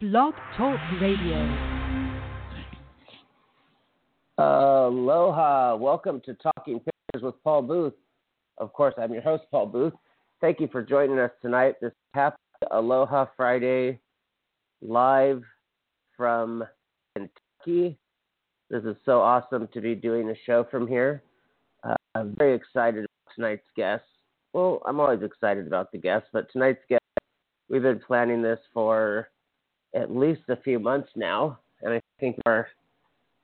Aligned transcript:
Blog 0.00 0.32
Talk 0.56 0.80
Radio. 0.98 1.36
Aloha. 4.38 5.76
Welcome 5.76 6.22
to 6.24 6.32
Talking 6.32 6.78
Pictures 6.80 7.22
with 7.22 7.34
Paul 7.44 7.60
Booth. 7.60 7.92
Of 8.56 8.72
course, 8.72 8.94
I'm 8.96 9.12
your 9.12 9.20
host, 9.20 9.42
Paul 9.50 9.66
Booth. 9.66 9.92
Thank 10.40 10.58
you 10.58 10.68
for 10.72 10.82
joining 10.82 11.18
us 11.18 11.30
tonight. 11.42 11.74
This 11.82 11.92
happy 12.14 12.38
Aloha 12.70 13.26
Friday 13.36 14.00
live 14.80 15.42
from 16.16 16.64
Kentucky. 17.14 17.98
This 18.70 18.84
is 18.84 18.96
so 19.04 19.20
awesome 19.20 19.68
to 19.74 19.82
be 19.82 19.94
doing 19.94 20.30
a 20.30 20.34
show 20.46 20.66
from 20.70 20.88
here. 20.88 21.22
Uh, 21.84 21.96
I'm 22.14 22.34
very 22.38 22.54
excited 22.54 23.00
about 23.00 23.34
tonight's 23.34 23.68
guest. 23.76 24.04
Well, 24.54 24.80
I'm 24.86 24.98
always 24.98 25.20
excited 25.20 25.66
about 25.66 25.92
the 25.92 25.98
guest, 25.98 26.24
but 26.32 26.50
tonight's 26.50 26.80
guest, 26.88 27.02
we've 27.68 27.82
been 27.82 28.00
planning 28.00 28.40
this 28.40 28.60
for 28.72 29.28
at 29.94 30.14
least 30.14 30.42
a 30.48 30.56
few 30.56 30.78
months 30.78 31.08
now, 31.16 31.58
and 31.82 31.94
I 31.94 32.00
think 32.18 32.36
our 32.46 32.68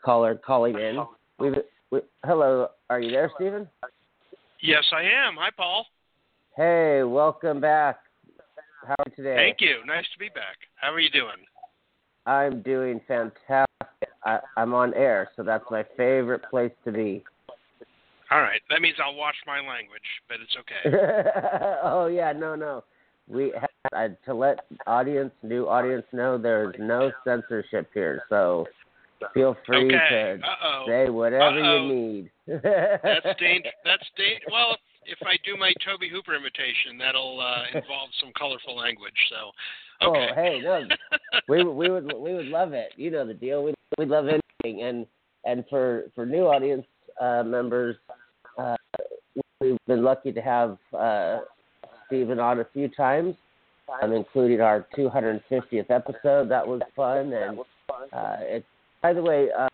caller 0.05 0.35
calling 0.35 0.79
in. 0.79 1.05
We've, 1.39 1.55
we, 1.91 2.01
hello, 2.25 2.69
are 2.91 3.01
you 3.01 3.11
there, 3.11 3.31
Stephen? 3.37 3.69
Yes, 4.63 4.85
I 4.93 5.03
am. 5.03 5.37
Hi, 5.37 5.51
Paul. 5.57 5.87
Hey, 6.57 7.03
welcome 7.03 7.61
back. 7.61 7.99
How 8.87 8.95
are 8.95 9.05
you 9.09 9.17
today? 9.17 9.37
Thank 9.37 9.61
you. 9.61 9.85
Nice 9.87 10.05
to 10.13 10.19
be 10.19 10.29
back. 10.29 10.57
How 10.77 10.93
are 10.93 11.01
you 11.01 11.11
doing? 11.11 11.37
I'm 12.25 12.63
doing 12.63 13.01
fantastic. 13.07 13.67
I, 14.25 14.41
I'm 14.57 14.75
on 14.75 14.95
air, 14.95 15.31
so 15.37 15.43
that's 15.43 15.65
my 15.71 15.85
favorite 15.97 16.43
place 16.51 16.73
to 16.85 16.93
be. 16.93 17.25
All 18.31 18.41
right. 18.41 18.61
That 18.71 18.81
means 18.81 18.97
I'll 19.05 19.15
watch 19.15 19.37
my 19.47 19.59
language, 19.59 20.03
but 20.29 20.39
it's 20.43 20.57
okay. 20.59 20.97
oh 21.83 22.07
yeah, 22.07 22.33
no, 22.33 22.57
no. 22.57 22.83
We 23.29 23.53
uh, 23.95 24.09
to 24.25 24.35
let 24.35 24.61
audience, 24.87 25.33
new 25.43 25.67
audience 25.69 26.05
know 26.13 26.39
there's 26.39 26.75
no 26.79 27.11
censorship 27.25 27.89
here, 27.95 28.23
so 28.29 28.67
feel 29.35 29.57
free 29.67 29.87
Okay. 29.87 30.39
to 30.41 30.47
Uh-oh. 30.47 30.85
say 30.87 31.11
whatever 31.11 31.61
Uh-oh. 31.61 31.87
you 31.89 31.95
need. 31.95 32.31
That's 32.47 33.27
danger. 33.41 33.71
That's 33.85 34.07
danger. 34.17 34.45
Well, 34.51 34.77
if 35.07 35.19
I 35.25 35.37
do 35.45 35.57
my 35.57 35.73
Tobe 35.85 36.11
Hooper 36.11 36.35
imitation, 36.35 36.99
that'll 36.99 37.41
uh, 37.41 37.79
involve 37.79 38.11
some 38.21 38.33
colorful 38.37 38.77
language. 38.77 39.15
So, 39.31 40.09
okay. 40.09 40.29
Oh, 40.31 40.35
hey, 40.35 40.61
no, 40.63 40.83
we 41.49 41.65
we 41.65 41.91
would 41.91 42.13
we 42.17 42.35
would 42.35 42.47
love 42.47 42.73
it. 42.73 42.93
You 42.97 43.11
know 43.11 43.27
the 43.27 43.35
deal. 43.35 43.63
We 43.65 43.75
we 43.99 44.07
love 44.07 44.27
anything, 44.27 44.83
and 44.83 45.07
and 45.45 45.65
for 45.71 46.05
for 46.15 46.27
new 46.27 46.47
audience 46.47 46.85
uh, 47.21 47.43
members, 47.45 47.97
uh, 48.59 48.77
we've 49.61 49.79
been 49.87 50.03
lucky 50.03 50.33
to 50.33 50.41
have 50.41 50.77
uh, 50.99 51.39
Stephen 52.07 52.41
on 52.41 52.61
a 52.61 52.67
few 52.73 52.89
times, 52.89 53.35
um, 54.03 54.13
including 54.13 54.61
our 54.61 54.87
250th 54.97 55.91
episode. 55.91 56.49
That 56.49 56.67
was 56.67 56.81
fun, 56.95 57.33
and 57.33 57.59
uh, 58.13 58.37
it. 58.41 58.65
By 59.03 59.13
the 59.13 59.23
way, 59.23 59.49
uh, 59.57 59.69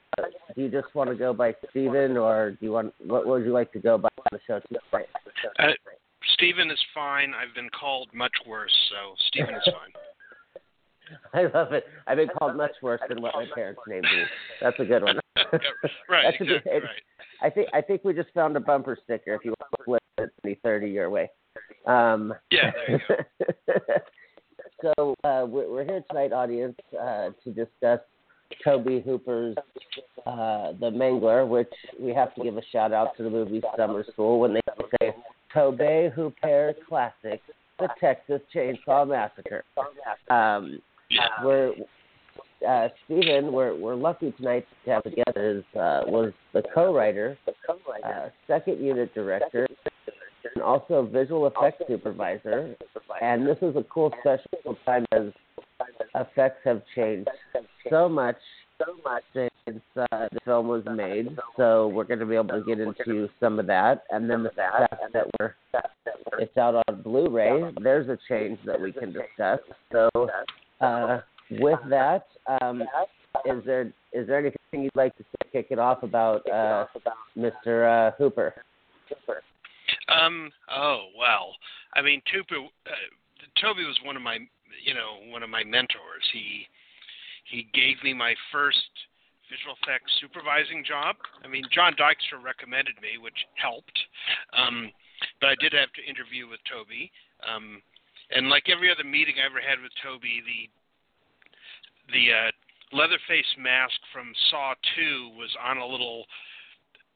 do 0.55 0.63
you 0.63 0.69
just 0.69 0.95
want 0.95 1.09
to 1.11 1.17
go 1.17 1.33
by 1.33 1.55
Stephen, 1.71 2.17
or 2.17 2.51
do 2.53 2.59
you 2.61 2.73
want 2.73 2.95
what 3.07 3.27
would 3.27 3.45
you 3.45 3.53
like 3.53 3.73
to 3.73 3.79
go 3.79 3.97
by 3.99 4.09
on 4.19 4.27
the 4.33 4.41
show 4.47 4.61
tonight? 4.69 5.07
Uh, 5.59 5.73
Stephen 6.35 6.71
is 6.71 6.79
fine. 6.95 7.33
I've 7.35 7.55
been 7.55 7.71
called 7.71 8.09
much 8.15 8.35
worse, 8.47 8.73
so 8.91 9.15
Stephen 9.29 9.55
is 9.55 9.65
fine. 9.65 9.93
I 11.35 11.43
love 11.57 11.73
it. 11.73 11.85
I've 12.07 12.17
been 12.17 12.29
called 12.39 12.57
much 12.57 12.73
worse 12.83 13.01
than 13.09 13.21
what 13.21 13.35
my 13.35 13.47
parents 13.55 13.81
named 13.87 14.05
me. 14.05 14.23
That's 14.61 14.79
a 14.79 14.85
good 14.85 15.03
one. 15.03 15.19
Yeah, 15.53 15.59
right. 16.09 16.25
That's 16.31 16.41
a 16.41 16.45
good- 16.45 16.63
right. 16.67 16.83
I 17.43 17.51
think 17.51 17.69
I 17.75 17.81
think 17.83 18.05
we 18.05 18.15
just 18.15 18.31
found 18.33 18.57
a 18.57 18.61
bumper 18.61 18.97
sticker. 19.03 19.35
If 19.35 19.45
you 19.45 19.51
want 19.61 19.73
to 19.77 19.85
flip 19.85 20.03
it 20.19 20.31
20, 20.43 20.61
30 20.63 20.91
your 20.91 21.11
way. 21.11 21.31
Um, 21.86 22.34
Yeah, 22.50 22.70
there 22.89 23.00
you 23.69 23.78
go. 24.86 24.95
so 24.97 25.14
uh, 25.25 25.47
we're, 25.47 25.70
we're 25.70 25.84
here 25.84 26.03
tonight, 26.09 26.33
audience, 26.33 26.77
uh, 27.00 27.31
to 27.44 27.50
discuss 27.53 28.00
Tobe 28.64 29.03
Hooper's 29.05 29.56
uh, 30.27 30.72
The 30.78 30.91
Mangler, 30.91 31.48
which 31.48 31.72
we 31.98 32.12
have 32.14 32.34
to 32.34 32.42
give 32.42 32.56
a 32.56 32.62
shout 32.70 32.92
out 32.92 33.17
to 33.17 33.22
the 33.22 33.31
movie 33.31 33.62
Summer 33.77 34.05
School 34.12 34.41
when 34.41 34.55
they 34.55 34.61
say 35.00 35.15
Tobe 35.53 36.12
Hooper 36.15 36.75
Classic, 36.88 37.41
The 37.78 37.88
Texas 38.00 38.41
Chainsaw 38.54 39.09
Massacre. 39.09 39.65
Um, 40.31 40.81
Yeah. 41.10 41.27
we're 41.44 41.75
uh, 42.66 42.88
Stephen, 43.04 43.53
we're 43.53 43.75
we're 43.77 43.94
lucky 43.97 44.32
tonight 44.32 44.66
to 44.84 44.91
have 44.93 45.03
together 45.03 45.59
is 45.59 45.65
uh, 45.78 46.03
was 46.06 46.32
the 46.53 46.62
co-writer, 46.75 47.37
uh, 47.48 48.28
second 48.47 48.81
unit 48.81 49.12
director, 49.15 49.66
and 50.54 50.62
also 50.62 51.08
visual 51.12 51.47
effects 51.47 51.82
supervisor. 51.88 52.75
And 53.20 53.47
this 53.47 53.58
is 53.62 53.76
a 53.76 53.84
cool 53.84 54.12
special 54.20 54.76
time 54.84 55.04
as 55.12 55.32
effects 56.14 56.60
have 56.64 56.82
changed 56.94 57.28
so 57.91 58.08
much 58.08 58.36
since 59.32 59.80
uh, 59.97 60.06
the 60.32 60.41
film 60.44 60.69
was 60.69 60.82
made. 60.86 61.36
So 61.56 61.88
we're 61.88 62.04
going 62.04 62.20
to 62.20 62.26
be 62.26 62.34
able 62.34 62.48
to 62.48 62.62
get 62.66 62.80
into 62.80 63.28
some 63.38 63.58
of 63.58 63.66
that, 63.66 64.04
and 64.10 64.28
then 64.28 64.42
the 64.42 64.50
fact 64.50 64.94
that 65.12 65.26
we're 65.38 65.54
it's 66.38 66.56
out 66.56 66.82
on 66.88 67.03
Blu-ray. 67.03 67.72
There's 67.82 68.09
a 68.09 68.19
change 68.28 68.59
that 68.66 68.80
we 68.80 68.92
can 68.92 69.12
discuss. 69.12 69.60
So. 69.92 70.10
Uh, 70.80 71.20
with 71.60 71.78
that, 71.91 72.26
um, 72.60 72.82
is 73.44 73.64
there 73.64 73.92
is 74.12 74.26
there 74.26 74.38
anything 74.38 74.82
you'd 74.82 74.91
like 74.94 75.16
to 75.16 75.24
say, 75.24 75.48
kick 75.53 75.66
it 75.70 75.78
off 75.78 76.03
about 76.03 76.48
uh, 76.50 76.86
Mr. 77.36 78.09
Uh, 78.09 78.12
Hooper? 78.16 78.54
Um. 80.09 80.51
Oh 80.71 81.09
well. 81.19 81.55
I 81.95 82.03
mean, 82.03 82.23
Tupa, 82.33 82.65
uh, 82.65 82.91
Toby 83.61 83.85
was 83.85 83.99
one 84.05 84.17
of 84.17 84.23
my, 84.23 84.39
you 84.85 84.95
know, 84.95 85.21
one 85.31 85.43
of 85.43 85.51
my 85.51 85.63
mentors. 85.65 86.25
He 86.33 86.67
he 87.45 87.69
gave 87.75 88.03
me 88.03 88.15
my 88.15 88.35
first 88.51 88.89
visual 89.51 89.77
effects 89.83 90.11
supervising 90.21 90.85
job. 90.85 91.17
I 91.45 91.49
mean, 91.49 91.65
John 91.73 91.93
Dykstra 91.93 92.41
recommended 92.43 92.97
me, 93.03 93.21
which 93.21 93.37
helped. 93.61 93.99
Um, 94.57 94.91
but 95.41 95.51
I 95.51 95.57
did 95.61 95.73
have 95.77 95.93
to 95.93 96.09
interview 96.09 96.49
with 96.49 96.61
Toby. 96.65 97.13
Um, 97.45 97.83
and 98.33 98.49
like 98.49 98.73
every 98.73 98.91
other 98.91 99.05
meeting 99.05 99.37
I 99.37 99.47
ever 99.47 99.61
had 99.61 99.83
with 99.83 99.93
Toby, 100.03 100.41
the 100.41 100.71
the 102.13 102.25
uh, 102.33 102.51
Leatherface 102.97 103.53
mask 103.59 103.97
from 104.13 104.33
Saw 104.51 104.75
Two 104.97 105.31
was 105.37 105.53
on 105.61 105.79
a 105.79 105.87
little 105.87 106.25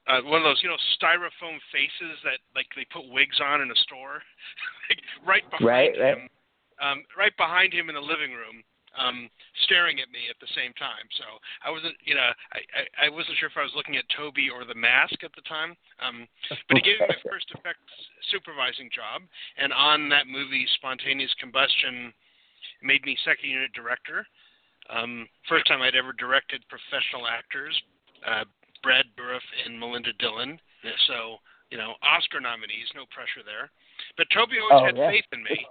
uh, 0.07 0.23
one 0.23 0.39
of 0.41 0.47
those, 0.47 0.63
you 0.63 0.69
know, 0.71 0.79
styrofoam 0.99 1.59
faces 1.75 2.15
that 2.23 2.39
like 2.55 2.67
they 2.75 2.87
put 2.95 3.11
wigs 3.11 3.39
on 3.43 3.61
in 3.61 3.71
a 3.71 3.79
store, 3.83 4.23
like, 4.89 5.01
right 5.27 5.47
behind 5.51 5.67
Right, 5.67 5.95
right. 5.99 6.19
him, 6.19 6.29
um, 6.79 6.99
right 7.19 7.35
behind 7.37 7.75
him 7.75 7.89
in 7.91 7.99
the 7.99 8.05
living 8.05 8.31
room, 8.31 8.63
um, 8.95 9.29
staring 9.67 10.01
at 10.01 10.09
me 10.15 10.31
at 10.31 10.39
the 10.41 10.49
same 10.55 10.73
time. 10.79 11.05
So 11.19 11.27
I 11.67 11.71
wasn't, 11.71 11.99
you 12.07 12.15
know, 12.15 12.31
I, 12.55 12.61
I, 12.73 12.83
I 13.07 13.09
wasn't 13.11 13.37
sure 13.37 13.51
if 13.51 13.59
I 13.59 13.67
was 13.67 13.75
looking 13.75 13.99
at 13.99 14.07
Toby 14.15 14.49
or 14.49 14.65
the 14.65 14.79
mask 14.79 15.21
at 15.27 15.35
the 15.35 15.45
time. 15.45 15.75
Um, 16.01 16.31
but 16.71 16.79
he 16.79 16.83
gave 16.87 17.03
me 17.03 17.11
my 17.11 17.21
first 17.31 17.51
effects 17.51 17.83
supervising 18.31 18.89
job, 18.95 19.23
and 19.59 19.75
on 19.75 20.09
that 20.11 20.27
movie, 20.27 20.67
Spontaneous 20.79 21.35
Combustion, 21.43 22.15
made 22.83 23.05
me 23.05 23.17
second 23.25 23.51
unit 23.51 23.73
director. 23.75 24.27
Um, 24.91 25.27
first 25.49 25.67
time 25.67 25.83
I'd 25.83 25.99
ever 25.99 26.13
directed 26.15 26.63
professional 26.71 27.27
actors. 27.27 27.75
Uh, 28.23 28.45
Brad 28.83 29.07
Dourif 29.17 29.45
and 29.65 29.79
Melinda 29.79 30.13
Dillon. 30.19 30.59
So, 31.07 31.37
you 31.71 31.79
know, 31.79 31.95
Oscar 32.03 32.41
nominees, 32.41 32.87
no 32.95 33.05
pressure 33.11 33.43
there. 33.45 33.71
But 34.17 34.27
Toby 34.33 34.57
always 34.61 34.83
Oh, 34.83 34.87
had 34.87 34.97
yeah. 34.97 35.11
faith 35.11 35.25
in 35.33 35.43
me, 35.43 35.67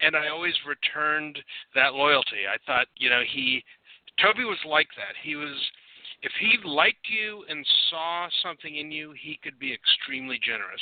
and 0.00 0.16
I 0.16 0.28
always 0.28 0.54
returned 0.66 1.38
that 1.74 1.94
loyalty. 1.94 2.48
I 2.48 2.56
thought, 2.66 2.86
you 2.96 3.10
know, 3.10 3.22
he, 3.28 3.62
Toby 4.22 4.44
was 4.44 4.58
like 4.66 4.88
that. 4.96 5.14
He 5.22 5.36
was, 5.36 5.54
if 6.22 6.32
he 6.40 6.56
liked 6.64 7.08
you 7.08 7.44
and 7.48 7.66
saw 7.90 8.28
something 8.42 8.74
in 8.74 8.90
you, 8.90 9.12
he 9.20 9.38
could 9.42 9.58
be 9.58 9.72
extremely 9.72 10.38
generous. 10.42 10.80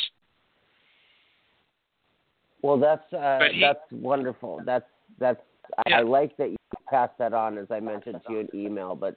Well, 2.62 2.78
that's 2.78 3.12
uh, 3.12 3.40
he- 3.50 3.60
that's 3.60 3.80
wonderful. 3.90 4.60
That's 4.64 4.86
that's 5.18 5.40
I, 5.86 5.94
I 5.94 6.02
like 6.02 6.36
that 6.36 6.50
you 6.50 6.56
passed 6.88 7.18
that 7.18 7.32
on, 7.32 7.58
as 7.58 7.66
I 7.70 7.80
mentioned 7.80 8.20
to 8.26 8.32
you 8.32 8.38
in 8.40 8.48
email. 8.54 8.94
But 8.94 9.16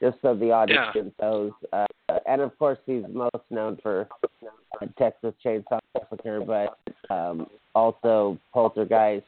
just 0.00 0.16
so 0.22 0.34
the 0.34 0.50
audience 0.50 0.88
Yeah. 0.94 1.02
knows, 1.20 1.52
uh, 1.72 1.86
and 2.26 2.40
of 2.40 2.56
course 2.58 2.78
he's 2.86 3.04
most 3.08 3.44
known 3.50 3.76
for 3.82 4.08
uh, 4.22 4.86
Texas 4.98 5.34
Chainsaw 5.44 5.78
Massacre, 5.94 6.40
but 6.40 6.78
um, 7.14 7.46
also 7.74 8.38
Poltergeist 8.52 9.26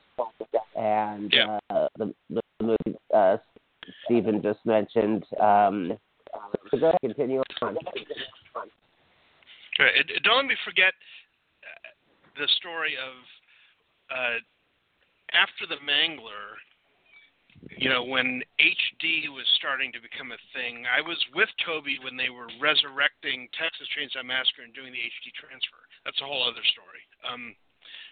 and 0.77 1.33
Yeah. 1.33 1.59
uh, 1.71 1.89
the, 1.97 2.15
the 2.31 2.41
movie 2.61 2.99
uh, 3.15 3.37
Stephen 4.05 4.43
just 4.43 4.65
mentioned. 4.65 5.25
Um, 5.41 5.99
so 6.71 6.79
go 6.79 6.89
ahead, 6.89 7.01
continue 7.03 7.43
on. 7.63 7.77
Right. 9.79 9.93
Don't 10.23 10.37
let 10.37 10.47
me 10.47 10.57
forget 10.65 10.95
uh, 11.65 11.89
the 12.41 12.49
story 12.59 12.97
of 12.97 13.15
uh, 14.11 14.39
after 15.33 15.67
the 15.67 15.77
Mangler. 15.85 16.57
You 17.71 17.89
know, 17.89 18.03
when 18.03 18.43
HD 18.59 19.31
was 19.31 19.47
starting 19.59 19.93
to 19.93 20.01
become 20.03 20.33
a 20.33 20.41
thing, 20.51 20.85
I 20.87 21.01
was 21.01 21.19
with 21.35 21.49
Toby 21.65 21.99
when 22.03 22.17
they 22.17 22.31
were 22.31 22.51
resurrecting 22.59 23.47
Texas 23.55 23.87
Chainsaw 23.95 24.27
Massacre 24.27 24.67
and 24.67 24.75
doing 24.75 24.91
the 24.91 24.99
HD 24.99 25.31
transfer. 25.35 25.83
That's 26.05 26.19
a 26.21 26.27
whole 26.27 26.43
other 26.43 26.63
story. 26.75 27.03
Um, 27.23 27.55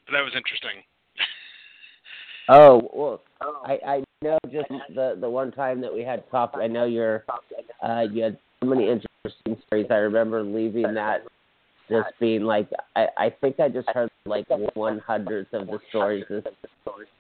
but 0.07 0.13
that 0.15 0.23
was 0.23 0.35
interesting. 0.37 0.83
Oh 2.49 2.91
well, 2.93 3.23
I, 3.65 3.79
I 3.87 4.05
know 4.23 4.37
just 4.51 4.69
the 4.93 5.17
the 5.21 5.31
one 5.31 5.53
time 5.53 5.81
that 5.83 5.95
we 5.95 6.03
had 6.03 6.29
coffee. 6.33 6.59
I 6.59 6.67
know 6.67 6.85
you're 6.85 7.25
uh, 7.81 8.07
you 8.11 8.25
had 8.25 8.39
so 8.61 8.69
many 8.69 8.89
interesting 8.91 9.63
stories. 9.67 9.87
I 9.89 9.97
remember 9.97 10.43
leaving 10.43 10.93
that 10.95 11.23
just 11.91 12.09
being 12.19 12.43
like 12.43 12.69
I, 12.97 13.07
I 13.17 13.35
think 13.41 13.61
I 13.61 13.69
just 13.69 13.89
heard 13.91 14.11
like 14.25 14.47
one 14.75 14.99
hundredth 15.01 15.53
of 15.53 15.67
the 15.67 15.79
stories 15.89 16.25
this 16.29 16.45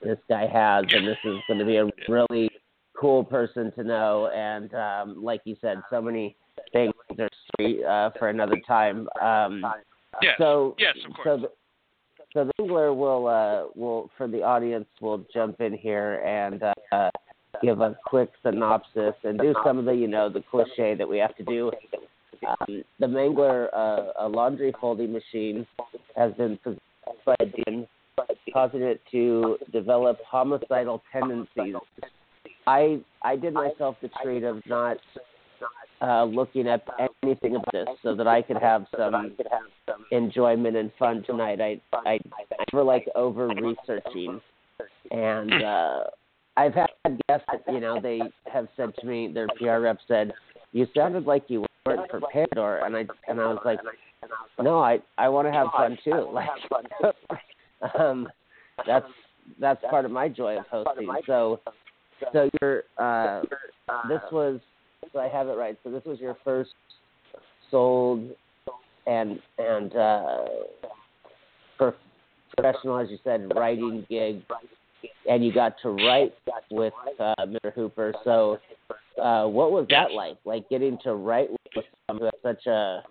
this 0.02 0.18
guy 0.28 0.46
has, 0.46 0.84
and 0.92 1.06
this 1.06 1.18
is 1.24 1.36
going 1.46 1.58
to 1.58 1.64
be 1.64 1.76
a 1.76 1.86
really 2.08 2.50
cool 2.98 3.24
person 3.24 3.72
to 3.72 3.84
know. 3.84 4.30
And 4.34 4.72
um, 4.74 5.22
like 5.22 5.42
you 5.44 5.56
said, 5.60 5.82
so 5.90 6.00
many 6.00 6.36
things 6.72 6.92
are 7.18 7.28
uh, 7.86 8.10
for 8.18 8.28
another 8.28 8.60
time. 8.66 9.08
Um, 9.20 9.64
yes. 10.22 10.34
So 10.38 10.74
yes, 10.78 10.94
of 11.06 11.14
course. 11.14 11.26
So 11.26 11.36
the, 11.36 11.50
so 12.32 12.44
the 12.44 12.62
Mangler 12.62 12.96
will 12.96 13.26
uh, 13.26 13.64
will 13.74 14.10
for 14.16 14.28
the 14.28 14.42
audience 14.42 14.86
will 15.00 15.24
jump 15.32 15.60
in 15.60 15.72
here 15.76 16.22
and 16.24 16.62
uh, 16.92 17.10
give 17.62 17.80
a 17.80 17.96
quick 18.06 18.30
synopsis 18.42 19.14
and 19.24 19.38
do 19.38 19.54
some 19.64 19.78
of 19.78 19.84
the 19.84 19.92
you 19.92 20.06
know 20.06 20.28
the 20.28 20.42
cliche 20.50 20.94
that 20.94 21.08
we 21.08 21.18
have 21.18 21.36
to 21.36 21.44
do 21.44 21.70
um, 22.46 22.82
the 22.98 23.06
Mangler, 23.06 23.68
uh, 23.74 24.12
a 24.18 24.28
laundry 24.28 24.72
folding 24.80 25.12
machine, 25.12 25.66
has 26.16 26.32
been 26.34 26.58
possessed 26.58 26.80
by 27.24 27.36
a 27.40 27.46
demon, 27.46 27.86
causing 28.52 28.82
it 28.82 29.00
to 29.10 29.58
develop 29.72 30.18
homicidal 30.26 31.02
tendencies. 31.12 31.74
I 32.66 33.00
I 33.22 33.36
did 33.36 33.54
myself 33.54 33.96
the 34.02 34.10
treat 34.22 34.44
of 34.44 34.62
not 34.66 34.98
uh, 36.00 36.24
looking 36.24 36.68
at 36.68 36.86
anything 37.22 37.56
about 37.56 37.72
this 37.72 37.88
so 38.02 38.14
that 38.14 38.26
I 38.26 38.42
could 38.42 38.58
have 38.58 38.86
some 38.96 39.34
enjoyment 40.10 40.76
and 40.76 40.90
fun 40.98 41.22
tonight. 41.24 41.60
I 41.60 41.80
I, 41.92 42.18
I 42.34 42.64
never 42.72 42.84
like 42.84 43.06
over 43.14 43.48
researching, 43.48 44.40
and 45.10 45.62
uh, 45.62 46.04
I've 46.56 46.74
had 46.74 46.88
guests 47.28 47.46
that 47.50 47.62
you 47.72 47.80
know 47.80 48.00
they 48.00 48.20
have 48.52 48.68
said 48.76 48.92
to 49.00 49.06
me, 49.06 49.30
their 49.32 49.48
PR 49.58 49.80
rep 49.80 49.98
said, 50.06 50.32
"You 50.72 50.86
sounded 50.94 51.26
like 51.26 51.44
you 51.48 51.64
weren't 51.86 52.08
prepared 52.10 52.56
or 52.56 52.84
and 52.84 52.96
I 52.96 53.06
and 53.28 53.40
I 53.40 53.46
was 53.46 53.58
like 53.64 53.78
no 54.60 54.80
I 54.80 54.98
I 55.18 55.28
want 55.28 55.48
to 55.48 55.52
have 55.52 55.68
fun 55.76 55.96
too 56.04 56.30
like 56.32 57.94
um 57.98 58.28
that's 58.86 59.06
that's 59.58 59.82
part 59.88 60.04
of 60.04 60.10
my 60.10 60.28
joy 60.28 60.58
of 60.58 60.66
hosting 60.70 61.08
so 61.26 61.60
so 62.32 62.50
your 62.60 62.84
uh 62.98 63.42
this 64.08 64.20
was 64.30 64.60
so 65.12 65.18
I 65.18 65.28
have 65.28 65.48
it 65.48 65.52
right 65.54 65.78
so 65.82 65.90
this 65.90 66.04
was 66.04 66.20
your 66.20 66.36
first 66.44 66.70
sold 67.70 68.28
and 69.06 69.40
and 69.58 69.96
uh 69.96 70.44
professional 72.56 72.98
as 72.98 73.08
you 73.10 73.18
said 73.24 73.50
writing 73.56 74.04
gig 74.10 74.42
and 75.28 75.44
you 75.44 75.52
got 75.52 75.74
to 75.82 75.90
write 75.90 76.34
with 76.70 76.92
uh 77.18 77.34
Mr. 77.40 77.72
Hooper 77.74 78.12
so 78.22 78.58
uh, 79.18 79.46
what 79.46 79.72
was 79.72 79.86
that 79.90 80.12
like? 80.12 80.36
Like 80.44 80.68
getting 80.68 80.98
to 81.04 81.14
write 81.14 81.50
with 81.50 81.84
someone 82.06 82.30
who 82.30 82.50
has 82.50 82.56
such 82.56 82.66
a. 82.66 83.02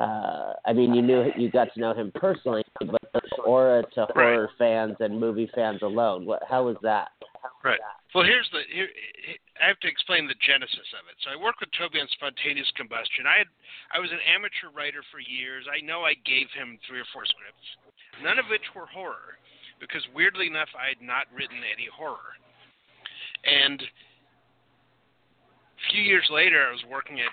Uh, 0.00 0.54
I 0.64 0.72
mean, 0.72 0.94
you 0.94 1.02
knew 1.02 1.30
you 1.36 1.50
got 1.50 1.68
to 1.74 1.80
know 1.80 1.92
him 1.92 2.10
personally, 2.14 2.62
but 2.80 2.96
the 3.12 3.42
aura 3.44 3.82
to 3.94 4.06
horror 4.14 4.48
fans 4.58 4.96
and 5.00 5.20
movie 5.20 5.50
fans 5.54 5.82
alone. 5.82 6.24
What? 6.24 6.42
How 6.48 6.64
was 6.64 6.76
that? 6.82 7.08
Right. 7.62 7.80
Well, 8.14 8.24
here's 8.24 8.48
the. 8.52 8.60
Here, 8.72 8.88
I 9.62 9.68
have 9.68 9.78
to 9.80 9.88
explain 9.88 10.26
the 10.26 10.38
genesis 10.42 10.88
of 10.98 11.06
it. 11.06 11.16
So 11.22 11.30
I 11.30 11.36
worked 11.36 11.60
with 11.60 11.70
Toby 11.76 12.00
on 12.00 12.08
spontaneous 12.10 12.66
combustion. 12.74 13.28
I 13.28 13.44
had, 13.44 13.50
I 13.92 14.00
was 14.00 14.10
an 14.10 14.22
amateur 14.24 14.74
writer 14.74 15.04
for 15.12 15.20
years. 15.20 15.68
I 15.70 15.84
know 15.84 16.02
I 16.02 16.18
gave 16.24 16.50
him 16.56 16.80
three 16.88 16.98
or 16.98 17.08
four 17.12 17.28
scripts, 17.28 17.68
none 18.24 18.42
of 18.42 18.50
which 18.50 18.64
were 18.74 18.90
horror, 18.90 19.38
because 19.78 20.02
weirdly 20.16 20.48
enough, 20.48 20.72
I 20.74 20.90
had 20.90 21.04
not 21.04 21.30
written 21.30 21.62
any 21.62 21.86
horror. 21.92 22.34
And 23.46 23.78
a 25.82 25.92
few 25.92 26.02
years 26.02 26.26
later, 26.30 26.62
I 26.62 26.72
was 26.72 26.84
working 26.86 27.18
at 27.20 27.32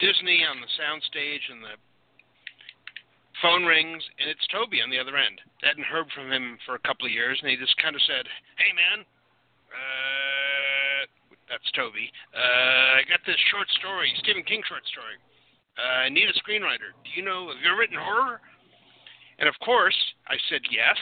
Disney 0.00 0.44
on 0.48 0.60
the 0.60 0.70
soundstage, 0.80 1.44
and 1.50 1.62
the 1.62 1.76
phone 3.42 3.64
rings, 3.64 4.02
and 4.20 4.30
it's 4.30 4.46
Toby 4.48 4.80
on 4.80 4.88
the 4.88 4.98
other 4.98 5.16
end. 5.16 5.40
I 5.62 5.68
hadn't 5.68 5.84
heard 5.84 6.08
from 6.12 6.32
him 6.32 6.58
for 6.64 6.74
a 6.74 6.84
couple 6.86 7.06
of 7.06 7.12
years, 7.12 7.38
and 7.40 7.50
he 7.50 7.56
just 7.56 7.76
kind 7.76 7.94
of 7.94 8.02
said, 8.02 8.24
"Hey, 8.56 8.72
man, 8.72 9.04
uh, 9.72 11.00
that's 11.48 11.70
Toby. 11.72 12.10
Uh, 12.34 13.00
I 13.00 13.02
got 13.08 13.20
this 13.26 13.40
short 13.52 13.68
story, 13.76 14.12
Stephen 14.18 14.44
King 14.44 14.62
short 14.64 14.86
story. 14.86 15.16
Uh, 15.76 16.06
I 16.06 16.08
need 16.08 16.28
a 16.28 16.36
screenwriter. 16.40 16.96
Do 17.04 17.10
you 17.14 17.22
know? 17.22 17.48
Have 17.48 17.60
you 17.60 17.68
ever 17.68 17.80
written 17.80 17.98
horror?" 17.98 18.40
And 19.38 19.48
of 19.48 19.58
course, 19.60 19.96
I 20.28 20.36
said 20.48 20.62
yes, 20.70 20.96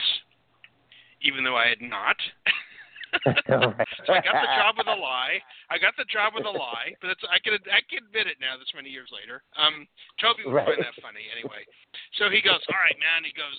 even 1.21 1.43
though 1.43 1.55
I 1.55 1.67
had 1.67 1.81
not. 1.81 2.17
so 4.05 4.09
I 4.11 4.19
got 4.21 4.37
the 4.43 4.53
job 4.59 4.73
with 4.77 4.89
a 4.89 4.99
lie. 5.09 5.39
I 5.69 5.77
got 5.77 5.95
the 5.95 6.07
job 6.09 6.33
with 6.35 6.45
a 6.45 6.51
lie, 6.51 6.93
but 7.01 7.13
it's, 7.13 7.23
I 7.27 7.39
can 7.39 7.55
I 7.71 7.81
can 7.87 8.03
admit 8.05 8.27
it 8.27 8.37
now. 8.41 8.59
This 8.59 8.71
many 8.75 8.89
years 8.89 9.09
later. 9.13 9.43
Um, 9.55 9.87
Toby 10.19 10.45
would 10.45 10.55
right. 10.55 10.67
find 10.67 10.83
that 10.83 10.97
funny 10.99 11.25
anyway. 11.31 11.63
So 12.19 12.27
he 12.29 12.43
goes, 12.43 12.61
"All 12.67 12.81
right, 12.81 12.97
man." 12.99 13.23
He 13.23 13.33
goes, 13.35 13.57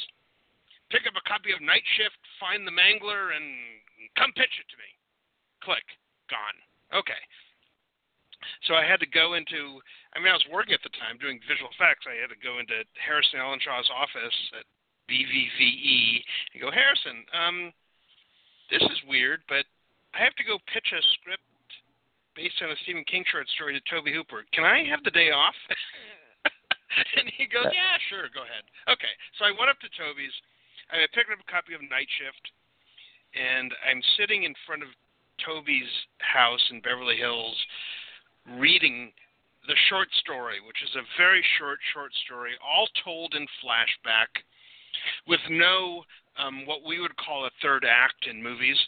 "Pick 0.93 1.08
up 1.08 1.17
a 1.17 1.25
copy 1.25 1.53
of 1.56 1.61
Night 1.64 1.85
Shift, 1.97 2.19
find 2.41 2.67
the 2.67 2.75
Mangler, 2.75 3.35
and 3.35 3.47
come 4.19 4.32
pitch 4.37 4.53
it 4.61 4.69
to 4.73 4.76
me." 4.79 4.91
Click, 5.64 5.85
gone. 6.29 6.59
Okay. 6.94 7.19
So 8.69 8.75
I 8.75 8.85
had 8.85 9.00
to 9.00 9.11
go 9.11 9.35
into. 9.35 9.81
I 10.14 10.23
mean, 10.23 10.31
I 10.31 10.38
was 10.38 10.47
working 10.52 10.76
at 10.76 10.85
the 10.85 10.94
time 11.00 11.19
doing 11.19 11.41
visual 11.49 11.73
effects. 11.73 12.06
I 12.06 12.20
had 12.20 12.31
to 12.31 12.38
go 12.38 12.61
into 12.61 12.85
Harrison 13.00 13.41
Ellenshaw's 13.41 13.91
office 13.91 14.38
at 14.55 14.67
BVVE 15.11 16.23
and 16.55 16.62
go, 16.62 16.70
Harrison. 16.70 17.25
Um, 17.32 17.73
this 18.71 18.83
is 18.83 18.99
weird, 19.09 19.41
but 19.49 19.65
I 20.15 20.25
have 20.25 20.35
to 20.37 20.45
go 20.45 20.59
pitch 20.73 20.91
a 20.93 21.03
script 21.19 21.43
based 22.35 22.61
on 22.61 22.71
a 22.71 22.79
Stephen 22.85 23.05
King 23.09 23.25
short 23.29 23.49
story 23.57 23.73
to 23.73 23.83
Tobe 23.89 24.13
Hooper. 24.13 24.45
Can 24.53 24.65
I 24.65 24.85
have 24.85 25.03
the 25.05 25.15
day 25.15 25.33
off? 25.33 25.57
and 27.19 27.33
he 27.37 27.49
goes, 27.49 27.69
Yeah, 27.73 27.97
sure, 28.13 28.29
go 28.33 28.45
ahead. 28.45 28.65
Okay. 28.89 29.13
So 29.41 29.49
I 29.49 29.53
went 29.57 29.73
up 29.73 29.81
to 29.81 29.91
Toby's. 29.97 30.35
I 30.93 31.03
picked 31.11 31.33
up 31.33 31.43
a 31.43 31.51
copy 31.51 31.75
of 31.75 31.83
Night 31.83 32.07
Shift, 32.15 32.45
and 33.35 33.75
I'm 33.83 33.99
sitting 34.15 34.45
in 34.47 34.55
front 34.69 34.87
of 34.87 34.91
Toby's 35.43 35.91
house 36.23 36.62
in 36.71 36.79
Beverly 36.81 37.19
Hills 37.19 37.57
reading 38.55 39.11
the 39.67 39.75
short 39.91 40.07
story, 40.23 40.62
which 40.62 40.79
is 40.87 40.95
a 40.95 41.03
very 41.19 41.43
short, 41.59 41.83
short 41.93 42.15
story, 42.25 42.53
all 42.62 42.87
told 43.03 43.35
in 43.35 43.47
flashback 43.59 44.31
with 45.27 45.43
no 45.51 46.05
um, 46.38 46.67
what 46.67 46.85
we 46.87 47.00
would 47.00 47.17
call 47.17 47.47
a 47.47 47.50
third 47.62 47.85
act 47.85 48.27
in 48.31 48.43
movies. 48.43 48.79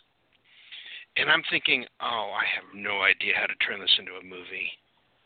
And 1.16 1.30
I'm 1.30 1.42
thinking, 1.50 1.84
oh, 2.00 2.30
I 2.30 2.46
have 2.54 2.70
no 2.74 3.02
idea 3.02 3.34
how 3.34 3.46
to 3.46 3.58
turn 3.66 3.80
this 3.80 3.98
into 3.98 4.12
a 4.12 4.22
movie. 4.22 4.70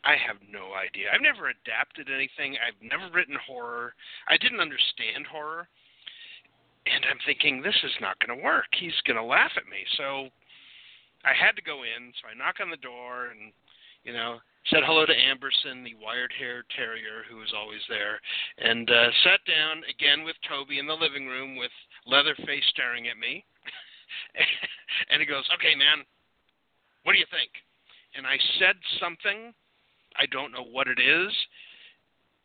I 0.05 0.17
have 0.17 0.41
no 0.51 0.75
idea. 0.75 1.13
I've 1.13 1.23
never 1.23 1.53
adapted 1.53 2.09
anything. 2.09 2.57
I've 2.59 2.81
never 2.83 3.13
written 3.13 3.37
horror. 3.47 3.95
I 4.27 4.37
didn't 4.37 4.61
understand 4.61 5.29
horror. 5.31 5.69
And 6.87 7.05
I'm 7.07 7.21
thinking, 7.27 7.63
this 7.63 7.79
is 7.85 7.95
not 8.01 8.19
going 8.19 8.37
to 8.37 8.43
work. 8.43 8.67
He's 8.75 8.99
going 9.07 9.21
to 9.21 9.23
laugh 9.23 9.53
at 9.55 9.71
me. 9.71 9.87
So 9.97 10.27
I 11.23 11.31
had 11.37 11.55
to 11.55 11.63
go 11.63 11.87
in. 11.87 12.11
So 12.19 12.27
I 12.27 12.35
knock 12.35 12.59
on 12.59 12.71
the 12.71 12.83
door 12.83 13.31
and, 13.31 13.53
you 14.03 14.13
know, 14.13 14.43
said 14.71 14.83
hello 14.87 15.07
to 15.07 15.15
Amberson, 15.15 15.83
the 15.83 15.99
wired-haired 15.99 16.67
terrier 16.75 17.27
who 17.29 17.37
was 17.37 17.53
always 17.55 17.83
there, 17.89 18.21
and 18.59 18.89
uh, 18.89 19.11
sat 19.25 19.43
down 19.47 19.83
again 19.91 20.25
with 20.25 20.37
Toby 20.47 20.79
in 20.79 20.87
the 20.87 20.95
living 20.95 21.27
room 21.27 21.57
with 21.57 21.75
Leatherface 22.07 22.67
staring 22.71 23.09
at 23.09 23.19
me. 23.19 23.45
and 25.11 25.21
he 25.21 25.27
goes, 25.27 25.47
"Okay, 25.55 25.75
man, 25.75 26.05
what 27.05 27.13
do 27.13 27.19
you 27.19 27.29
think?" 27.31 27.51
And 28.15 28.27
I 28.27 28.37
said 28.59 28.77
something. 29.01 29.55
I 30.17 30.27
don't 30.29 30.53
know 30.53 30.65
what 30.65 30.89
it 30.89 31.01
is. 31.01 31.33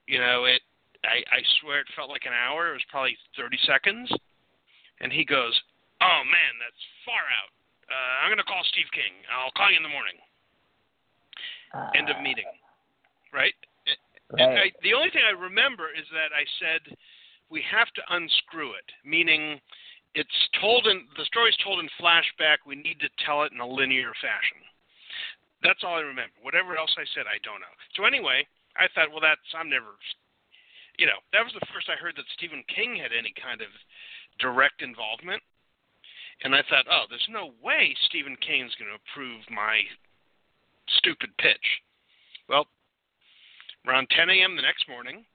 You 0.08 0.20
know, 0.20 0.46
it. 0.46 0.62
I, 1.04 1.22
I 1.30 1.42
swear 1.62 1.82
it 1.82 1.92
felt 1.96 2.10
like 2.10 2.26
an 2.26 2.34
hour. 2.34 2.72
It 2.72 2.80
was 2.80 2.90
probably 2.90 3.16
30 3.38 3.58
seconds. 3.68 4.10
And 5.00 5.12
he 5.12 5.26
goes, 5.26 5.54
"Oh 6.02 6.22
man, 6.26 6.54
that's 6.58 6.84
far 7.06 7.22
out. 7.22 7.52
Uh, 7.88 8.14
I'm 8.24 8.32
gonna 8.32 8.48
call 8.48 8.64
Steve 8.72 8.90
King. 8.94 9.14
I'll 9.30 9.54
call 9.54 9.70
you 9.70 9.78
in 9.78 9.86
the 9.86 9.94
morning." 9.94 10.18
Uh, 11.74 11.92
End 11.96 12.10
of 12.10 12.22
meeting. 12.24 12.48
Right? 13.34 13.54
right. 14.34 14.72
I, 14.72 14.72
the 14.82 14.96
only 14.96 15.12
thing 15.12 15.22
I 15.28 15.36
remember 15.36 15.92
is 15.92 16.08
that 16.16 16.32
I 16.32 16.48
said 16.60 16.96
we 17.50 17.64
have 17.70 17.88
to 17.96 18.02
unscrew 18.10 18.72
it, 18.76 18.88
meaning 19.06 19.60
it's 20.16 20.40
told 20.60 20.88
in 20.88 21.08
the 21.18 21.26
story's 21.26 21.58
told 21.64 21.80
in 21.80 21.90
flashback. 22.00 22.66
We 22.66 22.76
need 22.76 23.00
to 23.00 23.10
tell 23.24 23.44
it 23.44 23.52
in 23.52 23.60
a 23.60 23.68
linear 23.68 24.12
fashion. 24.22 24.60
That's 25.64 25.84
all 25.84 25.98
I 25.98 26.06
remember. 26.06 26.34
Whatever 26.42 26.78
else 26.78 26.94
I 26.98 27.06
said, 27.16 27.26
I 27.26 27.42
don't 27.42 27.62
know. 27.62 27.76
So 27.96 28.06
anyway, 28.06 28.46
I 28.78 28.86
thought, 28.94 29.10
well, 29.10 29.24
that's 29.24 29.42
I'm 29.58 29.70
never, 29.70 29.98
you 30.98 31.06
know, 31.06 31.18
that 31.34 31.44
was 31.44 31.54
the 31.54 31.66
first 31.74 31.90
I 31.90 31.98
heard 31.98 32.16
that 32.18 32.30
Stephen 32.38 32.64
King 32.70 32.98
had 32.98 33.14
any 33.14 33.34
kind 33.34 33.62
of 33.62 33.72
direct 34.40 34.82
involvement. 34.82 35.42
And 36.44 36.54
I 36.54 36.62
thought, 36.70 36.86
oh, 36.86 37.10
there's 37.10 37.30
no 37.30 37.58
way 37.64 37.98
Stephen 38.06 38.38
King's 38.38 38.76
going 38.78 38.94
to 38.94 39.02
approve 39.02 39.42
my 39.50 39.82
stupid 41.02 41.34
pitch. 41.42 41.82
Well, 42.48 42.70
around 43.88 44.10
10 44.14 44.30
a.m. 44.30 44.56
the 44.56 44.62
next 44.62 44.88
morning, 44.88 45.26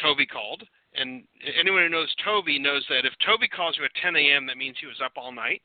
Toby 0.00 0.26
called. 0.26 0.64
And 0.94 1.22
anyone 1.58 1.82
who 1.82 1.88
knows 1.88 2.12
Toby 2.24 2.58
knows 2.58 2.84
that 2.88 3.06
if 3.06 3.14
Toby 3.24 3.46
calls 3.46 3.78
you 3.78 3.84
at 3.84 3.94
10 4.02 4.16
a.m., 4.16 4.46
that 4.46 4.58
means 4.58 4.76
he 4.80 4.90
was 4.90 5.00
up 5.04 5.12
all 5.16 5.30
night. 5.32 5.62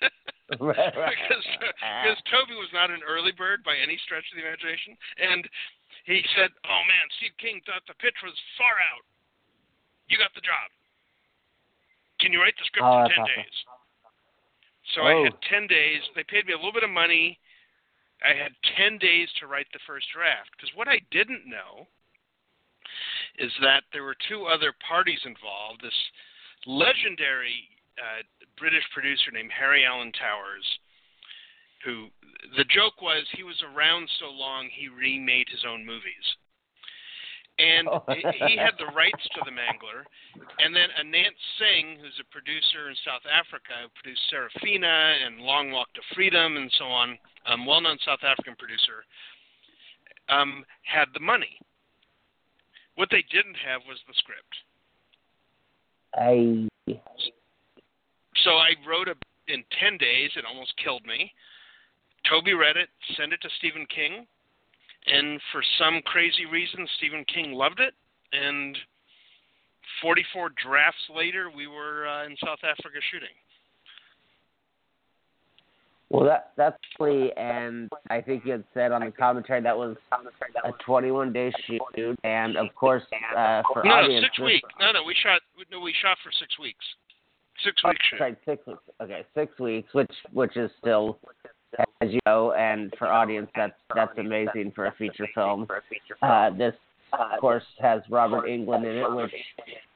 because 0.50 1.46
because 1.46 2.18
Toby 2.26 2.58
was 2.58 2.74
not 2.74 2.90
an 2.90 3.06
early 3.06 3.30
bird 3.30 3.62
by 3.62 3.78
any 3.78 3.94
stretch 4.02 4.26
of 4.32 4.34
the 4.34 4.42
imagination, 4.42 4.98
and 5.14 5.46
he 6.10 6.26
said, 6.34 6.50
"Oh 6.66 6.82
man, 6.90 7.06
Steve 7.22 7.38
King 7.38 7.62
thought 7.62 7.86
the 7.86 7.94
pitch 8.02 8.18
was 8.26 8.34
far 8.58 8.82
out. 8.82 9.06
You 10.10 10.18
got 10.18 10.34
the 10.34 10.42
job. 10.42 10.74
Can 12.18 12.34
you 12.34 12.42
write 12.42 12.58
the 12.58 12.66
script 12.66 12.82
oh, 12.82 13.06
in 13.06 13.14
ten 13.14 13.22
awesome. 13.22 13.38
days?" 13.38 13.56
So 14.90 14.98
oh. 15.02 15.06
I 15.06 15.14
had 15.30 15.38
ten 15.46 15.70
days. 15.70 16.02
They 16.18 16.26
paid 16.26 16.50
me 16.50 16.52
a 16.52 16.58
little 16.58 16.74
bit 16.74 16.82
of 16.82 16.90
money. 16.90 17.38
I 18.26 18.34
had 18.34 18.50
ten 18.74 18.98
days 18.98 19.30
to 19.38 19.46
write 19.46 19.70
the 19.70 19.84
first 19.86 20.10
draft 20.10 20.50
because 20.58 20.74
what 20.74 20.90
I 20.90 20.98
didn't 21.14 21.46
know 21.46 21.86
is 23.38 23.52
that 23.62 23.84
there 23.92 24.04
were 24.04 24.16
two 24.28 24.46
other 24.46 24.72
parties 24.86 25.20
involved. 25.24 25.80
This 25.82 25.94
legendary 26.66 27.68
uh, 27.98 28.22
British 28.58 28.84
producer 28.92 29.30
named 29.32 29.50
Harry 29.58 29.84
Alan 29.84 30.12
Towers, 30.12 30.64
who 31.84 32.08
the 32.56 32.64
joke 32.64 33.00
was 33.00 33.24
he 33.36 33.42
was 33.42 33.62
around 33.74 34.08
so 34.18 34.26
long 34.30 34.68
he 34.72 34.88
remade 34.88 35.48
his 35.50 35.64
own 35.68 35.84
movies. 35.84 36.26
And 37.60 37.88
Oh. 37.88 38.04
he 38.08 38.56
had 38.56 38.72
the 38.78 38.88
rights 38.96 39.20
to 39.34 39.40
The 39.44 39.50
Mangler. 39.52 40.08
And 40.64 40.74
then 40.74 40.88
Anant 40.96 41.36
Singh, 41.58 41.98
who's 42.00 42.16
a 42.18 42.24
producer 42.32 42.88
in 42.88 42.96
South 43.04 43.20
Africa, 43.28 43.84
who 43.84 43.88
produced 44.00 44.22
Sarafina 44.32 45.26
and 45.26 45.40
Long 45.40 45.70
Walk 45.70 45.92
to 45.92 46.00
Freedom 46.14 46.56
and 46.56 46.72
so 46.78 46.84
on, 46.86 47.18
um, 47.46 47.66
well 47.66 47.82
known 47.82 47.98
South 48.04 48.24
African 48.24 48.56
producer, 48.56 49.04
um, 50.30 50.64
had 50.84 51.08
the 51.12 51.20
money. 51.20 51.60
What 53.00 53.08
they 53.10 53.24
didn't 53.32 53.56
have 53.64 53.80
was 53.88 53.96
the 54.04 54.12
script. 54.12 54.52
I 56.12 56.68
So 58.44 58.50
I 58.60 58.76
wrote 58.86 59.08
a 59.08 59.16
in 59.48 59.64
ten 59.80 59.96
days. 59.96 60.28
It 60.36 60.44
almost 60.44 60.74
killed 60.76 61.06
me. 61.06 61.32
Toby 62.28 62.52
read 62.52 62.76
it, 62.76 62.90
sent 63.16 63.32
it 63.32 63.40
to 63.40 63.48
Stephen 63.56 63.86
King, 63.88 64.26
and 65.06 65.40
for 65.50 65.62
some 65.78 66.02
crazy 66.04 66.44
reason, 66.44 66.86
Stephen 66.98 67.24
King 67.24 67.54
loved 67.54 67.80
it. 67.80 67.94
And 68.34 68.76
44 70.02 70.50
drafts 70.62 71.00
later, 71.08 71.48
we 71.48 71.66
were 71.66 72.06
uh, 72.06 72.26
in 72.26 72.36
South 72.44 72.60
Africa 72.62 73.00
shooting. 73.10 73.32
Well 76.10 76.24
that 76.24 76.52
that's 76.56 76.76
really 76.98 77.32
and 77.36 77.88
I 78.10 78.20
think 78.20 78.44
you 78.44 78.52
had 78.52 78.64
said 78.74 78.90
on 78.90 79.04
the 79.04 79.12
commentary 79.12 79.60
that 79.62 79.76
was 79.76 79.96
a 80.64 80.72
21 80.84 81.32
day 81.32 81.52
shoot 81.66 82.18
and 82.24 82.56
of 82.56 82.74
course 82.74 83.04
uh, 83.36 83.62
for 83.72 83.84
no, 83.84 84.06
no, 84.06 84.20
six 84.20 84.38
weeks. 84.40 84.68
No, 84.80 84.90
no, 84.92 85.04
we 85.04 85.14
shot. 85.22 85.40
No, 85.70 85.78
we 85.80 85.94
shot 86.02 86.18
for 86.24 86.32
six 86.32 86.58
weeks. 86.58 86.84
Six 87.64 87.82
weeks 87.84 88.00
shoot. 88.10 88.18
Sorry, 88.18 88.36
six 88.44 88.66
weeks. 88.66 88.82
Okay, 89.00 89.24
six 89.34 89.58
weeks, 89.60 89.94
which 89.94 90.10
which 90.32 90.56
is 90.56 90.70
still, 90.80 91.18
as 92.00 92.10
you 92.10 92.18
know, 92.26 92.52
and 92.52 92.92
for 92.98 93.06
audience, 93.06 93.48
that's 93.54 93.74
that's 93.94 94.16
amazing 94.18 94.72
for 94.74 94.86
a 94.86 94.92
feature 94.92 95.28
film. 95.34 95.68
Uh, 96.22 96.50
this, 96.50 96.74
of 97.12 97.40
course, 97.40 97.64
has 97.80 98.00
Robert 98.10 98.46
Englund 98.46 98.84
in 98.84 98.96
it, 98.96 99.14
which 99.14 99.32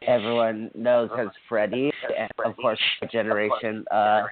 everyone 0.07 0.71
knows 0.75 1.11
has 1.17 1.29
Freddie, 1.49 1.93
and 2.17 2.31
of 2.45 2.57
course, 2.57 2.79
the 3.01 3.07
generation. 3.07 3.85
Uh, 3.91 4.25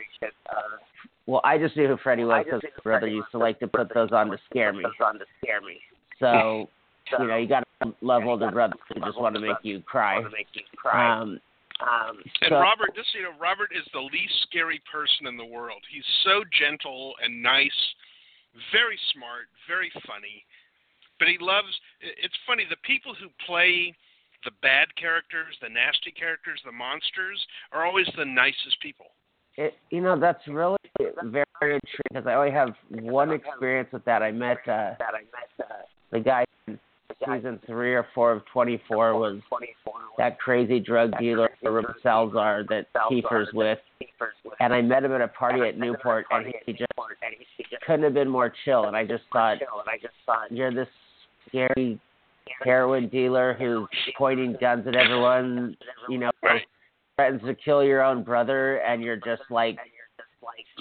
well, 1.26 1.40
I 1.44 1.58
just 1.58 1.76
knew 1.76 1.86
who 1.88 1.96
Freddie 2.02 2.24
was 2.24 2.44
because 2.44 2.62
my 2.64 2.82
brother 2.82 3.06
used 3.06 3.28
to 3.32 3.38
like 3.38 3.60
to 3.60 3.68
put 3.68 3.92
those 3.94 4.10
on 4.12 4.28
to 4.30 4.38
scare 4.50 4.72
me. 4.72 4.84
On 5.04 5.18
to 5.18 5.24
scare 5.42 5.60
me. 5.60 5.78
So, 6.18 6.68
you 7.18 7.26
know, 7.26 7.36
you 7.36 7.48
got 7.48 7.66
to 7.82 7.94
love 8.00 8.24
older 8.24 8.50
brothers 8.50 8.78
who 8.88 9.00
just 9.00 9.20
want 9.20 9.34
to 9.34 9.40
make 9.40 9.56
you 9.62 9.80
cry. 9.82 10.20
Make 10.22 10.48
you 10.54 10.62
cry. 10.76 11.20
Um, 11.20 11.40
And 11.80 12.50
so- 12.50 12.60
Robert, 12.60 12.94
just 12.94 13.12
you 13.14 13.22
know, 13.22 13.34
Robert 13.40 13.70
is 13.74 13.84
the 13.92 14.00
least 14.00 14.34
scary 14.42 14.80
person 14.90 15.26
in 15.26 15.36
the 15.36 15.44
world. 15.44 15.82
He's 15.90 16.06
so 16.22 16.44
gentle 16.56 17.14
and 17.22 17.42
nice, 17.42 17.94
very 18.70 18.98
smart, 19.14 19.46
very 19.66 19.90
funny. 20.06 20.44
But 21.18 21.28
he 21.28 21.38
loves. 21.38 21.70
It's 22.00 22.36
funny. 22.46 22.66
The 22.68 22.76
people 22.82 23.14
who 23.14 23.28
play 23.46 23.94
the 24.44 24.50
bad 24.62 24.94
characters, 24.96 25.54
the 25.62 25.68
nasty 25.68 26.10
characters, 26.10 26.60
the 26.64 26.72
monsters, 26.72 27.38
are 27.70 27.86
always 27.86 28.06
the 28.16 28.24
nicest 28.24 28.80
people. 28.80 29.06
It, 29.56 29.74
you 29.90 30.00
know, 30.00 30.18
that's 30.18 30.46
really 30.48 30.78
very 31.24 31.44
intriguing 31.60 32.02
because 32.10 32.26
I 32.26 32.34
only 32.34 32.50
have 32.52 32.70
one 32.90 33.32
experience 33.32 33.88
with 33.92 34.04
that. 34.06 34.22
I 34.22 34.30
met 34.32 34.58
uh, 34.66 34.94
the 36.10 36.20
guy 36.20 36.44
in 36.66 36.78
season 37.26 37.60
three 37.66 37.94
or 37.94 38.06
four 38.14 38.32
of 38.32 38.42
24 38.52 39.18
was 39.18 39.40
that 40.18 40.38
crazy 40.38 40.80
drug 40.80 41.16
dealer, 41.18 41.50
Rip 41.62 41.86
Salzar, 42.04 42.66
that 42.68 42.86
Kiefer's 43.10 43.48
with. 43.52 43.78
And 44.60 44.72
I 44.72 44.80
met 44.80 45.04
him 45.04 45.12
at 45.12 45.20
a 45.20 45.28
party 45.28 45.60
at 45.68 45.78
Newport, 45.78 46.26
and 46.30 46.46
he, 46.46 46.54
he 46.66 46.72
just 46.72 46.92
couldn't 47.86 48.04
have 48.04 48.14
been 48.14 48.28
more 48.28 48.52
chill. 48.64 48.86
And 48.86 48.96
I 48.96 49.04
just 49.04 49.24
thought, 49.32 49.58
you're 50.50 50.72
this 50.72 50.88
scary 51.48 52.00
heroin 52.62 53.08
dealer 53.08 53.54
who's 53.58 53.88
pointing 54.16 54.56
guns 54.60 54.86
at 54.86 54.96
everyone, 54.96 55.76
you 56.08 56.18
know, 56.18 56.30
Right. 56.42 56.62
Threatens 57.16 57.42
to 57.42 57.54
kill 57.54 57.84
your 57.84 58.02
own 58.02 58.22
brother, 58.22 58.76
and 58.78 59.02
you're 59.02 59.16
just 59.16 59.42
like 59.50 59.78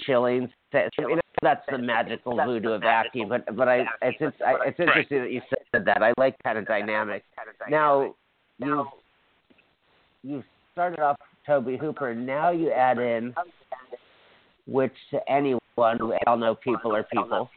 chilling. 0.06 0.50
I 0.72 0.88
mean, 0.98 1.20
that's 1.42 1.64
the 1.70 1.78
magical 1.78 2.36
voodoo 2.36 2.70
of 2.70 2.82
acting. 2.84 3.28
But 3.28 3.54
but 3.56 3.68
I 3.68 3.80
it's 4.00 4.16
it's, 4.20 4.36
I, 4.44 4.54
it's 4.66 4.80
interesting 4.80 5.20
that 5.22 5.32
you 5.32 5.42
said 5.72 5.84
that. 5.84 6.02
I 6.02 6.12
like 6.16 6.36
kind 6.42 6.58
of 6.58 6.66
dynamic. 6.66 7.24
Now 7.68 8.14
you 8.58 8.86
you 10.22 10.42
started 10.72 11.00
off 11.00 11.16
Tobe 11.46 11.78
Hooper. 11.78 12.14
Now 12.14 12.50
you 12.50 12.70
add 12.70 12.98
in 12.98 13.34
which 14.66 14.92
to 15.10 15.20
anyone 15.28 15.60
we 15.76 16.16
all 16.26 16.36
know 16.36 16.54
people 16.54 16.94
are 16.94 17.02
people. 17.02 17.50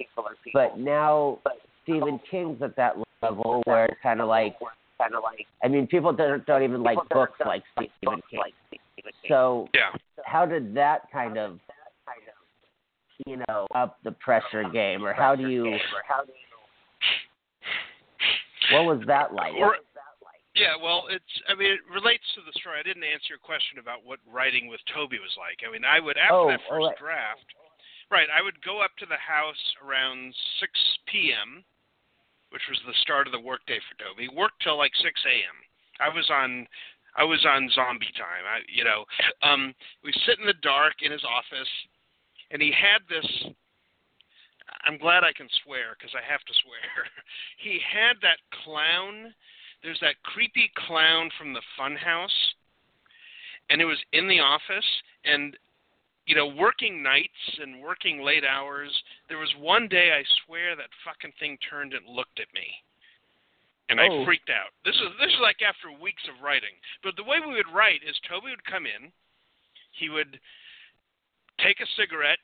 But 0.54 0.78
now 0.78 1.40
Stephen 1.84 2.20
King's 2.30 2.62
at 2.62 2.76
that 2.76 2.96
level 3.22 3.62
where 3.66 3.86
it's 3.86 3.98
kind 4.02 4.22
of 4.22 4.28
like 4.28 4.56
I 5.00 5.68
mean 5.68 5.88
people 5.88 6.14
don't 6.14 6.46
don't 6.46 6.64
even 6.64 6.84
like 6.84 6.98
books 7.10 7.40
like 7.46 7.64
Stephen 7.74 8.22
King. 8.30 8.42
So 9.28 9.70
Yeah. 9.74 9.92
how 10.26 10.46
did 10.46 10.74
that 10.76 11.12
kind 11.12 11.38
of 11.38 11.60
you 13.26 13.38
know 13.48 13.68
up 13.74 13.98
the 14.04 14.12
pressure 14.12 14.70
game 14.70 15.06
or 15.06 15.14
how 15.14 15.36
do 15.36 15.48
you 15.48 15.78
what 18.72 18.86
was 18.86 19.02
that 19.08 19.34
like 19.34 19.54
Or, 19.54 19.78
yeah, 20.56 20.72
well, 20.80 21.12
it's. 21.12 21.28
I 21.52 21.54
mean, 21.54 21.76
it 21.76 21.84
relates 21.92 22.24
to 22.40 22.42
the 22.48 22.56
story. 22.56 22.80
I 22.80 22.84
didn't 22.84 23.04
answer 23.04 23.36
your 23.36 23.44
question 23.44 23.76
about 23.76 24.08
what 24.08 24.24
writing 24.24 24.72
with 24.72 24.80
Toby 24.88 25.20
was 25.20 25.36
like. 25.36 25.60
I 25.68 25.72
mean, 25.72 25.84
I 25.84 26.00
would 26.00 26.16
after 26.16 26.48
Oh, 26.48 26.48
that 26.48 26.64
first 26.64 26.96
right. 26.96 26.98
draft, 26.98 27.44
right? 28.08 28.32
I 28.32 28.40
would 28.42 28.56
go 28.64 28.80
up 28.80 28.96
to 29.04 29.06
the 29.06 29.20
house 29.20 29.60
around 29.84 30.32
6 30.64 30.72
p.m., 31.12 31.68
which 32.50 32.64
was 32.70 32.80
the 32.86 32.98
start 33.02 33.28
of 33.28 33.34
the 33.34 33.40
workday 33.40 33.80
for 33.86 33.96
Toby. 33.98 34.30
Worked 34.30 34.62
till 34.64 34.78
like 34.78 34.94
6 35.02 35.06
a.m. 35.26 35.58
I 36.00 36.14
was 36.14 36.30
on. 36.30 36.68
I 37.18 37.24
was 37.24 37.46
on 37.48 37.72
zombie 37.72 38.12
time. 38.20 38.44
I, 38.44 38.60
you 38.68 38.84
know, 38.84 39.08
um, 39.40 39.74
we 40.04 40.12
sit 40.28 40.36
in 40.38 40.46
the 40.46 40.60
dark 40.60 41.00
in 41.00 41.14
his 41.14 41.24
office, 41.24 41.72
and 42.52 42.62
he 42.62 42.76
had 42.76 43.00
this. 43.08 43.26
I'm 44.84 44.98
glad 44.98 45.24
I 45.24 45.32
can 45.32 45.48
swear 45.64 45.96
because 45.96 46.12
I 46.12 46.22
have 46.28 46.44
to 46.44 46.54
swear. 46.60 47.08
he 47.64 47.80
had 47.80 48.20
that 48.22 48.44
clown 48.64 49.32
there's 49.86 50.00
that 50.02 50.22
creepy 50.24 50.72
clown 50.88 51.30
from 51.38 51.54
the 51.54 51.62
funhouse 51.80 52.34
and 53.70 53.80
it 53.80 53.86
was 53.86 54.02
in 54.14 54.28
the 54.28 54.40
office 54.40 54.86
and 55.24 55.56
you 56.26 56.36
know 56.36 56.48
working 56.48 57.02
nights 57.04 57.60
and 57.62 57.82
working 57.82 58.22
late 58.22 58.44
hours 58.44 58.92
there 59.30 59.38
was 59.38 59.52
one 59.60 59.88
day 59.88 60.12
i 60.12 60.24
swear 60.46 60.76
that 60.76 60.90
fucking 61.06 61.34
thing 61.40 61.58
turned 61.70 61.94
and 61.94 62.06
looked 62.08 62.40
at 62.40 62.52
me 62.54 62.66
and 63.90 64.00
i 64.02 64.08
Oh. 64.10 64.26
freaked 64.26 64.50
out 64.50 64.74
this 64.84 64.96
is 64.96 65.10
this 65.20 65.32
is 65.32 65.40
like 65.42 65.62
after 65.62 65.92
weeks 65.92 66.24
of 66.28 66.42
writing 66.44 66.74
but 67.04 67.16
the 67.16 67.24
way 67.24 67.38
we 67.40 67.54
would 67.54 67.70
write 67.74 68.02
is 68.08 68.16
toby 68.28 68.50
would 68.50 68.66
come 68.66 68.86
in 68.86 69.12
he 69.92 70.10
would 70.10 70.40
take 71.62 71.80
a 71.80 71.88
cigarette 71.96 72.40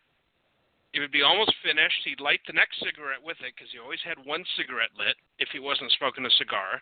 it 0.94 1.00
would 1.00 1.12
be 1.12 1.24
almost 1.24 1.56
finished 1.64 2.04
he'd 2.04 2.20
light 2.22 2.42
the 2.48 2.54
next 2.54 2.80
cigarette 2.80 3.24
with 3.24 3.38
it 3.42 3.54
because 3.56 3.72
he 3.72 3.80
always 3.80 4.02
had 4.04 4.20
one 4.26 4.44
cigarette 4.56 4.92
lit 4.98 5.16
if 5.40 5.50
he 5.52 5.60
wasn't 5.60 5.92
smoking 5.98 6.26
a 6.26 6.38
cigar 6.38 6.82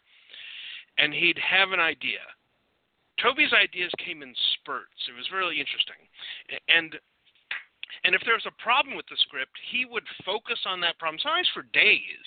and 0.98 1.14
he'd 1.14 1.40
have 1.40 1.72
an 1.72 1.80
idea. 1.80 2.20
Toby's 3.22 3.54
ideas 3.54 3.92
came 4.00 4.24
in 4.24 4.34
spurts. 4.56 5.08
It 5.08 5.16
was 5.16 5.30
really 5.32 5.60
interesting. 5.60 6.00
And 6.68 6.96
and 8.04 8.16
if 8.16 8.22
there 8.24 8.38
was 8.38 8.48
a 8.48 8.62
problem 8.64 8.96
with 8.96 9.10
the 9.12 9.20
script, 9.28 9.52
he 9.74 9.84
would 9.84 10.06
focus 10.24 10.62
on 10.64 10.80
that 10.82 10.96
problem 11.02 11.20
sometimes 11.20 11.52
for 11.52 11.68
days 11.76 12.26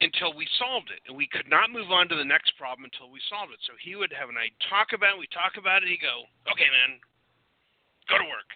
until 0.00 0.32
we 0.32 0.46
solved 0.56 0.88
it. 0.94 1.02
And 1.04 1.18
we 1.18 1.26
could 1.26 1.50
not 1.50 1.74
move 1.74 1.90
on 1.90 2.08
to 2.08 2.16
the 2.16 2.24
next 2.24 2.54
problem 2.56 2.86
until 2.86 3.10
we 3.10 3.20
solved 3.28 3.52
it. 3.52 3.60
So 3.66 3.74
he 3.76 3.98
would 3.98 4.14
have 4.14 4.30
an 4.30 4.38
idea, 4.38 4.56
talk 4.70 4.94
about 4.94 5.18
it, 5.18 5.20
we 5.20 5.28
talk 5.34 5.58
about 5.58 5.82
it, 5.82 5.90
he'd 5.90 6.00
go, 6.00 6.24
Okay 6.48 6.70
man, 6.70 7.02
go 8.08 8.16
to 8.16 8.28
work. 8.30 8.48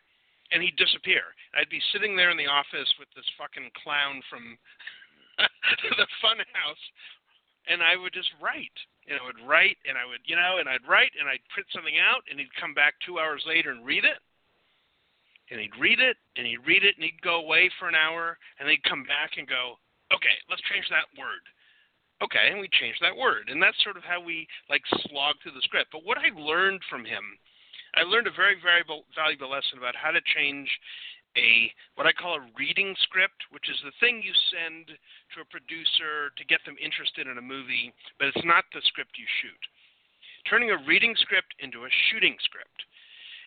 And 0.54 0.62
he'd 0.62 0.76
disappear. 0.76 1.32
I'd 1.56 1.72
be 1.72 1.82
sitting 1.92 2.16
there 2.16 2.30
in 2.30 2.40
the 2.40 2.48
office 2.48 2.88
with 3.00 3.08
this 3.16 3.26
fucking 3.36 3.72
clown 3.76 4.20
from 4.28 4.56
the 5.98 6.08
fun 6.22 6.40
house 6.52 6.84
and 7.68 7.82
I 7.82 7.96
would 7.96 8.12
just 8.12 8.30
write. 8.42 8.74
And 9.08 9.18
I 9.18 9.24
would 9.26 9.42
write, 9.46 9.78
and 9.88 9.98
I 9.98 10.06
would, 10.06 10.22
you 10.24 10.36
know, 10.36 10.58
and 10.62 10.68
I'd 10.68 10.86
write, 10.86 11.10
and 11.18 11.28
I'd 11.28 11.42
print 11.52 11.66
something 11.74 11.98
out, 11.98 12.22
and 12.30 12.38
he'd 12.38 12.54
come 12.54 12.72
back 12.72 12.94
two 13.04 13.18
hours 13.18 13.42
later 13.46 13.70
and 13.70 13.84
read 13.84 14.04
it. 14.04 14.18
and 15.52 15.60
he'd 15.60 15.76
read 15.78 16.00
it 16.00 16.16
and 16.36 16.46
he'd 16.46 16.64
read 16.66 16.82
it 16.82 16.96
and 16.96 17.04
he'd 17.04 17.20
go 17.20 17.36
away 17.36 17.68
for 17.78 17.88
an 17.88 17.94
hour 17.94 18.38
and 18.58 18.68
he'd 18.68 18.82
come 18.88 19.04
back 19.04 19.36
and 19.36 19.46
go, 19.46 19.76
okay, 20.08 20.36
let's 20.48 20.64
change 20.72 20.88
that 20.88 21.08
word. 21.20 21.44
Okay, 22.24 22.54
and 22.54 22.60
we 22.62 22.70
changed 22.78 23.02
that 23.02 23.18
word, 23.18 23.50
and 23.50 23.58
that's 23.58 23.82
sort 23.82 23.98
of 23.98 24.06
how 24.06 24.22
we 24.22 24.46
like 24.70 24.82
slog 25.10 25.34
through 25.42 25.58
the 25.58 25.66
script. 25.66 25.90
But 25.90 26.06
what 26.06 26.22
I 26.22 26.30
learned 26.38 26.80
from 26.86 27.04
him, 27.04 27.34
I 27.98 28.06
learned 28.06 28.30
a 28.30 28.38
very, 28.38 28.54
very 28.62 28.86
valuable 28.86 29.50
lesson 29.50 29.76
about 29.76 29.98
how 29.98 30.14
to 30.14 30.22
change 30.30 30.70
a 31.36 31.72
what 31.94 32.06
I 32.06 32.12
call 32.12 32.36
a 32.36 32.50
reading 32.58 32.94
script, 33.02 33.48
which 33.50 33.68
is 33.68 33.80
the 33.84 33.96
thing 34.00 34.22
you 34.22 34.32
send 34.52 34.86
to 35.34 35.40
a 35.40 35.52
producer 35.52 36.32
to 36.36 36.44
get 36.44 36.60
them 36.64 36.76
interested 36.80 37.26
in 37.26 37.38
a 37.38 37.44
movie, 37.44 37.92
but 38.18 38.28
it's 38.28 38.46
not 38.46 38.64
the 38.72 38.84
script 38.84 39.16
you 39.16 39.26
shoot. 39.40 39.62
Turning 40.48 40.70
a 40.70 40.84
reading 40.86 41.14
script 41.16 41.54
into 41.60 41.84
a 41.84 41.96
shooting 42.10 42.36
script. 42.42 42.84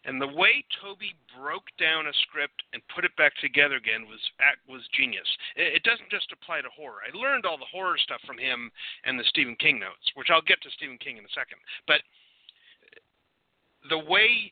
And 0.06 0.22
the 0.22 0.30
way 0.38 0.64
Toby 0.82 1.18
broke 1.34 1.66
down 1.82 2.06
a 2.06 2.14
script 2.22 2.62
and 2.74 2.82
put 2.94 3.06
it 3.06 3.16
back 3.18 3.34
together 3.42 3.76
again 3.76 4.06
was 4.06 4.22
was 4.70 4.86
genius. 4.94 5.26
It 5.56 5.82
doesn't 5.82 6.14
just 6.14 6.32
apply 6.32 6.62
to 6.62 6.70
horror. 6.70 7.02
I 7.02 7.10
learned 7.18 7.46
all 7.46 7.58
the 7.58 7.66
horror 7.66 7.98
stuff 7.98 8.22
from 8.26 8.38
him 8.38 8.70
and 9.04 9.20
the 9.20 9.26
Stephen 9.26 9.58
King 9.58 9.80
notes, 9.80 10.06
which 10.14 10.30
I'll 10.30 10.46
get 10.46 10.62
to 10.62 10.70
Stephen 10.78 11.02
King 11.02 11.18
in 11.18 11.26
a 11.26 11.34
second. 11.34 11.58
But 11.90 12.06
the 13.90 13.98
way 13.98 14.52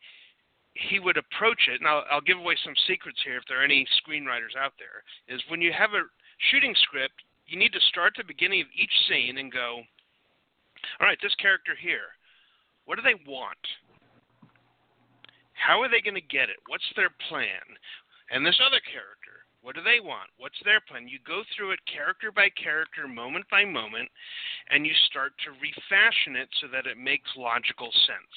he 0.73 0.99
would 0.99 1.17
approach 1.17 1.69
it, 1.69 1.79
and 1.79 1.87
I'll, 1.87 2.03
I'll 2.09 2.21
give 2.21 2.37
away 2.37 2.55
some 2.63 2.73
secrets 2.87 3.19
here 3.23 3.37
if 3.37 3.43
there 3.47 3.61
are 3.61 3.65
any 3.65 3.85
screenwriters 4.01 4.57
out 4.57 4.73
there, 4.77 5.03
is 5.27 5.41
when 5.49 5.61
you 5.61 5.71
have 5.71 5.93
a 5.93 6.03
shooting 6.49 6.73
script, 6.81 7.21
you 7.45 7.57
need 7.57 7.73
to 7.73 7.89
start 7.89 8.15
at 8.17 8.25
the 8.25 8.33
beginning 8.33 8.61
of 8.61 8.67
each 8.73 8.93
scene 9.07 9.37
and 9.37 9.51
go, 9.51 9.81
all 10.99 11.07
right, 11.07 11.19
this 11.21 11.35
character 11.35 11.73
here, 11.79 12.17
what 12.85 12.95
do 12.95 13.01
they 13.01 13.19
want? 13.29 13.61
How 15.53 15.81
are 15.81 15.89
they 15.89 16.01
going 16.01 16.19
to 16.19 16.33
get 16.33 16.49
it? 16.49 16.59
What's 16.67 16.89
their 16.95 17.13
plan? 17.29 17.63
And 18.31 18.45
this 18.45 18.59
other 18.59 18.81
character, 18.81 19.45
what 19.61 19.75
do 19.75 19.83
they 19.83 20.01
want? 20.01 20.27
What's 20.37 20.59
their 20.65 20.81
plan? 20.81 21.07
You 21.07 21.19
go 21.23 21.43
through 21.55 21.71
it 21.71 21.79
character 21.87 22.31
by 22.33 22.49
character, 22.51 23.07
moment 23.07 23.45
by 23.49 23.63
moment, 23.63 24.09
and 24.69 24.85
you 24.85 24.91
start 25.07 25.31
to 25.45 25.55
refashion 25.61 26.35
it 26.35 26.49
so 26.59 26.67
that 26.67 26.89
it 26.89 26.97
makes 26.97 27.29
logical 27.37 27.93
sense. 28.09 28.35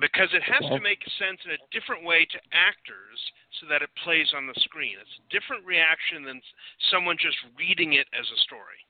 Because 0.00 0.32
it 0.32 0.42
has 0.42 0.64
to 0.72 0.80
make 0.80 1.04
sense 1.20 1.36
in 1.44 1.52
a 1.52 1.64
different 1.68 2.00
way 2.00 2.24
to 2.24 2.40
actors 2.48 3.20
so 3.60 3.68
that 3.68 3.84
it 3.84 3.92
plays 4.02 4.32
on 4.32 4.48
the 4.48 4.56
screen. 4.64 4.96
It's 4.96 5.20
a 5.20 5.28
different 5.28 5.68
reaction 5.68 6.24
than 6.24 6.40
someone 6.88 7.20
just 7.20 7.36
reading 7.60 7.92
it 7.92 8.08
as 8.16 8.24
a 8.24 8.42
story. 8.48 8.80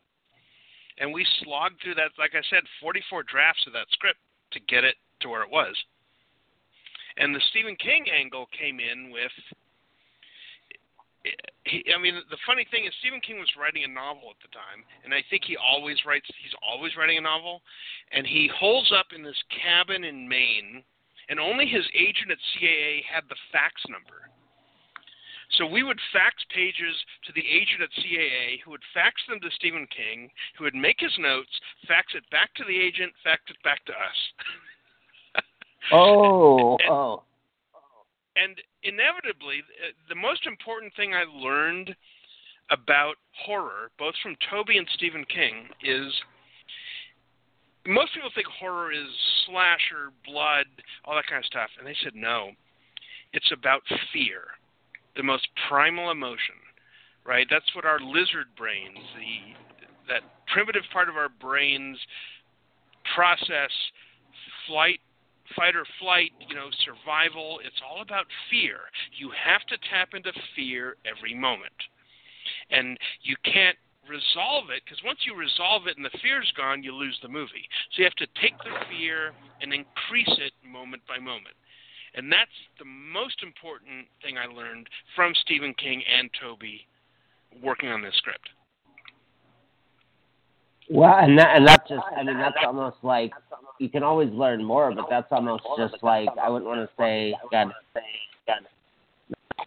And 1.03 1.11
we 1.11 1.27
slogged 1.43 1.83
through 1.83 1.99
that, 1.99 2.15
like 2.23 2.39
I 2.39 2.45
said, 2.47 2.63
44 2.81 3.27
drafts 3.27 3.67
of 3.67 3.75
that 3.75 3.91
script 3.91 4.23
to 4.55 4.61
get 4.71 4.85
it 4.85 4.95
to 5.21 5.29
where 5.29 5.43
it 5.43 5.51
was. 5.51 5.75
And 7.17 7.35
the 7.35 7.43
Stephen 7.51 7.77
King 7.77 8.07
angle 8.09 8.47
came 8.57 8.79
in 8.79 9.11
with. 9.11 9.35
He, 11.65 11.85
I 11.95 12.01
mean, 12.01 12.15
the 12.31 12.39
funny 12.47 12.67
thing 12.71 12.87
is, 12.87 12.95
Stephen 12.99 13.21
King 13.21 13.39
was 13.39 13.51
writing 13.59 13.85
a 13.85 13.89
novel 13.89 14.31
at 14.31 14.41
the 14.43 14.51
time, 14.51 14.83
and 15.05 15.15
I 15.15 15.23
think 15.31 15.45
he 15.47 15.57
always 15.57 15.99
writes. 16.07 16.27
He's 16.43 16.55
always 16.67 16.97
writing 16.97 17.19
a 17.19 17.21
novel, 17.21 17.63
and 18.11 18.27
he 18.27 18.51
holds 18.55 18.91
up 18.91 19.07
in 19.15 19.23
this 19.23 19.39
cabin 19.51 20.03
in 20.03 20.29
Maine, 20.29 20.83
and 21.33 21.41
only 21.41 21.65
his 21.65 21.89
agent 21.97 22.29
at 22.29 22.37
CAA 22.53 23.01
had 23.09 23.25
the 23.31 23.41
fax 23.51 23.81
number. 23.89 24.29
So 25.57 25.65
we 25.65 25.83
would 25.83 25.99
fax 26.12 26.37
pages 26.55 26.93
to 27.25 27.33
the 27.33 27.41
agent 27.41 27.81
at 27.81 27.89
CAA, 28.05 28.61
who 28.61 28.71
would 28.73 28.85
fax 28.93 29.17
them 29.27 29.41
to 29.41 29.49
Stephen 29.57 29.89
King, 29.89 30.29
who 30.59 30.65
would 30.65 30.75
make 30.75 31.01
his 31.01 31.17
notes, 31.19 31.49
fax 31.89 32.12
it 32.15 32.29
back 32.31 32.53
to 32.57 32.65
the 32.69 32.77
agent, 32.77 33.12
fax 33.25 33.41
it 33.49 33.57
back 33.65 33.83
to 33.87 33.93
us. 33.93 34.21
Oh, 35.91 36.77
and, 36.79 36.89
oh. 36.89 37.23
And 38.37 38.55
inevitably, 38.85 39.65
uh, 39.83 39.91
the 40.09 40.15
most 40.15 40.47
important 40.47 40.93
thing 40.95 41.12
I 41.12 41.25
learned 41.27 41.93
about 42.71 43.17
horror, 43.35 43.91
both 43.99 44.15
from 44.23 44.37
Toby 44.49 44.79
and 44.79 44.87
Stephen 44.95 45.25
King, 45.25 45.66
is 45.83 46.14
most 47.87 48.14
people 48.14 48.31
think 48.35 48.47
horror 48.47 48.92
is 48.92 49.09
slasher, 49.47 50.12
blood, 50.25 50.66
all 51.05 51.14
that 51.14 51.27
kind 51.27 51.38
of 51.38 51.47
stuff, 51.47 51.71
and 51.79 51.87
they 51.87 51.97
said 52.03 52.14
no. 52.14 52.51
It's 53.33 53.51
about 53.53 53.83
fear, 54.12 54.42
the 55.16 55.23
most 55.23 55.49
primal 55.68 56.11
emotion, 56.11 56.57
right? 57.25 57.47
That's 57.51 57.75
what 57.75 57.85
our 57.85 57.99
lizard 57.99 58.55
brains, 58.57 58.99
the 59.16 59.57
that 60.09 60.23
primitive 60.53 60.83
part 60.92 61.09
of 61.09 61.16
our 61.16 61.29
brains 61.29 61.97
process 63.14 63.71
flight 64.66 65.01
fight 65.57 65.77
or 65.77 65.85
flight, 66.01 66.33
you 66.49 66.55
know, 66.55 66.68
survival. 66.85 67.61
It's 67.64 67.81
all 67.85 68.03
about 68.03 68.27
fear. 68.51 68.88
You 69.16 69.31
have 69.31 69.62
to 69.68 69.77
tap 69.90 70.11
into 70.14 70.33
fear 70.57 70.97
every 71.05 71.35
moment. 71.35 71.77
And 72.71 72.99
you 73.23 73.37
can't 73.45 73.77
resolve 74.09 74.71
it 74.71 74.83
because 74.85 74.99
once 75.05 75.21
you 75.27 75.35
resolve 75.35 75.87
it 75.87 75.97
and 75.97 76.05
the 76.05 76.19
fear's 76.23 76.51
gone, 76.57 76.83
you 76.83 76.95
lose 76.95 77.19
the 77.23 77.29
movie. 77.29 77.67
So 77.93 78.03
you 78.03 78.05
have 78.05 78.19
to 78.19 78.27
take 78.41 78.57
the 78.59 78.75
fear 78.91 79.33
and 79.61 79.73
increase 79.73 80.35
it 80.38 80.53
moment 80.67 81.03
by 81.07 81.19
moment. 81.19 81.55
And 82.15 82.31
that's 82.31 82.53
the 82.79 82.85
most 82.85 83.43
important 83.43 84.07
thing 84.23 84.37
I 84.37 84.47
learned 84.47 84.87
from 85.17 85.33
Stephen 85.43 85.75
King 85.75 86.03
and 86.05 86.29
Toby 86.41 86.87
working 87.62 87.88
on 87.88 88.03
this 88.03 88.15
script. 88.17 88.49
Well, 90.91 91.15
and 91.15 91.38
that 91.38 91.57
and 91.57 91.67
that's 91.67 91.88
just 91.88 92.03
I 92.17 92.23
mean 92.23 92.38
that's 92.38 92.57
almost 92.67 92.99
like 93.03 93.33
you 93.79 93.88
can 93.88 94.03
always 94.03 94.31
learn 94.31 94.62
more, 94.62 94.93
but 94.93 95.07
that's 95.09 95.29
almost 95.31 95.62
just 95.79 95.95
like 96.03 96.29
I 96.43 96.51
wouldn't 96.51 96.69
want 96.69 96.81
to 96.87 96.95
say 96.99 97.35
God, 97.51 97.71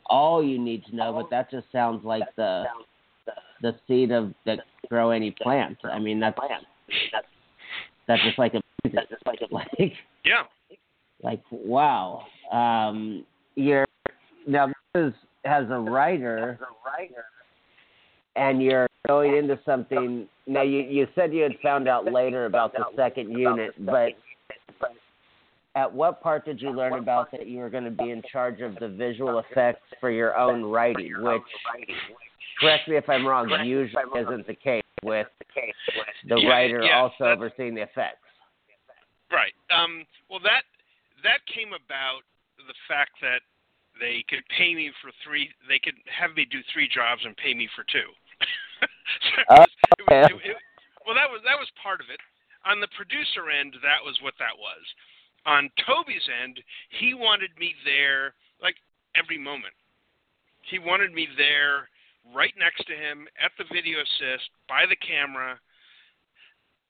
all 0.08 0.44
you 0.44 0.60
need 0.60 0.86
to 0.86 0.96
know, 0.96 1.14
but 1.14 1.30
that 1.32 1.50
just 1.50 1.72
sounds 1.72 2.04
like 2.06 2.24
the 2.36 2.66
the 3.62 3.76
seed 3.88 4.12
of 4.12 4.34
that 4.46 4.60
grow 4.90 5.12
any 5.12 5.32
plant. 5.42 5.78
I 5.84 6.00
mean 6.00 6.20
that's 6.20 6.38
plant. 6.38 6.64
that's 8.08 8.24
just 8.24 8.40
like 8.40 8.54
a 8.54 8.62
that's 8.84 9.10
just 9.10 9.26
like 9.26 9.40
a 9.42 9.48
like 9.54 9.94
yeah 10.24 10.44
like 11.24 11.42
wow 11.52 12.24
um 12.52 13.26
you're 13.56 13.86
now 14.48 14.68
this 14.68 15.08
is 15.08 15.14
as 15.46 15.66
a 15.70 15.80
writer 15.80 16.60
and 18.36 18.62
you're 18.62 18.88
going 19.08 19.36
into 19.36 19.60
something. 19.66 20.28
Now, 20.48 20.62
you 20.62 20.80
you 20.82 21.08
said 21.16 21.34
you 21.34 21.44
had 21.44 21.56
found 21.64 21.88
out 21.88 22.12
later 22.12 22.46
about 22.46 22.74
the 22.74 22.84
second 22.96 23.32
unit, 23.32 23.74
but 23.86 24.12
at 25.76 25.94
what 25.94 26.22
part 26.22 26.46
did 26.46 26.62
you 26.62 26.72
learn 26.72 26.94
about 26.94 27.32
that 27.32 27.48
you 27.48 27.60
were 27.60 27.70
going 27.70 27.84
to 27.84 27.92
be 27.92 28.12
in 28.12 28.22
charge 28.32 28.62
of 28.62 28.76
the 28.80 28.88
visual 28.88 29.40
effects 29.40 29.84
for 30.00 30.10
your 30.10 30.38
own 30.38 30.64
writing? 30.64 31.14
Which, 31.22 31.42
correct 32.60 32.88
me 32.88 32.98
if 32.98 33.10
I'm 33.10 33.26
wrong, 33.26 33.50
usually 33.66 34.04
isn't 34.18 34.48
the 34.48 34.56
case 34.56 34.84
with 35.04 35.28
the 35.40 35.46
case, 35.46 35.74
yeah, 36.26 36.50
writer 36.50 36.82
yeah, 36.84 37.00
also 37.00 37.26
overseeing 37.26 37.76
the 37.76 37.84
effects. 37.84 38.26
Right. 39.32 39.54
Um, 39.74 40.06
well, 40.30 40.40
that 40.42 40.64
that 41.24 41.42
came 41.50 41.74
about 41.74 42.24
the 42.58 42.78
fact 42.88 43.18
that 43.22 43.42
they 44.00 44.24
could 44.28 44.44
pay 44.52 44.76
me 44.76 44.92
for 45.02 45.12
three. 45.24 45.50
They 45.68 45.80
could 45.80 45.98
have 46.08 46.36
me 46.36 46.46
do 46.46 46.60
three 46.74 46.88
jobs 46.88 47.22
and 47.26 47.36
pay 47.38 47.54
me 47.54 47.70
for 47.76 47.84
two. 47.88 48.10
so 49.24 49.42
it 49.42 50.06
was, 50.08 50.30
it 50.30 50.56
it, 50.56 50.58
well, 51.06 51.16
that 51.16 51.30
was 51.30 51.42
that 51.46 51.58
was 51.58 51.70
part 51.82 52.02
of 52.02 52.08
it. 52.10 52.20
On 52.66 52.82
the 52.82 52.90
producer 52.98 53.54
end, 53.54 53.78
that 53.86 54.02
was 54.02 54.18
what 54.22 54.34
that 54.42 54.58
was. 54.58 54.82
On 55.46 55.70
Toby's 55.86 56.26
end, 56.42 56.60
he 56.90 57.14
wanted 57.14 57.54
me 57.60 57.76
there 57.86 58.34
like 58.62 58.76
every 59.14 59.38
moment. 59.38 59.74
He 60.66 60.80
wanted 60.80 61.14
me 61.14 61.28
there 61.38 61.90
right 62.34 62.54
next 62.58 62.88
to 62.88 62.96
him 62.96 63.28
at 63.38 63.52
the 63.58 63.66
video 63.70 64.00
assist 64.00 64.50
by 64.68 64.86
the 64.88 64.96
camera. 64.96 65.60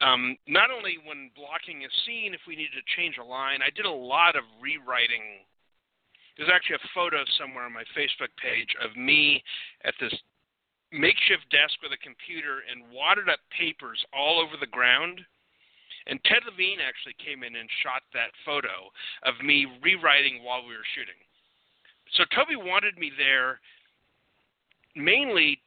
Um, 0.01 0.37
not 0.47 0.71
only 0.71 0.99
when 1.07 1.31
blocking 1.35 1.83
a 1.83 1.91
scene, 2.05 2.33
if 2.33 2.43
we 2.47 2.55
needed 2.55 2.75
to 2.75 2.95
change 2.95 3.15
a 3.17 3.23
line, 3.23 3.63
I 3.63 3.71
did 3.71 3.85
a 3.85 3.91
lot 3.91 4.35
of 4.35 4.43
rewriting. 4.59 5.43
There's 6.35 6.51
actually 6.51 6.83
a 6.83 6.91
photo 6.93 7.23
somewhere 7.39 7.63
on 7.63 7.71
my 7.71 7.87
Facebook 7.95 8.31
page 8.35 8.75
of 8.83 8.95
me 8.95 9.41
at 9.87 9.95
this 9.99 10.13
makeshift 10.91 11.47
desk 11.51 11.79
with 11.79 11.95
a 11.95 12.03
computer 12.03 12.63
and 12.67 12.91
wadded 12.91 13.31
up 13.31 13.39
papers 13.55 13.99
all 14.11 14.39
over 14.39 14.59
the 14.59 14.69
ground. 14.69 15.23
And 16.07 16.21
Ted 16.27 16.43
Levine 16.45 16.83
actually 16.83 17.17
came 17.17 17.41
in 17.41 17.55
and 17.55 17.69
shot 17.81 18.03
that 18.13 18.35
photo 18.45 18.91
of 19.23 19.39
me 19.41 19.65
rewriting 19.81 20.43
while 20.43 20.61
we 20.61 20.75
were 20.75 20.93
shooting. 20.93 21.17
So 22.13 22.23
Toby 22.29 22.55
wanted 22.55 22.99
me 22.99 23.09
there 23.17 23.59
mainly 24.95 25.60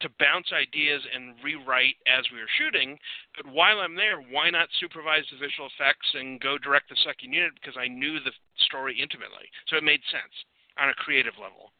to 0.00 0.08
bounce 0.20 0.52
ideas 0.52 1.02
and 1.14 1.34
rewrite 1.42 1.96
as 2.06 2.24
we 2.32 2.38
were 2.38 2.52
shooting. 2.58 2.98
But 3.36 3.50
while 3.50 3.80
I'm 3.80 3.96
there, 3.96 4.20
why 4.20 4.50
not 4.50 4.68
supervise 4.78 5.24
the 5.30 5.38
visual 5.38 5.68
effects 5.72 6.06
and 6.14 6.40
go 6.40 6.58
direct 6.58 6.90
the 6.90 6.96
second 7.04 7.32
unit 7.32 7.52
because 7.54 7.76
I 7.80 7.88
knew 7.88 8.20
the 8.20 8.32
story 8.66 8.98
intimately. 9.00 9.48
So 9.68 9.76
it 9.76 9.84
made 9.84 10.00
sense 10.12 10.34
on 10.78 10.90
a 10.90 10.94
creative 10.94 11.34
level. 11.40 11.72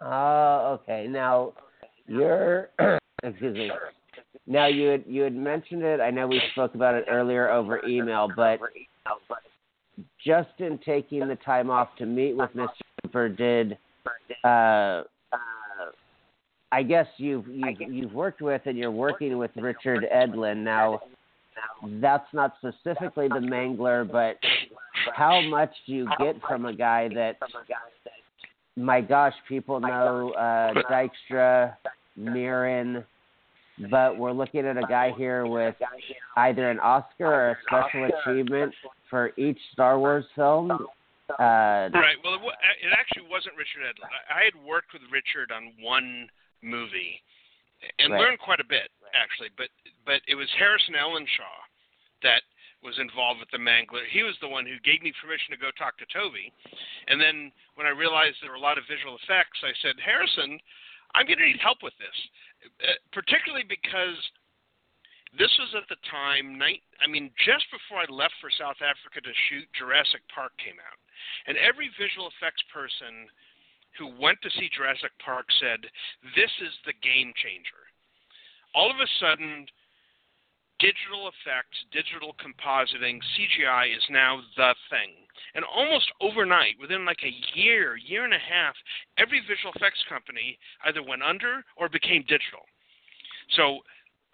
Oh, 0.00 0.80
okay. 0.82 1.06
Now, 1.08 1.52
you're 2.06 2.70
excuse 3.22 3.56
me. 3.56 3.70
Now 4.46 4.66
you 4.66 4.88
had 4.88 5.04
you 5.06 5.22
had 5.22 5.34
mentioned 5.34 5.82
it. 5.82 6.00
I 6.00 6.10
know 6.10 6.26
we 6.26 6.40
spoke 6.52 6.74
about 6.74 6.94
it 6.94 7.06
earlier 7.10 7.50
over 7.50 7.84
email, 7.86 8.28
but 8.34 8.60
just 10.24 10.50
in 10.58 10.78
taking 10.84 11.26
the 11.26 11.36
time 11.36 11.70
off 11.70 11.88
to 11.98 12.06
meet 12.06 12.36
with 12.36 12.50
Mr. 12.54 12.68
Cooper, 13.02 13.28
did 13.28 13.78
uh, 14.44 15.02
I 16.72 16.82
guess 16.82 17.06
you've 17.16 17.46
you've, 17.48 17.80
you've 17.80 18.12
worked 18.12 18.42
with 18.42 18.62
and 18.66 18.76
you're 18.76 18.90
working 18.90 19.38
with 19.38 19.50
Richard 19.56 20.06
Edlund 20.14 20.62
now. 20.62 21.00
That's 22.00 22.26
not 22.32 22.54
specifically 22.58 23.28
the 23.28 23.36
Mangler, 23.40 24.10
but 24.10 24.36
how 25.14 25.40
much 25.40 25.70
do 25.86 25.92
you 25.92 26.08
get 26.18 26.36
from 26.46 26.66
a 26.66 26.72
guy 26.74 27.08
that, 27.14 27.38
my 28.76 29.00
gosh, 29.00 29.32
people 29.48 29.80
know 29.80 30.32
uh, 30.32 30.74
Dykstra, 30.90 31.74
Muren, 32.18 33.04
but 33.90 34.16
we're 34.18 34.32
looking 34.32 34.66
at 34.66 34.76
a 34.76 34.86
guy 34.88 35.12
here 35.16 35.46
with 35.46 35.74
either 36.36 36.70
an 36.70 36.78
Oscar 36.80 37.26
or 37.26 37.50
a 37.50 37.56
special 37.66 38.08
achievement 38.20 38.74
for 39.08 39.32
each 39.36 39.58
Star 39.72 39.98
Wars 39.98 40.24
film. 40.34 40.70
Uh, 41.28 41.90
right. 41.90 42.14
Well, 42.22 42.38
it, 42.38 42.86
it 42.86 42.92
actually 42.94 43.26
wasn't 43.26 43.58
Richard 43.58 43.82
Edlund. 43.82 44.14
I 44.30 44.46
had 44.46 44.54
worked 44.54 44.94
with 44.94 45.02
Richard 45.10 45.50
on 45.50 45.74
one 45.82 46.30
movie 46.62 47.18
and 47.98 48.12
right. 48.12 48.20
learned 48.20 48.38
quite 48.38 48.60
a 48.60 48.68
bit 48.68 48.88
actually. 49.14 49.50
But 49.58 49.70
but 50.06 50.22
it 50.28 50.38
was 50.38 50.46
Harrison 50.58 50.94
Ellenshaw 50.94 51.56
that 52.22 52.46
was 52.84 52.98
involved 53.02 53.40
with 53.40 53.50
the 53.50 53.58
Mangler. 53.58 54.06
He 54.06 54.22
was 54.22 54.38
the 54.38 54.48
one 54.48 54.62
who 54.62 54.78
gave 54.86 55.02
me 55.02 55.10
permission 55.18 55.50
to 55.50 55.58
go 55.58 55.74
talk 55.74 55.98
to 55.98 56.06
Toby. 56.12 56.52
And 57.08 57.18
then 57.18 57.50
when 57.74 57.88
I 57.88 57.94
realized 57.96 58.38
there 58.38 58.52
were 58.52 58.60
a 58.60 58.62
lot 58.62 58.78
of 58.78 58.86
visual 58.86 59.18
effects, 59.18 59.58
I 59.64 59.74
said, 59.82 59.98
Harrison, 59.98 60.60
I'm 61.18 61.26
going 61.26 61.40
to 61.40 61.48
need 61.50 61.58
help 61.58 61.82
with 61.82 61.96
this, 61.98 62.14
uh, 62.86 62.94
particularly 63.10 63.66
because 63.66 64.20
this 65.34 65.50
was 65.58 65.74
at 65.74 65.88
the 65.90 65.98
time, 66.06 66.60
Night, 66.60 66.84
I 67.02 67.08
mean, 67.08 67.32
just 67.42 67.66
before 67.74 68.04
I 68.04 68.08
left 68.12 68.38
for 68.38 68.52
South 68.54 68.78
Africa 68.78 69.18
to 69.24 69.34
shoot, 69.48 69.66
Jurassic 69.74 70.22
Park 70.30 70.54
came 70.62 70.78
out. 70.78 71.00
And 71.46 71.56
every 71.58 71.90
visual 71.98 72.28
effects 72.28 72.62
person 72.72 73.28
who 73.98 74.12
went 74.20 74.38
to 74.42 74.50
see 74.50 74.68
Jurassic 74.72 75.12
Park 75.24 75.46
said, 75.60 75.80
This 76.36 76.52
is 76.60 76.72
the 76.84 76.96
game 77.00 77.32
changer. 77.36 77.82
All 78.74 78.90
of 78.90 79.00
a 79.00 79.08
sudden, 79.20 79.66
digital 80.78 81.32
effects, 81.32 81.76
digital 81.92 82.36
compositing, 82.36 83.20
CGI 83.32 83.96
is 83.96 84.04
now 84.10 84.40
the 84.56 84.74
thing. 84.90 85.16
And 85.54 85.64
almost 85.64 86.12
overnight, 86.20 86.76
within 86.80 87.04
like 87.04 87.24
a 87.24 87.36
year, 87.56 87.96
year 87.96 88.24
and 88.24 88.34
a 88.34 88.40
half, 88.40 88.76
every 89.16 89.40
visual 89.40 89.72
effects 89.74 90.04
company 90.08 90.58
either 90.84 91.02
went 91.02 91.22
under 91.22 91.64
or 91.76 91.88
became 91.88 92.22
digital. 92.28 92.68
So 93.56 93.80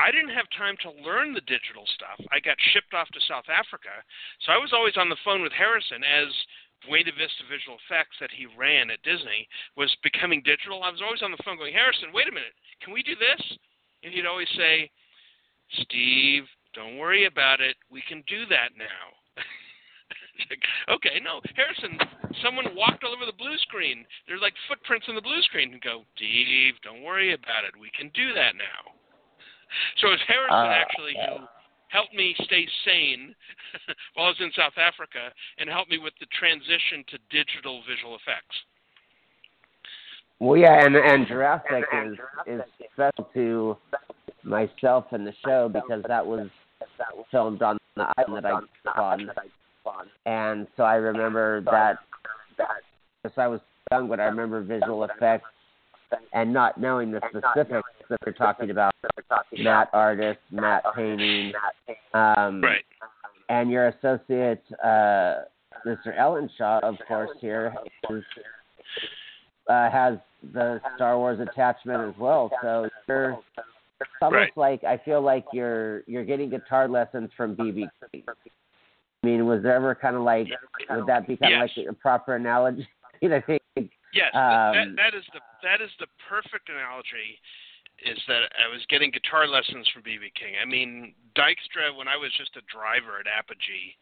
I 0.00 0.10
didn't 0.10 0.34
have 0.34 0.50
time 0.58 0.74
to 0.82 0.90
learn 1.06 1.34
the 1.34 1.46
digital 1.46 1.86
stuff. 1.94 2.18
I 2.34 2.40
got 2.40 2.58
shipped 2.72 2.94
off 2.94 3.08
to 3.14 3.28
South 3.28 3.46
Africa. 3.46 4.02
So 4.42 4.50
I 4.50 4.58
was 4.58 4.72
always 4.72 4.96
on 4.96 5.08
the 5.08 5.20
phone 5.22 5.42
with 5.42 5.52
Harrison 5.52 6.02
as 6.02 6.30
Buena 6.86 7.12
Vista 7.12 7.44
Visual 7.46 7.78
Effects 7.86 8.16
that 8.20 8.30
he 8.34 8.46
ran 8.58 8.90
at 8.90 9.02
Disney 9.02 9.46
was 9.76 9.90
becoming 10.02 10.42
digital, 10.44 10.82
I 10.82 10.90
was 10.90 11.02
always 11.02 11.22
on 11.22 11.30
the 11.30 11.42
phone 11.44 11.56
going, 11.56 11.72
Harrison, 11.72 12.10
wait 12.12 12.28
a 12.28 12.34
minute, 12.34 12.54
can 12.82 12.92
we 12.92 13.02
do 13.02 13.14
this? 13.14 13.42
And 14.02 14.12
he'd 14.12 14.26
always 14.26 14.50
say, 14.56 14.90
Steve, 15.86 16.44
don't 16.74 16.98
worry 16.98 17.26
about 17.26 17.60
it. 17.60 17.76
We 17.90 18.02
can 18.08 18.24
do 18.26 18.46
that 18.50 18.74
now. 18.76 19.04
okay, 20.96 21.20
no, 21.22 21.40
Harrison, 21.54 21.98
someone 22.42 22.74
walked 22.74 23.04
all 23.04 23.14
over 23.14 23.26
the 23.26 23.36
blue 23.36 23.56
screen. 23.62 24.04
There's 24.26 24.42
like 24.42 24.54
footprints 24.68 25.06
on 25.08 25.14
the 25.14 25.24
blue 25.24 25.40
screen. 25.42 25.72
And 25.72 25.82
go, 25.82 26.04
Steve, 26.16 26.74
don't 26.82 27.02
worry 27.02 27.32
about 27.34 27.64
it. 27.68 27.78
We 27.78 27.90
can 27.96 28.10
do 28.14 28.32
that 28.34 28.56
now. 28.56 28.92
So 30.04 30.12
it's 30.12 30.20
Harrison 30.28 30.52
uh, 30.52 30.68
actually 30.68 31.16
who 31.16 31.48
helped 31.92 32.14
me 32.14 32.34
stay 32.44 32.66
sane 32.84 33.34
while 34.14 34.26
I 34.26 34.28
was 34.30 34.36
in 34.40 34.50
South 34.56 34.76
Africa 34.76 35.30
and 35.58 35.68
helped 35.68 35.90
me 35.90 35.98
with 35.98 36.14
the 36.20 36.26
transition 36.38 37.04
to 37.12 37.18
digital 37.30 37.82
visual 37.88 38.16
effects. 38.16 38.56
Well, 40.40 40.56
yeah, 40.56 40.84
and 40.84 40.96
and 40.96 41.26
Jurassic 41.28 41.84
is 42.04 42.18
is 42.48 42.60
special 42.92 43.28
to 43.34 43.76
myself 44.42 45.04
and 45.12 45.24
the 45.24 45.32
show 45.44 45.70
because 45.72 46.02
that 46.08 46.26
was 46.26 46.48
filmed 47.30 47.62
on 47.62 47.78
the 47.94 48.12
island 48.18 48.44
that 48.44 48.52
I 48.96 49.00
on, 49.00 49.30
and 50.26 50.66
so 50.76 50.82
I 50.82 50.96
remember 50.96 51.60
that. 51.70 51.98
That 52.58 52.68
Because 53.22 53.38
I 53.38 53.46
was 53.46 53.60
young, 53.92 54.08
but 54.08 54.18
I 54.18 54.24
remember 54.24 54.62
visual 54.62 55.04
effects 55.04 55.46
and 56.32 56.52
not 56.52 56.80
knowing 56.80 57.10
the 57.10 57.20
specifics 57.28 57.88
that 58.08 58.18
they're 58.24 58.32
talking 58.32 58.70
about. 58.70 58.94
Matte 59.58 59.88
artist, 59.92 60.40
matte 60.50 60.84
painting, 60.94 61.52
um, 62.14 62.62
right. 62.62 62.84
and 63.48 63.70
your 63.70 63.88
associate, 63.88 64.62
uh, 64.82 65.44
Mr. 65.86 66.16
Ellenshaw, 66.18 66.82
of 66.82 66.96
course, 67.08 67.30
here 67.40 67.74
is, 68.10 68.22
uh, 69.68 69.90
has 69.90 70.18
the 70.52 70.80
Star 70.96 71.16
Wars 71.18 71.40
attachment 71.40 72.08
as 72.08 72.20
well. 72.20 72.50
So 72.62 72.88
you're 73.08 73.38
it's 74.02 74.10
almost 74.20 74.36
right. 74.36 74.56
like 74.56 74.84
I 74.84 75.02
feel 75.04 75.22
like 75.22 75.44
you're 75.52 76.02
you're 76.06 76.24
getting 76.24 76.50
guitar 76.50 76.88
lessons 76.88 77.30
from 77.36 77.54
BB 77.56 77.88
King. 78.12 78.24
I 78.26 79.26
mean, 79.26 79.46
was 79.46 79.62
there 79.62 79.74
ever 79.76 79.94
kind 79.94 80.16
of 80.16 80.22
like 80.22 80.48
would 80.90 81.06
that 81.06 81.26
be 81.28 81.36
kind 81.36 81.52
yes. 81.52 81.70
of 81.76 81.84
like 81.84 81.92
a 81.92 81.94
proper 81.94 82.36
analogy? 82.36 82.86
you 83.20 83.28
know, 83.28 83.40
Yes, 84.12 84.28
um, 84.36 84.76
that, 84.76 84.88
that 84.96 85.14
is 85.16 85.24
the 85.32 85.40
that 85.64 85.80
is 85.80 85.90
the 85.98 86.06
perfect 86.28 86.68
analogy. 86.68 87.40
Is 88.04 88.20
that 88.28 88.52
I 88.58 88.68
was 88.68 88.84
getting 88.88 89.10
guitar 89.10 89.46
lessons 89.46 89.88
from 89.88 90.02
BB 90.02 90.36
King. 90.36 90.58
I 90.60 90.66
mean, 90.66 91.14
Dykstra 91.36 91.96
when 91.96 92.08
I 92.08 92.16
was 92.16 92.32
just 92.36 92.56
a 92.56 92.66
driver 92.68 93.16
at 93.20 93.30
Apogee, 93.30 93.96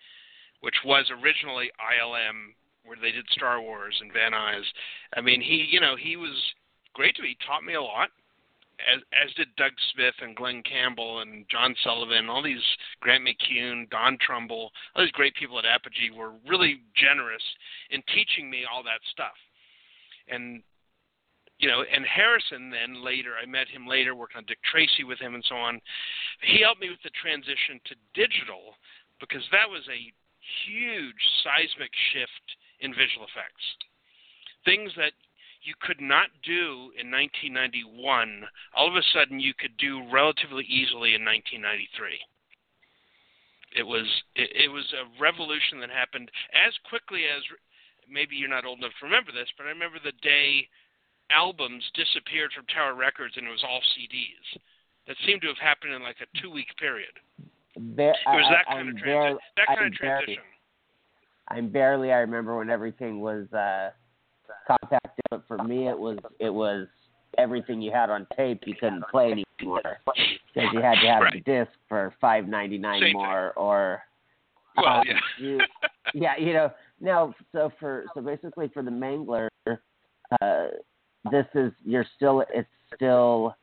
which 0.61 0.77
was 0.85 1.07
originally 1.23 1.71
ILM, 1.79 2.57
where 2.85 2.99
they 3.01 3.13
did 3.13 3.27
Star 3.31 3.61
Wars 3.61 3.95
and 4.01 4.13
Van 4.13 4.33
Nuys. 4.33 4.67
I 5.15 5.21
mean, 5.21 5.41
he 5.41 5.69
you 5.71 5.81
know 5.81 5.95
he 5.95 6.17
was 6.17 6.35
great 6.93 7.15
to 7.17 7.23
me. 7.23 7.37
He 7.39 7.47
taught 7.47 7.65
me 7.65 7.75
a 7.75 7.83
lot. 7.83 8.11
As, 8.81 9.05
as 9.13 9.29
did 9.35 9.55
Doug 9.61 9.73
Smith 9.93 10.15
and 10.23 10.35
Glen 10.35 10.63
Campbell 10.65 11.21
and 11.21 11.45
John 11.51 11.77
Sullivan, 11.85 12.31
all 12.31 12.43
these 12.43 12.65
Grant 13.01 13.23
McCune, 13.23 13.91
Don 13.91 14.17
Trumbull, 14.25 14.73
all 14.97 15.05
these 15.05 15.13
great 15.13 15.35
people 15.35 15.59
at 15.59 15.67
Apogee 15.67 16.09
were 16.09 16.33
really 16.49 16.81
generous 16.97 17.45
in 17.91 18.01
teaching 18.09 18.49
me 18.49 18.65
all 18.65 18.83
that 18.83 19.05
stuff 19.13 19.37
and 20.29 20.63
you 21.61 21.69
know, 21.69 21.85
and 21.85 22.07
Harrison 22.09 22.73
then 22.73 23.05
later, 23.05 23.37
I 23.37 23.45
met 23.45 23.69
him 23.69 23.87
later, 23.87 24.15
working 24.15 24.39
on 24.39 24.49
Dick 24.49 24.65
Tracy 24.65 25.05
with 25.05 25.21
him 25.21 25.35
and 25.35 25.45
so 25.47 25.57
on. 25.57 25.79
He 26.41 26.63
helped 26.65 26.81
me 26.81 26.89
with 26.89 27.05
the 27.05 27.13
transition 27.21 27.77
to 27.85 27.95
digital 28.17 28.81
because 29.21 29.45
that 29.53 29.69
was 29.69 29.85
a 29.93 30.09
huge 30.65 31.21
seismic 31.45 31.93
shift 32.13 32.47
in 32.81 32.97
visual 32.97 33.29
effects. 33.29 33.61
Things 34.65 34.89
that 34.97 35.13
you 35.61 35.75
could 35.85 36.01
not 36.01 36.33
do 36.43 36.97
in 36.97 37.13
1991, 37.13 38.49
all 38.75 38.89
of 38.89 38.97
a 38.97 39.05
sudden 39.13 39.39
you 39.39 39.53
could 39.53 39.77
do 39.77 40.01
relatively 40.09 40.65
easily 40.65 41.13
in 41.13 41.25
1993. 41.25 42.17
It 43.77 43.85
was 43.85 44.09
it, 44.35 44.51
it 44.67 44.71
was 44.73 44.89
a 44.97 45.07
revolution 45.21 45.79
that 45.81 45.91
happened 45.93 46.31
as 46.57 46.73
quickly 46.89 47.29
as 47.29 47.45
maybe 48.11 48.37
you're 48.37 48.49
not 48.51 48.65
old 48.65 48.79
enough 48.79 48.93
to 49.01 49.07
remember 49.07 49.33
this, 49.33 49.49
but 49.57 49.67
I 49.67 49.71
remember 49.71 49.99
the 50.03 50.17
day 50.23 50.69
albums 51.31 51.85
disappeared 51.95 52.51
from 52.55 52.67
Tower 52.67 52.95
Records 52.95 53.35
and 53.37 53.47
it 53.47 53.51
was 53.51 53.65
all 53.65 53.81
CDs. 53.97 54.61
That 55.07 55.17
seemed 55.27 55.43
to 55.43 55.49
have 55.49 55.59
happened 55.59 55.95
in 55.95 56.03
like 56.03 56.17
a 56.21 56.29
two 56.41 56.51
week 56.51 56.69
period. 56.79 57.13
There, 57.77 58.11
it 58.11 58.17
was 58.27 58.47
that 58.51 58.67
I, 58.69 58.75
kind 58.75 58.89
I'm 58.91 58.97
of 58.97 59.03
barely, 59.03 59.39
that 59.57 59.67
kind 59.67 59.81
I'm 59.81 59.87
of 59.87 59.93
transition. 59.95 60.35
Barely, 60.35 60.39
I'm 61.49 61.69
barely. 61.69 62.13
I 62.13 62.19
remember 62.19 62.57
when 62.59 62.71
everything 62.71 63.21
was 63.21 63.47
uh, 63.53 63.91
compacted, 64.67 65.25
but 65.31 65.43
for 65.49 65.59
me, 65.65 65.89
it 65.89 65.99
was 65.99 66.19
it 66.39 66.51
was 66.51 66.87
everything 67.39 67.81
you 67.81 67.91
had 67.91 68.11
on 68.11 68.27
tape 68.37 68.65
you 68.67 68.75
couldn't 68.75 69.05
play 69.11 69.45
anymore 69.61 69.99
because 70.55 70.69
you 70.73 70.81
had 70.81 71.01
to 71.01 71.07
have 71.07 71.23
right. 71.23 71.33
the 71.33 71.41
disc 71.41 71.73
for 71.89 72.15
five 72.21 72.47
ninety 72.47 72.79
nine 72.79 73.13
more 73.13 73.53
thing. 73.55 73.63
or. 73.63 74.03
Well, 74.77 74.87
uh, 74.87 75.03
yeah. 75.05 75.19
you, 75.39 75.61
yeah, 76.15 76.37
you 76.39 76.53
know, 76.53 76.71
now, 77.01 77.35
so 77.53 77.73
for 77.81 78.05
so 78.15 78.21
basically 78.21 78.69
for 78.69 78.83
the 78.83 78.91
Mangler, 78.91 79.49
uh, 79.67 80.67
this 81.31 81.47
is 81.55 81.73
you're 81.85 82.07
still 82.17 82.45
it's 82.53 82.69
still 82.95 83.57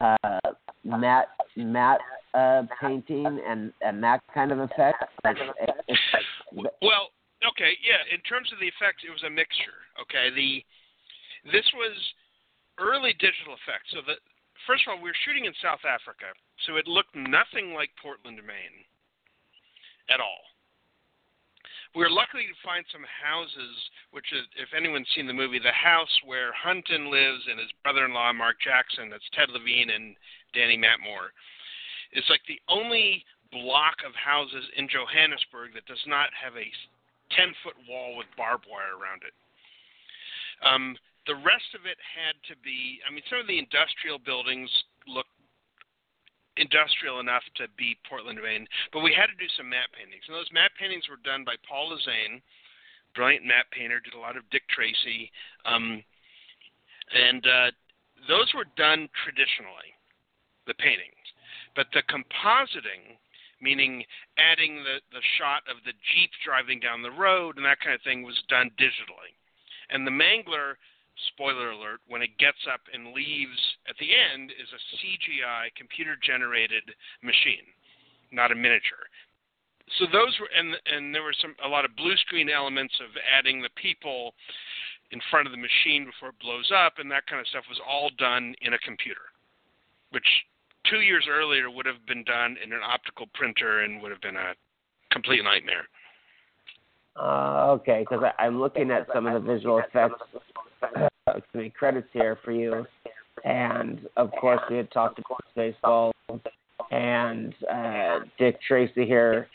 uh, 0.00 0.38
matte 0.84 1.28
matte 1.56 2.00
uh, 2.34 2.62
painting 2.80 3.40
and 3.46 3.72
and 3.82 4.02
that 4.02 4.20
kind 4.32 4.52
of 4.52 4.60
effect. 4.60 5.04
Well, 6.54 7.10
okay, 7.42 7.74
yeah. 7.82 8.02
In 8.14 8.20
terms 8.22 8.50
of 8.52 8.60
the 8.60 8.70
effects, 8.70 9.02
it 9.06 9.10
was 9.10 9.24
a 9.26 9.30
mixture. 9.30 9.82
Okay, 10.00 10.30
the 10.30 10.62
this 11.50 11.66
was 11.74 11.96
early 12.78 13.12
digital 13.18 13.58
effects. 13.58 13.90
So 13.90 13.98
the 14.06 14.14
first 14.66 14.86
of 14.86 14.94
all, 14.94 15.02
we 15.02 15.10
were 15.10 15.22
shooting 15.26 15.44
in 15.44 15.52
South 15.58 15.82
Africa, 15.82 16.30
so 16.66 16.76
it 16.76 16.86
looked 16.86 17.14
nothing 17.16 17.74
like 17.74 17.90
Portland, 17.98 18.38
Maine, 18.46 18.86
at 20.06 20.20
all 20.22 20.53
we 21.94 22.02
were 22.02 22.10
lucky 22.10 22.42
to 22.50 22.66
find 22.66 22.82
some 22.90 23.06
houses, 23.06 23.74
which 24.10 24.26
is, 24.34 24.42
if 24.58 24.74
anyone's 24.74 25.08
seen 25.14 25.30
the 25.30 25.36
movie, 25.36 25.62
the 25.62 25.70
house 25.70 26.10
where 26.26 26.50
Hunton 26.50 27.06
lives 27.10 27.46
and 27.46 27.58
his 27.58 27.70
brother-in-law 27.86 28.34
Mark 28.34 28.58
Jackson, 28.58 29.10
that's 29.10 29.26
Ted 29.30 29.50
Levine 29.54 29.94
and 29.94 30.18
Danny 30.52 30.74
Matmor, 30.74 31.30
is 32.12 32.26
like 32.26 32.42
the 32.50 32.58
only 32.66 33.22
block 33.54 34.02
of 34.02 34.10
houses 34.18 34.66
in 34.74 34.90
Johannesburg 34.90 35.74
that 35.78 35.86
does 35.86 36.02
not 36.10 36.34
have 36.34 36.58
a 36.58 36.66
ten 37.30 37.54
foot 37.62 37.78
wall 37.86 38.18
with 38.18 38.26
barbed 38.34 38.66
wire 38.66 38.98
around 38.98 39.22
it. 39.22 39.34
Um, 40.66 40.98
the 41.26 41.38
rest 41.46 41.70
of 41.78 41.86
it 41.86 41.98
had 42.02 42.34
to 42.50 42.54
be. 42.62 43.00
I 43.06 43.14
mean, 43.14 43.22
some 43.30 43.40
of 43.40 43.46
the 43.46 43.58
industrial 43.58 44.18
buildings 44.18 44.70
looked 45.06 45.33
industrial 46.56 47.20
enough 47.20 47.42
to 47.56 47.66
be 47.76 47.96
Portland, 48.08 48.38
Maine, 48.42 48.66
but 48.92 49.02
we 49.02 49.12
had 49.12 49.26
to 49.26 49.38
do 49.38 49.50
some 49.56 49.68
matte 49.68 49.90
paintings, 49.96 50.22
and 50.28 50.36
those 50.36 50.50
matte 50.52 50.74
paintings 50.78 51.08
were 51.08 51.20
done 51.22 51.44
by 51.44 51.54
Paul 51.66 51.90
Lasaine, 51.90 52.42
brilliant 53.14 53.44
matte 53.44 53.70
painter, 53.70 53.98
did 54.00 54.14
a 54.14 54.22
lot 54.22 54.36
of 54.36 54.48
Dick 54.50 54.62
Tracy, 54.70 55.30
um, 55.66 56.02
and 57.12 57.42
uh, 57.46 57.70
those 58.28 58.52
were 58.54 58.66
done 58.76 59.08
traditionally, 59.22 59.94
the 60.66 60.78
paintings, 60.78 61.26
but 61.74 61.86
the 61.92 62.02
compositing 62.06 63.18
meaning 63.64 64.04
adding 64.36 64.84
the, 64.84 65.00
the 65.10 65.24
shot 65.40 65.64
of 65.72 65.80
the 65.88 65.96
Jeep 66.12 66.30
driving 66.44 66.78
down 66.78 67.00
the 67.00 67.10
road 67.10 67.56
and 67.56 67.64
that 67.64 67.80
kind 67.80 67.96
of 67.96 68.02
thing 68.02 68.22
was 68.22 68.36
done 68.48 68.70
digitally. 68.76 69.32
And 69.88 70.06
the 70.06 70.12
Mangler, 70.12 70.76
spoiler 71.32 71.70
alert, 71.70 72.00
when 72.08 72.22
it 72.22 72.36
gets 72.38 72.58
up 72.72 72.80
and 72.92 73.14
leaves 73.14 73.58
at 73.88 73.96
the 73.98 74.10
end 74.10 74.50
is 74.50 74.68
a 74.72 74.80
CGI 74.98 75.74
computer 75.76 76.16
generated 76.20 76.82
machine, 77.22 77.66
not 78.32 78.52
a 78.52 78.54
miniature. 78.54 79.06
So 79.98 80.06
those 80.10 80.32
were 80.40 80.48
and 80.56 80.74
and 80.86 81.14
there 81.14 81.22
were 81.22 81.36
some 81.40 81.54
a 81.64 81.68
lot 81.68 81.84
of 81.84 81.94
blue 81.96 82.16
screen 82.16 82.48
elements 82.48 82.94
of 83.00 83.10
adding 83.20 83.60
the 83.60 83.68
people 83.76 84.34
in 85.12 85.20
front 85.30 85.46
of 85.46 85.52
the 85.52 85.60
machine 85.60 86.06
before 86.06 86.30
it 86.30 86.40
blows 86.40 86.72
up 86.74 86.98
and 86.98 87.10
that 87.10 87.26
kind 87.26 87.38
of 87.38 87.46
stuff 87.46 87.64
was 87.68 87.78
all 87.86 88.10
done 88.18 88.54
in 88.62 88.72
a 88.72 88.78
computer, 88.78 89.30
which 90.10 90.26
two 90.90 91.00
years 91.00 91.26
earlier 91.30 91.70
would 91.70 91.86
have 91.86 92.04
been 92.06 92.24
done 92.24 92.56
in 92.64 92.72
an 92.72 92.80
optical 92.82 93.26
printer 93.34 93.80
and 93.80 94.02
would 94.02 94.10
have 94.10 94.20
been 94.20 94.36
a 94.36 94.54
complete 95.12 95.44
nightmare. 95.44 95.86
Uh, 97.16 97.70
okay, 97.78 98.00
because 98.00 98.24
I'm 98.38 98.60
looking 98.60 98.90
at 98.90 99.06
some 99.14 99.26
of 99.26 99.34
the 99.34 99.52
visual 99.52 99.78
effects 99.78 100.20
uh, 100.96 101.38
credits 101.76 102.08
here 102.12 102.38
for 102.44 102.52
you, 102.52 102.86
and 103.44 104.00
of 104.16 104.30
course 104.40 104.60
we 104.70 104.76
had 104.76 104.90
talked 104.90 105.18
about 105.18 105.40
baseball 105.56 106.12
and 106.90 107.54
uh, 107.72 108.20
Dick 108.38 108.58
Tracy 108.66 109.06
here. 109.06 109.48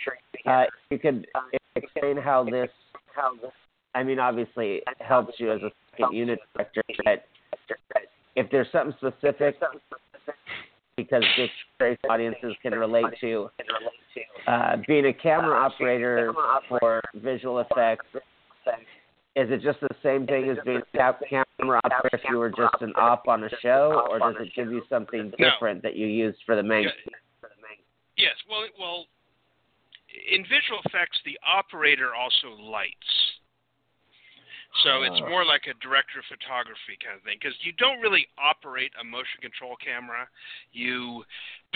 Uh, 0.45 0.63
you 0.89 0.99
could 0.99 1.27
explain 1.75 2.17
how 2.17 2.43
this, 2.43 2.69
how 3.15 3.33
this. 3.41 3.51
I 3.95 4.03
mean, 4.03 4.19
obviously, 4.19 4.75
it 4.75 5.01
helps 5.01 5.33
you 5.39 5.51
as 5.51 5.61
a 5.61 5.71
second 5.91 6.15
unit 6.15 6.39
director, 6.55 6.81
but 7.03 7.25
if 8.35 8.49
there's 8.51 8.67
something 8.71 8.95
specific 8.97 9.55
because 10.95 11.23
Dick 11.37 11.49
Trace 11.79 11.97
audiences 12.09 12.53
can 12.61 12.73
relate 12.73 13.05
to. 13.21 13.49
Uh, 14.47 14.77
being 14.87 15.05
a 15.05 15.13
camera 15.13 15.55
operator 15.57 16.33
for 16.67 17.01
visual 17.15 17.59
effects, 17.59 18.05
is 19.39 19.49
it 19.51 19.61
just 19.61 19.79
the 19.79 19.95
same 20.03 20.27
thing 20.27 20.49
as 20.49 20.57
being 20.65 20.81
a 20.93 21.13
camera 21.29 21.79
operator 21.83 22.09
if 22.13 22.21
you 22.29 22.37
were 22.37 22.49
just 22.49 22.75
an 22.81 22.91
op 22.97 23.27
on 23.27 23.43
a 23.43 23.49
show, 23.61 24.05
or 24.09 24.19
does 24.19 24.35
it 24.39 24.51
give 24.55 24.71
you 24.71 24.83
something 24.89 25.31
different 25.37 25.81
that 25.83 25.95
you 25.95 26.07
used 26.07 26.37
for 26.45 26.55
the 26.55 26.63
main? 26.63 26.87
Yes, 28.17 28.35
well, 28.49 28.67
well, 28.77 29.05
in 30.11 30.43
visual 30.43 30.83
effects, 30.83 31.17
the 31.23 31.39
operator 31.47 32.11
also 32.13 32.61
lights. 32.61 33.11
So 34.83 35.01
it's 35.01 35.19
more 35.27 35.43
like 35.43 35.65
a 35.65 35.75
director 35.81 36.19
of 36.19 36.25
photography 36.29 36.99
kind 37.01 37.17
of 37.17 37.23
thing 37.23 37.39
because 37.41 37.57
you 37.65 37.73
don't 37.79 37.99
really 37.99 38.27
operate 38.37 38.91
a 39.01 39.03
motion 39.03 39.41
control 39.41 39.75
camera. 39.81 40.27
You 40.71 41.23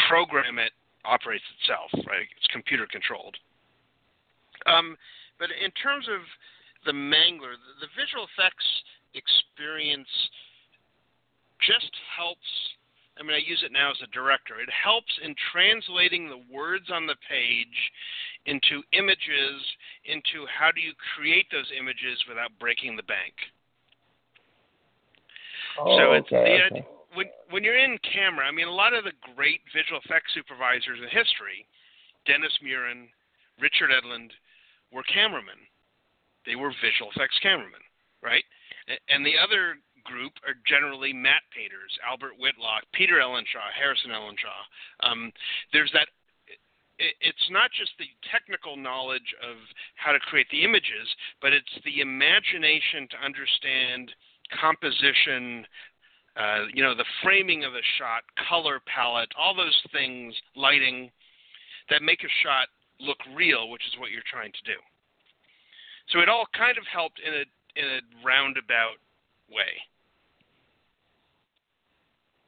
program 0.07 0.59
it, 0.59 0.71
operates 1.03 1.43
itself, 1.57 1.89
right? 2.05 2.27
It's 2.37 2.47
computer 2.51 2.85
controlled. 2.85 3.35
Um, 4.67 4.95
but 5.39 5.49
in 5.51 5.71
terms 5.71 6.07
of 6.07 6.21
the 6.85 6.91
Mangler, 6.91 7.55
the, 7.55 7.87
the 7.87 7.91
visual 7.95 8.27
effects 8.31 8.65
experience 9.13 10.09
just 11.61 11.91
helps 12.17 12.47
I 13.13 13.21
mean, 13.21 13.37
I 13.37 13.45
use 13.45 13.61
it 13.61 13.71
now 13.71 13.91
as 13.91 14.01
a 14.01 14.09
director. 14.09 14.57
It 14.59 14.69
helps 14.73 15.13
in 15.21 15.35
translating 15.53 16.29
the 16.29 16.41
words 16.49 16.89
on 16.89 17.05
the 17.05 17.15
page 17.29 17.77
into 18.45 18.81
images, 18.91 19.61
into 20.05 20.49
how 20.49 20.71
do 20.73 20.81
you 20.81 20.93
create 21.13 21.45
those 21.51 21.69
images 21.77 22.17
without 22.27 22.49
breaking 22.59 22.97
the 22.97 23.05
bank. 23.05 23.33
Oh, 25.77 25.97
so 25.97 26.13
it's 26.13 26.27
okay, 26.27 26.57
the, 26.57 26.77
okay. 26.77 26.87
when 27.13 27.27
when 27.49 27.63
you're 27.63 27.77
in 27.77 27.97
camera. 28.01 28.45
I 28.45 28.51
mean, 28.51 28.67
a 28.67 28.73
lot 28.73 28.93
of 28.93 29.05
the 29.05 29.13
great 29.35 29.61
visual 29.73 30.01
effects 30.03 30.33
supervisors 30.33 30.97
in 30.97 31.09
history, 31.09 31.65
Dennis 32.25 32.53
Muren, 32.65 33.09
Richard 33.61 33.89
Edlund, 33.89 34.33
were 34.91 35.05
cameramen. 35.05 35.61
They 36.45 36.55
were 36.55 36.73
visual 36.81 37.11
effects 37.15 37.39
cameramen, 37.41 37.81
right? 38.21 38.43
And 39.09 39.25
the 39.25 39.37
other 39.37 39.75
group 40.03 40.33
are 40.45 40.55
generally 40.67 41.13
matte 41.13 41.47
painters 41.55 41.91
Albert 42.05 42.35
Whitlock, 42.39 42.83
Peter 42.93 43.19
Ellenshaw, 43.19 43.71
Harrison 43.77 44.11
Ellenshaw. 44.11 44.61
Um, 44.99 45.31
there's 45.71 45.91
that. 45.93 46.07
it's 46.99 47.49
not 47.49 47.71
just 47.71 47.91
the 47.97 48.11
technical 48.31 48.75
knowledge 48.75 49.33
of 49.41 49.57
how 49.95 50.11
to 50.11 50.19
create 50.19 50.47
the 50.51 50.63
images, 50.63 51.07
but 51.41 51.53
it's 51.53 51.71
the 51.85 52.01
imagination 52.01 53.07
to 53.11 53.17
understand 53.23 54.11
composition, 54.59 55.65
uh, 56.35 56.67
you 56.73 56.83
know, 56.83 56.93
the 56.95 57.07
framing 57.23 57.63
of 57.63 57.73
a 57.73 57.85
shot, 57.97 58.23
color 58.49 58.81
palette, 58.85 59.31
all 59.37 59.55
those 59.55 59.81
things, 59.91 60.35
lighting, 60.55 61.09
that 61.89 62.01
make 62.01 62.23
a 62.23 62.31
shot 62.43 62.67
look 62.99 63.17
real, 63.35 63.69
which 63.69 63.83
is 63.87 63.99
what 63.99 64.11
you're 64.11 64.27
trying 64.29 64.51
to 64.51 64.63
do. 64.71 64.79
So 66.11 66.19
it 66.19 66.29
all 66.29 66.45
kind 66.55 66.77
of 66.77 66.83
helped 66.91 67.19
in 67.25 67.33
a 67.33 67.43
in 67.75 67.85
a 67.85 67.99
roundabout 68.25 68.97
way. 69.49 69.81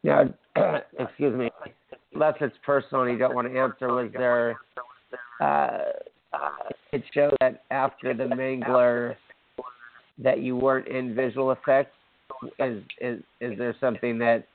Now, 0.03 0.33
excuse 0.99 1.35
me, 1.35 1.49
unless 2.13 2.35
it's 2.41 2.55
personal 2.63 3.03
and 3.03 3.13
you 3.13 3.17
don't 3.17 3.33
want 3.33 3.51
to 3.51 3.59
answer, 3.59 3.87
was 3.87 4.11
there, 4.13 4.55
uh, 5.41 5.79
it 6.91 7.03
showed 7.11 7.35
that 7.39 7.63
after 7.71 8.13
the 8.13 8.25
Mangler 8.25 9.15
that 10.19 10.41
you 10.41 10.55
weren't 10.55 10.87
in 10.87 11.15
visual 11.15 11.51
effects? 11.51 11.91
Is, 12.59 12.83
is, 13.01 13.19
is 13.41 13.57
there 13.57 13.75
something 13.79 14.19
that, 14.19 14.47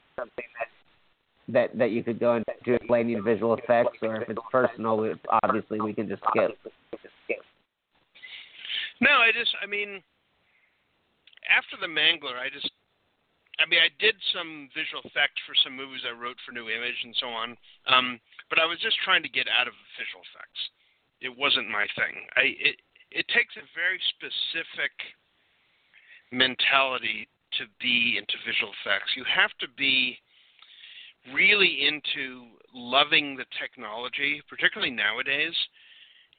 that, 1.49 1.77
that 1.77 1.91
you 1.91 2.05
could 2.05 2.21
go 2.21 2.37
into 2.37 2.75
explaining 2.75 3.23
visual 3.25 3.55
effects, 3.55 3.99
or 4.03 4.23
if 4.23 4.29
it's 4.29 4.41
personal, 4.53 5.15
obviously 5.43 5.81
we 5.81 5.93
can 5.93 6.09
just 6.09 6.23
skip? 6.31 6.57
No, 9.01 9.11
I 9.11 9.33
just, 9.33 9.55
I 9.63 9.67
mean, 9.67 10.03
after 11.49 11.77
the 11.81 11.89
Mangler, 11.89 12.37
I 12.37 12.49
just 12.53 12.71
I 13.61 13.69
mean, 13.69 13.81
I 13.85 13.93
did 14.01 14.17
some 14.33 14.73
visual 14.73 15.05
effects 15.05 15.37
for 15.45 15.53
some 15.61 15.77
movies 15.77 16.01
I 16.09 16.17
wrote 16.17 16.41
for 16.49 16.57
New 16.57 16.73
Image 16.73 16.97
and 17.05 17.13
so 17.21 17.29
on, 17.29 17.57
um, 17.93 18.17
but 18.49 18.57
I 18.57 18.65
was 18.65 18.81
just 18.81 18.97
trying 19.05 19.23
to 19.23 19.29
get 19.29 19.53
out 19.53 19.69
of 19.69 19.77
visual 20.01 20.25
effects. 20.33 20.61
It 21.21 21.29
wasn't 21.29 21.69
my 21.69 21.85
thing. 21.93 22.25
I 22.41 22.57
it 22.57 22.77
it 23.13 23.29
takes 23.29 23.53
a 23.61 23.69
very 23.77 24.01
specific 24.17 24.97
mentality 26.33 27.29
to 27.61 27.69
be 27.85 28.17
into 28.17 28.41
visual 28.49 28.73
effects. 28.81 29.13
You 29.13 29.29
have 29.29 29.53
to 29.61 29.69
be 29.77 30.17
really 31.35 31.85
into 31.85 32.49
loving 32.73 33.37
the 33.37 33.45
technology, 33.61 34.41
particularly 34.49 34.95
nowadays. 34.95 35.53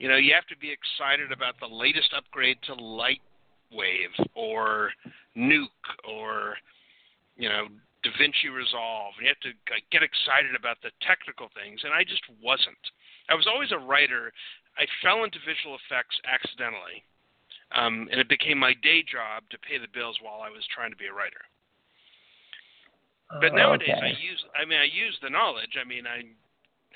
You 0.01 0.09
know, 0.09 0.17
you 0.17 0.33
have 0.33 0.49
to 0.49 0.57
be 0.57 0.73
excited 0.73 1.31
about 1.31 1.61
the 1.61 1.69
latest 1.69 2.09
upgrade 2.17 2.57
to 2.65 2.73
Lightwave 2.73 4.17
or 4.33 4.89
Nuke 5.37 5.85
or 6.09 6.57
you 7.37 7.49
know, 7.49 7.69
DaVinci 8.05 8.49
Resolve, 8.49 9.13
you 9.21 9.29
have 9.29 9.39
to 9.45 9.53
get 9.93 10.01
excited 10.01 10.57
about 10.57 10.81
the 10.81 10.89
technical 11.05 11.49
things, 11.53 11.81
and 11.85 11.93
I 11.93 12.03
just 12.03 12.25
wasn't. 12.41 12.81
I 13.29 13.35
was 13.37 13.45
always 13.45 13.71
a 13.71 13.77
writer. 13.77 14.33
I 14.77 14.89
fell 15.05 15.23
into 15.23 15.37
visual 15.45 15.77
effects 15.77 16.17
accidentally, 16.25 17.05
um, 17.77 18.09
and 18.09 18.17
it 18.17 18.29
became 18.29 18.57
my 18.57 18.73
day 18.81 19.05
job 19.05 19.45
to 19.53 19.57
pay 19.61 19.77
the 19.77 19.91
bills 19.93 20.17
while 20.21 20.41
I 20.41 20.49
was 20.49 20.65
trying 20.73 20.89
to 20.89 20.97
be 20.97 21.09
a 21.09 21.13
writer. 21.13 21.45
But 23.39 23.53
nowadays, 23.53 23.95
okay. 23.95 24.11
I 24.11 24.17
use. 24.17 24.41
I 24.57 24.65
mean, 24.65 24.81
I 24.81 24.89
use 24.89 25.15
the 25.21 25.29
knowledge. 25.29 25.77
I 25.79 25.87
mean, 25.87 26.03
I 26.05 26.25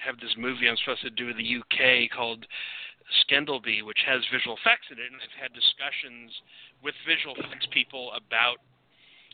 have 0.01 0.19
this 0.19 0.35
movie 0.37 0.67
I'm 0.67 0.75
supposed 0.83 1.05
to 1.05 1.13
do 1.13 1.29
in 1.29 1.37
the 1.37 1.47
UK 1.47 2.11
called 2.11 2.45
Scandalby, 3.25 3.83
which 3.85 3.99
has 4.05 4.21
visual 4.33 4.57
effects 4.57 4.89
in 4.91 4.97
it, 4.97 5.11
and 5.11 5.21
I've 5.21 5.37
had 5.41 5.53
discussions 5.53 6.31
with 6.83 6.95
visual 7.07 7.35
effects 7.37 7.67
people 7.71 8.11
about 8.17 8.57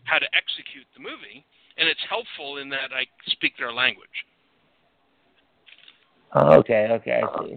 how 0.04 0.20
to 0.20 0.28
execute 0.36 0.86
the 0.96 1.02
movie, 1.02 1.46
and 1.78 1.88
it's 1.88 2.02
helpful 2.10 2.58
in 2.58 2.70
that 2.70 2.92
I 2.94 3.06
speak 3.32 3.54
their 3.58 3.72
language. 3.72 4.10
Oh, 6.34 6.60
okay, 6.60 6.88
okay, 6.92 7.22
I 7.24 7.46
see. 7.46 7.56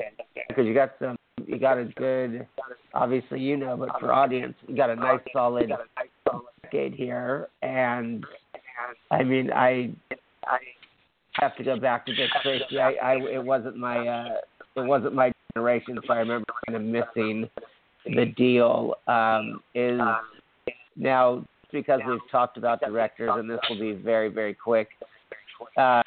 Because 0.49 0.67
you 0.67 0.75
got 0.75 0.93
some, 0.99 1.17
you 1.47 1.59
got 1.59 1.79
a 1.79 1.85
good, 1.97 2.47
obviously 2.93 3.41
you 3.41 3.57
know, 3.57 3.77
but 3.77 3.99
for 4.01 4.13
audience, 4.13 4.55
you 4.67 4.77
got 4.77 4.91
a 4.91 4.97
nice 4.97 5.21
solid 5.33 5.73
decade 6.63 6.95
here, 6.95 7.49
and 7.63 8.25
I 9.11 9.23
mean, 9.23 9.51
I, 9.53 9.93
I 10.47 10.59
have 11.35 11.57
to 11.57 11.65
go 11.65 11.79
back 11.79 12.07
to 12.07 12.15
Dick 12.15 12.31
Tracy. 12.43 12.79
I, 12.79 12.95
I, 13.03 13.15
it 13.17 13.45
wasn't 13.45 13.77
my, 13.77 14.07
uh, 14.07 14.29
it 14.77 14.87
wasn't 14.87 15.15
my 15.15 15.33
generation, 15.55 15.99
so 16.07 16.13
I 16.13 16.19
remember 16.19 16.47
kind 16.67 16.77
of 16.77 16.83
missing 16.83 17.49
the 18.07 18.27
deal 18.37 18.95
um, 19.07 19.63
is 19.75 20.01
now 20.97 21.45
because 21.73 22.01
we've 22.07 22.21
talked 22.31 22.57
about 22.57 22.81
directors, 22.81 23.31
and 23.35 23.49
this 23.49 23.59
will 23.69 23.79
be 23.79 23.93
very 23.93 24.29
very 24.29 24.55
quick. 24.55 24.89
Uh, 25.77 26.03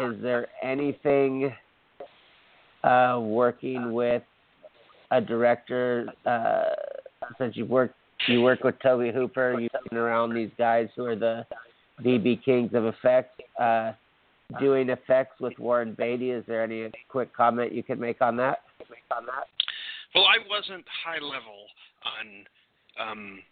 is 0.00 0.14
there 0.22 0.48
anything 0.62 1.52
uh, 2.84 3.18
working 3.22 3.92
with 3.92 4.22
a 5.10 5.20
director 5.20 6.06
uh, 6.26 6.64
since 7.38 7.56
you 7.56 7.66
work 7.66 7.92
you 8.28 8.40
work 8.40 8.62
with 8.62 8.76
Tobe 8.82 9.12
Hooper, 9.12 9.58
you've 9.58 9.72
been 9.90 9.98
around 9.98 10.34
these 10.34 10.50
guys 10.56 10.88
who 10.94 11.04
are 11.04 11.16
the 11.16 11.44
BB 12.00 12.44
Kings 12.44 12.70
of 12.72 12.84
effects. 12.86 13.40
Doing 14.58 14.90
effects 14.90 15.40
with 15.40 15.58
Warren 15.58 15.94
Beatty. 15.94 16.30
Is 16.30 16.44
there 16.46 16.62
any 16.62 16.90
quick 17.08 17.34
comment 17.34 17.72
you 17.72 17.82
could 17.82 18.00
make 18.00 18.20
on 18.20 18.36
that? 18.36 18.60
Well, 20.14 20.24
I 20.24 20.38
wasn't 20.48 20.84
high 21.04 21.22
level 21.22 21.66
on 22.04 23.08
um, 23.10 23.42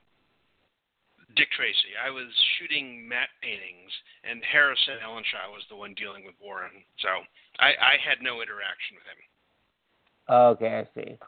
Dick 1.37 1.49
Tracy. 1.57 1.97
I 1.97 2.11
was 2.11 2.27
shooting 2.59 3.09
matte 3.09 3.33
paintings, 3.41 3.93
and 4.29 4.43
Harrison 4.45 4.95
Ellenshaw 5.05 5.53
was 5.53 5.63
the 5.71 5.77
one 5.77 5.95
dealing 5.95 6.25
with 6.25 6.35
Warren. 6.43 6.73
So 7.01 7.09
I, 7.59 7.69
I 7.69 7.95
had 8.03 8.19
no 8.23 8.43
interaction 8.43 8.97
with 8.99 9.07
him. 9.07 9.21
Okay, 10.29 10.85
I 10.85 10.87
see. 10.95 11.19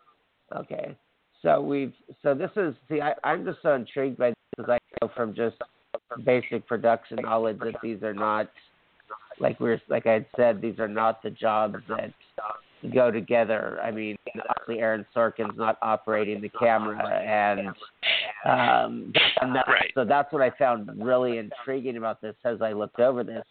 Okay, 0.55 0.97
so 1.41 1.61
we've 1.61 1.95
so 2.23 2.35
this 2.35 2.51
is 2.57 2.75
see 2.89 3.01
I, 3.01 3.15
I'm 3.25 3.45
just 3.45 3.59
so 3.63 3.75
intrigued 3.75 4.19
by 4.19 4.31
this 4.31 4.37
because 4.57 4.71
I 4.71 4.79
know 5.01 5.11
from 5.17 5.35
just 5.35 5.57
basic 6.25 6.67
production 6.67 7.19
knowledge 7.23 7.59
that 7.61 7.75
these 7.83 8.03
are 8.03 8.15
not 8.15 8.51
like 9.40 9.61
we 9.61 9.71
are 9.71 9.81
like 9.88 10.07
I 10.07 10.12
had 10.12 10.27
said 10.37 10.61
these 10.61 10.79
are 10.79 10.88
not 10.88 11.23
the 11.23 11.31
jobs 11.31 11.77
that 11.88 12.12
go 12.95 13.11
together. 13.11 13.79
I 13.83 13.90
mean, 13.90 14.16
obviously 14.49 14.83
Aaron 14.83 15.07
Sorkin's 15.14 15.57
not 15.57 15.79
operating 15.83 16.40
the 16.40 16.49
camera, 16.49 16.99
and 16.99 17.68
um, 18.45 19.12
and 19.40 19.55
that, 19.55 19.66
right. 19.68 19.92
so 19.95 20.05
that's 20.05 20.33
what 20.33 20.42
I 20.42 20.51
found 20.59 20.90
really 21.03 21.38
intriguing 21.38 21.97
about 21.97 22.21
this 22.21 22.35
as 22.45 22.61
I 22.61 22.73
looked 22.73 23.01
over 23.01 23.23
this. 23.23 23.45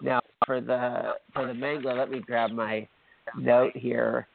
Now 0.00 0.20
for 0.46 0.60
the 0.60 1.12
for 1.32 1.46
the 1.46 1.54
manga, 1.54 1.92
let 1.92 2.10
me 2.10 2.20
grab 2.20 2.50
my 2.50 2.88
note 3.36 3.76
here. 3.76 4.26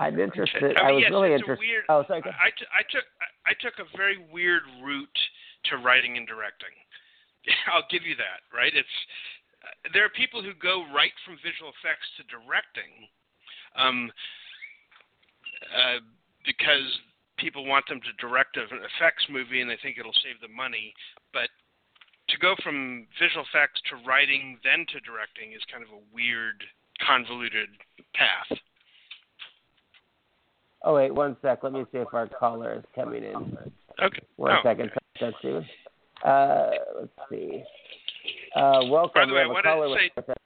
I'm 0.00 0.18
interested. 0.18 0.62
I, 0.62 0.66
mean, 0.66 0.76
I 0.76 0.92
was 0.92 1.02
yes, 1.02 1.10
really 1.12 1.32
interested. 1.32 1.58
Weird, 1.62 1.84
oh, 1.88 2.04
sorry. 2.08 2.20
I, 2.26 2.50
t- 2.50 2.66
I 2.74 2.82
took 2.90 3.06
I 3.46 3.52
took 3.62 3.78
a 3.78 3.96
very 3.96 4.18
weird 4.32 4.62
route 4.82 5.18
to 5.70 5.76
writing 5.78 6.16
and 6.16 6.26
directing. 6.26 6.74
I'll 7.72 7.86
give 7.90 8.02
you 8.02 8.16
that. 8.16 8.42
Right? 8.54 8.72
It's 8.74 8.96
there 9.92 10.04
are 10.04 10.12
people 10.12 10.42
who 10.42 10.52
go 10.54 10.84
right 10.94 11.14
from 11.24 11.36
visual 11.42 11.72
effects 11.72 12.08
to 12.16 12.22
directing, 12.28 13.08
um, 13.76 14.10
uh, 15.72 16.00
because 16.44 16.86
people 17.36 17.64
want 17.64 17.84
them 17.88 18.00
to 18.00 18.12
direct 18.20 18.56
an 18.56 18.68
effects 18.70 19.24
movie 19.28 19.60
and 19.60 19.68
they 19.68 19.78
think 19.82 19.98
it'll 19.98 20.16
save 20.22 20.40
them 20.40 20.54
money. 20.54 20.94
But 21.32 21.50
to 22.28 22.38
go 22.38 22.54
from 22.62 23.06
visual 23.20 23.44
effects 23.44 23.80
to 23.90 24.00
writing 24.06 24.58
then 24.64 24.86
to 24.92 25.00
directing 25.00 25.52
is 25.52 25.62
kind 25.70 25.82
of 25.82 25.90
a 25.90 26.00
weird, 26.14 26.62
convoluted 27.04 27.68
path. 28.14 28.58
Oh 30.84 30.94
wait, 30.94 31.14
one 31.14 31.36
sec. 31.42 31.62
Let 31.62 31.72
me 31.72 31.84
see 31.92 31.98
if 31.98 32.12
our 32.12 32.28
caller 32.28 32.74
is 32.78 32.84
coming 32.94 33.24
in. 33.24 33.56
Okay. 34.02 34.22
One 34.36 34.52
oh, 34.52 34.60
second. 34.62 34.90
Okay. 34.90 35.32
That's 35.32 35.64
Uh, 36.24 36.70
let's 37.00 37.12
see. 37.30 37.62
Uh, 38.54 38.80
welcome. 38.86 39.22
By 39.22 39.26
the 39.26 39.34
way, 39.34 39.42
I 39.42 39.46
we 39.46 39.54
wanted 39.54 39.74
to 39.74 39.98
say. 39.98 40.10
With 40.16 40.36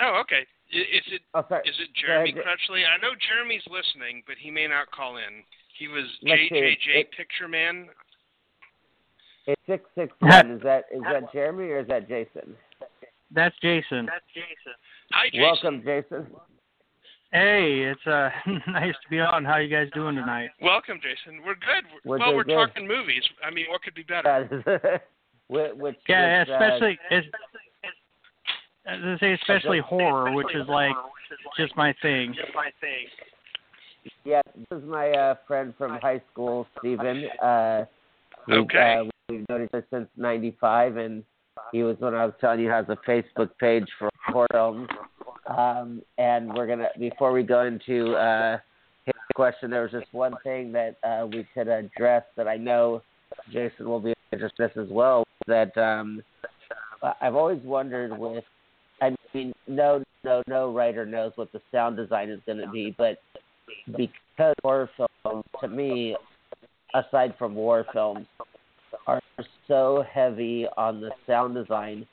oh, 0.00 0.20
okay. 0.22 0.46
Is 0.70 1.02
it 1.10 1.22
oh, 1.34 1.44
sorry. 1.48 1.62
is 1.66 1.74
it 1.80 1.88
Jeremy 2.00 2.30
ahead. 2.30 2.44
Crutchley? 2.44 2.86
I 2.86 2.96
know 3.02 3.10
Jeremy's 3.18 3.66
listening, 3.66 4.22
but 4.26 4.36
he 4.38 4.50
may 4.50 4.68
not 4.68 4.90
call 4.92 5.16
in. 5.16 5.42
He 5.76 5.88
was 5.88 6.04
Let's 6.22 6.42
see. 6.48 6.54
JJJ 6.54 7.00
It- 7.00 7.10
Picture 7.16 7.48
Man. 7.48 7.88
It's 9.46 9.60
six 9.66 9.84
six 9.96 10.12
one. 10.20 10.52
Is 10.52 10.62
that 10.62 10.84
is 10.94 11.02
that 11.02 11.32
Jeremy 11.32 11.64
or 11.70 11.80
is 11.80 11.88
that 11.88 12.06
Jason? 12.08 12.54
That's 13.32 13.54
Jason. 13.60 14.06
That's 14.06 14.24
Jason. 14.32 14.76
Hi, 15.10 15.26
Jason. 15.26 15.40
Welcome, 15.40 15.82
Jason. 15.84 16.26
Hey, 17.32 17.90
it's 17.90 18.06
uh 18.06 18.30
nice 18.70 18.94
to 19.02 19.08
be 19.10 19.18
on. 19.18 19.44
How 19.44 19.52
are 19.52 19.62
you 19.62 19.74
guys 19.74 19.88
doing 19.92 20.14
tonight? 20.14 20.50
Welcome, 20.62 21.00
Jason. 21.02 21.42
We're 21.44 21.54
good. 21.54 21.84
We're 22.04 22.18
well, 22.18 22.34
we're 22.34 22.44
good. 22.44 22.54
talking 22.54 22.86
movies. 22.86 23.22
I 23.44 23.50
mean, 23.50 23.66
what 23.70 23.82
could 23.82 23.94
be 23.94 24.04
better? 24.04 25.00
Uh, 25.50 25.54
which, 25.54 25.72
which, 25.76 25.96
Yeah, 26.08 26.40
which, 26.40 26.48
uh, 26.48 26.52
especially 26.52 26.98
it's, 27.10 27.26
as 28.86 28.98
I 29.04 29.16
say, 29.20 29.32
especially 29.34 29.80
horror, 29.80 30.32
which 30.32 30.54
is 30.54 30.66
like 30.68 30.94
just 31.56 31.76
my 31.76 31.94
thing. 32.02 32.34
yeah, 34.24 34.40
this 34.56 34.78
is 34.78 34.84
my 34.84 35.10
uh, 35.10 35.34
friend 35.46 35.74
from 35.76 35.98
high 36.00 36.22
school, 36.32 36.66
Stephen. 36.78 37.24
Uh, 37.42 37.84
we, 38.48 38.56
Okay. 38.58 38.96
Uh, 39.00 39.10
we've 39.28 39.48
known 39.48 39.64
each 39.64 39.70
other 39.74 39.86
since 39.90 40.08
'95, 40.16 40.96
and 40.96 41.24
he 41.72 41.82
was 41.82 41.96
when 41.98 42.14
I 42.14 42.24
was 42.24 42.34
telling 42.40 42.60
you 42.60 42.70
has 42.70 42.86
a 42.88 42.96
Facebook 43.08 43.50
page 43.58 43.86
for 43.98 44.08
horror 44.26 44.46
films. 44.52 44.88
Um, 45.46 46.02
and 46.18 46.52
we're 46.54 46.66
gonna 46.66 46.88
before 46.98 47.32
we 47.32 47.42
go 47.42 47.64
into 47.64 48.14
uh, 48.14 48.58
his 49.04 49.14
question, 49.34 49.70
there 49.70 49.82
was 49.82 49.90
just 49.90 50.12
one 50.12 50.34
thing 50.42 50.72
that 50.72 50.96
uh, 51.02 51.26
we 51.26 51.46
could 51.54 51.68
address 51.68 52.24
that 52.36 52.48
I 52.48 52.56
know 52.56 53.02
Jason 53.52 53.88
will 53.88 54.00
be 54.00 54.14
interested 54.32 54.70
in 54.74 54.82
as 54.82 54.88
well. 54.90 55.24
That 55.46 55.76
um, 55.78 56.22
I've 57.20 57.34
always 57.34 57.62
wondered 57.62 58.16
with, 58.16 58.44
I 59.00 59.14
mean, 59.34 59.52
no, 59.66 60.02
no, 60.24 60.42
no 60.46 60.72
writer 60.72 61.06
knows 61.06 61.32
what 61.36 61.50
the 61.52 61.60
sound 61.72 61.96
design 61.96 62.28
is 62.28 62.40
going 62.46 62.58
to 62.58 62.70
be, 62.70 62.94
but 62.96 63.18
because 63.96 64.54
horror 64.62 64.90
films, 64.96 65.44
to 65.60 65.68
me, 65.68 66.16
aside 66.94 67.34
from 67.38 67.54
war 67.54 67.86
films, 67.92 68.26
are 69.06 69.20
so 69.66 70.04
heavy 70.12 70.66
on 70.76 71.00
the 71.00 71.10
sound 71.26 71.54
design. 71.54 72.06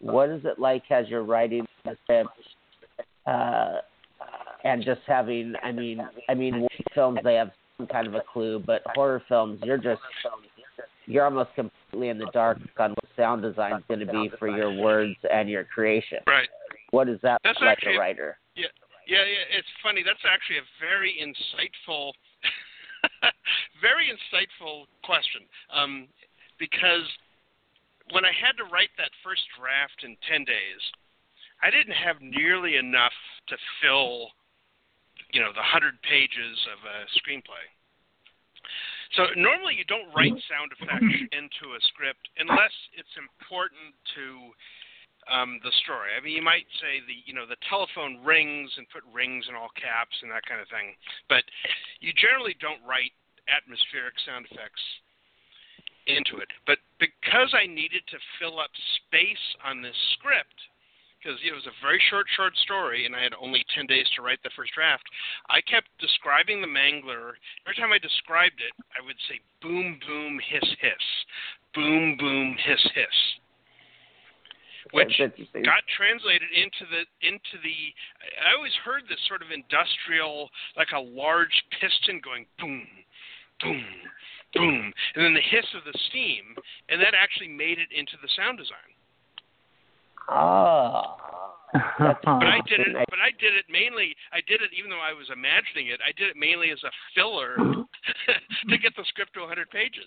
What 0.00 0.28
is 0.30 0.42
it 0.44 0.58
like 0.58 0.82
as 0.90 1.08
you're 1.08 1.24
writing 1.24 1.66
the 1.84 1.96
script, 2.02 2.30
uh, 3.26 3.78
and 4.64 4.84
just 4.84 5.00
having? 5.06 5.54
I 5.62 5.72
mean, 5.72 6.00
I 6.28 6.34
mean, 6.34 6.66
films 6.94 7.18
they 7.24 7.34
have 7.34 7.50
some 7.76 7.86
kind 7.86 8.06
of 8.06 8.14
a 8.14 8.22
clue, 8.32 8.62
but 8.64 8.82
horror 8.94 9.22
films, 9.28 9.60
you're 9.64 9.78
just 9.78 10.00
you're 11.06 11.24
almost 11.24 11.50
completely 11.54 12.08
in 12.08 12.18
the 12.18 12.30
dark 12.32 12.58
on 12.78 12.90
what 12.90 13.04
sound 13.16 13.42
design 13.42 13.74
is 13.74 13.82
going 13.88 14.00
to 14.00 14.06
be 14.06 14.30
for 14.38 14.48
your 14.48 14.72
words 14.72 15.16
and 15.30 15.48
your 15.48 15.64
creation. 15.64 16.18
Right. 16.26 16.48
What 16.90 17.08
is 17.08 17.18
that 17.22 17.40
That's 17.44 17.60
like 17.60 17.78
actually- 17.78 17.96
a 17.96 17.98
writer? 17.98 18.38
Yeah, 18.56 18.66
yeah, 19.06 19.24
yeah. 19.24 19.58
It's 19.58 19.68
funny. 19.82 20.02
That's 20.04 20.22
actually 20.24 20.58
a 20.58 20.68
very 20.80 21.18
insightful, 21.20 22.12
very 23.82 24.06
insightful 24.06 24.86
question. 25.02 25.42
Um, 25.72 26.06
because 26.58 27.02
when 28.12 28.24
I 28.24 28.30
had 28.30 28.56
to 28.58 28.64
write 28.70 28.90
that 28.98 29.10
first 29.24 29.42
draft 29.58 30.04
in 30.04 30.16
ten 30.30 30.44
days, 30.44 30.82
I 31.62 31.70
didn't 31.70 31.94
have 31.98 32.22
nearly 32.22 32.76
enough 32.76 33.16
to 33.48 33.56
fill, 33.82 34.30
you 35.32 35.40
know, 35.40 35.50
the 35.52 35.62
hundred 35.66 36.00
pages 36.02 36.56
of 36.70 36.78
a 36.86 36.96
screenplay. 37.18 37.66
So 39.16 39.30
normally 39.38 39.78
you 39.78 39.86
don't 39.86 40.10
write 40.10 40.34
sound 40.50 40.74
effects 40.74 41.18
into 41.30 41.74
a 41.74 41.80
script 41.90 42.26
unless 42.38 42.74
it's 42.98 43.14
important 43.14 43.94
to 44.18 44.26
um, 45.30 45.60
the 45.64 45.72
story. 45.86 46.12
I 46.12 46.20
mean, 46.20 46.36
you 46.36 46.44
might 46.44 46.68
say 46.82 47.00
the 47.06 47.16
you 47.24 47.32
know 47.32 47.46
the 47.46 47.60
telephone 47.70 48.20
rings 48.20 48.68
and 48.76 48.84
put 48.90 49.06
rings 49.08 49.46
in 49.48 49.54
all 49.54 49.72
caps 49.78 50.14
and 50.20 50.28
that 50.30 50.44
kind 50.44 50.60
of 50.60 50.68
thing, 50.68 50.92
but 51.28 51.46
you 52.00 52.12
generally 52.12 52.56
don't 52.60 52.82
write 52.84 53.14
atmospheric 53.48 54.18
sound 54.26 54.44
effects 54.50 54.82
into 56.06 56.40
it. 56.40 56.48
But 56.68 56.78
because 57.00 57.56
I 57.56 57.66
needed 57.66 58.04
to 58.12 58.18
fill 58.36 58.60
up 58.60 58.72
space 59.00 59.46
on 59.64 59.80
this 59.80 59.96
script, 60.18 60.58
because 61.24 61.40
it 61.40 61.56
was 61.56 61.64
a 61.64 61.72
very 61.80 62.00
short, 62.10 62.26
short 62.36 62.52
story, 62.68 63.06
and 63.06 63.16
I 63.16 63.22
had 63.24 63.32
only 63.40 63.64
10 63.74 63.86
days 63.86 64.04
to 64.16 64.22
write 64.22 64.42
the 64.44 64.52
first 64.52 64.76
draft, 64.76 65.04
I 65.48 65.64
kept 65.64 65.88
describing 65.96 66.60
the 66.60 66.68
Mangler. 66.68 67.40
Every 67.64 67.76
time 67.80 67.92
I 67.92 67.98
described 67.98 68.60
it, 68.60 68.76
I 68.92 69.00
would 69.00 69.16
say 69.28 69.40
boom, 69.64 69.98
boom, 70.06 70.38
hiss, 70.44 70.68
hiss. 70.80 71.06
Boom, 71.72 72.16
boom, 72.20 72.56
hiss, 72.60 72.84
hiss. 72.94 73.18
Which 74.92 75.16
got 75.18 75.82
translated 75.96 76.52
into 76.52 76.84
the 76.86 77.02
into 77.24 77.56
the 77.64 77.90
I 78.38 78.54
always 78.54 78.76
heard 78.84 79.08
this 79.08 79.18
sort 79.26 79.40
of 79.40 79.50
industrial 79.50 80.52
like 80.76 80.92
a 80.94 81.00
large 81.00 81.56
piston 81.80 82.20
going 82.22 82.46
boom 82.60 82.86
boom 83.64 83.82
boom 84.52 84.92
and 85.16 85.24
then 85.24 85.34
the 85.34 85.42
hiss 85.50 85.66
of 85.74 85.82
the 85.82 85.98
steam 86.12 86.54
and 86.92 87.00
that 87.00 87.16
actually 87.16 87.48
made 87.48 87.80
it 87.80 87.90
into 87.90 88.14
the 88.22 88.28
sound 88.36 88.60
design 88.60 88.93
Oh. 90.28 91.16
but 91.98 92.18
I 92.24 92.60
did 92.68 92.80
it 92.80 92.92
Nice. 92.92 93.04
but 93.10 93.18
I 93.18 93.30
did 93.40 93.54
it 93.54 93.64
mainly 93.68 94.14
I 94.32 94.38
did 94.46 94.62
it 94.62 94.70
even 94.78 94.90
though 94.90 95.02
I 95.02 95.12
was 95.12 95.26
imagining 95.32 95.88
it 95.88 95.98
I 96.06 96.12
did 96.16 96.30
it 96.30 96.36
mainly 96.36 96.70
as 96.70 96.78
a 96.84 96.90
filler 97.14 97.56
to 98.70 98.78
get 98.78 98.94
the 98.94 99.04
script 99.08 99.34
to 99.34 99.40
100 99.40 99.70
pages 99.70 100.06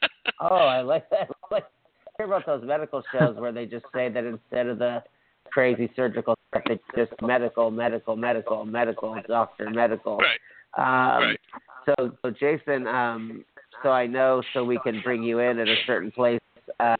Oh, 0.40 0.54
I 0.54 0.82
like 0.82 1.10
that. 1.10 1.28
I 1.50 1.54
like 1.54 1.64
I 1.64 2.22
hear 2.22 2.26
about 2.26 2.46
those 2.46 2.62
medical 2.64 3.02
shows 3.12 3.36
where 3.36 3.50
they 3.50 3.66
just 3.66 3.86
say 3.92 4.08
that 4.08 4.24
instead 4.24 4.68
of 4.68 4.78
the 4.78 5.02
crazy 5.50 5.90
surgical 5.96 6.36
stuff, 6.50 6.62
it's 6.66 6.84
just 6.96 7.20
medical, 7.22 7.72
medical, 7.72 8.14
medical, 8.14 8.64
medical, 8.64 9.20
doctor, 9.26 9.68
medical. 9.70 10.18
right 10.18 10.38
Um, 10.76 11.22
right 11.22 11.40
so, 11.86 12.12
so 12.22 12.30
Jason, 12.30 12.86
um, 12.86 13.44
so 13.82 13.90
I 13.90 14.06
know, 14.06 14.42
so 14.52 14.64
we 14.64 14.78
can 14.84 15.00
bring 15.02 15.22
you 15.22 15.38
in 15.38 15.58
at 15.58 15.68
a 15.68 15.76
certain 15.86 16.10
place. 16.10 16.40
Uh, 16.78 16.96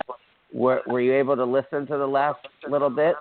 were 0.52 0.82
Were 0.86 1.00
you 1.00 1.14
able 1.14 1.36
to 1.36 1.44
listen 1.44 1.86
to 1.86 1.98
the 1.98 2.06
last 2.06 2.40
little 2.68 2.90
bit? 2.90 3.14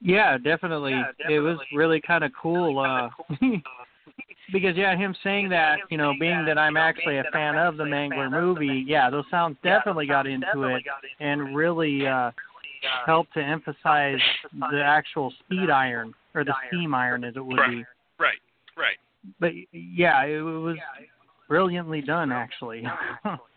Yeah, 0.00 0.38
definitely. 0.38 0.92
Yeah, 0.92 1.04
definitely. 1.18 1.36
It 1.36 1.40
was 1.40 1.58
really 1.74 2.00
kind 2.00 2.24
of 2.24 2.32
cool. 2.40 2.78
Uh, 2.78 3.10
because 4.52 4.76
yeah, 4.76 4.96
him 4.96 5.14
saying 5.22 5.50
that, 5.50 5.78
you 5.90 5.98
know, 5.98 6.12
being 6.18 6.44
that 6.46 6.58
I'm 6.58 6.76
actually 6.76 7.18
a 7.18 7.24
fan 7.32 7.56
of 7.56 7.76
the 7.76 7.84
Mangler 7.84 8.30
movie, 8.30 8.84
yeah, 8.86 9.10
those 9.10 9.24
sounds 9.30 9.56
definitely 9.62 10.06
got 10.06 10.26
into 10.26 10.64
it 10.64 10.82
and 11.20 11.54
really 11.54 12.06
uh 12.06 12.30
helped 13.04 13.34
to 13.34 13.42
emphasize 13.42 14.18
the 14.70 14.82
actual 14.82 15.32
speed 15.44 15.68
iron 15.68 16.14
or 16.34 16.44
the 16.44 16.54
steam 16.68 16.94
iron 16.94 17.24
as 17.24 17.36
it 17.36 17.44
would 17.44 17.58
right, 17.58 17.70
be. 17.70 17.84
Right, 18.18 18.38
right. 18.76 18.96
But 19.38 19.50
yeah, 19.72 20.24
it 20.24 20.40
was 20.40 20.76
brilliantly 21.48 22.00
done 22.00 22.32
actually. 22.32 22.84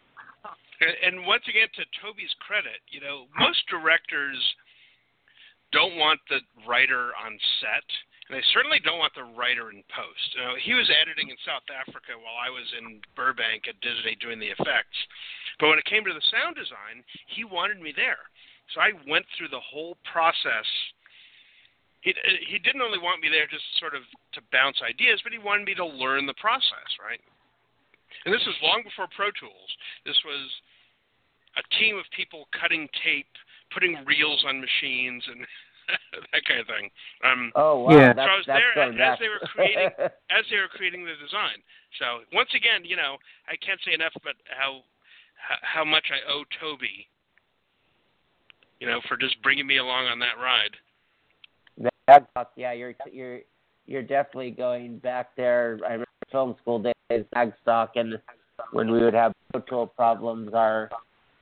and 0.83 1.25
once 1.25 1.43
again 1.47 1.67
to 1.75 1.83
Tobe's 2.01 2.33
credit, 2.43 2.81
you 2.89 2.99
know, 2.99 3.27
most 3.39 3.63
directors 3.69 4.39
don't 5.73 5.97
want 5.97 6.21
the 6.29 6.39
writer 6.69 7.11
on 7.17 7.33
set, 7.59 7.87
and 8.29 8.37
they 8.37 8.45
certainly 8.53 8.79
don't 8.85 9.01
want 9.01 9.13
the 9.17 9.27
writer 9.35 9.73
in 9.73 9.81
post. 9.89 10.27
You 10.37 10.41
know, 10.45 10.55
he 10.55 10.73
was 10.77 10.87
editing 10.93 11.33
in 11.33 11.37
South 11.43 11.65
Africa 11.67 12.15
while 12.15 12.37
I 12.37 12.53
was 12.53 12.65
in 12.77 13.01
Burbank 13.17 13.67
at 13.67 13.81
Disney 13.81 14.15
doing 14.21 14.37
the 14.37 14.53
effects. 14.53 14.97
But 15.59 15.73
when 15.73 15.81
it 15.81 15.89
came 15.89 16.05
to 16.05 16.13
the 16.15 16.31
sound 16.31 16.55
design, 16.55 17.03
he 17.27 17.43
wanted 17.43 17.81
me 17.81 17.91
there. 17.91 18.21
So 18.71 18.79
I 18.79 18.95
went 19.09 19.25
through 19.35 19.51
the 19.51 19.61
whole 19.61 19.97
process. 20.07 20.67
He, 22.01 22.15
he 22.47 22.57
didn't 22.59 22.81
only 22.81 22.99
want 22.99 23.21
me 23.21 23.29
there 23.29 23.49
just 23.49 23.65
sort 23.79 23.93
of 23.93 24.03
to 24.37 24.41
bounce 24.51 24.79
ideas, 24.81 25.19
but 25.21 25.35
he 25.35 25.41
wanted 25.41 25.67
me 25.67 25.75
to 25.75 25.85
learn 25.85 26.25
the 26.25 26.37
process, 26.39 26.89
right? 27.01 27.19
And 28.25 28.31
this 28.31 28.43
was 28.47 28.55
long 28.63 28.83
before 28.83 29.11
Pro 29.11 29.31
Tools. 29.35 29.71
This 30.05 30.17
was 30.23 30.47
a 31.57 31.63
team 31.77 31.97
of 31.97 32.05
people 32.15 32.47
cutting 32.59 32.87
tape, 33.03 33.29
putting 33.73 33.97
reels 34.05 34.43
on 34.47 34.61
machines, 34.61 35.23
and 35.27 35.45
that 36.33 36.43
kind 36.45 36.59
of 36.61 36.67
thing. 36.67 36.89
Um, 37.23 37.51
oh 37.55 37.85
wow! 37.85 37.97
Yeah. 37.97 38.13
So 38.13 38.21
I 38.21 38.37
was 38.37 38.47
there 38.47 38.73
as, 38.79 38.95
as 38.95 39.19
they 39.19 39.29
were 39.29 39.43
creating 39.53 39.89
as 40.31 40.43
they 40.49 40.57
were 40.57 40.71
creating 40.71 41.05
the 41.05 41.17
design. 41.21 41.59
So 41.99 42.25
once 42.33 42.49
again, 42.55 42.85
you 42.85 42.95
know, 42.95 43.17
I 43.47 43.55
can't 43.59 43.79
say 43.85 43.93
enough 43.93 44.13
about 44.15 44.35
how 44.49 44.81
how 45.61 45.85
much 45.85 46.09
I 46.11 46.21
owe 46.31 46.43
Tobe. 46.59 46.87
You 48.79 48.89
know, 48.89 48.99
for 49.07 49.15
just 49.15 49.41
bringing 49.41 49.67
me 49.67 49.77
along 49.77 50.07
on 50.07 50.19
that 50.19 50.41
ride. 50.41 50.75
Yeah, 52.57 52.73
you're 52.73 52.95
you're 53.11 53.39
you're 53.85 54.03
definitely 54.03 54.51
going 54.51 54.99
back 54.99 55.35
there. 55.35 55.79
I 55.85 55.93
remember 55.93 56.07
film 56.31 56.55
school 56.61 56.79
days, 56.79 57.25
Magstock, 57.35 57.89
and 57.95 58.19
when 58.71 58.91
we 58.91 59.01
would 59.01 59.13
have 59.13 59.33
tool 59.69 59.87
problems, 59.87 60.53
our 60.53 60.89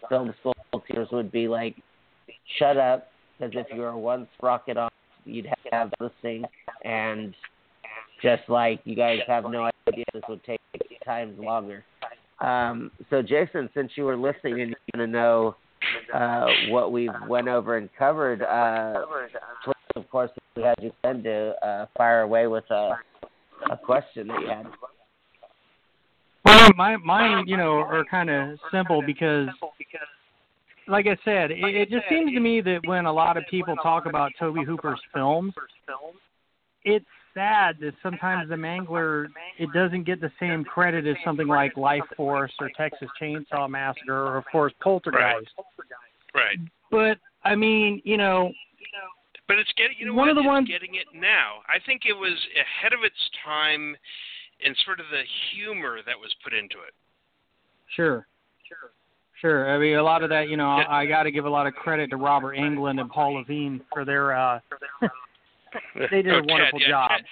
film 0.09 0.33
school 0.39 0.55
teachers 0.87 1.07
would 1.11 1.31
be 1.31 1.47
like, 1.47 1.75
"Shut 2.57 2.77
up," 2.77 3.09
because 3.37 3.53
if 3.55 3.67
you 3.73 3.81
were 3.81 3.97
one 3.97 4.27
sprocket 4.37 4.77
off, 4.77 4.93
you'd 5.25 5.45
have 5.45 5.63
to 5.63 5.69
have 5.71 5.93
listening, 5.99 6.45
and 6.83 7.33
just 8.21 8.43
like 8.47 8.81
you 8.85 8.95
guys 8.95 9.19
have 9.27 9.43
no 9.45 9.69
idea, 9.87 10.05
this 10.13 10.23
would 10.29 10.43
take 10.43 10.59
times 11.05 11.37
longer. 11.39 11.83
Um, 12.39 12.91
so, 13.09 13.21
Jason, 13.21 13.69
since 13.73 13.91
you 13.95 14.05
were 14.05 14.17
listening 14.17 14.61
and 14.61 14.69
you 14.69 14.75
want 14.99 15.07
to 15.07 15.07
know 15.07 15.55
uh, 16.13 16.47
what 16.69 16.91
we 16.91 17.09
went 17.27 17.47
over 17.47 17.77
and 17.77 17.89
covered, 17.97 18.41
uh, 18.41 19.05
of 19.95 20.09
course, 20.09 20.31
we 20.55 20.63
had 20.63 20.75
you 20.81 20.91
send 21.03 21.23
to 21.23 21.53
uh, 21.65 21.85
fire 21.97 22.21
away 22.21 22.47
with 22.47 22.63
a, 22.71 22.97
a 23.71 23.77
question 23.77 24.27
that 24.27 24.41
you 24.41 24.47
had. 24.47 24.65
Well, 26.51 26.69
my 26.75 26.97
mine, 26.97 27.45
you 27.47 27.57
know, 27.57 27.77
are 27.77 28.03
kind 28.05 28.29
of 28.29 28.59
simple 28.71 29.01
because, 29.05 29.47
like 30.87 31.07
I 31.07 31.17
said, 31.23 31.51
it, 31.51 31.63
it 31.63 31.89
just 31.89 32.05
seems 32.09 32.33
to 32.33 32.39
me 32.39 32.61
that 32.61 32.81
when 32.85 33.05
a 33.05 33.13
lot 33.13 33.37
of 33.37 33.43
people 33.49 33.75
talk 33.77 34.05
about 34.05 34.31
Tobe 34.37 34.65
Hooper's 34.65 34.99
films, 35.13 35.53
it's 36.83 37.05
sad 37.33 37.77
that 37.79 37.93
sometimes 38.03 38.49
the 38.49 38.55
Mangler 38.55 39.27
it 39.57 39.69
doesn't 39.73 40.03
get 40.03 40.19
the 40.19 40.31
same 40.39 40.63
credit 40.63 41.07
as 41.07 41.15
something 41.23 41.47
like 41.47 41.77
Life 41.77 42.03
Force 42.17 42.51
or 42.59 42.69
Texas 42.75 43.07
Chainsaw 43.21 43.69
Massacre 43.69 44.27
or 44.27 44.37
of 44.37 44.43
course 44.51 44.73
Poltergeist. 44.81 45.51
Right. 46.35 46.57
But 46.89 47.17
I 47.43 47.55
mean, 47.55 48.01
you 48.03 48.17
know, 48.17 48.51
but 49.47 49.57
it's 49.57 49.71
getting 49.77 49.95
you 49.99 50.07
know 50.07 50.13
one 50.13 50.27
what, 50.27 50.37
of 50.37 50.43
the 50.43 50.47
ones 50.47 50.67
getting 50.67 50.95
it 50.95 51.07
now. 51.13 51.59
I 51.67 51.77
think 51.85 52.01
it 52.05 52.13
was 52.13 52.37
ahead 52.55 52.93
of 52.93 53.03
its 53.03 53.15
time 53.45 53.95
in 54.63 54.75
sort 54.85 54.99
of 54.99 55.05
the 55.11 55.23
humor 55.53 55.99
that 56.05 56.17
was 56.17 56.33
put 56.43 56.53
into 56.53 56.77
it. 56.87 56.93
Sure. 57.95 58.27
Sure. 58.67 58.91
Sure. 59.41 59.73
I 59.73 59.79
mean, 59.79 59.97
a 59.97 60.03
lot 60.03 60.23
of 60.23 60.29
that, 60.29 60.49
you 60.49 60.57
know, 60.57 60.69
I, 60.69 61.01
I 61.01 61.05
got 61.05 61.23
to 61.23 61.31
give 61.31 61.45
a 61.45 61.49
lot 61.49 61.65
of 61.65 61.73
credit 61.73 62.09
to 62.11 62.17
Robert 62.17 62.55
Englund 62.55 63.01
and 63.01 63.09
Paul 63.09 63.41
Levine 63.41 63.81
for 63.91 64.05
their. 64.05 64.37
uh 64.37 64.59
They 65.95 66.21
did 66.21 66.35
oh, 66.35 66.43
a 66.43 66.45
wonderful 66.45 66.83
Ted, 66.83 66.91
yeah, 66.91 67.07
job. 67.07 67.09
Ted, 67.09 67.25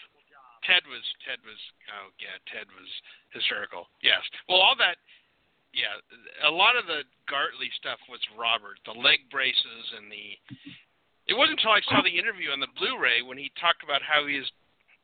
Ted 0.64 0.84
was 0.88 1.06
Ted 1.28 1.40
was 1.44 1.60
oh 1.92 2.08
yeah 2.20 2.40
Ted 2.48 2.68
was 2.72 2.88
hysterical. 3.36 3.92
Yes. 4.02 4.24
Well, 4.48 4.60
all 4.60 4.76
that. 4.80 4.96
Yeah, 5.70 6.02
a 6.48 6.50
lot 6.50 6.74
of 6.74 6.90
the 6.90 7.06
Gartley 7.30 7.70
stuff 7.78 8.02
was 8.10 8.18
Robert, 8.34 8.82
the 8.90 8.98
leg 8.98 9.30
braces 9.30 9.86
and 9.94 10.10
the. 10.10 10.34
It 11.30 11.38
wasn't 11.38 11.62
until 11.62 11.78
I 11.78 11.86
saw 11.86 12.02
the 12.02 12.10
interview 12.10 12.50
on 12.50 12.58
the 12.58 12.74
Blu-ray 12.74 13.22
when 13.22 13.38
he 13.38 13.54
talked 13.62 13.86
about 13.86 14.02
how 14.02 14.26
he 14.26 14.34
is 14.34 14.50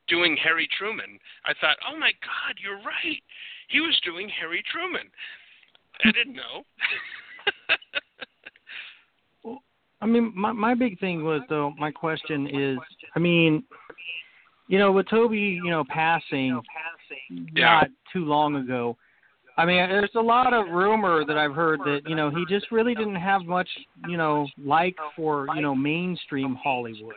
doing 0.08 0.38
Harry 0.44 0.68
Truman. 0.78 1.20
I 1.46 1.54
thought, 1.60 1.78
oh 1.90 1.98
my 1.98 2.12
God, 2.22 2.56
you're 2.62 2.78
right. 2.78 3.22
He 3.70 3.80
was 3.80 4.00
doing 4.04 4.30
Harry 4.40 4.64
Truman. 4.72 5.10
I 6.04 6.12
didn't 6.12 6.36
know. 6.36 6.64
well, 9.44 9.60
I 10.02 10.06
mean, 10.06 10.34
my 10.36 10.52
my 10.52 10.74
big 10.74 11.00
thing 11.00 11.24
was 11.24 11.42
though. 11.50 11.74
My 11.78 11.92
question 11.92 12.48
is, 12.48 12.78
I 13.16 13.20
mean, 13.20 13.64
you 14.68 14.80
know, 14.80 14.92
with 14.92 15.08
Tobe, 15.10 15.34
you 15.34 15.70
know, 15.70 15.84
passing 15.90 16.62
not 17.54 17.88
too 18.12 18.26
long 18.26 18.56
ago. 18.56 18.98
I 19.58 19.66
mean, 19.66 19.78
there's 19.78 20.12
a 20.16 20.22
lot 20.22 20.54
of 20.54 20.68
rumor 20.68 21.24
that 21.26 21.38
I've 21.38 21.56
heard 21.56 21.80
that 21.86 22.02
you 22.06 22.16
know 22.16 22.30
he 22.30 22.46
just 22.50 22.72
really 22.72 22.94
didn't 22.94 23.16
have 23.16 23.44
much, 23.44 23.70
you 24.08 24.18
know, 24.18 24.48
like 24.58 24.96
for 25.16 25.48
you 25.56 25.62
know 25.62 25.74
mainstream 25.74 26.56
Hollywood. 26.62 27.16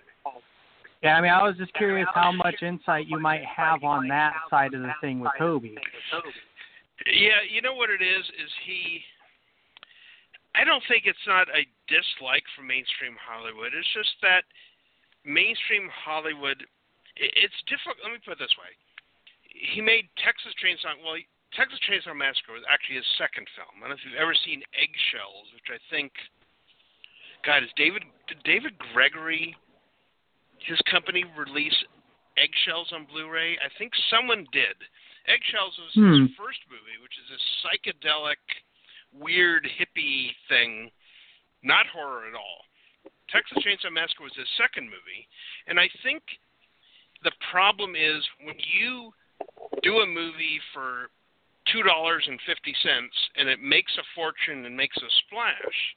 Yeah, 1.03 1.14
I 1.14 1.20
mean, 1.20 1.30
I 1.30 1.42
was 1.46 1.57
just 1.57 1.72
curious 1.74 2.09
how 2.14 2.32
much 2.32 2.57
insight 2.62 3.07
you 3.07 3.20
might 3.20 3.44
have 3.44 3.84
on 3.84 4.09
that 4.09 4.34
side 4.51 4.74
of 4.74 4.82
the 4.82 4.92
thing 5.01 5.20
with 5.20 5.30
Tobe. 5.38 5.64
Yeah, 7.07 7.38
you 7.46 7.62
know 7.62 7.74
what 7.74 7.90
it 7.90 8.03
is 8.03 8.26
is 8.26 8.51
he 8.66 9.01
I 10.59 10.66
don't 10.66 10.82
think 10.90 11.07
it's 11.07 11.22
not 11.22 11.46
a 11.55 11.62
dislike 11.86 12.42
for 12.59 12.66
mainstream 12.66 13.14
Hollywood. 13.14 13.78
It's 13.78 13.86
just 13.94 14.18
that 14.26 14.42
mainstream 15.22 15.86
Hollywood 15.86 16.66
it's 17.18 17.59
difficult. 17.66 17.99
Let 18.03 18.14
me 18.14 18.22
put 18.22 18.38
it 18.38 18.42
this 18.42 18.55
way. 18.59 18.70
He 19.46 19.82
made 19.82 20.07
Texas 20.18 20.55
Chainsaw 20.59 20.99
well, 21.03 21.18
Texas 21.55 21.78
Chainsaw 21.86 22.14
Massacre 22.14 22.55
was 22.55 22.66
actually 22.66 23.03
his 23.03 23.11
second 23.18 23.46
film. 23.55 23.82
I 23.82 23.86
don't 23.86 23.94
know 23.94 23.99
if 23.99 24.07
you've 24.07 24.18
ever 24.18 24.34
seen 24.34 24.66
Eggshells, 24.74 25.46
which 25.55 25.70
I 25.70 25.78
think 25.90 26.11
God, 27.46 27.62
is 27.62 27.70
David 27.78 28.03
did 28.26 28.42
David 28.42 28.74
Gregory 28.94 29.55
his 30.67 30.81
company 30.91 31.25
release 31.37 31.77
Eggshells 32.37 32.93
on 32.93 33.07
Blu-ray? 33.07 33.59
I 33.59 33.69
think 33.79 33.93
someone 34.11 34.47
did. 34.53 34.77
Eggshells 35.27 35.79
was 35.79 35.95
Hmm. 35.95 36.27
his 36.27 36.37
first 36.37 36.61
movie, 36.71 36.99
which 37.03 37.19
is 37.19 37.31
a 37.31 37.67
psychedelic, 37.67 38.39
weird 39.13 39.65
hippie 39.65 40.35
thing, 40.49 40.91
not 41.63 41.87
horror 41.87 42.29
at 42.29 42.35
all. 42.35 42.65
Texas 43.29 43.59
Chainsaw 43.59 43.91
Massacre 43.93 44.23
was 44.23 44.35
his 44.35 44.49
second 44.57 44.89
movie, 44.89 45.29
and 45.67 45.79
I 45.79 45.89
think 46.03 46.23
the 47.23 47.33
problem 47.51 47.95
is 47.97 48.25
when 48.41 48.57
you 48.59 49.13
do 49.83 50.01
a 50.01 50.07
movie 50.07 50.61
for 50.73 51.11
two 51.67 51.83
dollars 51.83 52.27
and 52.27 52.41
fifty 52.43 52.75
cents 52.83 53.15
and 53.37 53.49
it 53.49 53.61
makes 53.61 53.93
a 53.99 54.05
fortune 54.15 54.65
and 54.65 54.77
makes 54.77 54.97
a 54.97 55.11
splash, 55.27 55.97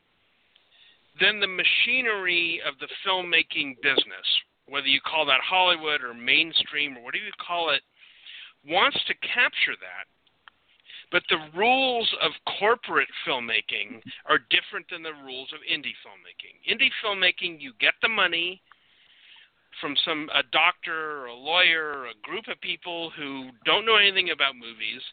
then 1.20 1.40
the 1.40 1.48
machinery 1.48 2.62
of 2.66 2.78
the 2.80 2.90
filmmaking 3.06 3.80
business, 3.82 4.28
whether 4.72 4.88
you 4.88 5.02
call 5.04 5.26
that 5.28 5.44
Hollywood 5.44 6.02
or 6.02 6.16
mainstream 6.16 6.96
or 6.96 7.04
whatever 7.04 7.28
you 7.28 7.36
call 7.46 7.76
it, 7.76 7.84
wants 8.64 8.98
to 9.08 9.14
capture 9.20 9.76
that. 9.76 10.08
But 11.12 11.28
the 11.28 11.44
rules 11.52 12.08
of 12.24 12.32
corporate 12.58 13.12
filmmaking 13.28 14.00
are 14.32 14.40
different 14.48 14.88
than 14.88 15.04
the 15.04 15.20
rules 15.28 15.52
of 15.52 15.60
indie 15.68 16.00
filmmaking. 16.00 16.56
Indie 16.64 16.96
filmmaking, 17.04 17.60
you 17.60 17.74
get 17.82 17.96
the 18.02 18.08
money 18.08 18.62
from 19.82 19.96
some 20.08 20.30
a 20.34 20.44
doctor 20.52 21.20
or 21.20 21.26
a 21.28 21.36
lawyer 21.36 21.92
or 21.92 22.06
a 22.08 22.22
group 22.24 22.48
of 22.48 22.60
people 22.62 23.12
who 23.12 23.52
don't 23.66 23.86
know 23.86 23.96
anything 23.96 24.32
about 24.32 24.56
movies 24.56 25.04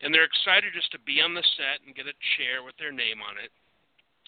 and 0.00 0.14
they're 0.14 0.24
excited 0.24 0.72
just 0.74 0.90
to 0.92 0.98
be 1.02 1.20
on 1.20 1.34
the 1.34 1.44
set 1.58 1.84
and 1.84 1.94
get 1.94 2.06
a 2.06 2.16
chair 2.38 2.62
with 2.64 2.76
their 2.78 2.92
name 2.92 3.20
on 3.20 3.36
it. 3.42 3.50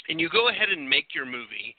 And 0.09 0.21
you 0.21 0.29
go 0.29 0.49
ahead 0.49 0.69
and 0.69 0.89
make 0.89 1.15
your 1.15 1.25
movie 1.25 1.75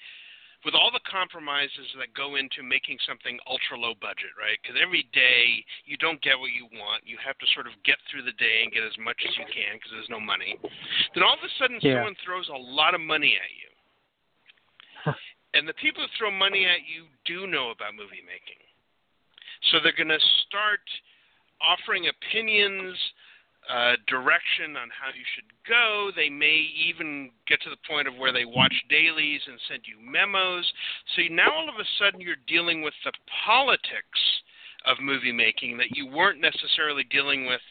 with 0.64 0.74
all 0.74 0.91
the 0.91 1.03
compromises 1.03 1.91
that 1.99 2.16
go 2.16 2.39
into 2.39 2.64
making 2.64 2.95
something 3.03 3.36
ultra 3.47 3.76
low 3.76 3.93
budget, 3.99 4.32
right? 4.39 4.55
Because 4.64 4.80
every 4.80 5.03
day 5.11 5.64
you 5.84 5.99
don't 5.99 6.22
get 6.24 6.39
what 6.39 6.55
you 6.55 6.72
want. 6.80 7.03
You 7.03 7.20
have 7.20 7.38
to 7.43 7.47
sort 7.51 7.68
of 7.68 7.76
get 7.84 7.99
through 8.07 8.24
the 8.24 8.36
day 8.39 8.64
and 8.64 8.72
get 8.72 8.84
as 8.84 8.95
much 8.95 9.20
as 9.28 9.36
you 9.36 9.43
can 9.51 9.76
because 9.76 9.91
there's 9.91 10.11
no 10.11 10.24
money. 10.24 10.55
Then 11.14 11.24
all 11.24 11.36
of 11.36 11.43
a 11.43 11.51
sudden 11.59 11.84
Yeah. 11.84 11.99
someone 11.99 12.16
throws 12.24 12.47
a 12.47 12.57
lot 12.57 12.95
of 12.95 13.03
money 13.03 13.36
at 13.36 13.51
you. 13.51 13.70
and 15.53 15.68
the 15.68 15.76
people 15.76 16.01
who 16.01 16.09
throw 16.16 16.32
money 16.32 16.64
at 16.64 16.88
you 16.88 17.11
do 17.28 17.45
know 17.47 17.76
about 17.76 17.95
movie 17.99 18.24
making. 18.24 18.59
So 19.72 19.80
they're 19.84 19.95
going 19.95 20.11
to 20.11 20.24
start 20.47 20.84
offering 21.59 22.07
opinions, 22.07 22.95
uh, 23.70 23.95
direction 24.07 24.76
on 24.76 24.89
how 24.91 25.09
you 25.16 25.24
should 25.36 25.47
go. 25.68 26.11
They 26.16 26.30
may 26.30 26.68
even 26.88 27.32
get 27.47 27.61
to 27.61 27.70
the 27.70 27.80
point 27.88 28.07
of 28.07 28.16
where 28.18 28.34
they 28.34 28.45
watch 28.45 28.74
dailies 28.89 29.41
and 29.47 29.59
send 29.70 29.84
you 29.88 29.95
memos. 29.99 30.66
So 31.16 31.24
now 31.32 31.51
all 31.51 31.70
of 31.70 31.76
a 31.76 31.88
sudden 31.99 32.22
you're 32.22 32.43
dealing 32.47 32.82
with 32.82 32.93
the 33.05 33.14
politics 33.45 34.22
of 34.86 34.97
movie 34.99 35.32
making 35.32 35.78
that 35.78 35.95
you 35.95 36.07
weren't 36.07 36.41
necessarily 36.41 37.03
dealing 37.09 37.45
with 37.45 37.64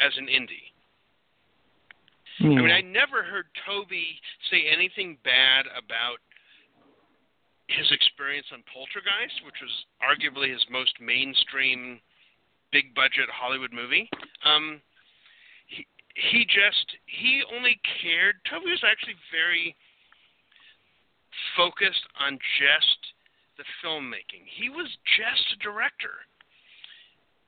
as 0.00 0.12
an 0.18 0.26
indie. 0.26 0.74
I 2.58 2.62
mean, 2.62 2.70
I 2.70 2.82
never 2.82 3.22
heard 3.22 3.46
Tobe 3.64 3.96
say 4.50 4.66
anything 4.68 5.16
bad 5.24 5.64
about 5.72 6.20
his 7.68 7.90
experience 7.90 8.46
on 8.52 8.62
Poltergeist, 8.68 9.40
which 9.46 9.56
was 9.62 9.72
arguably 10.04 10.52
his 10.52 10.62
most 10.70 10.92
mainstream, 11.00 11.98
big 12.72 12.94
budget 12.94 13.26
Hollywood 13.32 13.72
movie. 13.72 14.08
Um, 14.44 14.82
he 16.30 16.44
just 16.44 16.96
he 17.06 17.42
only 17.54 17.80
cared. 18.00 18.36
Tobe 18.48 18.64
was 18.64 18.82
actually 18.84 19.16
very 19.30 19.76
focused 21.56 22.04
on 22.20 22.38
just 22.58 23.00
the 23.58 23.64
filmmaking. 23.84 24.44
He 24.48 24.68
was 24.68 24.88
just 25.16 25.44
a 25.54 25.62
director 25.62 26.26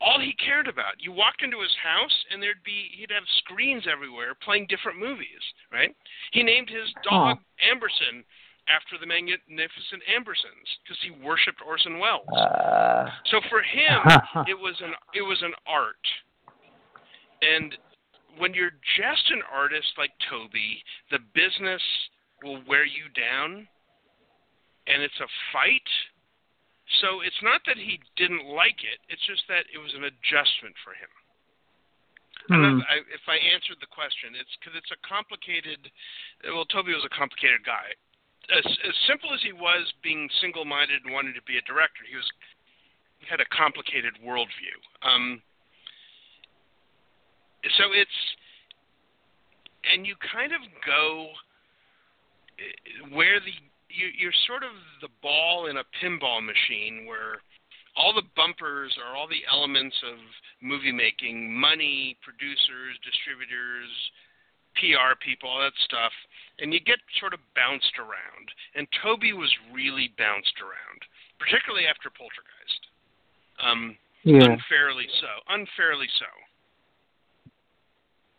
all 0.00 0.20
he 0.20 0.34
cared 0.34 0.68
about. 0.68 0.98
You 0.98 1.12
walked 1.12 1.42
into 1.42 1.60
his 1.60 1.74
house 1.82 2.14
and 2.30 2.42
there'd 2.42 2.62
be 2.64 2.90
he'd 2.96 3.10
have 3.10 3.26
screens 3.38 3.84
everywhere 3.90 4.34
playing 4.42 4.66
different 4.68 4.98
movies, 4.98 5.42
right? 5.72 5.94
He 6.32 6.42
named 6.42 6.68
his 6.68 6.92
dog 7.02 7.38
Amberson 7.58 8.22
after 8.68 8.98
the 9.00 9.06
magnificent 9.06 10.02
Ambersons 10.06 10.68
because 10.84 11.00
he 11.02 11.10
worshipped 11.24 11.60
Orson 11.66 11.98
Welles. 11.98 12.28
Uh, 12.30 13.08
so 13.30 13.40
for 13.50 13.62
him, 13.62 13.98
it 14.46 14.58
was 14.58 14.76
an 14.82 14.92
it 15.14 15.22
was 15.22 15.38
an 15.42 15.52
art. 15.66 16.04
And 17.42 17.74
when 18.36 18.52
you're 18.52 18.76
just 19.00 19.30
an 19.30 19.42
artist 19.50 19.88
like 19.96 20.12
Tobe, 20.28 20.52
the 21.10 21.18
business 21.34 21.82
will 22.42 22.60
wear 22.68 22.84
you 22.84 23.08
down 23.16 23.66
and 24.86 25.02
it's 25.02 25.18
a 25.20 25.28
fight 25.52 25.88
so 27.00 27.20
it's 27.20 27.42
not 27.44 27.60
that 27.68 27.76
he 27.76 28.00
didn't 28.16 28.48
like 28.48 28.80
it; 28.80 28.98
it's 29.12 29.24
just 29.28 29.44
that 29.52 29.68
it 29.68 29.76
was 29.78 29.92
an 29.92 30.08
adjustment 30.08 30.72
for 30.80 30.96
him. 30.96 31.12
I 32.48 32.56
don't 32.56 32.62
know 32.64 32.80
Hmm. 32.80 32.80
if 32.80 32.88
I, 32.88 32.96
if 33.12 33.24
I 33.28 33.38
answered 33.52 33.76
the 33.80 33.92
question. 33.92 34.32
It's 34.32 34.56
because 34.56 34.72
it's 34.72 34.90
a 34.90 35.00
complicated. 35.04 35.84
Well, 36.44 36.64
Tobe 36.64 36.88
was 36.88 37.04
a 37.04 37.12
complicated 37.12 37.60
guy. 37.64 37.92
As, 38.48 38.64
as 38.64 38.96
simple 39.04 39.34
as 39.36 39.42
he 39.44 39.52
was 39.52 39.92
being 40.00 40.30
single-minded 40.40 41.04
and 41.04 41.12
wanting 41.12 41.36
to 41.36 41.44
be 41.44 41.60
a 41.60 41.68
director, 41.68 42.08
he 42.08 42.16
was 42.16 42.24
he 43.20 43.26
had 43.28 43.44
a 43.44 43.48
complicated 43.52 44.16
worldview. 44.24 44.72
Um, 45.04 45.42
so 47.76 47.90
it's 47.92 48.18
and 49.92 50.06
you 50.06 50.14
kind 50.32 50.52
of 50.52 50.60
go 50.86 51.28
eh, 52.58 53.14
where 53.14 53.40
the 53.40 53.54
you, 53.88 54.08
you're 54.18 54.36
sort 54.46 54.62
of 54.62 54.74
the 55.00 55.08
ball 55.22 55.66
in 55.66 55.78
a 55.78 55.86
pinball 56.00 56.44
machine 56.44 57.06
where 57.06 57.40
all 57.96 58.12
the 58.14 58.26
bumpers 58.36 58.94
are 59.02 59.16
all 59.16 59.26
the 59.26 59.42
elements 59.50 59.96
of 60.06 60.18
movie 60.62 60.92
making 60.92 61.50
money 61.50 62.16
producers 62.22 62.94
distributors 63.02 63.90
pr 64.78 65.18
people 65.24 65.50
all 65.50 65.58
that 65.58 65.74
stuff. 65.82 66.12
And 66.60 66.72
you 66.72 66.78
get 66.78 66.98
sort 67.18 67.34
of 67.34 67.40
bounced 67.54 67.98
around. 67.98 68.46
And 68.74 68.86
tobe 69.02 69.26
was 69.34 69.50
really 69.74 70.14
bounced 70.18 70.54
around 70.62 71.00
particularly 71.38 71.86
after 71.86 72.10
poltergeist. 72.10 72.82
Um 73.58 73.96
yeah. 74.22 74.44
unfairly 74.44 75.06
so 75.22 75.30
unfairly 75.48 76.10
so 76.18 76.26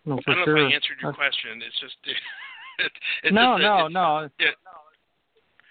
No, 0.06 0.20
i 0.28 0.34
don't 0.34 0.48
know 0.48 0.56
if 0.66 0.72
i 0.72 0.74
answered 0.76 0.98
your 1.02 1.14
question 1.14 1.62
it's 1.66 1.80
just 1.80 1.96
it, 2.06 2.92
it's 3.24 3.34
no, 3.34 3.58
just 3.58 3.64
no, 3.64 4.18
it's- 4.26 4.34
no. 4.36 4.74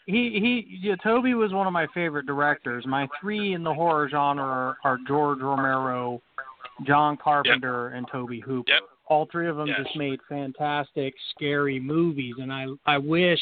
He 0.06 0.38
he. 0.40 0.78
Yeah, 0.80 0.94
Tobe 1.04 1.26
was 1.36 1.52
one 1.52 1.66
of 1.66 1.72
my 1.74 1.86
favorite 1.92 2.24
directors. 2.24 2.86
My 2.86 3.06
three 3.20 3.52
in 3.52 3.62
the 3.62 3.74
horror 3.74 4.08
genre 4.08 4.74
are, 4.82 4.98
George 5.06 5.40
Romero, 5.40 6.22
John 6.86 7.18
Carpenter, 7.22 7.88
and 7.88 8.06
Tobe 8.10 8.40
Hooper. 8.42 8.70
Yep. 8.72 8.80
All 9.08 9.28
three 9.30 9.48
of 9.48 9.56
them 9.56 9.66
Yes. 9.66 9.80
just 9.84 9.96
made 9.96 10.18
fantastic, 10.26 11.12
scary 11.34 11.78
movies, 11.78 12.34
and 12.38 12.50
I 12.50 12.68
I 12.86 12.96
wish 12.96 13.38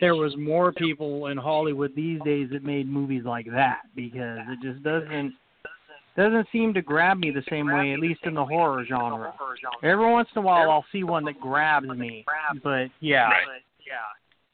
there 0.00 0.16
was 0.16 0.36
more 0.36 0.72
people 0.72 1.28
in 1.28 1.36
Hollywood 1.38 1.92
these 1.94 2.20
days 2.24 2.48
that 2.50 2.64
made 2.64 2.88
movies 2.88 3.22
like 3.24 3.46
that 3.52 3.82
because 3.94 4.40
it 4.48 4.58
just 4.60 4.82
doesn't 4.82 5.34
doesn't 6.16 6.46
seem 6.52 6.74
to 6.74 6.82
grab 6.82 7.18
me 7.18 7.30
the 7.30 7.44
same 7.48 7.70
way, 7.70 7.92
at 7.92 7.98
least 7.98 8.20
in 8.24 8.34
the 8.34 8.44
horror 8.44 8.84
genre. 8.86 9.32
Every 9.82 10.10
once 10.10 10.28
in 10.34 10.42
a 10.42 10.44
while, 10.44 10.70
I'll 10.70 10.84
see 10.92 11.04
one 11.04 11.24
that 11.24 11.40
grabs 11.40 11.88
me, 11.88 12.24
but 12.62 12.88
yeah. 13.00 13.28
Right. 13.30 13.62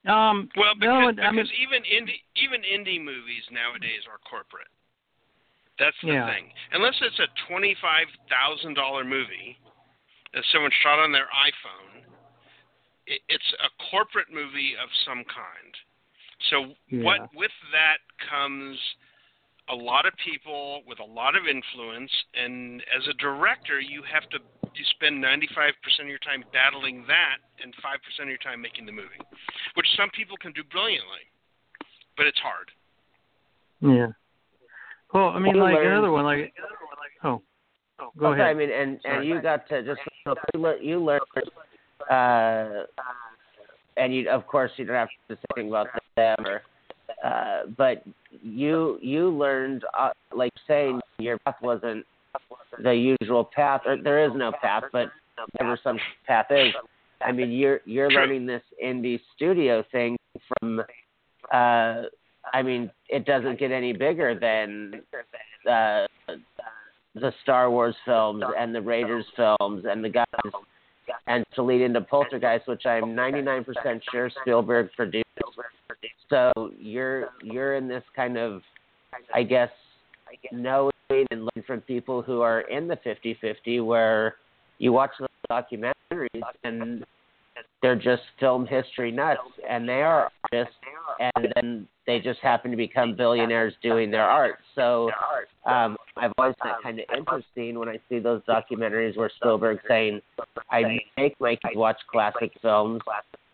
Um, 0.06 0.48
Well, 0.56 0.74
no, 0.78 1.10
because, 1.10 1.24
I 1.26 1.32
mean, 1.32 1.46
even 1.60 1.82
indie 1.82 2.22
even 2.36 2.62
indie 2.62 3.02
movies 3.02 3.42
nowadays 3.50 4.06
are 4.08 4.18
corporate. 4.24 4.70
That's 5.78 5.96
the 6.00 6.12
Yeah. 6.12 6.26
thing. 6.26 6.52
Unless 6.72 7.02
it's 7.02 7.18
a 7.18 7.26
twenty 7.46 7.74
five 7.74 8.06
thousand 8.30 8.74
dollar 8.74 9.04
movie 9.04 9.58
that 10.32 10.44
someone 10.46 10.70
shot 10.82 10.98
on 10.98 11.12
their 11.12 11.26
iPhone, 11.26 12.04
it, 13.06 13.20
it's 13.28 13.52
a 13.60 13.70
corporate 13.90 14.30
movie 14.32 14.76
of 14.76 14.88
some 15.04 15.24
kind. 15.24 15.76
So 16.50 16.74
Yeah. 16.88 17.04
what 17.04 17.34
with 17.34 17.52
that 17.72 17.98
comes 18.30 18.78
a 19.70 19.74
lot 19.74 20.06
of 20.06 20.12
people 20.24 20.82
with 20.86 20.98
a 21.00 21.04
lot 21.04 21.36
of 21.36 21.46
influence, 21.46 22.10
and 22.34 22.80
as 22.96 23.06
a 23.08 23.14
director, 23.14 23.80
you 23.80 24.02
have 24.10 24.28
to 24.30 24.38
you 24.74 24.84
spend 24.94 25.22
95% 25.24 25.72
of 26.00 26.06
your 26.06 26.18
time 26.18 26.44
battling 26.52 27.04
that 27.08 27.38
and 27.62 27.74
5% 27.82 28.22
of 28.22 28.28
your 28.28 28.38
time 28.38 28.60
making 28.60 28.86
the 28.86 28.92
movie, 28.92 29.18
which 29.74 29.86
some 29.96 30.08
people 30.14 30.36
can 30.36 30.52
do 30.52 30.62
brilliantly, 30.70 31.24
but 32.16 32.26
it's 32.26 32.38
hard. 32.38 32.70
Yeah. 33.80 34.08
Well, 35.12 35.30
I 35.30 35.38
mean, 35.40 35.56
You 35.56 35.62
like 35.62 35.74
learn- 35.74 35.86
another 35.92 36.12
one, 36.12 36.24
like 36.24 36.52
oh, 37.24 37.40
oh 37.98 38.10
go 38.18 38.26
okay, 38.34 38.42
I 38.42 38.54
mean, 38.54 38.70
and 38.70 39.00
Sorry. 39.02 39.16
and 39.16 39.26
you 39.28 39.40
got 39.42 39.68
to 39.70 39.82
just 39.82 40.00
you 40.54 40.60
learn, 40.60 40.82
you 40.82 41.02
learn 41.02 41.20
uh, 42.10 42.84
and 43.96 44.14
you 44.14 44.28
of 44.30 44.46
course 44.46 44.70
you 44.76 44.84
don't 44.84 44.94
have 44.96 45.08
to 45.28 45.34
say 45.34 45.40
anything 45.56 45.70
about 45.70 45.88
them 46.16 46.36
or 46.46 46.62
uh, 47.24 47.62
but 47.76 48.04
you 48.42 48.98
you 49.02 49.30
learned 49.30 49.84
uh, 49.98 50.10
like 50.34 50.52
saying 50.66 51.00
your 51.18 51.38
path 51.38 51.56
wasn't 51.62 52.04
the 52.82 52.92
usual 53.20 53.44
path 53.44 53.82
or 53.86 53.96
there 54.00 54.24
is 54.24 54.30
no 54.34 54.52
path 54.60 54.84
but 54.92 55.08
whatever 55.52 55.78
some 55.82 55.98
path 56.26 56.46
is. 56.50 56.72
I 57.20 57.32
mean 57.32 57.50
you're 57.50 57.80
you're 57.84 58.10
learning 58.10 58.46
this 58.46 58.62
indie 58.82 59.20
studio 59.34 59.84
thing 59.90 60.16
from 60.60 60.80
uh 61.52 62.02
i 62.52 62.62
mean 62.62 62.90
it 63.08 63.24
doesn't 63.24 63.58
get 63.58 63.70
any 63.72 63.92
bigger 63.92 64.38
than 64.38 65.02
uh 65.68 66.06
the 67.14 67.32
star 67.42 67.70
wars 67.70 67.96
films 68.04 68.44
and 68.56 68.74
the 68.74 68.80
raiders 68.80 69.24
films 69.36 69.84
and 69.88 70.04
the 70.04 70.08
guys 70.08 70.24
and 71.26 71.44
to 71.54 71.62
lead 71.62 71.80
into 71.80 72.00
poltergeist 72.00 72.66
which 72.66 72.86
i'm 72.86 73.04
99% 73.04 73.64
sure 74.10 74.30
spielberg 74.40 74.90
produced. 74.96 75.24
So 76.30 76.70
you're 76.78 77.30
you're 77.42 77.76
in 77.76 77.88
this 77.88 78.04
kind 78.14 78.36
of 78.36 78.62
i 79.34 79.42
guess 79.42 79.70
knowing 80.52 80.92
and 81.10 81.40
learning 81.40 81.64
from 81.66 81.80
people 81.82 82.22
who 82.22 82.40
are 82.42 82.60
in 82.62 82.86
the 82.86 82.96
50-50 82.96 83.84
where 83.84 84.36
you 84.78 84.92
watch 84.92 85.10
the 85.18 85.26
documentaries 85.50 86.42
and 86.64 87.04
they're 87.82 87.96
just 87.96 88.22
film 88.38 88.66
history 88.66 89.10
nuts 89.10 89.40
and 89.68 89.88
they 89.88 90.02
are 90.02 90.30
artists 90.52 90.74
and 91.34 91.52
then 91.54 91.88
they 92.08 92.18
just 92.18 92.40
happen 92.40 92.72
to 92.72 92.76
become 92.76 93.14
billionaires 93.14 93.72
doing 93.80 94.10
their 94.10 94.24
art 94.24 94.56
so 94.74 95.08
um 95.66 95.96
i've 96.16 96.32
always 96.38 96.56
found 96.60 96.74
it 96.78 96.82
kind 96.82 96.98
of 96.98 97.04
interesting 97.16 97.78
when 97.78 97.88
i 97.88 98.00
see 98.08 98.18
those 98.18 98.42
documentaries 98.48 99.16
where 99.16 99.30
spielberg 99.36 99.78
saying 99.86 100.20
i 100.70 100.98
make 101.16 101.38
my 101.38 101.54
kids 101.54 101.76
watch 101.76 101.98
classic 102.10 102.50
films 102.60 103.00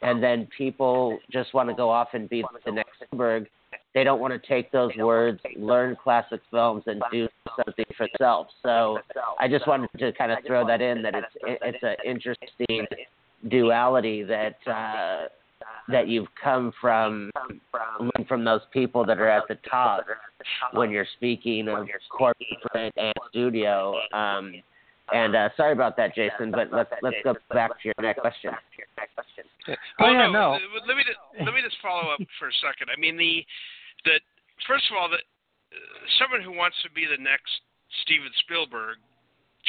and 0.04 0.22
then 0.22 0.46
people 0.56 1.18
just 1.32 1.54
want 1.54 1.68
to 1.70 1.74
go 1.74 1.90
off 1.90 2.08
and 2.12 2.28
be 2.28 2.44
the 2.64 2.72
next 2.72 2.90
Spielberg. 3.02 3.48
They 3.94 4.04
don't 4.04 4.20
want 4.20 4.40
to 4.40 4.48
take 4.48 4.70
those 4.70 4.90
words, 4.96 5.40
learn 5.56 5.96
classic 6.02 6.40
films, 6.50 6.82
and 6.86 7.02
do 7.10 7.26
something 7.56 7.86
for 7.96 8.06
themselves. 8.12 8.50
So 8.62 8.98
I 9.40 9.48
just 9.48 9.66
wanted 9.66 9.88
to 9.98 10.12
kind 10.12 10.30
of 10.30 10.38
throw 10.46 10.66
that 10.66 10.82
in 10.82 11.00
that 11.02 11.14
it's 11.14 11.26
it's 11.62 11.82
an 11.82 11.96
interesting 12.04 12.86
duality 13.48 14.22
that 14.24 14.56
uh, 14.66 15.28
that 15.88 16.08
you've 16.08 16.28
come 16.42 16.72
from 16.80 17.30
from 18.28 18.44
those 18.44 18.62
people 18.72 19.04
that 19.04 19.18
are 19.18 19.28
at 19.28 19.44
the 19.48 19.58
top 19.68 20.04
when 20.72 20.90
you're 20.90 21.06
speaking 21.16 21.68
of 21.68 21.86
corporate 22.10 22.92
and 22.96 23.14
studio. 23.30 23.94
Um, 24.12 24.54
and 25.12 25.36
uh, 25.36 25.48
sorry 25.56 25.72
about 25.72 25.96
that, 25.98 26.14
Jason, 26.14 26.50
but 26.50 26.72
let's 26.72 26.90
let's 27.02 27.16
go 27.24 27.34
back 27.52 27.70
to 27.82 27.84
your 27.84 27.94
next 28.00 28.20
question. 28.20 28.52
Oh 30.00 30.10
yeah, 30.10 30.30
no. 30.30 30.58
Let 30.86 30.96
me 30.96 31.04
just, 31.04 31.20
let 31.44 31.52
me 31.54 31.60
just 31.62 31.76
follow 31.82 32.10
up 32.12 32.20
for 32.38 32.48
a 32.48 32.56
second. 32.64 32.88
I 32.88 32.98
mean 32.98 33.16
the 33.16 33.44
the 34.04 34.20
first 34.66 34.84
of 34.90 34.96
all 34.96 35.08
that 35.10 35.20
uh, 35.20 35.76
someone 36.18 36.40
who 36.40 36.56
wants 36.56 36.76
to 36.84 36.90
be 36.92 37.04
the 37.04 37.20
next 37.20 37.52
Steven 38.02 38.32
Spielberg 38.40 38.96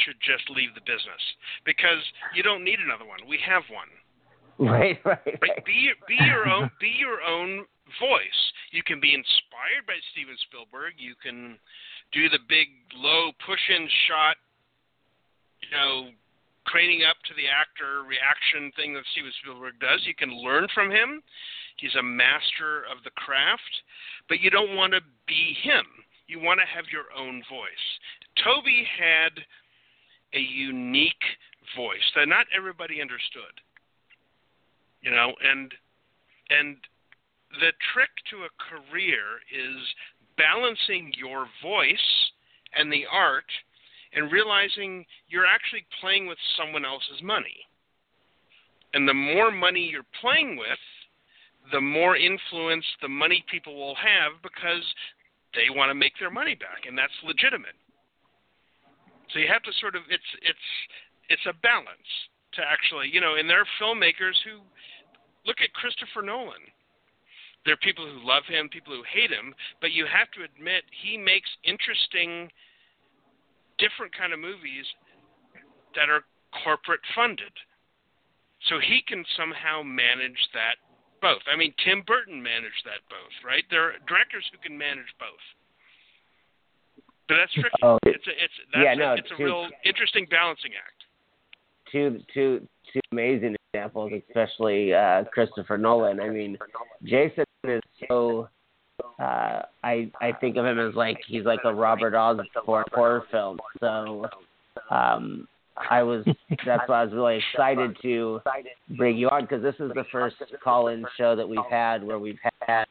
should 0.04 0.16
just 0.20 0.48
leave 0.52 0.72
the 0.76 0.84
business 0.84 1.20
because 1.64 2.00
you 2.34 2.42
don't 2.42 2.64
need 2.64 2.80
another 2.80 3.04
one. 3.04 3.20
We 3.28 3.40
have 3.44 3.64
one. 3.72 3.88
Right, 4.60 4.96
right, 5.04 5.20
right. 5.26 5.38
right? 5.42 5.64
Be 5.66 5.92
be 6.08 6.16
your 6.24 6.48
own 6.48 6.70
be 6.80 6.88
your 6.98 7.20
own 7.20 7.66
voice. 8.00 8.42
You 8.72 8.82
can 8.82 9.00
be 9.00 9.12
inspired 9.12 9.84
by 9.86 10.00
Steven 10.12 10.36
Spielberg. 10.48 10.96
You 10.96 11.12
can 11.20 11.58
do 12.12 12.28
the 12.32 12.40
big 12.48 12.72
low 12.96 13.36
push 13.44 13.60
in 13.68 13.84
shot, 14.08 14.40
you 15.60 15.68
know, 15.76 16.08
craning 16.64 17.04
up 17.04 17.20
to 17.28 17.34
the 17.36 17.44
actor 17.52 18.08
reaction 18.08 18.72
thing 18.80 18.94
that 18.94 19.04
Steven 19.12 19.32
Spielberg 19.44 19.76
does. 19.76 20.00
You 20.08 20.16
can 20.16 20.32
learn 20.32 20.66
from 20.72 20.90
him. 20.90 21.20
He's 21.76 21.94
a 22.00 22.02
master 22.02 22.88
of 22.88 23.04
the 23.04 23.12
craft, 23.12 23.84
but 24.28 24.40
you 24.40 24.48
don't 24.48 24.74
want 24.74 24.96
to 24.96 25.04
be 25.28 25.52
him. 25.60 25.84
You 26.32 26.40
want 26.40 26.64
to 26.64 26.66
have 26.66 26.88
your 26.88 27.12
own 27.12 27.44
voice. 27.52 27.86
Tobe 28.40 28.72
had 28.96 29.36
a 30.32 30.40
unique 30.40 31.24
voice 31.76 32.08
that 32.16 32.28
not 32.28 32.46
everybody 32.56 33.04
understood 33.04 33.52
you 35.06 35.12
know 35.12 35.32
and 35.40 35.72
and 36.50 36.76
the 37.60 37.72
trick 37.94 38.10
to 38.30 38.44
a 38.44 38.52
career 38.58 39.40
is 39.48 39.78
balancing 40.36 41.12
your 41.16 41.46
voice 41.62 42.08
and 42.74 42.92
the 42.92 43.04
art 43.10 43.48
and 44.12 44.32
realizing 44.32 45.04
you're 45.28 45.46
actually 45.46 45.86
playing 46.00 46.26
with 46.26 46.38
someone 46.56 46.84
else's 46.84 47.22
money. 47.22 47.56
And 48.94 49.08
the 49.08 49.14
more 49.14 49.50
money 49.50 49.88
you're 49.90 50.08
playing 50.20 50.56
with 50.56 50.82
the 51.72 51.80
more 51.80 52.16
influence 52.16 52.84
the 53.02 53.08
money 53.08 53.44
people 53.50 53.74
will 53.74 53.96
have 53.96 54.38
because 54.42 54.84
they 55.54 55.66
want 55.74 55.90
to 55.90 55.94
make 55.94 56.12
their 56.20 56.30
money 56.30 56.54
back 56.54 56.86
and 56.86 56.96
that's 56.96 57.12
legitimate. 57.24 57.74
So 59.32 59.40
you 59.40 59.48
have 59.48 59.62
to 59.64 59.72
sort 59.80 59.96
of 59.96 60.02
it's 60.08 60.30
it's 60.42 60.66
it's 61.28 61.46
a 61.46 61.54
balance 61.62 62.10
to 62.54 62.62
actually 62.62 63.10
you 63.12 63.20
know 63.20 63.34
and 63.34 63.50
there 63.50 63.60
are 63.60 63.72
filmmakers 63.82 64.38
who 64.46 64.62
look 65.46 65.62
at 65.62 65.72
Christopher 65.72 66.22
Nolan. 66.22 66.66
There 67.64 67.74
are 67.74 67.82
people 67.82 68.06
who 68.06 68.22
love 68.22 68.44
him, 68.46 68.68
people 68.68 68.94
who 68.94 69.02
hate 69.06 69.30
him, 69.30 69.54
but 69.80 69.90
you 69.90 70.06
have 70.06 70.30
to 70.38 70.46
admit 70.46 70.86
he 71.02 71.18
makes 71.18 71.50
interesting, 71.64 72.50
different 73.78 74.14
kind 74.14 74.30
of 74.30 74.38
movies 74.38 74.86
that 75.94 76.10
are 76.10 76.22
corporate 76.62 77.02
funded. 77.14 77.50
So 78.70 78.78
he 78.78 79.02
can 79.02 79.24
somehow 79.36 79.82
manage 79.82 80.38
that 80.54 80.78
both. 81.20 81.42
I 81.50 81.56
mean, 81.56 81.74
Tim 81.82 82.02
Burton 82.06 82.42
managed 82.42 82.86
that 82.86 83.02
both, 83.10 83.34
right? 83.44 83.64
There 83.70 83.90
are 83.90 83.98
directors 84.06 84.46
who 84.52 84.58
can 84.62 84.78
manage 84.78 85.10
both. 85.18 85.42
But 87.28 87.42
that's 87.42 87.52
tricky. 87.54 87.82
Oh, 87.82 87.98
it's 88.06 88.26
a, 88.26 88.34
it's 88.38 88.54
that's 88.72 88.84
yeah, 88.84 88.94
no, 88.94 89.12
a, 89.12 89.14
it's 89.18 89.30
a 89.34 89.42
real 89.42 89.66
interesting 89.84 90.26
balancing 90.30 90.78
act. 90.78 91.02
Two 91.90 92.22
two 92.32 92.68
two 92.92 93.00
amazing 93.10 93.55
examples, 93.76 94.12
especially 94.28 94.94
uh, 94.94 95.24
Christopher 95.32 95.78
Nolan. 95.78 96.20
I 96.20 96.28
mean, 96.28 96.58
Jason 97.04 97.44
is 97.64 97.80
so. 98.08 98.48
Uh, 99.18 99.62
I 99.84 100.10
I 100.20 100.32
think 100.40 100.56
of 100.56 100.64
him 100.64 100.78
as 100.78 100.94
like 100.94 101.18
he's 101.26 101.44
like 101.44 101.60
a 101.64 101.74
Robert 101.74 102.14
Osborne 102.14 102.84
horror 102.92 103.24
film. 103.30 103.58
So 103.80 104.26
um, 104.90 105.46
I 105.90 106.02
was 106.02 106.24
that's 106.64 106.88
why 106.88 107.02
I 107.02 107.04
was 107.04 107.12
really 107.12 107.42
excited 107.52 107.96
to 108.02 108.40
bring 108.96 109.16
you 109.16 109.28
on 109.28 109.42
because 109.42 109.62
this 109.62 109.74
is 109.78 109.92
the 109.94 110.04
first 110.10 110.36
call-in 110.62 111.04
show 111.18 111.36
that 111.36 111.48
we've 111.48 111.58
had 111.70 112.02
where 112.02 112.18
we've 112.18 112.38
had 112.66 112.86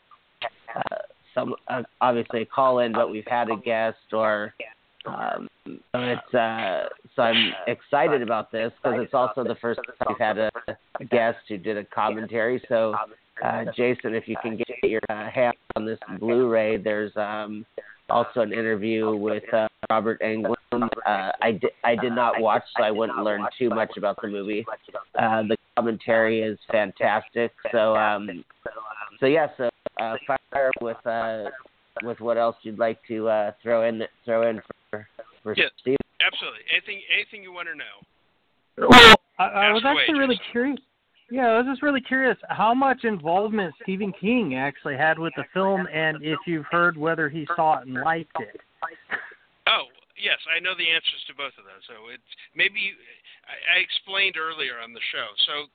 uh, 0.76 0.96
some 1.34 1.56
uh, 1.68 1.82
obviously 2.02 2.44
a 2.44 2.46
call-in, 2.46 2.92
but 2.92 3.10
we've 3.12 3.28
had 3.28 3.50
a 3.50 3.58
guest 3.58 3.98
or 4.14 4.54
um, 5.08 5.48
so 5.66 5.74
it's 5.96 6.34
uh, 6.34 6.84
so 7.16 7.22
I'm 7.24 7.54
excited 7.68 8.22
about 8.22 8.52
this 8.52 8.72
because 8.84 9.00
it's 9.02 9.14
also 9.14 9.44
the 9.44 9.56
first 9.62 9.80
time 9.86 10.08
we've 10.10 10.18
had 10.18 10.38
a, 10.38 10.52
a 11.00 11.06
guest 11.06 11.38
who 11.48 11.58
did 11.58 11.78
a 11.78 11.86
commentary. 11.86 12.62
So, 12.68 12.96
uh, 13.44 13.66
Jason, 13.76 14.14
if 14.14 14.28
you 14.28 14.36
can 14.42 14.58
get 14.58 14.68
your 14.84 15.02
uh, 15.10 15.30
hands 15.30 15.56
on 15.76 15.86
this 15.86 16.00
Blu-ray, 16.20 16.78
there's 16.78 17.12
um, 17.16 17.66
also 18.10 18.42
an 18.42 18.54
interview 18.54 19.16
with 19.16 19.44
uh, 19.54 19.68
Robert 19.90 20.22
Englund. 20.22 20.56
Uh, 20.74 21.32
I 21.42 21.52
did 21.52 21.72
I 21.84 21.96
did 21.96 22.14
not 22.14 22.40
watch, 22.40 22.64
so 22.78 22.84
I 22.84 22.92
wouldn't 22.92 23.20
learn 23.20 23.46
too 23.58 23.70
much 23.70 23.98
about 23.98 24.18
the 24.22 24.28
movie. 24.28 24.66
Uh, 25.18 25.44
the 25.44 25.58
commentary 25.76 26.42
is 26.42 26.58
fantastic. 26.72 27.52
So 27.72 27.96
um, 27.96 28.44
so 29.20 29.26
yeah, 29.26 29.48
so 29.58 29.70
uh, 30.00 30.16
fire 30.28 30.72
with 30.82 31.06
uh, 31.06 31.46
with 32.04 32.20
what 32.20 32.38
else 32.38 32.56
you'd 32.64 32.80
like 32.80 33.00
to 33.08 33.28
uh, 33.30 33.52
throw 33.64 33.88
in 33.88 34.02
throw 34.26 34.50
in 34.50 34.58
for 34.58 34.76
for 35.44 35.54
yeah, 35.56 35.70
Steve. 35.82 35.98
Absolutely. 36.26 36.62
Anything 36.72 37.02
anything 37.14 37.44
you 37.44 37.52
want 37.52 37.68
to 37.68 37.76
know. 37.76 37.96
Well, 38.90 39.16
I, 39.40 39.70
I 39.70 39.72
was 39.72 39.84
away, 39.84 40.02
actually 40.02 40.20
really 40.20 40.40
curious. 40.52 40.80
Yeah, 41.32 41.48
I 41.48 41.58
was 41.58 41.66
just 41.66 41.82
really 41.82 42.02
curious 42.02 42.38
how 42.50 42.74
much 42.74 43.04
involvement 43.04 43.74
Stephen 43.82 44.14
King 44.14 44.56
actually 44.56 44.96
had 44.96 45.18
with 45.18 45.34
the 45.36 45.44
film, 45.54 45.88
and 45.92 46.22
if 46.22 46.38
you've 46.46 46.70
heard 46.70 46.96
whether 46.96 47.30
he 47.30 47.48
saw 47.56 47.80
it 47.80 47.88
and 47.88 47.96
liked 47.96 48.36
it. 48.40 48.62
Oh, 49.66 49.90
yes, 50.22 50.38
I 50.46 50.62
know 50.62 50.78
the 50.78 50.86
answers 50.86 51.26
to 51.28 51.34
both 51.34 51.58
of 51.58 51.66
those. 51.66 51.82
So 51.90 52.14
it's 52.14 52.30
maybe 52.54 52.94
I, 53.50 53.78
I 53.78 53.82
explained 53.82 54.38
earlier 54.38 54.78
on 54.78 54.94
the 54.94 55.02
show. 55.10 55.26
So 55.50 55.66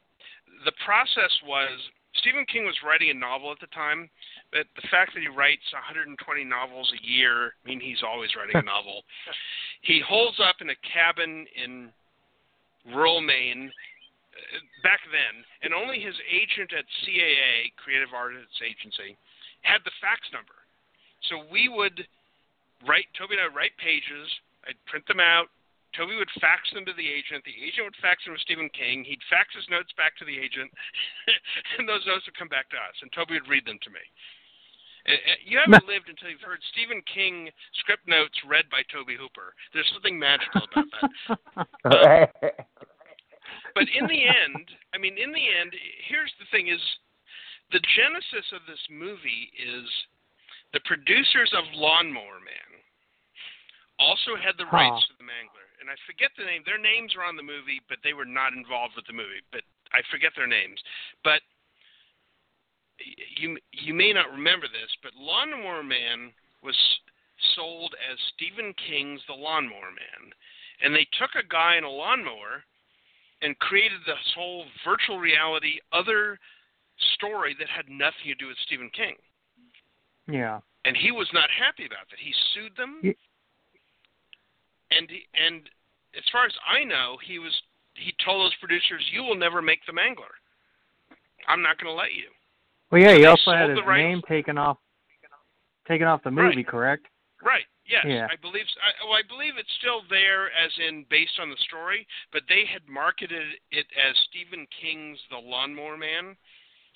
the 0.65 0.73
process 0.87 1.35
was 1.43 1.75
Stephen 2.21 2.45
King 2.47 2.65
was 2.65 2.77
writing 2.85 3.11
a 3.11 3.15
novel 3.15 3.51
at 3.51 3.61
the 3.61 3.73
time, 3.73 4.09
but 4.53 4.69
the 4.77 4.87
fact 4.91 5.13
that 5.15 5.21
he 5.25 5.29
writes 5.29 5.65
120 5.73 6.13
novels 6.45 6.93
a 6.93 7.01
year 7.01 7.57
I 7.65 7.69
mean 7.69 7.81
he's 7.81 8.05
always 8.05 8.31
writing 8.37 8.57
a 8.57 8.63
novel. 8.77 9.03
He 9.83 10.01
holds 10.05 10.39
up 10.41 10.61
in 10.61 10.71
a 10.71 10.79
cabin 10.85 11.47
in 11.57 11.89
rural 12.93 13.21
Maine 13.21 13.73
uh, 13.73 14.61
back 14.83 15.01
then, 15.09 15.45
and 15.65 15.73
only 15.73 16.01
his 16.01 16.17
agent 16.29 16.73
at 16.77 16.85
CAA, 17.05 17.73
Creative 17.77 18.13
Artists 18.13 18.61
Agency, 18.61 19.17
had 19.63 19.81
the 19.85 19.93
fax 20.01 20.25
number. 20.33 20.57
So 21.29 21.45
we 21.53 21.69
would 21.69 22.05
write 22.89 23.09
Tobe 23.17 23.33
and 23.33 23.41
I 23.41 23.49
would 23.49 23.57
write 23.57 23.77
pages. 23.77 24.29
I'd 24.65 24.81
print 24.89 25.05
them 25.09 25.21
out. 25.21 25.49
Tobe 25.97 26.15
would 26.19 26.31
fax 26.41 26.71
them 26.73 26.85
to 26.87 26.95
the 26.95 27.09
agent. 27.09 27.43
The 27.45 27.57
agent 27.59 27.87
would 27.91 28.01
fax 28.03 28.25
them 28.25 28.35
to 28.35 28.41
Stephen 28.41 28.71
King. 28.71 29.03
He'd 29.05 29.23
fax 29.29 29.55
his 29.55 29.67
notes 29.71 29.91
back 29.99 30.15
to 30.19 30.25
the 30.25 30.39
agent, 30.39 30.71
and 31.79 31.89
those 31.89 32.07
notes 32.07 32.27
would 32.27 32.39
come 32.39 32.49
back 32.51 32.71
to 32.71 32.79
us, 32.79 32.95
and 33.03 33.11
Tobe 33.13 33.31
would 33.35 33.49
read 33.51 33.67
them 33.67 33.79
to 33.83 33.91
me. 33.91 34.05
Uh, 35.09 35.17
uh, 35.17 35.39
You 35.45 35.59
haven't 35.59 35.89
lived 35.89 36.09
until 36.09 36.29
you've 36.31 36.45
heard 36.45 36.61
Stephen 36.71 37.03
King 37.09 37.51
script 37.81 38.07
notes 38.07 38.37
read 38.47 38.69
by 38.71 38.83
Tobe 38.93 39.17
Hooper. 39.19 39.57
There's 39.73 39.89
something 39.93 40.19
magical 40.19 40.63
about 40.71 40.91
that. 41.91 42.31
But 43.75 43.87
in 43.95 44.07
the 44.11 44.23
end, 44.27 44.67
I 44.95 44.99
mean, 44.99 45.15
in 45.15 45.31
the 45.31 45.47
end, 45.47 45.71
here's 46.11 46.33
the 46.43 46.47
thing: 46.51 46.67
is 46.69 46.83
the 47.71 47.79
genesis 47.95 48.47
of 48.51 48.67
this 48.67 48.83
movie 48.91 49.47
is 49.55 49.87
the 50.75 50.83
producers 50.87 51.51
of 51.55 51.63
Lawnmower 51.75 52.43
Man 52.43 52.71
also 54.03 54.35
had 54.35 54.59
the 54.59 54.67
rights 54.75 55.07
Huh. 55.07 55.15
to 55.15 55.15
the 55.23 55.29
Mangler, 55.31 55.70
and 55.81 55.89
I 55.89 55.97
forget 56.07 56.31
the 56.37 56.45
name. 56.45 56.63
Their 56.65 56.81
names 56.81 57.17
are 57.17 57.25
on 57.25 57.37
the 57.37 57.43
movie, 57.43 57.81
but 57.89 57.99
they 58.05 58.13
were 58.13 58.29
not 58.29 58.53
involved 58.53 58.95
with 58.97 59.07
the 59.07 59.17
movie. 59.17 59.43
But 59.51 59.65
I 59.93 60.05
forget 60.13 60.33
their 60.37 60.47
names. 60.47 60.79
But 61.25 61.41
you 63.37 63.57
you 63.73 63.95
may 63.95 64.13
not 64.13 64.31
remember 64.31 64.69
this, 64.69 64.93
but 65.03 65.17
Lawnmower 65.17 65.83
Man 65.83 66.33
was 66.63 66.77
sold 67.57 67.95
as 68.11 68.19
Stephen 68.37 68.75
King's 68.77 69.21
The 69.27 69.35
Lawnmower 69.35 69.91
Man, 69.97 70.33
and 70.85 70.95
they 70.95 71.09
took 71.19 71.33
a 71.35 71.47
guy 71.47 71.77
in 71.77 71.85
a 71.85 71.91
lawnmower 71.91 72.63
and 73.43 73.59
created 73.59 74.01
this 74.05 74.21
whole 74.37 74.65
virtual 74.85 75.19
reality 75.19 75.81
other 75.93 76.39
story 77.17 77.57
that 77.59 77.69
had 77.69 77.89
nothing 77.89 78.29
to 78.29 78.35
do 78.35 78.49
with 78.49 78.59
Stephen 78.67 78.91
King. 78.93 79.17
Yeah. 80.29 80.61
And 80.85 80.97
he 80.97 81.11
was 81.11 81.29
not 81.33 81.49
happy 81.51 81.87
about 81.87 82.09
that. 82.11 82.21
He 82.21 82.33
sued 82.55 82.77
them. 82.77 83.01
And 84.91 85.09
he, 85.11 85.23
and 85.35 85.69
as 86.17 86.25
far 86.33 86.47
as 86.47 86.53
I 86.67 86.85
know, 86.85 87.17
he 87.25 87.39
was 87.39 87.53
he 87.95 88.15
told 88.25 88.45
those 88.45 88.55
producers, 88.61 89.05
"You 89.13 89.23
will 89.23 89.37
never 89.37 89.63
make 89.63 89.81
the 89.87 89.93
Mangler. 89.93 90.35
I'm 91.49 91.63
not 91.63 91.79
going 91.79 91.91
to 91.93 91.97
let 91.99 92.13
you." 92.13 92.29
Well, 92.91 93.01
yeah, 93.01 93.15
he 93.15 93.25
also 93.27 93.53
had 93.53 93.71
his 93.71 93.79
rights. 93.87 93.99
name 94.03 94.23
taken 94.29 94.59
off, 94.59 94.79
taken 95.87 96.07
off 96.07 96.23
the 96.25 96.31
movie, 96.31 96.65
correct? 96.65 97.07
Right. 97.43 97.65
Yes, 97.87 98.05
Yeah. 98.07 98.27
I 98.31 98.37
believe. 98.37 98.67
I, 98.83 98.91
well, 99.07 99.15
I 99.19 99.23
believe 99.27 99.55
it's 99.59 99.73
still 99.79 100.03
there, 100.11 100.47
as 100.53 100.71
in 100.79 101.05
based 101.11 101.39
on 101.41 101.51
the 101.51 101.57
story. 101.67 102.07
But 102.33 102.43
they 102.49 102.65
had 102.67 102.87
marketed 102.89 103.59
it 103.71 103.87
as 103.99 104.15
Stephen 104.31 104.67
King's 104.71 105.19
The 105.31 105.39
Lawnmower 105.39 105.97
Man, 105.97 106.37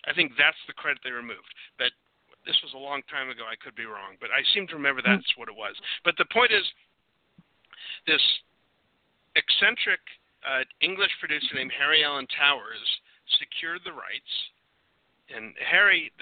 I 0.06 0.12
think 0.14 0.32
that's 0.38 0.58
the 0.66 0.74
credit 0.74 1.00
they 1.02 1.10
removed. 1.10 1.48
But 1.78 1.90
this 2.46 2.60
was 2.62 2.74
a 2.74 2.78
long 2.78 3.02
time 3.10 3.30
ago. 3.30 3.42
I 3.48 3.56
could 3.56 3.74
be 3.74 3.86
wrong, 3.86 4.20
but 4.20 4.30
I 4.30 4.42
seem 4.52 4.66
to 4.68 4.74
remember 4.76 5.00
Hmm. 5.02 5.16
that's 5.16 5.36
what 5.36 5.48
it 5.48 5.56
was. 5.56 5.74
But 6.04 6.16
the 6.18 6.26
point 6.26 6.52
is, 6.52 6.62
this 8.06 8.22
eccentric 9.36 10.00
uh, 10.44 10.62
English 10.80 11.10
producer 11.20 11.54
named 11.54 11.72
Harry 11.76 12.04
Alan 12.04 12.26
Towers 12.36 12.88
secured 13.40 13.80
the 13.84 13.92
rights, 13.92 14.32
and 15.32 15.54
Harry. 15.58 16.12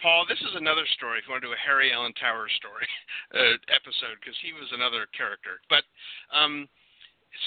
Paul, 0.00 0.28
this 0.28 0.38
is 0.44 0.52
another 0.54 0.84
story. 0.92 1.18
If 1.18 1.24
you 1.24 1.32
want 1.32 1.40
to 1.40 1.48
do 1.48 1.56
a 1.56 1.66
Harry 1.66 1.88
Alan 1.88 2.12
Towers 2.20 2.52
story 2.60 2.84
uh, 3.34 3.56
episode, 3.72 4.20
because 4.20 4.36
he 4.44 4.52
was 4.52 4.68
another 4.70 5.08
character, 5.16 5.56
but 5.72 5.88
um, 6.30 6.68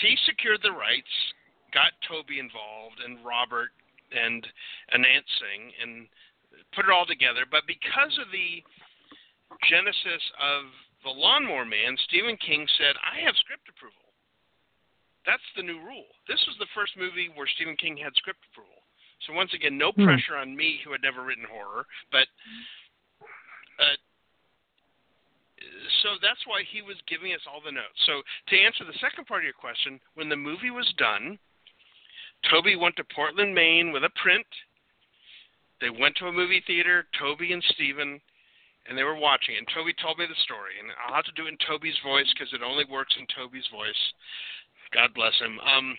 he 0.01 0.17
secured 0.25 0.59
the 0.65 0.73
rights, 0.73 1.13
got 1.73 1.93
Tobe 2.09 2.33
involved, 2.33 3.05
and 3.05 3.21
Robert 3.21 3.69
and 4.09 4.41
Anant 4.89 5.29
Singh, 5.37 5.69
and 5.77 6.09
put 6.73 6.89
it 6.89 6.91
all 6.91 7.05
together. 7.05 7.45
But 7.45 7.69
because 7.69 8.17
of 8.17 8.33
the 8.33 8.65
genesis 9.69 10.23
of 10.41 10.65
the 11.03 11.09
Lawnmower 11.09 11.65
Man, 11.65 11.97
Stephen 12.07 12.37
King 12.37 12.67
said, 12.77 12.95
"I 12.99 13.19
have 13.19 13.35
script 13.37 13.69
approval." 13.69 14.13
That's 15.25 15.43
the 15.55 15.63
new 15.63 15.79
rule. 15.79 16.07
This 16.27 16.43
was 16.47 16.57
the 16.57 16.67
first 16.73 16.95
movie 16.97 17.29
where 17.29 17.47
Stephen 17.47 17.75
King 17.77 17.97
had 17.97 18.15
script 18.15 18.39
approval. 18.51 18.83
So 19.27 19.33
once 19.33 19.53
again, 19.53 19.77
no 19.77 19.91
Hmm. 19.91 20.03
pressure 20.03 20.37
on 20.37 20.55
me 20.55 20.77
who 20.83 20.91
had 20.91 21.01
never 21.01 21.23
written 21.23 21.43
horror, 21.43 21.85
but 22.11 22.27
uh, 23.79 23.95
so 26.01 26.17
that's 26.21 26.45
why 26.47 26.63
he 26.63 26.81
was 26.81 26.95
giving 27.07 27.33
us 27.33 27.45
all 27.45 27.61
the 27.61 27.71
notes. 27.71 27.99
So 28.05 28.23
to 28.47 28.59
answer 28.59 28.83
the 28.85 28.97
second 28.99 29.25
part 29.25 29.41
of 29.41 29.45
your 29.45 29.53
question, 29.53 29.99
when 30.13 30.29
the 30.29 30.35
movie 30.35 30.71
was 30.71 30.91
done, 30.97 31.37
Tobe 32.49 32.79
went 32.79 32.95
to 32.95 33.03
Portland, 33.03 33.53
Maine 33.53 33.91
with 33.91 34.03
a 34.03 34.09
print. 34.21 34.47
They 35.81 35.89
went 35.89 36.15
to 36.17 36.27
a 36.27 36.31
movie 36.31 36.61
theater, 36.65 37.07
Tobe 37.17 37.41
and 37.41 37.63
Stephen, 37.75 38.21
and 38.89 38.97
they 38.97 39.05
were 39.05 39.15
watching 39.15 39.53
it. 39.53 39.61
And 39.61 39.69
Tobe 39.69 39.93
told 40.01 40.17
me 40.17 40.25
the 40.25 40.43
story, 40.43 40.81
and 40.81 40.89
I'll 40.97 41.13
have 41.13 41.29
to 41.29 41.37
do 41.37 41.45
it 41.45 41.53
in 41.53 41.61
Tobe's 41.61 41.95
voice 42.01 42.27
because 42.33 42.49
it 42.57 42.65
only 42.65 42.89
works 42.89 43.13
in 43.21 43.29
Tobe's 43.29 43.69
voice. 43.69 44.01
God 44.89 45.13
bless 45.13 45.37
him. 45.37 45.61
Um, 45.61 45.93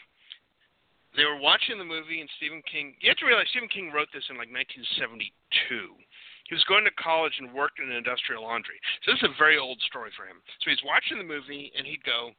they 1.15 1.23
were 1.23 1.39
watching 1.39 1.79
the 1.79 1.87
movie, 1.87 2.19
and 2.19 2.31
Stephen 2.37 2.63
King. 2.67 2.99
You 2.99 3.15
have 3.15 3.23
to 3.23 3.31
realize 3.31 3.47
Stephen 3.55 3.71
King 3.71 3.95
wrote 3.95 4.11
this 4.11 4.27
in 4.27 4.35
like 4.35 4.51
1972. 4.51 5.31
He 6.51 6.59
was 6.59 6.67
going 6.67 6.83
to 6.83 6.95
college 6.99 7.39
and 7.39 7.55
worked 7.55 7.79
in 7.79 7.87
an 7.87 7.95
industrial 7.95 8.43
laundry. 8.43 8.83
So 9.07 9.15
this 9.15 9.23
is 9.23 9.31
a 9.31 9.39
very 9.39 9.55
old 9.55 9.79
story 9.87 10.11
for 10.19 10.27
him. 10.27 10.43
So 10.67 10.75
he's 10.75 10.83
watching 10.83 11.23
the 11.23 11.27
movie, 11.27 11.71
and 11.79 11.87
he'd 11.87 12.03
go, 12.03 12.35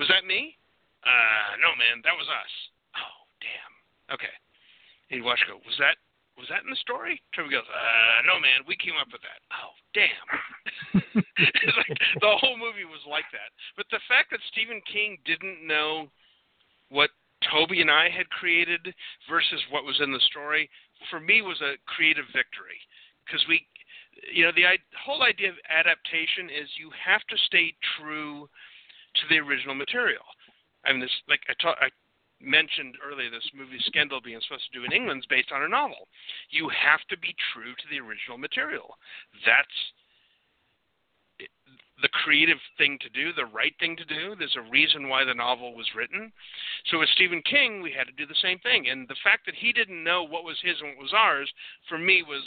"Was 0.00 0.08
that 0.08 0.24
me? 0.24 0.56
Uh, 1.04 1.60
no, 1.60 1.76
man, 1.76 2.00
that 2.08 2.16
was 2.16 2.28
us. 2.28 2.52
Oh, 2.96 3.28
damn. 3.44 4.16
Okay." 4.16 4.32
He'd 5.12 5.20
watch, 5.20 5.44
go, 5.44 5.60
"Was 5.68 5.76
that 5.76 6.00
was 6.42 6.50
that 6.50 6.66
in 6.66 6.70
the 6.74 6.82
story?" 6.82 7.22
Tobe 7.30 7.54
goes, 7.54 7.62
"Uh, 7.70 8.26
no, 8.26 8.42
man, 8.42 8.66
we 8.66 8.74
came 8.74 8.98
up 8.98 9.14
with 9.14 9.22
that." 9.22 9.38
Oh, 9.54 9.72
damn. 9.94 10.26
like 11.78 11.94
the 12.18 12.36
whole 12.42 12.58
movie 12.58 12.84
was 12.84 13.06
like 13.06 13.30
that. 13.30 13.54
But 13.78 13.86
the 13.94 14.02
fact 14.10 14.34
that 14.34 14.42
Stephen 14.50 14.82
King 14.90 15.18
didn't 15.24 15.62
know 15.62 16.10
what 16.90 17.10
Tobe 17.46 17.78
and 17.78 17.90
I 17.90 18.10
had 18.10 18.28
created 18.30 18.92
versus 19.30 19.62
what 19.70 19.84
was 19.84 20.00
in 20.02 20.12
the 20.12 20.20
story, 20.26 20.68
for 21.10 21.20
me 21.20 21.42
was 21.42 21.60
a 21.62 21.78
creative 21.86 22.26
victory 22.34 22.78
because 23.24 23.42
we, 23.48 23.66
you 24.32 24.44
know, 24.44 24.52
the 24.54 24.66
I- 24.66 24.90
whole 24.98 25.22
idea 25.22 25.50
of 25.50 25.56
adaptation 25.70 26.50
is 26.50 26.68
you 26.78 26.90
have 26.98 27.22
to 27.30 27.36
stay 27.46 27.74
true 27.98 28.48
to 29.14 29.22
the 29.28 29.38
original 29.38 29.74
material. 29.74 30.24
I 30.84 30.92
mean, 30.92 31.00
this 31.00 31.22
like 31.28 31.40
I, 31.48 31.54
ta- 31.60 31.78
I 31.80 31.88
mentioned 32.42 32.96
earlier, 33.00 33.30
this 33.30 33.48
movie 33.54 33.78
Scandal 33.86 34.20
being 34.20 34.40
supposed 34.42 34.66
to 34.70 34.78
do 34.78 34.84
in 34.84 34.92
England 34.92 35.22
is 35.22 35.30
based 35.30 35.52
on 35.52 35.62
a 35.62 35.68
novel. 35.68 36.08
You 36.50 36.68
have 36.68 37.00
to 37.08 37.18
be 37.18 37.34
true 37.52 37.72
to 37.72 37.86
the 37.90 38.00
original 38.00 38.38
material. 38.38 38.98
That's 39.46 39.78
the 42.02 42.08
creative 42.08 42.58
thing 42.78 42.98
to 43.00 43.08
do, 43.10 43.32
the 43.32 43.46
right 43.46 43.74
thing 43.78 43.96
to 43.96 44.04
do. 44.04 44.34
There's 44.36 44.56
a 44.58 44.70
reason 44.70 45.08
why 45.08 45.24
the 45.24 45.34
novel 45.34 45.74
was 45.74 45.86
written. 45.94 46.32
So 46.90 46.98
with 46.98 47.08
Stephen 47.14 47.42
King, 47.48 47.80
we 47.80 47.92
had 47.92 48.06
to 48.08 48.18
do 48.18 48.26
the 48.26 48.42
same 48.42 48.58
thing. 48.58 48.88
And 48.90 49.06
the 49.06 49.22
fact 49.22 49.46
that 49.46 49.54
he 49.54 49.72
didn't 49.72 50.02
know 50.02 50.24
what 50.24 50.42
was 50.44 50.58
his 50.62 50.74
and 50.80 50.90
what 50.90 51.02
was 51.02 51.14
ours, 51.14 51.50
for 51.88 51.98
me, 51.98 52.22
was 52.26 52.42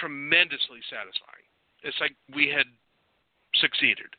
tremendously 0.00 0.82
satisfying. 0.90 1.46
It's 1.82 1.96
like 2.00 2.16
we 2.34 2.48
had 2.48 2.66
succeeded. 3.54 4.10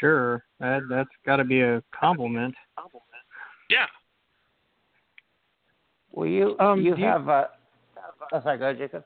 Sure, 0.00 0.44
that 0.60 0.82
that's 0.88 1.10
got 1.26 1.36
to 1.36 1.44
be 1.44 1.60
a 1.60 1.82
compliment. 1.92 2.54
Yeah. 3.68 3.86
Well, 6.12 6.26
you 6.26 6.56
Um, 6.58 6.80
you 6.80 6.94
do 6.94 7.00
you- 7.02 7.06
have 7.06 7.28
uh, 7.28 7.46
oh, 8.32 8.40
sorry, 8.42 8.58
go 8.58 8.64
ahead, 8.66 8.78
Jacob. 8.78 9.04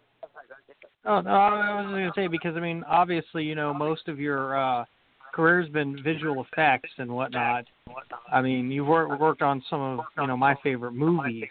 Oh 1.04 1.20
no, 1.20 1.30
I 1.30 1.82
was 1.82 1.90
going 1.90 2.06
to 2.06 2.12
say 2.14 2.28
because 2.28 2.56
I 2.56 2.60
mean, 2.60 2.84
obviously, 2.88 3.44
you 3.44 3.56
know, 3.56 3.74
most 3.74 4.06
of 4.06 4.20
your 4.20 4.56
uh, 4.56 4.84
career's 5.34 5.68
been 5.68 6.00
visual 6.02 6.44
effects 6.44 6.90
and 6.98 7.10
whatnot. 7.10 7.64
I 8.30 8.40
mean, 8.40 8.70
you've 8.70 8.86
worked 8.86 9.20
worked 9.20 9.42
on 9.42 9.62
some 9.68 9.80
of 9.80 10.00
you 10.16 10.26
know 10.28 10.36
my 10.36 10.54
favorite 10.62 10.92
movies. 10.92 11.48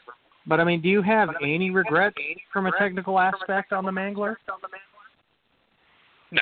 But 0.47 0.59
I 0.59 0.63
mean, 0.63 0.81
do 0.81 0.87
you 0.89 1.01
have 1.01 1.29
any 1.43 1.69
regrets 1.69 2.15
from 2.51 2.65
a 2.65 2.71
technical 2.79 3.19
aspect 3.19 3.73
on 3.73 3.85
the 3.85 3.91
Mangler? 3.91 4.37
No. 6.31 6.41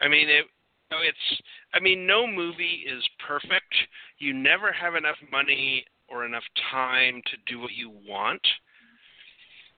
I 0.00 0.08
mean 0.08 0.28
it 0.30 0.46
no, 0.90 0.98
it's 1.02 1.42
I 1.74 1.80
mean 1.80 2.06
no 2.06 2.26
movie 2.26 2.84
is 2.86 3.02
perfect. 3.26 3.74
You 4.18 4.32
never 4.32 4.72
have 4.72 4.94
enough 4.94 5.16
money 5.30 5.84
or 6.08 6.24
enough 6.24 6.44
time 6.70 7.22
to 7.26 7.36
do 7.52 7.60
what 7.60 7.72
you 7.72 7.90
want. 7.90 8.40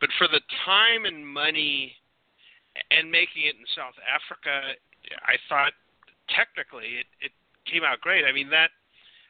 But 0.01 0.11
for 0.17 0.29
the 0.29 0.41
time 0.65 1.05
and 1.05 1.27
money 1.27 1.93
and 2.91 3.11
making 3.11 3.45
it 3.45 3.57
in 3.57 3.67
South 3.77 3.99
Africa, 4.07 4.73
I 5.27 5.35
thought 5.49 5.73
technically 6.31 7.03
it, 7.03 7.07
it 7.21 7.33
came 7.71 7.83
out 7.85 8.01
great. 8.01 8.25
I 8.25 8.33
mean 8.33 8.51
that 8.51 8.71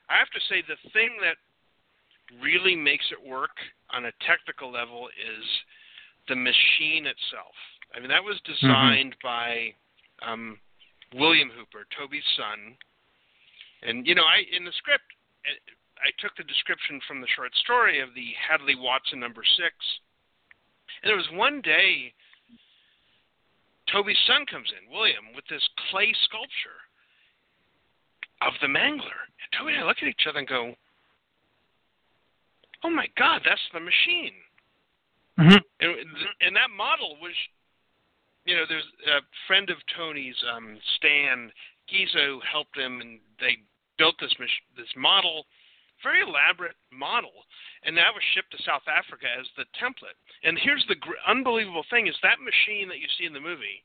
I 0.09 0.19
have 0.19 0.31
to 0.31 0.41
say 0.49 0.63
the 0.67 0.91
thing 0.93 1.11
that 1.23 1.37
really 2.43 2.77
makes 2.77 3.07
it 3.11 3.29
work 3.29 3.57
on 3.91 4.05
a 4.05 4.13
technical 4.27 4.71
level 4.71 5.09
is 5.09 5.45
the 6.29 6.37
machine 6.37 7.07
itself. 7.07 7.57
I 7.95 8.01
mean 8.01 8.11
that 8.11 8.23
was 8.23 8.39
designed 8.45 9.17
by 9.23 9.75
um, 10.23 10.59
William 11.15 11.51
Hooper, 11.51 11.87
Tobe's 11.97 12.25
son. 12.37 12.77
And 13.83 14.07
you 14.07 14.15
know, 14.15 14.25
I 14.25 14.45
in 14.55 14.65
the 14.65 14.73
script, 14.77 15.05
I 15.99 16.11
took 16.21 16.37
the 16.37 16.45
description 16.45 17.01
from 17.07 17.21
the 17.21 17.31
short 17.35 17.55
story 17.57 18.01
of 18.01 18.15
the 18.15 18.33
Hadley 18.37 18.77
Watson 18.77 19.21
number 19.21 19.43
six. 19.45 19.75
And 21.03 21.09
there 21.09 21.17
was 21.17 21.29
one 21.33 21.61
day, 21.61 22.13
Tobe's 23.89 24.19
son 24.27 24.45
comes 24.47 24.69
in, 24.71 24.93
William, 24.93 25.33
with 25.35 25.45
this 25.49 25.67
clay 25.91 26.13
sculpture 26.25 26.81
of 28.43 28.53
the 28.61 28.69
Mangler. 28.69 29.25
And 29.41 29.49
Toby 29.57 29.73
and 29.73 29.85
I 29.85 29.87
look 29.87 29.99
at 30.03 30.09
each 30.09 30.27
other 30.29 30.39
and 30.39 30.49
go, 30.49 30.75
"Oh 32.85 32.91
my 32.91 33.09
God, 33.17 33.43
that's 33.45 33.69
the 33.73 33.81
machine." 33.81 34.37
Mm-hmm. 35.39 35.65
And, 35.81 35.91
and 36.41 36.57
that 36.57 36.71
model 36.77 37.17
was 37.21 37.33
you 38.51 38.57
know, 38.59 38.67
there's 38.67 38.91
a 39.07 39.23
friend 39.47 39.71
of 39.71 39.79
Tony's, 39.95 40.35
um, 40.51 40.75
Stan 40.99 41.53
Gizo, 41.87 42.43
helped 42.43 42.77
him, 42.77 43.01
and 43.01 43.21
they 43.39 43.63
built 43.97 44.19
this 44.19 44.35
mach- 44.41 44.67
this 44.77 44.91
model, 44.97 45.47
very 46.03 46.23
elaborate 46.23 46.75
model, 46.91 47.47
and 47.85 47.97
that 47.97 48.13
was 48.13 48.25
shipped 48.35 48.51
to 48.51 48.63
South 48.65 48.83
Africa 48.89 49.31
as 49.39 49.47
the 49.57 49.67
template. 49.79 50.19
And 50.43 50.59
here's 50.59 50.85
the 50.87 50.97
gr- 50.97 51.15
unbelievable 51.29 51.85
thing: 51.91 52.09
is 52.09 52.19
that 52.23 52.41
machine 52.41 52.89
that 52.89 52.99
you 52.99 53.07
see 53.17 53.25
in 53.25 53.33
the 53.33 53.41
movie 53.41 53.85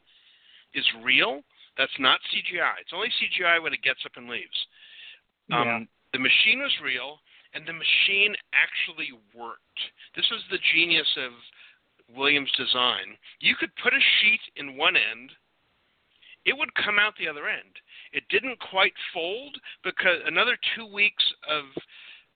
is 0.74 0.86
real. 1.04 1.44
That's 1.78 2.00
not 2.00 2.20
CGI. 2.34 2.80
It's 2.82 2.94
only 2.94 3.12
CGI 3.22 3.62
when 3.62 3.74
it 3.74 3.84
gets 3.84 4.04
up 4.06 4.18
and 4.18 4.28
leaves. 4.28 4.68
Um, 5.52 5.68
Yeah. 5.68 5.86
The 6.14 6.20
machine 6.20 6.62
was 6.62 6.80
real, 6.80 7.22
and 7.54 7.68
the 7.68 7.74
machine 7.74 8.36
actually 8.54 9.12
worked. 9.34 9.92
This 10.16 10.30
was 10.32 10.42
the 10.48 10.58
genius 10.74 11.18
of 11.18 11.34
Williams' 12.14 12.52
design. 12.58 13.18
You 13.40 13.56
could 13.56 13.72
put 13.82 13.94
a 13.94 14.00
sheet 14.22 14.42
in 14.56 14.78
one 14.78 14.96
end, 14.96 15.32
it 16.46 16.56
would 16.56 16.74
come 16.76 17.00
out 17.00 17.14
the 17.18 17.28
other 17.28 17.48
end. 17.50 17.82
It 18.14 18.24
didn't 18.30 18.60
quite 18.60 18.94
fold 19.14 19.58
because 19.84 20.22
another 20.26 20.58
two 20.76 20.86
weeks 20.86 21.24
of 21.50 21.66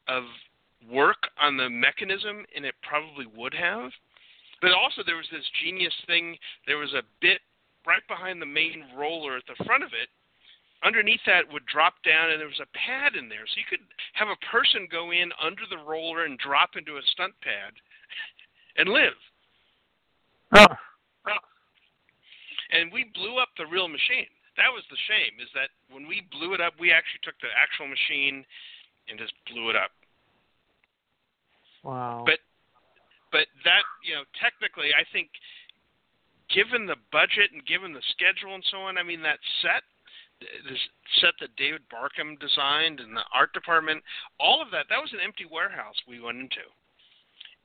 of 0.07 0.23
work 0.89 1.29
on 1.39 1.57
the 1.57 1.69
mechanism, 1.69 2.45
and 2.55 2.65
it 2.65 2.73
probably 2.81 3.27
would 3.37 3.53
have. 3.53 3.91
But 4.61 4.71
also, 4.73 5.03
there 5.05 5.17
was 5.17 5.29
this 5.31 5.45
genius 5.63 5.93
thing. 6.07 6.35
There 6.65 6.77
was 6.77 6.93
a 6.93 7.05
bit 7.21 7.41
right 7.85 8.05
behind 8.07 8.41
the 8.41 8.49
main 8.49 8.85
roller 8.97 9.37
at 9.37 9.45
the 9.45 9.63
front 9.63 9.83
of 9.83 9.93
it. 9.93 10.09
Underneath 10.83 11.21
that 11.27 11.51
would 11.51 11.65
drop 11.65 12.01
down, 12.03 12.31
and 12.31 12.39
there 12.39 12.47
was 12.47 12.63
a 12.63 12.77
pad 12.77 13.15
in 13.15 13.29
there, 13.29 13.45
so 13.45 13.59
you 13.59 13.69
could 13.69 13.85
have 14.13 14.29
a 14.29 14.45
person 14.47 14.87
go 14.89 15.11
in 15.11 15.29
under 15.39 15.63
the 15.69 15.83
roller 15.83 16.25
and 16.25 16.39
drop 16.39 16.71
into 16.75 16.97
a 16.97 17.09
stunt 17.11 17.35
pad 17.43 17.75
and 18.77 18.89
live. 18.89 19.19
Oh, 20.55 20.65
and 22.71 22.91
we 22.93 23.09
blew 23.13 23.37
up 23.37 23.49
the 23.57 23.65
real 23.65 23.87
machine. 23.87 24.29
That 24.57 24.69
was 24.69 24.83
the 24.89 24.99
shame, 25.07 25.39
is 25.41 25.49
that 25.55 25.69
when 25.89 26.07
we 26.07 26.25
blew 26.31 26.53
it 26.53 26.61
up, 26.61 26.73
we 26.79 26.91
actually 26.91 27.23
took 27.23 27.37
the 27.41 27.49
actual 27.55 27.87
machine 27.87 28.45
and 29.09 29.17
just 29.17 29.33
blew 29.49 29.69
it 29.69 29.75
up. 29.75 29.91
wow. 31.83 32.23
But 32.25 32.39
but 33.31 33.45
that 33.65 33.85
you 34.03 34.13
know 34.13 34.25
technically, 34.37 34.93
I 34.93 35.05
think 35.13 35.29
given 36.49 36.85
the 36.85 36.97
budget 37.13 37.53
and 37.53 37.65
given 37.65 37.93
the 37.93 38.05
schedule 38.13 38.53
and 38.53 38.65
so 38.69 38.85
on, 38.89 38.97
I 38.97 39.03
mean 39.03 39.21
that 39.21 39.39
set 39.61 39.85
the 40.41 40.75
set 41.21 41.33
that 41.41 41.55
David 41.57 41.81
Barkham 41.91 42.39
designed 42.39 42.99
and 42.99 43.15
the 43.15 43.25
art 43.33 43.53
department, 43.53 44.03
all 44.39 44.61
of 44.61 44.71
that, 44.71 44.87
that 44.89 45.01
was 45.01 45.11
an 45.13 45.19
empty 45.23 45.45
warehouse 45.45 45.95
we 46.07 46.19
went 46.19 46.39
into. 46.39 46.63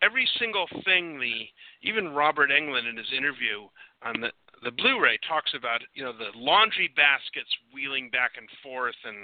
Every 0.05 0.29
single 0.39 0.67
thing 0.85 1.19
the 1.19 1.47
even 1.83 2.11
Robert 2.11 2.51
Englund 2.51 2.89
in 2.89 2.97
his 2.97 3.13
interview 3.17 3.69
on 4.03 4.21
the 4.21 4.31
the 4.63 4.71
Blu-ray 4.71 5.19
talks 5.29 5.53
about 5.57 5.81
you 5.95 6.03
know 6.05 6.13
the 6.13 6.37
laundry 6.37 6.91
baskets 6.97 7.51
wheeling 7.73 8.11
back 8.11 8.33
and 8.37 8.49
forth 8.63 8.95
and 9.05 9.17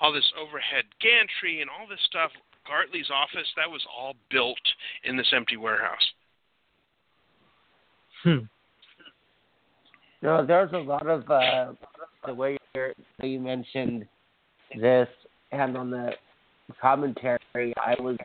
all 0.00 0.12
this 0.12 0.30
overhead 0.38 0.84
gantry 1.00 1.60
and 1.60 1.70
all 1.70 1.86
this 1.88 2.00
stuff. 2.04 2.30
Gartley's 2.66 3.10
office 3.14 3.48
that 3.56 3.70
was 3.70 3.82
all 3.96 4.14
built 4.30 4.58
in 5.04 5.16
this 5.16 5.32
empty 5.34 5.56
warehouse. 5.56 6.06
Hmm. 8.22 8.38
No, 10.22 10.44
there's 10.44 10.72
a 10.72 10.78
lot 10.78 11.06
of 11.06 11.30
uh, 11.30 11.72
the 12.26 12.34
way 12.34 12.58
you 13.22 13.38
mentioned 13.38 14.06
this, 14.80 15.08
and 15.52 15.76
on 15.76 15.90
the 15.90 16.10
commentary, 16.80 17.72
I 17.76 17.94
was 18.00 18.16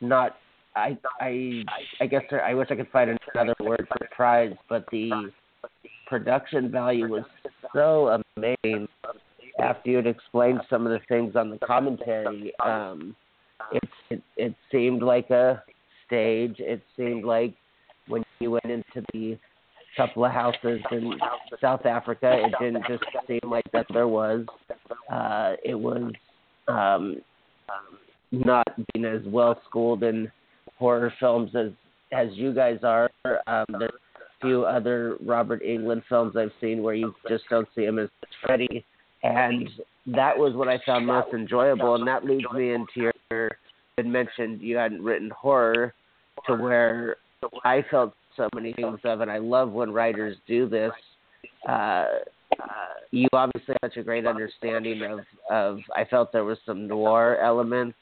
not. 0.00 0.36
I 0.76 0.96
I 1.20 1.64
I 2.00 2.06
guess 2.06 2.22
there, 2.30 2.44
I 2.44 2.54
wish 2.54 2.68
I 2.70 2.76
could 2.76 2.90
find 2.90 3.16
another 3.34 3.54
word 3.60 3.86
for 3.88 4.06
surprise, 4.06 4.54
but 4.68 4.84
the 4.90 5.30
production 6.06 6.70
value 6.70 7.08
was 7.08 7.24
so 7.72 8.20
amazing. 8.36 8.88
After 9.60 9.90
you 9.90 9.96
had 9.96 10.06
explained 10.06 10.60
some 10.68 10.84
of 10.86 10.92
the 10.92 11.00
things 11.08 11.36
on 11.36 11.48
the 11.50 11.58
commentary, 11.58 12.52
um, 12.64 13.14
it, 13.72 13.88
it 14.10 14.22
it 14.36 14.54
seemed 14.72 15.02
like 15.02 15.30
a 15.30 15.62
stage. 16.06 16.56
It 16.58 16.82
seemed 16.96 17.24
like 17.24 17.54
when 18.08 18.24
you 18.40 18.50
went 18.50 18.66
into 18.66 19.06
the 19.12 19.38
couple 19.96 20.24
of 20.24 20.32
houses 20.32 20.80
in 20.90 21.12
South 21.60 21.86
Africa. 21.86 22.44
It 22.44 22.52
didn't 22.60 22.84
just 22.88 23.04
seem 23.26 23.50
like 23.50 23.64
that 23.72 23.86
there 23.92 24.08
was. 24.08 24.46
Uh, 25.10 25.54
it 25.64 25.74
was 25.74 26.12
um, 26.68 27.20
not 28.32 28.66
being 28.92 29.04
as 29.04 29.22
well 29.26 29.60
schooled 29.68 30.02
in 30.02 30.30
horror 30.78 31.12
films 31.20 31.50
as 31.54 31.70
as 32.12 32.28
you 32.32 32.54
guys 32.54 32.78
are. 32.82 33.10
Um, 33.46 33.64
there's 33.78 33.90
a 34.16 34.46
few 34.46 34.64
other 34.64 35.16
Robert 35.24 35.62
Englund 35.62 36.02
films 36.08 36.36
I've 36.36 36.52
seen 36.60 36.82
where 36.82 36.94
you 36.94 37.14
just 37.28 37.44
don't 37.50 37.68
see 37.74 37.84
him 37.84 37.98
as 37.98 38.08
Freddy, 38.44 38.84
and 39.22 39.68
that 40.06 40.36
was 40.36 40.54
what 40.54 40.68
I 40.68 40.78
found 40.84 41.06
most 41.06 41.32
enjoyable. 41.32 41.94
And 41.94 42.06
that 42.06 42.24
leads 42.24 42.50
me 42.52 42.72
into 42.72 43.10
your. 43.30 43.50
Had 43.96 44.06
mentioned 44.06 44.60
you 44.60 44.76
hadn't 44.76 45.04
written 45.04 45.30
horror, 45.30 45.94
to 46.46 46.56
where 46.56 47.16
I 47.64 47.84
felt 47.90 48.14
so 48.36 48.48
many 48.54 48.72
things 48.72 48.98
of 49.04 49.20
it. 49.20 49.28
I 49.28 49.38
love 49.38 49.70
when 49.70 49.92
writers 49.92 50.36
do 50.48 50.68
this. 50.68 50.92
Uh, 51.68 52.06
you 53.10 53.28
obviously 53.32 53.76
have 53.80 53.92
such 53.92 53.96
a 53.98 54.02
great 54.02 54.26
understanding 54.26 55.02
of, 55.04 55.20
of. 55.48 55.78
I 55.94 56.04
felt 56.04 56.32
there 56.32 56.44
was 56.44 56.58
some 56.66 56.88
noir 56.88 57.38
elements. 57.38 57.96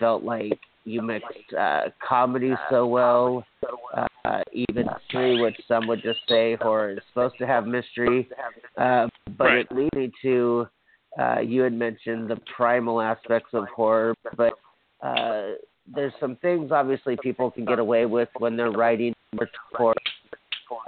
Felt 0.00 0.24
like 0.24 0.58
you 0.84 1.02
mixed 1.02 1.52
uh, 1.58 1.84
comedy 2.06 2.52
so 2.70 2.86
well, 2.86 3.44
uh, 4.24 4.40
even 4.52 4.86
mystery, 4.86 5.40
which 5.40 5.56
some 5.66 5.86
would 5.86 6.02
just 6.02 6.20
say 6.28 6.56
horror 6.60 6.92
is 6.92 6.98
supposed 7.08 7.36
to 7.38 7.46
have 7.46 7.66
mystery. 7.66 8.28
Uh, 8.76 9.06
but 9.38 9.44
right. 9.44 9.66
it 9.70 9.74
leads 9.74 9.94
me 9.94 10.12
to 10.22 10.66
uh, 11.18 11.40
you 11.40 11.62
had 11.62 11.72
mentioned 11.72 12.28
the 12.28 12.36
primal 12.56 13.00
aspects 13.00 13.50
of 13.52 13.66
horror, 13.74 14.14
but 14.36 14.52
uh, 15.02 15.52
there's 15.94 16.12
some 16.18 16.36
things 16.36 16.72
obviously 16.72 17.16
people 17.22 17.50
can 17.50 17.64
get 17.64 17.78
away 17.78 18.06
with 18.06 18.28
when 18.38 18.56
they're 18.56 18.72
writing 18.72 19.14
horror. 19.74 19.94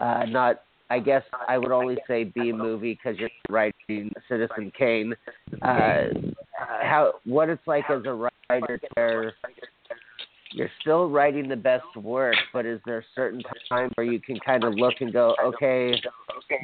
uh, 0.01 0.24
not. 0.26 0.62
I 0.88 1.01
guess 1.01 1.24
I 1.49 1.59
would 1.59 1.72
only 1.72 1.97
say 2.07 2.22
B 2.22 2.53
movie 2.53 2.94
because 2.94 3.18
you're 3.18 3.28
writing 3.49 4.12
Citizen 4.28 4.70
Kane. 4.78 5.14
Uh, 5.61 6.05
how 6.57 7.14
what 7.24 7.49
it's 7.49 7.66
like 7.66 7.90
as 7.90 8.03
a 8.05 8.12
writer 8.12 8.80
where 8.94 9.34
you're 10.57 10.70
still 10.80 11.11
writing 11.11 11.48
the 11.48 11.57
best 11.57 11.84
work, 11.96 12.34
but 12.50 12.64
is 12.64 12.80
there 12.86 13.00
a 13.00 13.04
certain 13.14 13.42
time 13.68 13.90
where 13.94 14.07
you 14.07 14.18
can 14.18 14.40
kind 14.40 14.64
of 14.64 14.72
look 14.72 14.94
and 15.00 15.12
go, 15.12 15.36
okay, 15.44 15.92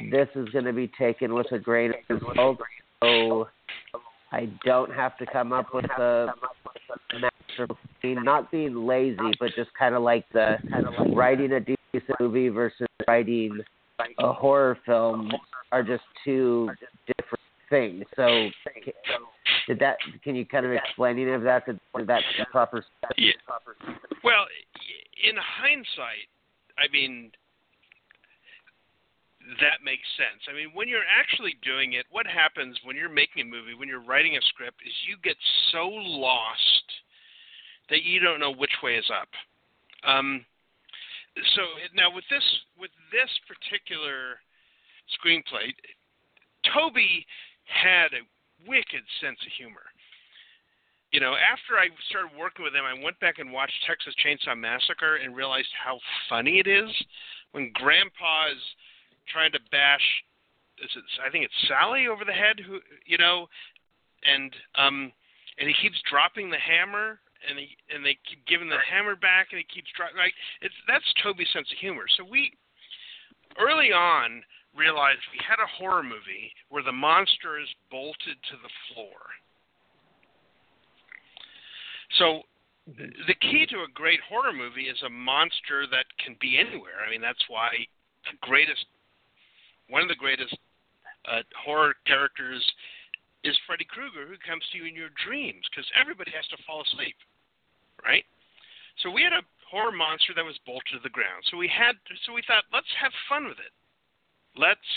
this 0.09 0.27
is 0.33 0.49
going 0.49 0.65
to 0.65 0.73
be 0.73 0.91
taken 0.97 1.35
with 1.35 1.45
a 1.51 1.59
grain 1.59 1.93
of 2.09 2.19
salt, 2.35 2.57
so 3.03 3.47
I 4.31 4.49
don't 4.65 4.91
have 4.91 5.15
to 5.19 5.27
come 5.27 5.53
up 5.53 5.75
with 5.75 5.85
a 5.85 6.33
master 7.13 7.75
not 8.03 8.49
being 8.49 8.87
lazy, 8.87 9.31
but 9.39 9.51
just 9.55 9.69
kind 9.77 9.93
of 9.93 10.01
like 10.01 10.25
the 10.33 10.57
writing 11.13 11.51
a 11.51 11.59
decent 11.59 12.19
movie 12.19 12.49
versus 12.49 12.87
writing 13.07 13.59
a 14.17 14.33
horror 14.33 14.75
film 14.87 15.31
are 15.71 15.83
just 15.83 16.03
two 16.25 16.67
different 17.05 17.42
things. 17.73 18.05
So, 18.15 18.49
did 19.67 19.79
that? 19.79 19.97
Can 20.23 20.35
you 20.35 20.45
kind 20.45 20.65
of 20.65 20.71
explain 20.71 21.17
any 21.17 21.31
of 21.31 21.41
that? 21.43 21.65
Did, 21.65 21.79
did 21.97 22.07
that 22.07 22.21
proper? 22.51 22.85
Yeah. 23.17 23.31
Well, 24.23 24.45
in 25.23 25.35
hindsight, 25.35 26.29
I 26.77 26.91
mean, 26.91 27.31
that 29.59 29.83
makes 29.83 30.05
sense. 30.15 30.45
I 30.49 30.53
mean, 30.53 30.69
when 30.73 30.87
you're 30.87 31.07
actually 31.09 31.57
doing 31.63 31.93
it, 31.93 32.05
what 32.11 32.27
happens 32.27 32.77
when 32.83 32.95
you're 32.95 33.09
making 33.09 33.41
a 33.41 33.49
movie, 33.49 33.73
when 33.73 33.89
you're 33.89 34.03
writing 34.03 34.37
a 34.37 34.41
script, 34.53 34.77
is 34.85 34.93
you 35.07 35.17
get 35.23 35.35
so 35.71 35.89
lost 35.89 36.87
that 37.89 38.03
you 38.03 38.19
don't 38.19 38.39
know 38.39 38.53
which 38.53 38.73
way 38.81 38.95
is 38.95 39.09
up. 39.09 39.29
Um, 40.07 40.45
so 41.55 41.61
now 41.95 42.13
with 42.13 42.23
this 42.29 42.43
with 42.77 42.91
this 43.11 43.29
particular 43.49 44.37
screenplay, 45.17 45.73
Tobe 46.71 47.25
had 47.65 48.13
a 48.13 48.23
wicked 48.67 49.03
sense 49.21 49.39
of 49.45 49.51
humor. 49.57 49.85
You 51.11 51.19
know, 51.19 51.35
after 51.37 51.77
I 51.77 51.93
started 52.09 52.33
working 52.37 52.65
with 52.65 52.73
him, 52.73 52.85
I 52.85 52.97
went 52.97 53.19
back 53.19 53.37
and 53.37 53.53
watched 53.53 53.77
Texas 53.85 54.15
Chainsaw 54.17 54.57
Massacre 54.57 55.17
and 55.17 55.35
realized 55.35 55.69
how 55.77 55.99
funny 56.27 56.57
it 56.57 56.65
is 56.65 56.89
when 57.51 57.71
Grandpa's 57.73 58.61
trying 59.31 59.51
to 59.53 59.59
bash 59.71 60.03
is 60.81 60.89
it 60.95 61.03
I 61.25 61.29
think 61.29 61.45
it's 61.45 61.67
Sally 61.67 62.07
over 62.07 62.25
the 62.25 62.33
head 62.33 62.59
who 62.59 62.79
you 63.05 63.17
know 63.17 63.47
and 64.25 64.51
um 64.75 65.11
and 65.59 65.69
he 65.69 65.75
keeps 65.81 66.01
dropping 66.09 66.49
the 66.49 66.57
hammer 66.57 67.19
and 67.47 67.59
he 67.59 67.77
and 67.93 68.05
they 68.05 68.17
keep 68.27 68.45
giving 68.47 68.69
the 68.69 68.81
hammer 68.81 69.15
back 69.15 69.47
and 69.51 69.61
he 69.61 69.67
keeps 69.69 69.87
dropping 69.95 70.17
like 70.17 70.33
it's 70.61 70.75
that's 70.87 71.05
Tobe's 71.21 71.47
sense 71.53 71.69
of 71.71 71.77
humor. 71.77 72.05
So 72.17 72.25
we 72.25 72.51
early 73.59 73.91
on 73.93 74.41
realized 74.75 75.21
we 75.31 75.39
had 75.45 75.61
a 75.61 75.73
horror 75.77 76.03
movie 76.03 76.51
where 76.69 76.83
the 76.83 76.91
monster 76.91 77.59
is 77.59 77.69
bolted 77.89 78.37
to 78.49 78.55
the 78.61 78.73
floor. 78.93 79.21
So 82.17 82.41
the 82.87 83.37
key 83.39 83.65
to 83.69 83.87
a 83.87 83.93
great 83.93 84.19
horror 84.27 84.51
movie 84.51 84.91
is 84.91 85.01
a 85.05 85.09
monster 85.09 85.87
that 85.87 86.05
can 86.19 86.35
be 86.41 86.59
anywhere. 86.59 86.99
I 87.05 87.09
mean, 87.09 87.21
that's 87.21 87.43
why 87.47 87.69
the 88.25 88.37
greatest 88.41 88.85
one 89.89 90.01
of 90.01 90.07
the 90.07 90.19
greatest 90.19 90.55
uh, 91.27 91.43
horror 91.59 91.93
characters 92.07 92.63
is 93.43 93.55
Freddy 93.67 93.85
Krueger, 93.85 94.25
who 94.27 94.39
comes 94.39 94.63
to 94.71 94.79
you 94.79 94.87
in 94.87 94.95
your 94.95 95.11
dreams, 95.27 95.67
because 95.67 95.87
everybody 95.99 96.31
has 96.31 96.47
to 96.47 96.63
fall 96.63 96.81
asleep, 96.87 97.15
right? 97.99 98.23
So 99.03 99.11
we 99.11 99.23
had 99.23 99.35
a 99.35 99.43
horror 99.67 99.91
monster 99.91 100.31
that 100.35 100.45
was 100.45 100.55
bolted 100.65 100.95
to 100.95 101.03
the 101.03 101.11
ground. 101.11 101.43
So 101.51 101.59
we 101.59 101.67
had, 101.67 101.99
so 102.23 102.31
we 102.31 102.43
thought, 102.47 102.63
let's 102.71 102.89
have 102.99 103.11
fun 103.27 103.43
with 103.43 103.59
it. 103.59 103.75
Let's 104.57 104.89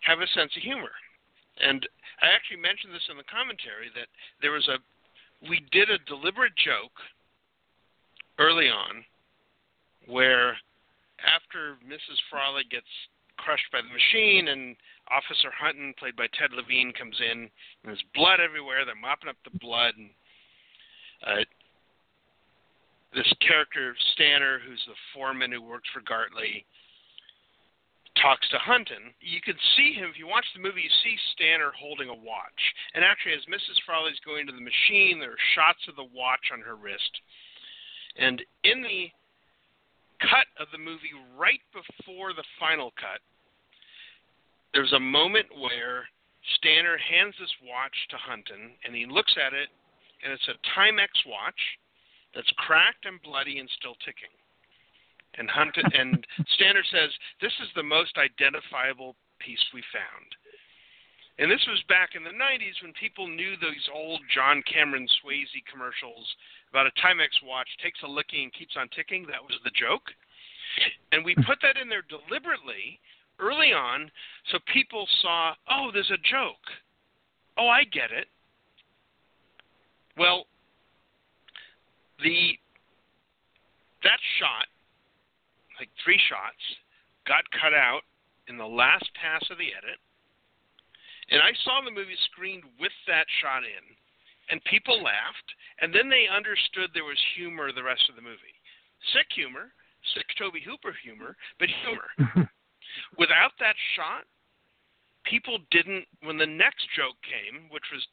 have 0.00 0.20
a 0.20 0.26
sense 0.28 0.52
of 0.56 0.62
humor. 0.62 0.92
And 1.58 1.86
I 2.22 2.26
actually 2.34 2.60
mentioned 2.60 2.94
this 2.94 3.08
in 3.10 3.16
the 3.16 3.26
commentary 3.26 3.90
that 3.94 4.08
there 4.40 4.52
was 4.52 4.68
a, 4.68 4.78
we 5.48 5.64
did 5.72 5.90
a 5.90 5.98
deliberate 6.06 6.54
joke 6.56 6.94
early 8.38 8.68
on 8.68 9.04
where 10.06 10.56
after 11.24 11.76
Mrs. 11.82 12.20
Frawley 12.30 12.64
gets 12.70 12.86
crushed 13.36 13.68
by 13.72 13.80
the 13.80 13.92
machine, 13.92 14.48
and 14.48 14.76
Officer 15.10 15.50
Hunton, 15.52 15.94
played 15.98 16.16
by 16.16 16.26
Ted 16.38 16.52
Levine, 16.52 16.92
comes 16.92 17.16
in, 17.20 17.48
and 17.48 17.84
there's 17.84 18.04
blood 18.14 18.40
everywhere. 18.40 18.84
They're 18.84 18.96
mopping 18.96 19.28
up 19.28 19.36
the 19.44 19.58
blood, 19.58 19.94
and 19.96 20.10
uh, 21.26 21.44
this 23.14 23.30
character 23.40 23.94
Stanner, 24.12 24.60
who's 24.60 24.82
the 24.86 24.98
foreman 25.14 25.52
who 25.52 25.62
works 25.62 25.88
for 25.92 26.00
Gartley, 26.00 26.64
talks 28.22 28.48
to 28.50 28.58
Hunton. 28.58 29.12
You 29.20 29.40
can 29.40 29.56
see 29.76 29.92
him 29.92 30.08
if 30.10 30.18
you 30.18 30.26
watch 30.26 30.46
the 30.54 30.62
movie. 30.62 30.82
You 30.82 30.94
see 31.04 31.16
Stanner 31.32 31.72
holding 31.76 32.08
a 32.08 32.14
watch, 32.14 32.60
and 32.94 33.04
actually, 33.04 33.34
as 33.34 33.44
Mrs. 33.46 33.80
Frawley's 33.84 34.20
going 34.24 34.46
to 34.46 34.56
the 34.56 34.60
machine, 34.60 35.20
there 35.20 35.36
are 35.36 35.52
shots 35.54 35.84
of 35.88 35.96
the 35.96 36.10
watch 36.14 36.52
on 36.52 36.60
her 36.60 36.76
wrist, 36.76 37.12
and 38.16 38.42
in 38.64 38.82
the 38.82 39.10
cut 40.20 40.48
of 40.56 40.68
the 40.72 40.80
movie 40.80 41.12
right 41.36 41.60
before 41.72 42.32
the 42.32 42.46
final 42.58 42.92
cut, 42.96 43.20
there's 44.72 44.92
a 44.92 45.00
moment 45.00 45.46
where 45.52 46.08
Stanner 46.56 46.96
hands 46.96 47.34
this 47.40 47.52
watch 47.64 47.96
to 48.10 48.16
Hunton, 48.16 48.76
and 48.84 48.94
he 48.94 49.06
looks 49.06 49.34
at 49.36 49.52
it, 49.52 49.68
and 50.22 50.32
it's 50.32 50.48
a 50.48 50.60
Timex 50.76 51.08
watch 51.26 51.60
that's 52.34 52.52
cracked 52.56 53.04
and 53.04 53.20
bloody 53.22 53.58
and 53.58 53.68
still 53.80 53.96
ticking. 54.04 54.32
And 55.38 55.50
Hunt 55.50 55.76
and 55.76 56.26
Stanner 56.56 56.84
says 56.90 57.10
this 57.40 57.52
is 57.62 57.68
the 57.74 57.82
most 57.82 58.16
identifiable 58.16 59.16
piece 59.38 59.62
we 59.74 59.82
found. 59.92 60.28
And 61.38 61.50
this 61.50 61.64
was 61.68 61.82
back 61.88 62.16
in 62.16 62.24
the 62.24 62.32
90s 62.32 62.80
when 62.80 62.94
people 62.96 63.28
knew 63.28 63.56
those 63.60 63.84
old 63.92 64.20
John 64.32 64.62
Cameron 64.64 65.06
Swayze 65.20 65.60
commercials 65.70 66.24
about 66.70 66.86
a 66.86 66.96
Timex 66.96 67.44
watch 67.44 67.68
takes 67.82 68.00
a 68.02 68.08
licking 68.08 68.44
and 68.44 68.52
keeps 68.54 68.76
on 68.78 68.88
ticking. 68.96 69.26
That 69.28 69.44
was 69.44 69.60
the 69.62 69.76
joke. 69.76 70.08
And 71.12 71.24
we 71.24 71.34
put 71.34 71.60
that 71.60 71.76
in 71.76 71.88
there 71.88 72.04
deliberately 72.08 72.98
early 73.38 73.72
on 73.72 74.10
so 74.50 74.58
people 74.72 75.06
saw, 75.20 75.52
oh, 75.70 75.90
there's 75.92 76.10
a 76.10 76.24
joke. 76.24 76.64
Oh, 77.58 77.68
I 77.68 77.84
get 77.84 78.10
it. 78.10 78.28
Well, 80.16 80.46
the 82.22 82.56
that 84.02 84.20
shot, 84.38 84.66
like 85.78 85.90
three 86.02 86.20
shots, 86.28 86.62
got 87.26 87.44
cut 87.50 87.74
out 87.74 88.02
in 88.48 88.56
the 88.56 88.66
last 88.66 89.08
pass 89.20 89.42
of 89.50 89.58
the 89.58 89.74
edit 89.76 89.98
and 91.30 91.42
I 91.42 91.50
saw 91.64 91.82
the 91.82 91.90
movie 91.90 92.18
screened 92.30 92.62
with 92.78 92.94
that 93.10 93.26
shot 93.42 93.66
in, 93.66 93.84
and 94.50 94.62
people 94.70 95.02
laughed, 95.02 95.50
and 95.82 95.90
then 95.90 96.08
they 96.08 96.30
understood 96.30 96.90
there 96.94 97.08
was 97.08 97.18
humor 97.34 97.72
the 97.72 97.82
rest 97.82 98.06
of 98.08 98.14
the 98.14 98.22
movie. 98.22 98.54
Sick 99.12 99.26
humor, 99.34 99.74
sick 100.14 100.26
Tobe 100.38 100.62
Hooper 100.62 100.94
humor, 101.02 101.34
but 101.58 101.68
humor. 101.82 102.46
Without 103.18 103.58
that 103.58 103.74
shot, 103.98 104.22
people 105.26 105.58
didn't. 105.74 106.06
When 106.22 106.38
the 106.38 106.46
next 106.46 106.86
joke 106.94 107.18
came, 107.26 107.66
which 107.74 107.90
was 107.90 108.06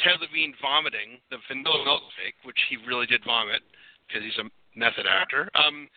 Ted 0.00 0.16
Levine 0.24 0.56
vomiting 0.64 1.20
the 1.28 1.38
vanilla 1.46 1.84
milkshake, 1.84 2.40
which 2.48 2.58
he 2.72 2.80
really 2.88 3.06
did 3.06 3.20
vomit 3.28 3.60
because 4.08 4.24
he's 4.24 4.40
a 4.40 4.48
method 4.72 5.04
actor. 5.04 5.52
Um, 5.54 5.88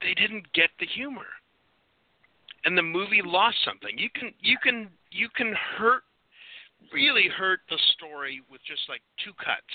they 0.00 0.14
didn't 0.14 0.52
get 0.52 0.70
the 0.80 0.86
humor 0.86 1.26
and 2.64 2.76
the 2.76 2.82
movie 2.82 3.22
lost 3.24 3.56
something. 3.64 3.96
You 3.96 4.08
can 4.14 4.32
you 4.40 4.56
can 4.62 4.88
you 5.10 5.28
can 5.34 5.54
hurt 5.78 6.02
really 6.92 7.28
hurt 7.28 7.60
the 7.70 7.78
story 7.94 8.42
with 8.50 8.60
just 8.66 8.82
like 8.88 9.02
two 9.24 9.32
cuts. 9.32 9.74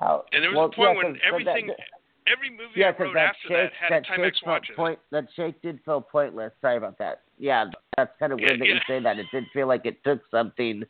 How, 0.00 0.24
and 0.32 0.42
there 0.42 0.50
was 0.50 0.72
well, 0.76 0.90
a 0.90 0.94
point 0.94 0.98
yeah, 0.98 1.10
when 1.10 1.18
everything 1.26 1.66
that, 1.68 1.76
every 2.26 2.50
movie 2.50 2.74
yeah, 2.76 2.92
I 2.98 3.02
wrote 3.02 3.14
that 3.14 3.36
after 3.36 3.48
shake, 3.48 3.50
that 3.50 3.72
had 3.72 3.92
that 3.92 4.08
a 4.08 4.20
Timex 4.20 4.34
shake 4.34 4.46
watch. 4.46 4.66
Point, 4.76 4.98
that 5.12 5.26
shake 5.36 5.60
did 5.62 5.78
feel 5.84 6.00
pointless. 6.00 6.52
Sorry 6.60 6.76
about 6.76 6.98
that. 6.98 7.22
Yeah, 7.38 7.66
that's 7.96 8.12
kind 8.18 8.32
of 8.32 8.38
weird 8.38 8.52
Yeah, 8.52 8.58
that 8.58 8.68
yeah. 8.68 8.74
you 8.74 8.80
say 8.88 9.02
that. 9.02 9.18
It 9.18 9.26
did 9.32 9.44
feel 9.52 9.68
like 9.68 9.86
it 9.86 10.02
took 10.04 10.20
something 10.30 10.84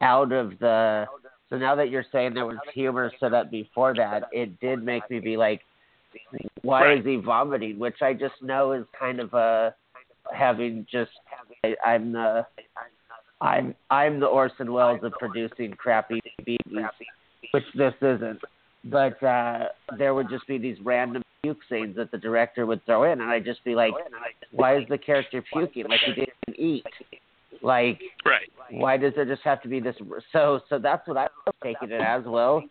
out 0.00 0.32
of 0.32 0.58
the. 0.60 1.06
So 1.54 1.58
now 1.58 1.76
that 1.76 1.88
you're 1.88 2.04
saying 2.10 2.34
there 2.34 2.46
was 2.46 2.56
humor 2.74 3.12
set 3.20 3.32
up 3.32 3.48
before 3.48 3.94
that, 3.94 4.24
it 4.32 4.58
did 4.58 4.82
make 4.82 5.08
me 5.08 5.20
be 5.20 5.36
like, 5.36 5.60
why 6.62 6.86
Right. 6.86 6.98
is 6.98 7.04
he 7.04 7.14
vomiting? 7.14 7.78
Which 7.78 8.02
I 8.02 8.12
just 8.12 8.42
know 8.42 8.72
is 8.72 8.84
kind 8.98 9.20
of 9.20 9.32
a 9.34 9.72
having 10.32 10.84
just 10.90 11.12
I, 11.62 11.76
I'm 11.84 12.10
the 12.10 12.44
I'm 13.40 13.76
I'm 13.88 14.18
the 14.18 14.26
Orson 14.26 14.72
Welles 14.72 15.04
of 15.04 15.12
producing 15.12 15.74
crappy 15.74 16.20
movies, 16.40 16.58
which 17.52 17.64
this 17.76 17.94
isn't. 18.02 18.40
But 18.86 19.22
uh 19.22 19.68
there 19.96 20.12
would 20.12 20.28
just 20.28 20.48
be 20.48 20.58
these 20.58 20.80
random 20.82 21.22
puke 21.44 21.60
scenes 21.70 21.94
that 21.94 22.10
the 22.10 22.18
director 22.18 22.66
would 22.66 22.84
throw 22.84 23.04
in, 23.04 23.20
and 23.20 23.30
I'd 23.30 23.44
just 23.44 23.62
be 23.62 23.76
like, 23.76 23.94
why 24.50 24.76
is 24.76 24.88
the 24.88 24.98
character 24.98 25.40
puking? 25.52 25.86
Like 25.88 26.00
he 26.04 26.14
didn't 26.14 26.58
eat. 26.58 26.84
Like 27.62 28.00
Right. 28.24 28.50
Why 28.80 28.96
does 28.96 29.12
it 29.16 29.28
just 29.28 29.42
have 29.42 29.62
to 29.62 29.68
be 29.68 29.80
this? 29.80 29.96
So 30.32 30.60
so 30.68 30.78
that's 30.78 31.06
what 31.06 31.16
I 31.16 31.28
was 31.46 31.54
taking 31.62 31.90
it 31.90 32.00
as 32.00 32.24
well. 32.24 32.62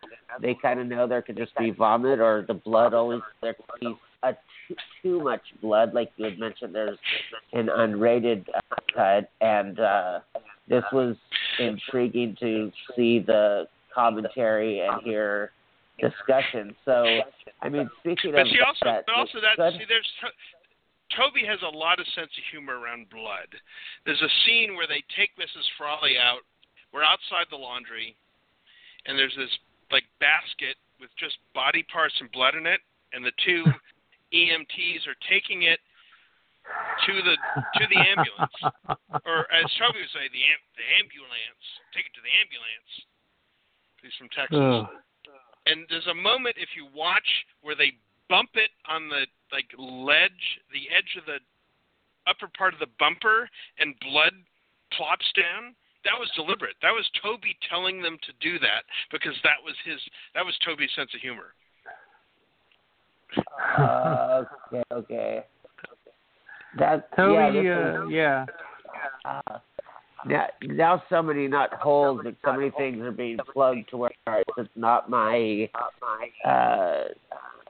They 0.41 0.55
kind 0.61 0.79
of 0.79 0.87
know 0.87 1.07
there 1.07 1.21
could 1.21 1.37
just 1.37 1.55
be 1.57 1.71
vomit 1.71 2.19
or 2.19 2.45
the 2.47 2.53
blood 2.53 2.93
always 2.93 3.21
there 3.41 3.53
could 3.53 3.65
be 3.79 3.95
a 4.23 4.33
too, 4.67 4.75
too 5.01 5.23
much 5.23 5.41
blood, 5.61 5.93
like 5.93 6.11
you 6.17 6.25
had 6.25 6.39
mentioned. 6.39 6.73
There's 6.73 6.97
an 7.53 7.67
unrated 7.67 8.45
uh, 8.55 8.75
cut, 8.95 9.29
and 9.41 9.79
uh, 9.79 10.19
this 10.67 10.83
was 10.91 11.15
intriguing 11.59 12.35
to 12.39 12.71
see 12.95 13.19
the 13.19 13.67
commentary 13.93 14.79
and 14.79 15.01
hear 15.03 15.51
discussion. 15.99 16.75
So 16.85 17.05
I 17.61 17.69
mean, 17.69 17.89
speaking 17.99 18.31
But 18.31 18.41
of 18.41 18.47
see 18.47 18.59
also 18.65 18.85
that, 18.85 19.05
but 19.05 19.15
also 19.15 19.39
that 19.41 19.73
see 19.73 19.85
there's 19.87 20.07
Tobe 21.15 21.45
has 21.47 21.61
a 21.61 21.75
lot 21.75 21.99
of 21.99 22.07
sense 22.13 22.31
of 22.33 22.43
humor 22.51 22.79
around 22.79 23.09
blood. 23.09 23.49
There's 24.05 24.21
a 24.21 24.33
scene 24.45 24.75
where 24.75 24.87
they 24.87 25.03
take 25.15 25.33
Mrs. 25.37 25.65
Frawley 25.77 26.17
out. 26.17 26.41
We're 26.91 27.05
outside 27.05 27.49
the 27.49 27.57
laundry, 27.57 28.15
and 29.05 29.17
there's 29.17 29.35
this 29.37 29.51
like 29.91 30.05
basket 30.19 30.77
with 30.99 31.09
just 31.17 31.37
body 31.53 31.83
parts 31.91 32.13
and 32.21 32.31
blood 32.31 32.55
in 32.55 32.65
it, 32.65 32.81
and 33.13 33.25
the 33.25 33.33
two 33.45 33.65
EMTs 34.33 35.05
are 35.09 35.17
taking 35.29 35.63
it 35.63 35.79
to 37.05 37.13
the 37.21 37.35
to 37.77 37.83
the 37.89 37.99
ambulance, 37.99 38.57
or 39.27 39.45
as 39.51 39.65
Tobe 39.77 39.97
would 39.97 40.13
say, 40.13 40.25
the 40.31 40.43
am- 40.49 40.69
the 40.77 40.87
ambulance. 41.01 41.65
Take 41.93 42.07
it 42.09 42.15
to 42.17 42.23
the 42.23 42.33
ambulance. 42.41 42.91
He's 44.01 44.15
from 44.19 44.27
Texas 44.35 44.59
Ugh. 44.59 44.87
and 45.67 45.87
there's 45.87 46.07
a 46.11 46.17
moment 46.17 46.59
if 46.59 46.75
you 46.75 46.87
watch 46.91 47.27
where 47.63 47.75
they 47.75 47.95
bump 48.33 48.49
it 48.55 48.73
on 48.89 49.09
the 49.09 49.29
like 49.53 49.69
ledge, 49.77 50.43
the 50.73 50.89
edge 50.89 51.13
of 51.21 51.25
the 51.29 51.37
upper 52.25 52.49
part 52.57 52.73
of 52.73 52.79
the 52.79 52.89
bumper, 52.97 53.47
and 53.77 53.93
blood 54.01 54.33
plops 54.97 55.29
down. 55.37 55.77
That 56.03 56.17
was 56.17 56.27
deliberate. 56.35 56.73
That 56.81 56.91
was 56.91 57.05
Tobe 57.21 57.45
telling 57.69 58.01
them 58.01 58.17
to 58.25 58.33
do 58.41 58.57
that 58.57 58.89
because 59.11 59.35
that 59.43 59.61
was 59.63 59.75
his. 59.85 60.01
That 60.33 60.43
was 60.43 60.57
Tobe's 60.65 60.89
sense 60.95 61.11
of 61.13 61.21
humor. 61.21 61.53
Uh, 63.77 64.43
okay, 64.73 64.83
okay. 64.91 65.43
That 66.79 67.15
Tobe, 67.15 67.53
yeah, 67.53 68.01
uh, 68.01 68.05
is- 68.05 68.11
yeah. 68.11 68.45
Uh, 69.25 69.59
now, 70.25 70.47
now 70.63 71.03
so 71.09 71.21
many 71.21 71.47
not 71.47 71.73
holes, 71.73 72.21
but 72.23 72.35
so 72.43 72.53
many 72.53 72.71
things 72.71 72.99
are 73.01 73.11
being 73.11 73.37
plugged 73.53 73.89
to 73.89 73.97
where 73.97 74.11
it's 74.57 74.69
not 74.75 75.09
my, 75.09 75.69
uh, 76.45 77.03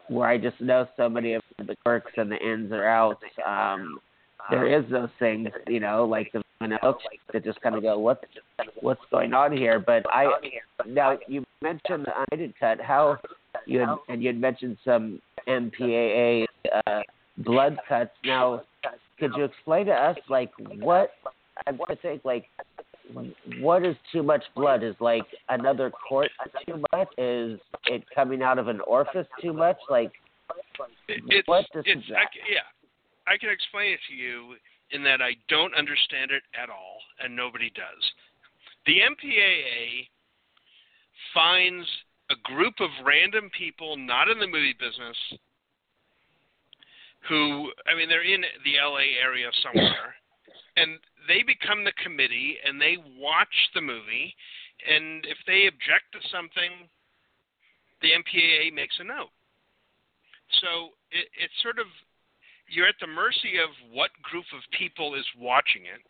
where 0.08 0.28
I 0.28 0.38
just 0.38 0.60
know 0.60 0.88
so 0.98 1.10
many 1.10 1.34
of 1.34 1.44
the 1.58 1.76
quirks 1.84 2.12
and 2.18 2.32
the 2.32 2.38
ins 2.38 2.72
or 2.72 2.86
outs. 2.86 3.24
Um, 3.46 4.00
there 4.50 4.68
is 4.68 4.90
those 4.92 5.10
things, 5.20 5.50
you 5.68 5.80
know, 5.80 6.06
like 6.06 6.32
the 6.34 6.42
vanilla 6.62 6.96
that 7.32 7.44
just 7.44 7.62
kind 7.62 7.76
of 7.76 7.84
go, 7.84 7.98
what, 7.98 8.24
what's 8.82 9.02
going 9.10 9.34
on 9.34 9.56
here? 9.56 9.80
But 9.80 10.04
I, 10.10 10.28
now 10.86 11.18
you 11.28 11.46
mentioned 11.62 12.06
the 12.06 12.36
unrated 12.36 12.54
cut. 12.60 12.82
How 12.82 13.18
you 13.66 13.80
had, 13.80 13.96
and 14.10 14.22
you 14.22 14.28
had 14.28 14.40
mentioned 14.40 14.78
some 14.84 15.22
MPAA 15.48 16.46
uh, 16.88 17.02
blood 17.38 17.78
cuts. 17.88 18.12
Now, 18.26 18.64
could 19.20 19.32
you 19.38 19.46
explain 19.46 19.86
to 19.86 19.94
us 19.94 20.18
like 20.30 20.52
what 20.80 21.12
I 21.66 21.72
want 21.72 21.92
to 21.92 21.96
think 21.96 22.26
like 22.26 22.46
what 23.60 23.86
is 23.86 23.96
too 24.12 24.24
much 24.24 24.44
blood? 24.56 24.84
Is 24.84 24.96
like 25.00 25.26
another 25.50 25.92
court 25.92 26.30
too 26.66 26.84
much? 26.92 27.08
Is 27.18 27.60
it 27.86 28.04
coming 28.14 28.42
out 28.42 28.60
of 28.60 28.68
an 28.68 28.82
orifice 28.82 29.28
too 29.42 29.54
much? 29.54 29.78
Like 29.90 30.12
it's, 31.08 31.48
What 31.48 31.66
this 31.74 31.84
it's 31.86 32.06
is 32.06 32.12
I, 32.12 32.22
that? 32.22 32.30
c- 32.34 32.54
yeah, 32.54 32.68
I 33.28 33.38
can 33.38 33.50
explain 33.50 33.94
it 33.94 34.00
to 34.10 34.16
you 34.16 34.56
in 34.92 35.04
that 35.04 35.22
I 35.22 35.32
don't 35.50 35.74
understand 35.76 36.32
it 36.32 36.44
at 36.60 36.70
all, 36.70 37.00
and 37.24 37.36
nobody 37.36 37.72
does. 37.76 38.04
The 38.86 39.00
MPAA 39.00 40.08
finds 41.34 41.88
a 42.30 42.36
group 42.44 42.76
of 42.80 42.90
random 43.06 43.50
people 43.58 43.98
not 43.98 44.30
in 44.30 44.40
the 44.40 44.48
movie 44.48 44.76
business 44.80 45.18
who, 47.30 47.72
I 47.88 47.96
mean, 47.96 48.10
they're 48.10 48.24
in 48.26 48.42
the 48.42 48.76
LA 48.84 49.16
area 49.22 49.50
somewhere, 49.64 50.16
and 50.78 50.98
they 51.28 51.44
become 51.44 51.84
the 51.84 51.94
committee 52.04 52.58
and 52.66 52.82
they 52.82 52.98
watch 53.18 53.72
the 53.74 53.82
movie, 53.82 54.34
and 54.84 55.26
if 55.26 55.38
they 55.46 55.68
object 55.68 56.12
to 56.14 56.22
something, 56.30 56.90
the 58.02 58.12
MPAA 58.12 58.74
makes 58.74 58.96
a 59.00 59.04
note. 59.04 59.32
So 60.62 60.94
it, 61.12 61.30
it's 61.40 61.56
sort 61.64 61.80
of 61.80 61.88
you're 62.68 62.88
at 62.88 63.00
the 63.00 63.08
mercy 63.08 63.60
of 63.62 63.70
what 63.92 64.10
group 64.24 64.46
of 64.56 64.62
people 64.78 65.16
is 65.16 65.26
watching 65.38 65.84
it, 65.86 66.02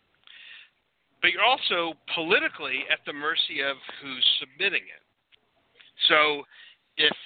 but 1.20 1.32
you're 1.32 1.44
also 1.44 1.96
politically 2.14 2.84
at 2.90 3.00
the 3.06 3.12
mercy 3.12 3.60
of 3.60 3.76
who's 4.00 4.24
submitting 4.40 4.84
it. 4.86 5.02
So 6.08 6.44
if, 6.96 7.16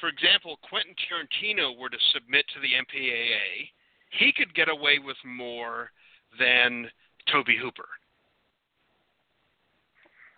for 0.00 0.08
example, 0.08 0.58
Quentin 0.68 0.94
Tarantino 0.96 1.76
were 1.78 1.88
to 1.88 2.00
submit 2.12 2.44
to 2.54 2.60
the 2.60 2.74
MPAA, 2.74 3.70
he 4.18 4.32
could 4.32 4.54
get 4.54 4.68
away 4.68 4.98
with 5.02 5.16
more 5.24 5.90
than 6.38 6.88
Tobe 7.30 7.58
Hooper. 7.60 7.88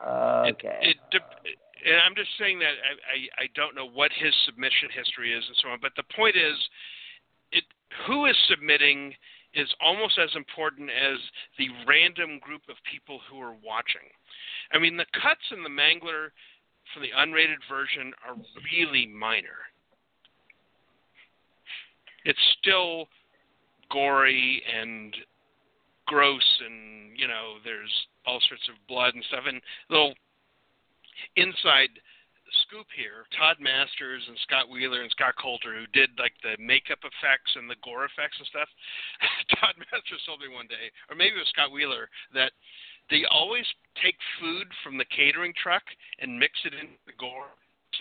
Uh, 0.04 0.50
okay. 0.52 0.78
It, 0.82 0.96
it, 1.12 1.22
and 1.86 1.96
I'm 2.04 2.14
just 2.14 2.30
saying 2.38 2.58
that 2.58 2.74
I, 2.82 2.92
I, 3.40 3.44
I 3.44 3.46
don't 3.54 3.74
know 3.74 3.88
what 3.88 4.10
his 4.12 4.34
submission 4.44 4.88
history 4.92 5.32
is 5.32 5.44
and 5.46 5.56
so 5.62 5.68
on, 5.70 5.78
but 5.80 5.92
the 5.96 6.04
point 6.14 6.36
is, 6.36 6.56
it 7.52 7.64
who 8.06 8.26
is 8.26 8.36
submitting 8.50 9.14
is 9.54 9.68
almost 9.80 10.18
as 10.18 10.28
important 10.36 10.90
as 10.90 11.18
the 11.58 11.68
random 11.88 12.38
group 12.40 12.62
of 12.68 12.76
people 12.90 13.20
who 13.30 13.40
are 13.40 13.56
watching. 13.64 14.04
I 14.72 14.78
mean, 14.78 14.96
the 14.96 15.06
cuts 15.14 15.40
in 15.50 15.62
the 15.62 15.70
Mangler 15.70 16.28
from 16.92 17.02
the 17.02 17.14
unrated 17.16 17.64
version 17.68 18.12
are 18.26 18.36
really 18.72 19.06
minor. 19.06 19.64
It's 22.24 22.38
still 22.58 23.08
gory 23.90 24.62
and 24.66 25.14
gross, 26.06 26.46
and 26.64 27.18
you 27.18 27.28
know, 27.28 27.58
there's 27.64 27.92
all 28.26 28.40
sorts 28.48 28.68
of 28.68 28.74
blood 28.88 29.14
and 29.14 29.24
stuff, 29.28 29.44
and 29.46 29.60
little 29.90 30.14
inside 31.36 31.90
scoop 32.66 32.86
here. 32.94 33.26
Todd 33.34 33.58
Masters 33.58 34.22
and 34.28 34.38
Scott 34.46 34.70
Wheeler 34.70 35.02
and 35.02 35.10
Scott 35.10 35.34
Coulter, 35.40 35.74
who 35.74 35.86
did 35.90 36.10
like 36.18 36.34
the 36.42 36.54
makeup 36.62 37.02
effects 37.02 37.52
and 37.58 37.68
the 37.68 37.80
gore 37.82 38.06
effects 38.06 38.38
and 38.38 38.48
stuff. 38.48 38.70
Todd 39.58 39.74
Masters 39.90 40.22
told 40.24 40.40
me 40.40 40.48
one 40.48 40.70
day, 40.70 40.90
or 41.10 41.18
maybe 41.18 41.36
it 41.36 41.42
was 41.42 41.50
Scott 41.52 41.74
Wheeler, 41.74 42.08
that 42.34 42.54
they 43.10 43.26
always 43.30 43.66
take 44.02 44.18
food 44.40 44.66
from 44.82 44.98
the 44.98 45.08
catering 45.10 45.54
truck 45.54 45.82
and 46.18 46.38
mix 46.38 46.58
it 46.64 46.74
into 46.74 46.98
the 47.06 47.16
gore 47.18 47.50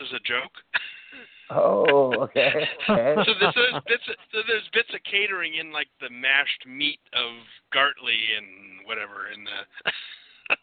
as 0.01 0.09
a 0.13 0.21
joke. 0.25 0.53
Oh, 1.51 2.13
okay. 2.21 2.67
okay. 2.89 3.15
so 3.25 3.33
there's, 3.39 3.53
there's 3.55 3.83
bits. 3.87 4.03
Of, 4.09 4.15
so 4.31 4.39
there's 4.47 4.67
bits 4.73 4.89
of 4.93 4.99
catering 5.09 5.55
in 5.55 5.71
like 5.71 5.87
the 6.01 6.09
mashed 6.09 6.65
meat 6.67 6.99
of 7.13 7.31
Gartley 7.73 8.17
and 8.37 8.85
whatever 8.85 9.29
in 9.33 9.43
the. 9.43 10.55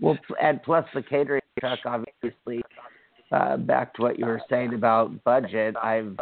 well, 0.00 0.18
and 0.42 0.62
plus 0.62 0.84
the 0.94 1.02
catering 1.02 1.42
truck, 1.58 1.78
obviously, 1.86 2.62
uh, 3.32 3.56
back 3.56 3.94
to 3.94 4.02
what 4.02 4.18
you 4.18 4.26
were 4.26 4.42
saying 4.50 4.74
about 4.74 5.24
budget, 5.24 5.74
I've 5.82 6.16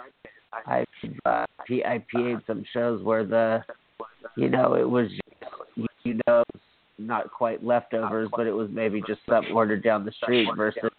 I've 0.66 0.86
uh, 1.24 1.44
I 1.68 2.04
PA'd 2.10 2.42
some 2.46 2.64
shows 2.72 3.02
where 3.02 3.24
the 3.24 3.64
you 4.36 4.48
know 4.48 4.74
it 4.74 4.88
was 4.88 5.08
just, 5.08 5.88
you 6.04 6.20
know 6.26 6.44
not 6.98 7.30
quite 7.30 7.64
leftovers, 7.64 8.28
but 8.36 8.46
it 8.46 8.52
was 8.52 8.68
maybe 8.70 9.02
just 9.06 9.20
something 9.28 9.52
ordered 9.52 9.82
down 9.82 10.04
the 10.04 10.12
street 10.22 10.48
versus. 10.56 10.90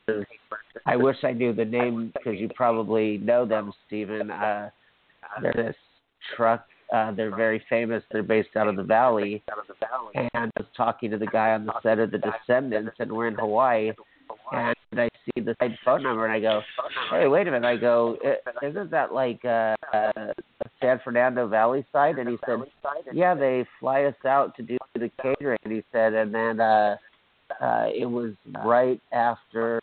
I 0.85 0.95
wish 0.95 1.17
I 1.23 1.31
knew 1.31 1.53
the 1.53 1.65
name 1.65 2.11
because 2.13 2.39
you 2.39 2.49
probably 2.55 3.17
know 3.19 3.45
them, 3.45 3.71
Stephen. 3.87 4.31
Uh, 4.31 4.69
there's 5.41 5.55
this 5.55 5.75
truck. 6.35 6.65
Uh, 6.93 7.11
they're 7.11 7.35
very 7.35 7.63
famous. 7.69 8.03
They're 8.11 8.21
based 8.23 8.55
out 8.55 8.67
of 8.67 8.75
the 8.75 8.83
valley. 8.83 9.43
And 10.13 10.29
I 10.35 10.49
was 10.57 10.67
talking 10.75 11.09
to 11.11 11.17
the 11.17 11.27
guy 11.27 11.51
on 11.51 11.65
the 11.65 11.73
set 11.81 11.99
of 11.99 12.11
The 12.11 12.19
Descendants, 12.19 12.95
and 12.99 13.11
we're 13.11 13.27
in 13.27 13.35
Hawaii 13.35 13.93
and 14.51 15.01
I 15.01 15.09
see 15.25 15.41
the 15.41 15.55
phone 15.83 16.03
number, 16.03 16.25
and 16.25 16.33
I 16.33 16.39
go, 16.39 16.61
"Hey, 17.11 17.27
wait 17.27 17.47
a 17.47 17.51
minute!" 17.51 17.67
I 17.67 17.77
go, 17.77 18.17
"Isn't 18.61 18.91
that 18.91 19.13
like 19.13 19.43
uh, 19.45 19.75
uh, 19.93 20.33
San 20.79 20.99
Fernando 21.03 21.47
Valley 21.47 21.85
side?" 21.91 22.17
And 22.17 22.29
he 22.29 22.37
said, 22.45 22.59
"Yeah, 23.13 23.33
they 23.33 23.65
fly 23.79 24.03
us 24.03 24.15
out 24.25 24.55
to 24.57 24.63
do 24.63 24.77
the 24.95 25.11
catering." 25.21 25.59
And 25.63 25.73
he 25.73 25.83
said, 25.91 26.13
and 26.13 26.33
then 26.33 26.59
uh, 26.59 26.97
uh, 27.61 27.87
it 27.93 28.05
was 28.05 28.33
right 28.63 29.01
after 29.11 29.81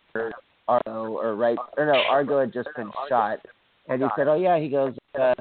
Argo, 0.69 1.13
or 1.13 1.35
right, 1.35 1.59
or 1.77 1.87
no, 1.87 2.01
Argo 2.09 2.41
had 2.41 2.53
just 2.53 2.69
been 2.77 2.91
shot, 3.09 3.39
and 3.89 4.03
he 4.03 4.09
said, 4.17 4.29
"Oh 4.29 4.37
yeah," 4.37 4.59
he 4.59 4.69
goes. 4.69 4.95
Uh, 5.19 5.35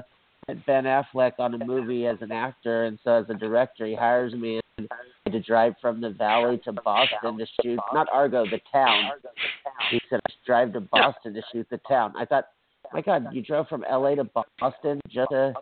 Ben 0.66 0.82
Affleck 0.82 1.34
on 1.38 1.54
a 1.54 1.64
movie 1.64 2.08
as 2.08 2.16
an 2.22 2.32
actor, 2.32 2.86
and 2.86 2.98
so 3.04 3.12
as 3.12 3.26
a 3.28 3.34
director, 3.34 3.86
he 3.86 3.94
hires 3.94 4.32
me 4.32 4.60
to 5.30 5.40
drive 5.40 5.74
from 5.80 6.00
the 6.00 6.10
valley 6.10 6.60
to 6.64 6.72
Boston 6.72 7.38
to 7.38 7.46
shoot 7.62 7.78
not 7.92 8.08
Argo, 8.12 8.44
the 8.44 8.60
town. 8.72 9.10
He 9.90 10.00
said 10.08 10.20
I 10.26 10.32
drive 10.46 10.72
to 10.74 10.80
Boston 10.80 11.34
to 11.34 11.42
shoot 11.52 11.66
the 11.70 11.80
town. 11.88 12.14
I 12.16 12.24
thought, 12.24 12.48
my 12.92 13.00
God, 13.00 13.26
you 13.32 13.42
drove 13.42 13.68
from 13.68 13.84
L.A. 13.88 14.16
to 14.16 14.24
Boston 14.58 15.00
just 15.08 15.30
to 15.30 15.54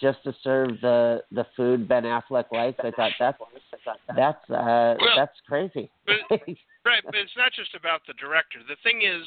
just 0.00 0.22
to 0.24 0.34
serve 0.42 0.80
the 0.82 1.22
the 1.32 1.46
food 1.56 1.88
Ben 1.88 2.04
Affleck 2.04 2.52
likes. 2.52 2.78
I 2.80 2.90
thought 2.90 3.12
that's 3.18 3.38
that's 4.16 4.50
uh, 4.50 4.96
well, 5.00 5.16
that's 5.16 5.36
crazy. 5.46 5.90
But, 6.06 6.16
right, 6.84 7.02
but 7.04 7.14
it's 7.14 7.36
not 7.36 7.52
just 7.52 7.74
about 7.74 8.00
the 8.06 8.14
director. 8.14 8.58
The 8.68 8.76
thing 8.82 9.02
is 9.02 9.26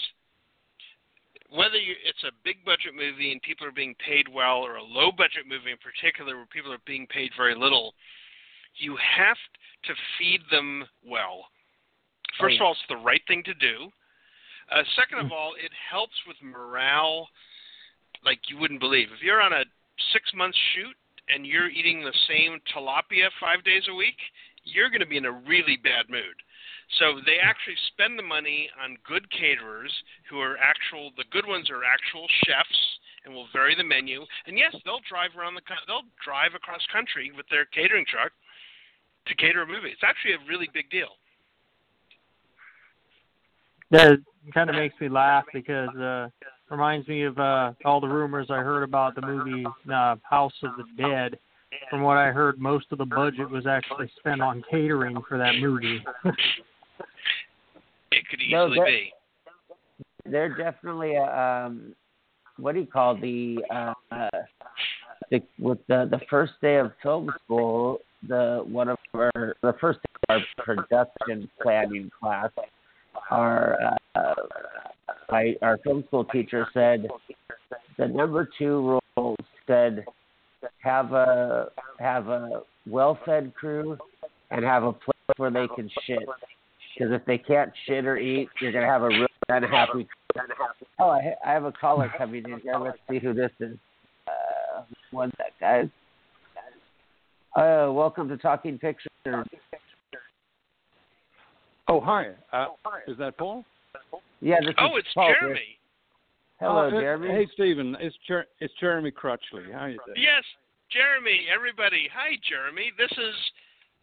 whether 1.54 1.78
you, 1.78 1.94
it's 2.06 2.24
a 2.26 2.34
big 2.44 2.66
budget 2.66 2.98
movie 2.98 3.32
and 3.32 3.42
people 3.42 3.68
are 3.68 3.72
being 3.72 3.96
paid 4.02 4.28
well, 4.28 4.66
or 4.66 4.78
a 4.78 4.84
low 4.84 5.12
budget 5.12 5.46
movie 5.48 5.72
in 5.72 5.78
particular 5.78 6.36
where 6.36 6.50
people 6.50 6.74
are 6.74 6.82
being 6.86 7.06
paid 7.08 7.30
very 7.38 7.54
little, 7.54 7.94
you 8.78 8.98
have 8.98 9.38
to 9.38 9.60
feed 10.18 10.42
them 10.52 10.86
well. 11.06 11.46
First 12.40 12.58
oh, 12.60 12.64
of 12.64 12.68
all, 12.68 12.72
it's 12.72 12.90
the 12.90 13.04
right 13.04 13.22
thing 13.28 13.44
to 13.44 13.54
do. 13.54 13.92
Uh, 14.72 14.84
second 14.96 15.20
of 15.20 15.28
hmm. 15.28 15.34
all, 15.34 15.54
it 15.60 15.72
helps 15.92 16.16
with 16.28 16.38
morale 16.42 17.28
like 18.26 18.40
you 18.50 18.58
wouldn't 18.58 18.80
believe. 18.80 19.08
If 19.14 19.22
you're 19.22 19.42
on 19.42 19.54
a 19.54 19.66
six 20.14 20.32
month 20.34 20.56
shoot 20.74 20.96
and 21.30 21.46
you're 21.46 21.70
eating 21.70 22.02
the 22.02 22.16
same 22.28 22.60
tilapia 22.74 23.30
five 23.40 23.64
days 23.64 23.84
a 23.90 23.96
week, 23.96 24.18
you're 24.64 24.90
going 24.90 25.04
to 25.04 25.08
be 25.08 25.18
in 25.18 25.26
a 25.26 25.44
really 25.44 25.78
bad 25.84 26.10
mood. 26.10 26.40
So 27.00 27.20
they 27.26 27.40
actually 27.42 27.80
spend 27.92 28.20
the 28.20 28.28
money 28.28 28.70
on 28.78 28.98
good 29.08 29.26
caterers 29.32 29.92
who 30.30 30.40
are 30.40 30.58
actual. 30.58 31.12
The 31.18 31.28
good 31.32 31.48
ones 31.48 31.70
are 31.70 31.84
actual 31.84 32.28
chefs 32.46 32.82
and 33.26 33.34
will 33.34 33.48
vary 33.52 33.76
the 33.76 33.84
menu. 33.84 34.24
And 34.46 34.58
yes, 34.58 34.76
they'll 34.86 35.04
drive 35.08 35.32
around 35.36 35.56
the. 35.56 35.64
They'll 35.88 36.08
drive 36.24 36.54
across 36.56 36.84
country 36.92 37.32
with 37.36 37.48
their 37.50 37.66
catering 37.66 38.06
truck 38.06 38.32
to 39.28 39.36
cater 39.36 39.62
a 39.62 39.68
movie. 39.68 39.90
It's 39.90 40.04
actually 40.04 40.34
a 40.34 40.50
really 40.50 40.70
big 40.74 40.90
deal. 40.90 41.08
That 43.92 44.20
kind 44.54 44.70
of 44.70 44.76
makes 44.76 44.96
me 45.00 45.08
laugh 45.08 45.46
because 45.54 45.96
uh 45.96 46.28
reminds 46.70 47.08
me 47.08 47.24
of 47.24 47.38
uh 47.38 47.74
all 47.86 48.02
the 48.02 48.08
rumors 48.08 48.48
I 48.50 48.58
heard 48.58 48.84
about 48.84 49.16
the 49.16 49.22
movie 49.22 49.66
uh, 49.94 50.16
House 50.24 50.54
of 50.64 50.72
the 50.78 50.86
Dead. 51.02 51.38
From 51.90 52.02
what 52.02 52.18
I 52.18 52.32
heard, 52.32 52.60
most 52.60 52.86
of 52.92 53.00
the 53.00 53.06
budget 53.06 53.50
was 53.50 53.66
actually 53.66 54.12
spent 54.20 54.42
on 54.42 54.64
catering 54.70 55.18
for 55.28 55.38
that 55.38 55.56
movie. 55.60 56.04
It 58.16 58.28
could 58.30 58.42
easily 58.42 58.78
no, 58.78 58.86
be. 58.86 59.14
They're 60.26 60.56
definitely 60.56 61.16
a 61.16 61.24
um, 61.24 61.96
what 62.58 62.74
do 62.76 62.82
you 62.82 62.86
call 62.86 63.18
the 63.20 63.58
uh, 63.72 64.30
the 65.32 65.42
with 65.60 65.80
the 65.88 66.08
the 66.10 66.20
first 66.30 66.54
day 66.62 66.78
of 66.78 66.92
film 67.02 67.32
school. 67.44 68.00
The 68.28 68.64
one 68.66 68.90
of 68.90 68.98
our 69.14 69.56
the 69.62 69.74
first 69.82 70.00
of 70.30 70.42
our 70.58 70.66
production 70.66 71.50
planning 71.62 72.10
class. 72.20 72.50
Our 73.30 73.78
uh, 74.16 74.34
I, 75.30 75.56
our 75.62 75.78
film 75.80 76.04
school 76.08 76.26
teacher 76.26 76.68
said 76.74 77.08
the 77.98 78.08
number 78.08 78.48
two 78.58 79.00
rule 79.18 79.36
said 79.68 80.06
have 80.80 81.14
a 81.14 81.70
have 82.00 82.28
a 82.28 82.62
well 82.88 83.18
fed 83.26 83.54
crew 83.56 83.98
and 84.52 84.64
have 84.64 84.84
a 84.84 84.94
place 84.94 85.14
where 85.38 85.52
they 85.52 85.68
can 85.76 85.90
shit. 86.06 86.20
Because 86.94 87.12
if 87.12 87.26
they 87.26 87.38
can't 87.38 87.72
shit 87.88 88.06
or 88.06 88.18
eat, 88.18 88.50
you're 88.62 88.72
gonna 88.72 88.86
have 88.86 89.02
a 89.02 89.08
real 89.08 89.28
unhappy. 89.50 90.08
Oh, 91.00 91.10
I, 91.10 91.34
I 91.46 91.52
have 91.52 91.66
a 91.66 91.72
caller 91.72 92.12
coming 92.18 92.44
in 92.46 92.60
here. 92.60 92.78
Let's 92.80 92.98
see 93.10 93.20
who 93.20 93.34
this 93.34 93.52
is. 93.60 93.78
Uh, 94.28 94.84
one 95.12 95.32
sec, 95.38 95.54
guys. 95.60 95.88
Uh, 97.56 97.88
welcome 97.92 98.28
to 98.28 98.36
Talking 98.36 98.80
Pictures. 98.80 99.12
Oh, 101.88 102.00
hi. 102.00 102.30
Uh, 102.52 102.66
is 103.08 103.16
that 103.20 103.38
Paul? 103.38 103.64
Yeah, 104.42 104.56
this 104.66 104.74
oh, 104.80 104.98
is 104.98 105.04
it's 105.06 105.14
Paul 105.14 105.32
Jeremy. 105.40 105.60
Here. 105.60 106.68
Hello, 106.68 106.88
uh, 106.88 106.90
Jeremy. 106.90 107.28
Hey, 107.28 107.48
Stephen. 107.54 107.96
It's 108.00 108.16
Jer- 108.28 108.48
it's 108.60 108.74
Jeremy 108.80 109.12
Crutchley. 109.12 109.72
How 109.72 109.86
you 109.86 110.00
doing? 110.04 110.18
Yes, 110.18 110.44
Jeremy. 110.90 111.46
Everybody. 111.54 112.10
Hi, 112.16 112.38
Jeremy. 112.50 112.92
This 112.98 113.12
is 113.12 113.36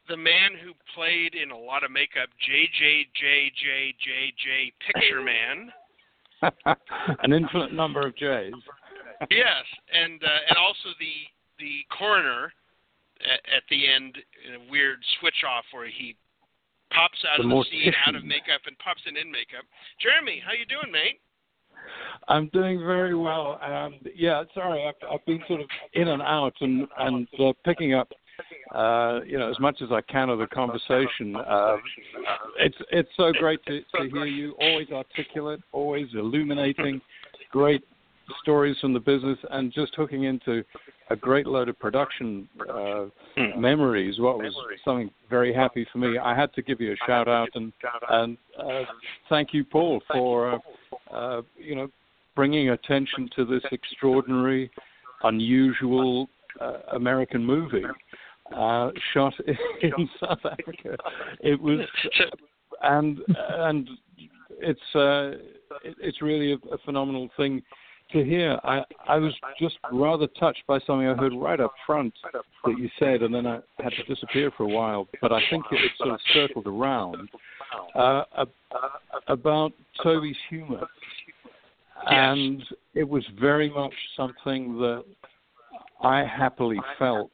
the 0.09 0.17
man 0.17 0.53
who 0.63 0.73
played 0.95 1.35
in 1.35 1.51
a 1.51 1.59
lot 1.59 1.83
of 1.83 1.91
makeup, 1.91 2.29
JJJJJJ 2.47 3.73
Picture 4.87 5.23
Man. 5.23 5.73
An 7.25 7.33
infinite 7.33 7.73
number 7.73 8.07
of 8.07 8.17
J's. 8.17 8.55
yes, 9.29 9.65
and 9.93 10.23
uh, 10.23 10.39
and 10.49 10.57
also 10.57 10.95
the 11.01 11.27
the 11.59 11.81
coroner 11.99 12.53
at, 13.25 13.41
at 13.57 13.63
the 13.71 13.89
end 13.89 14.17
in 14.47 14.55
a 14.55 14.71
weird 14.71 14.99
switch 15.19 15.45
off 15.47 15.65
where 15.73 15.89
he 15.89 16.17
pops 16.93 17.19
out 17.31 17.43
the 17.43 17.49
of 17.49 17.65
the 17.65 17.65
scene 17.71 17.93
out 18.07 18.15
of 18.15 18.25
makeup 18.25 18.63
and 18.67 18.77
pops 18.79 19.03
in 19.07 19.17
in 19.17 19.31
makeup. 19.31 19.65
Jeremy, 20.01 20.43
how 20.45 20.53
you 20.53 20.67
doing, 20.67 20.93
mate? 20.93 21.21
I'm 22.29 22.49
doing 22.53 22.79
very 22.79 23.15
well. 23.15 23.59
Um, 23.63 23.95
yeah, 24.15 24.45
sorry, 24.55 24.85
I've, 24.87 25.01
I've 25.11 25.25
been 25.25 25.41
sort 25.49 25.61
of 25.61 25.69
in 25.95 26.09
and 26.09 26.23
out 26.23 26.55
and 26.61 26.87
and 26.99 27.27
uh, 27.39 27.53
picking 27.65 27.95
up 27.95 28.11
uh, 28.75 29.21
you 29.27 29.39
know, 29.39 29.51
as 29.51 29.59
much 29.61 29.83
as 29.83 29.91
I 29.91 30.01
can 30.03 30.29
of 30.29 30.39
the 30.39 30.47
conversation. 30.47 31.37
Uh, 31.37 31.77
it's 32.59 32.77
it's 32.91 33.09
so 33.17 33.33
great 33.33 33.65
to, 33.67 33.81
to 33.81 34.11
hear 34.11 34.27
you. 34.27 34.55
Always 34.61 34.89
articulate, 34.91 35.61
always 35.73 36.07
illuminating, 36.15 37.01
great 37.51 37.83
stories 38.43 38.77
from 38.81 38.93
the 38.93 39.01
business, 39.01 39.39
and 39.51 39.73
just 39.73 39.95
hooking 39.95 40.25
into 40.25 40.65
a 41.11 41.17
great 41.17 41.47
load 41.47 41.69
of 41.69 41.79
production 41.79 42.49
uh, 42.69 43.07
hmm. 43.37 43.61
memories. 43.61 44.19
What 44.19 44.39
was 44.39 44.55
something 44.85 45.11
very 45.29 45.53
happy 45.53 45.87
for 45.93 45.99
me. 45.99 46.19
I 46.19 46.35
had 46.35 46.53
to 46.55 46.63
give 46.63 46.81
you 46.81 46.93
a 46.93 46.97
shout 47.07 47.29
out 47.29 47.49
and 47.55 47.73
and 48.09 48.37
uh, 48.59 48.83
thank 49.29 49.53
you, 49.53 49.65
Paul, 49.65 50.03
for 50.13 50.55
uh, 50.55 50.59
uh, 51.13 51.43
you 51.59 51.75
know 51.75 51.89
bringing 52.37 52.71
attention 52.71 53.29
to 53.37 53.45
this 53.45 53.63
extraordinary, 53.73 54.71
unusual 55.25 56.29
uh, 56.61 56.79
American 56.95 57.45
movie 57.45 57.85
uh, 58.57 58.91
shot 59.13 59.35
in 59.83 60.09
South 60.21 60.39
Africa. 60.45 60.97
It 61.41 61.61
was, 61.61 61.81
and 62.83 63.19
and 63.29 63.89
it's 64.61 64.81
uh, 64.95 65.39
it, 65.85 65.97
it's 66.01 66.23
really 66.23 66.53
a, 66.53 66.75
a 66.75 66.79
phenomenal 66.85 67.29
thing 67.37 67.63
to 68.13 68.25
hear. 68.25 68.59
I 68.65 68.83
I 69.09 69.17
was 69.17 69.33
just 69.59 69.77
rather 69.93 70.27
touched 70.39 70.63
by 70.67 70.79
something 70.81 71.07
I 71.07 71.15
heard 71.15 71.33
right 71.35 71.61
up 71.61 71.73
front 71.87 72.15
that 72.33 72.79
you 72.79 72.89
said, 72.99 73.23
and 73.23 73.35
then 73.35 73.47
I 73.47 73.61
had 73.79 73.93
to 73.93 74.03
disappear 74.05 74.51
for 74.57 74.65
a 74.65 74.69
while. 74.69 75.09
But 75.21 75.33
I 75.33 75.41
think 75.51 75.65
it, 75.71 75.77
it 75.77 75.93
sort 75.99 76.11
of 76.11 76.21
circled 76.33 76.67
around 76.67 77.29
uh, 77.95 78.25
about 79.29 79.73
Tobe's 80.03 80.37
humor, 80.49 80.87
and 82.07 82.63
it 82.95 83.09
was 83.09 83.25
very 83.41 83.71
much 83.71 83.95
something 84.17 84.79
that 84.79 85.05
I 86.03 86.25
happily 86.25 86.79
felt 86.99 87.33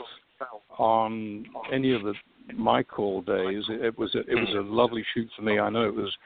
on 0.78 1.46
any 1.72 1.94
of 1.94 2.02
the 2.02 2.14
my 2.54 2.82
call 2.82 3.22
days. 3.22 3.64
It, 3.68 3.84
it 3.86 3.98
was 3.98 4.14
a, 4.14 4.20
it 4.20 4.34
was 4.34 4.54
a 4.56 4.60
lovely 4.60 5.04
shoot 5.14 5.28
for 5.36 5.42
me. 5.42 5.58
I 5.58 5.68
know 5.68 5.88
it 5.88 5.94
was 5.94 6.16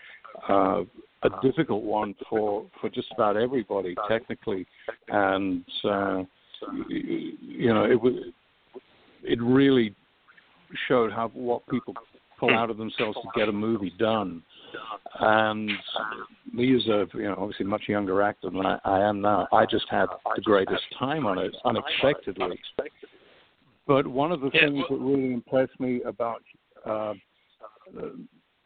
uh, 0.49 0.83
a 1.23 1.31
difficult 1.43 1.83
one 1.83 2.15
for 2.29 2.67
for 2.81 2.89
just 2.89 3.09
about 3.13 3.37
everybody 3.37 3.95
technically, 4.09 4.67
and 5.09 5.65
uh, 5.85 6.23
you 6.89 7.73
know 7.73 7.85
it 7.85 8.01
was 8.01 8.15
it 9.23 9.41
really 9.43 9.95
showed 10.89 11.13
how 11.13 11.29
what 11.29 11.67
people 11.69 11.95
pull 12.39 12.57
out 12.57 12.71
of 12.71 12.79
themselves 12.79 13.17
to 13.23 13.29
get 13.39 13.49
a 13.49 13.53
movie 13.53 13.93
done. 13.99 14.43
And 15.19 15.71
me 16.53 16.75
as 16.77 16.87
a 16.87 17.07
you 17.15 17.25
know 17.25 17.37
obviously 17.39 17.67
much 17.67 17.83
younger 17.89 18.23
actor 18.23 18.51
than 18.51 18.65
I, 18.65 18.79
I 18.85 19.01
am 19.01 19.21
now, 19.21 19.47
I 19.53 19.67
just 19.67 19.87
had 19.91 20.07
the 20.37 20.43
greatest 20.43 20.83
time 20.99 21.27
on 21.27 21.39
it 21.39 21.55
unexpectedly. 21.65 22.59
But 23.87 24.07
one 24.07 24.33
of 24.33 24.41
the 24.41 24.51
things 24.51 24.85
that 24.89 24.97
really 24.97 25.35
impressed 25.35 25.79
me 25.81 26.01
about 26.03 26.43
uh, 26.87 27.15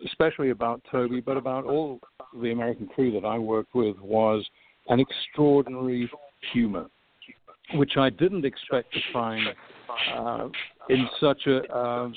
especially 0.06 0.50
about 0.50 0.82
Tobe, 0.90 1.24
but 1.24 1.36
about 1.36 1.64
all 1.64 2.00
the 2.40 2.52
American 2.52 2.86
crew 2.86 3.12
that 3.12 3.26
I 3.26 3.38
worked 3.38 3.74
with, 3.74 3.98
was 4.00 4.44
an 4.88 5.00
extraordinary 5.00 6.10
humor, 6.52 6.86
which 7.74 7.96
I 7.96 8.10
didn't 8.10 8.44
expect 8.44 8.92
to 8.92 9.00
find 9.12 9.46
uh, 10.14 10.48
in 10.88 11.08
such 11.20 11.46
a, 11.46 11.62
uh, 11.72 12.08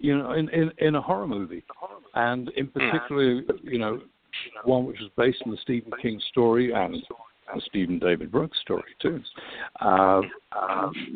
you 0.00 0.18
know, 0.18 0.32
in, 0.32 0.48
in, 0.50 0.70
in 0.78 0.94
a 0.96 1.00
horror 1.00 1.26
movie, 1.26 1.64
and 2.14 2.50
in 2.56 2.68
particular, 2.68 3.42
you 3.62 3.78
know, 3.78 4.00
one 4.64 4.84
which 4.86 4.98
was 5.00 5.10
based 5.16 5.38
on 5.46 5.52
the 5.52 5.58
Stephen 5.62 5.92
King 6.00 6.20
story 6.30 6.72
and 6.72 6.94
the 7.54 7.60
Stephen 7.66 7.98
David 7.98 8.30
Brooks 8.30 8.58
story 8.60 8.82
too, 9.00 9.22
uh, 9.80 10.20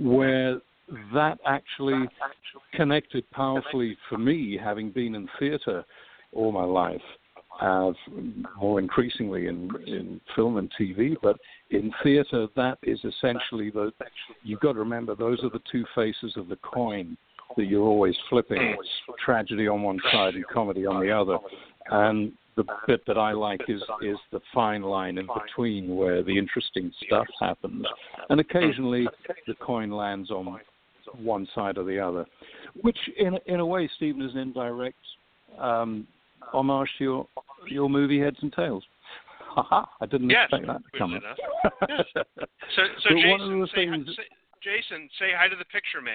where 0.00 0.60
that 1.14 1.38
actually 1.46 2.08
connected 2.74 3.28
powerfully 3.30 3.96
for 4.08 4.18
me, 4.18 4.58
having 4.62 4.90
been 4.90 5.14
in 5.14 5.28
theatre 5.38 5.84
all 6.32 6.52
my 6.52 6.64
life, 6.64 7.00
uh, 7.60 7.92
more 8.58 8.78
increasingly 8.78 9.46
in, 9.46 9.70
in 9.86 10.20
film 10.34 10.56
and 10.56 10.72
TV, 10.78 11.14
but 11.22 11.36
in 11.70 11.92
theatre, 12.02 12.46
that 12.56 12.78
is 12.82 12.98
essentially 13.04 13.70
the. 13.70 13.92
You've 14.42 14.60
got 14.60 14.72
to 14.72 14.78
remember 14.78 15.14
those 15.14 15.42
are 15.44 15.50
the 15.50 15.60
two 15.70 15.84
faces 15.94 16.32
of 16.36 16.48
the 16.48 16.56
coin 16.56 17.16
that 17.56 17.64
you're 17.64 17.86
always 17.86 18.14
flipping. 18.30 18.58
It's 18.60 19.18
tragedy 19.24 19.68
on 19.68 19.82
one 19.82 20.00
side 20.10 20.34
and 20.34 20.46
comedy 20.48 20.86
on 20.86 21.00
the 21.00 21.10
other, 21.10 21.38
and 21.90 22.32
the 22.56 22.64
bit 22.86 23.04
that 23.06 23.16
I 23.16 23.32
like 23.32 23.60
is 23.68 23.82
is 24.02 24.16
the 24.30 24.40
fine 24.52 24.82
line 24.82 25.18
in 25.18 25.26
between 25.26 25.94
where 25.94 26.22
the 26.22 26.36
interesting 26.36 26.92
stuff 27.06 27.26
happens, 27.40 27.84
and 28.30 28.40
occasionally 28.40 29.06
the 29.46 29.54
coin 29.54 29.90
lands 29.90 30.30
on 30.30 30.58
one 31.22 31.46
side 31.54 31.78
or 31.78 31.84
the 31.84 31.98
other, 31.98 32.26
which 32.80 32.98
in 33.18 33.38
in 33.46 33.60
a 33.60 33.66
way, 33.66 33.88
Stephen, 33.96 34.22
is 34.22 34.32
an 34.32 34.38
indirect 34.38 34.96
um, 35.58 36.06
homage 36.40 36.88
to 36.98 37.04
your 37.04 37.26
your 37.68 37.90
movie 37.90 38.20
Heads 38.20 38.38
and 38.42 38.52
Tails. 38.52 38.84
Haha! 39.54 39.86
I 40.00 40.06
didn't 40.06 40.30
yes, 40.30 40.48
expect 40.50 40.66
that 40.66 40.82
to 40.92 40.98
come. 40.98 41.20
yes. 41.88 42.00
So, 42.76 42.82
so 43.02 43.14
Jason, 43.14 43.68
say, 43.74 43.74
things... 43.74 44.06
hi, 44.08 44.12
say, 44.14 44.28
Jason, 44.62 45.08
say 45.18 45.26
hi 45.36 45.48
to 45.48 45.56
the 45.56 45.64
picture 45.66 46.00
man. 46.00 46.14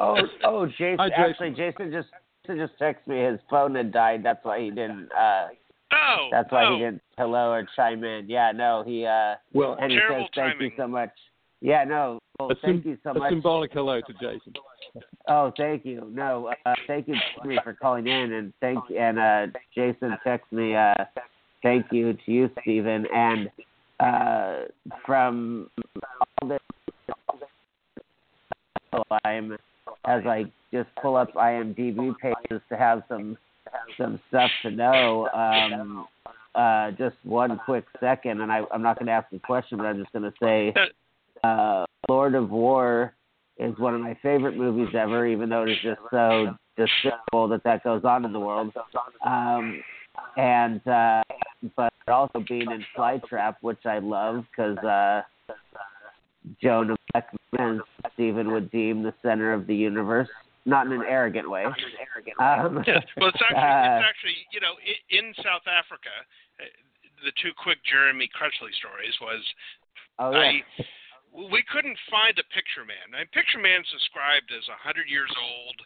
oh, 0.00 0.16
oh, 0.44 0.66
Jason. 0.78 0.98
Hi, 0.98 1.08
Jason. 1.08 1.24
Actually, 1.30 1.50
Jason 1.50 1.92
just 1.92 2.08
Jason 2.46 2.58
just 2.58 2.78
texted 2.80 3.06
me 3.06 3.24
his 3.24 3.40
phone 3.48 3.74
had 3.74 3.92
died. 3.92 4.22
That's 4.22 4.44
why 4.44 4.60
he 4.60 4.70
didn't. 4.70 5.08
uh 5.18 5.48
Oh, 5.92 6.28
that's 6.30 6.50
why 6.52 6.66
oh. 6.66 6.74
he 6.74 6.78
didn't 6.78 7.02
hello 7.18 7.50
or 7.50 7.66
chime 7.74 8.04
in. 8.04 8.26
Yeah, 8.28 8.52
no, 8.54 8.84
he 8.86 9.04
uh 9.04 9.34
well, 9.52 9.76
and 9.80 9.90
he 9.90 9.98
says 9.98 10.22
thank 10.34 10.52
timing. 10.52 10.70
you 10.70 10.76
so 10.76 10.86
much. 10.86 11.10
Yeah, 11.60 11.84
no, 11.84 12.18
well, 12.38 12.50
a 12.50 12.54
thank 12.54 12.82
sim- 12.82 12.92
you 12.92 12.98
so 13.04 13.10
a 13.10 13.18
much. 13.18 13.30
symbolic 13.30 13.72
hello 13.72 14.00
to 14.00 14.12
Jason. 14.14 14.54
Oh, 15.28 15.52
thank 15.56 15.84
you. 15.84 16.10
No, 16.12 16.52
uh, 16.64 16.74
thank 16.86 17.06
you 17.06 17.14
for 17.62 17.74
calling 17.74 18.06
in, 18.06 18.32
and 18.32 18.52
thank 18.60 18.78
and 18.96 19.18
uh, 19.18 19.46
Jason 19.74 20.16
texted 20.26 20.52
me. 20.52 20.74
Uh, 20.74 20.94
thank 21.62 21.86
you 21.92 22.14
to 22.14 22.32
you, 22.32 22.50
Stephen, 22.62 23.06
and 23.14 23.50
uh, 24.00 24.64
from 25.04 25.68
all 26.42 26.48
this, 26.48 26.60
I'm 29.24 29.52
as 30.06 30.24
I 30.26 30.50
just 30.72 30.88
pull 31.02 31.16
up 31.16 31.32
IMDb 31.34 32.14
pages 32.18 32.62
to 32.70 32.76
have 32.76 33.02
some 33.08 33.36
some 33.98 34.18
stuff 34.28 34.50
to 34.62 34.70
know. 34.70 35.28
Um, 35.28 36.06
uh, 36.54 36.90
just 36.92 37.16
one 37.22 37.60
quick 37.64 37.84
second, 38.00 38.40
and 38.40 38.50
I, 38.50 38.62
I'm 38.72 38.82
not 38.82 38.98
going 38.98 39.06
to 39.06 39.12
ask 39.12 39.32
a 39.32 39.38
question, 39.38 39.78
but 39.78 39.86
I'm 39.86 39.98
just 39.98 40.12
going 40.12 40.24
to 40.24 40.32
say, 40.42 40.74
uh, 41.44 41.84
Lord 42.08 42.34
of 42.34 42.50
War 42.50 43.14
is 43.58 43.78
one 43.78 43.94
of 43.94 44.00
my 44.00 44.16
favorite 44.22 44.56
movies 44.56 44.94
ever, 44.94 45.26
even 45.26 45.48
though 45.48 45.64
it 45.64 45.70
is 45.70 45.78
just 45.82 46.00
so 46.10 46.54
despicable 46.76 47.48
that 47.48 47.62
that 47.64 47.84
goes 47.84 48.04
on 48.04 48.24
in 48.24 48.32
the 48.32 48.40
world. 48.40 48.72
Um, 49.24 49.82
and 50.36 50.86
uh, 50.88 51.22
but 51.76 51.92
also 52.08 52.42
being 52.48 52.70
in 52.70 52.84
Flytrap, 52.96 53.56
which 53.60 53.84
I 53.84 53.98
love 53.98 54.44
because 54.50 54.78
uh, 54.78 55.22
of 56.64 56.96
Beckman, 57.12 57.38
and 57.58 57.80
Stephen 58.14 58.50
would 58.52 58.70
deem 58.70 59.02
the 59.02 59.14
center 59.22 59.52
of 59.52 59.66
the 59.66 59.74
universe, 59.74 60.28
not 60.64 60.86
in 60.86 60.92
an 60.92 61.02
arrogant 61.08 61.50
way. 61.50 61.64
Um, 61.64 62.82
Yeah, 62.86 63.00
well, 63.16 63.28
it's 63.28 63.42
actually, 63.42 63.58
it's 63.58 64.06
actually, 64.08 64.36
you 64.52 64.60
know, 64.60 64.74
in 65.10 65.34
South 65.36 65.66
Africa, 65.66 66.14
uh, 66.60 66.64
the 67.24 67.32
two 67.42 67.50
quick 67.62 67.78
Jeremy 67.84 68.28
Crutchley 68.32 68.72
stories 68.78 69.14
was 69.20 69.44
oh 70.18 70.30
yeah. 70.32 70.38
I 70.38 70.84
we 71.32 71.62
couldn't 71.70 71.98
find 72.10 72.34
a 72.38 72.46
picture 72.50 72.82
man. 72.82 73.14
And 73.14 73.30
picture 73.30 73.62
man's 73.62 73.86
described 73.90 74.50
as 74.50 74.66
a 74.66 74.78
hundred 74.78 75.06
years 75.06 75.30
old, 75.38 75.78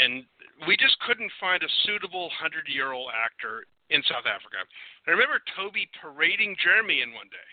and 0.00 0.24
we 0.68 0.76
just 0.76 1.00
couldn't 1.00 1.32
find 1.40 1.62
a 1.62 1.76
suitable 1.88 2.28
hundred 2.36 2.68
year 2.68 2.92
old 2.92 3.08
actor 3.12 3.64
in 3.88 4.04
South 4.04 4.28
Africa. 4.28 4.64
I 5.08 5.16
remember 5.16 5.40
Tobe 5.56 5.80
parading 6.00 6.56
Jeremy 6.60 7.00
in 7.00 7.12
one 7.16 7.28
day. 7.32 7.50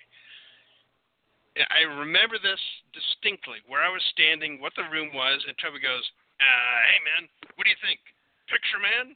I 1.67 1.83
remember 1.99 2.39
this 2.39 2.59
distinctly, 2.95 3.59
where 3.67 3.83
I 3.83 3.91
was 3.91 4.03
standing, 4.15 4.63
what 4.63 4.71
the 4.79 4.87
room 4.87 5.11
was, 5.11 5.43
and 5.43 5.55
Tobe 5.59 5.83
goes, 5.83 6.05
uh, 6.39 6.79
"Hey 6.87 6.99
man, 7.03 7.23
what 7.55 7.67
do 7.67 7.71
you 7.71 7.81
think? 7.83 7.99
Picture 8.47 8.79
man?" 8.79 9.15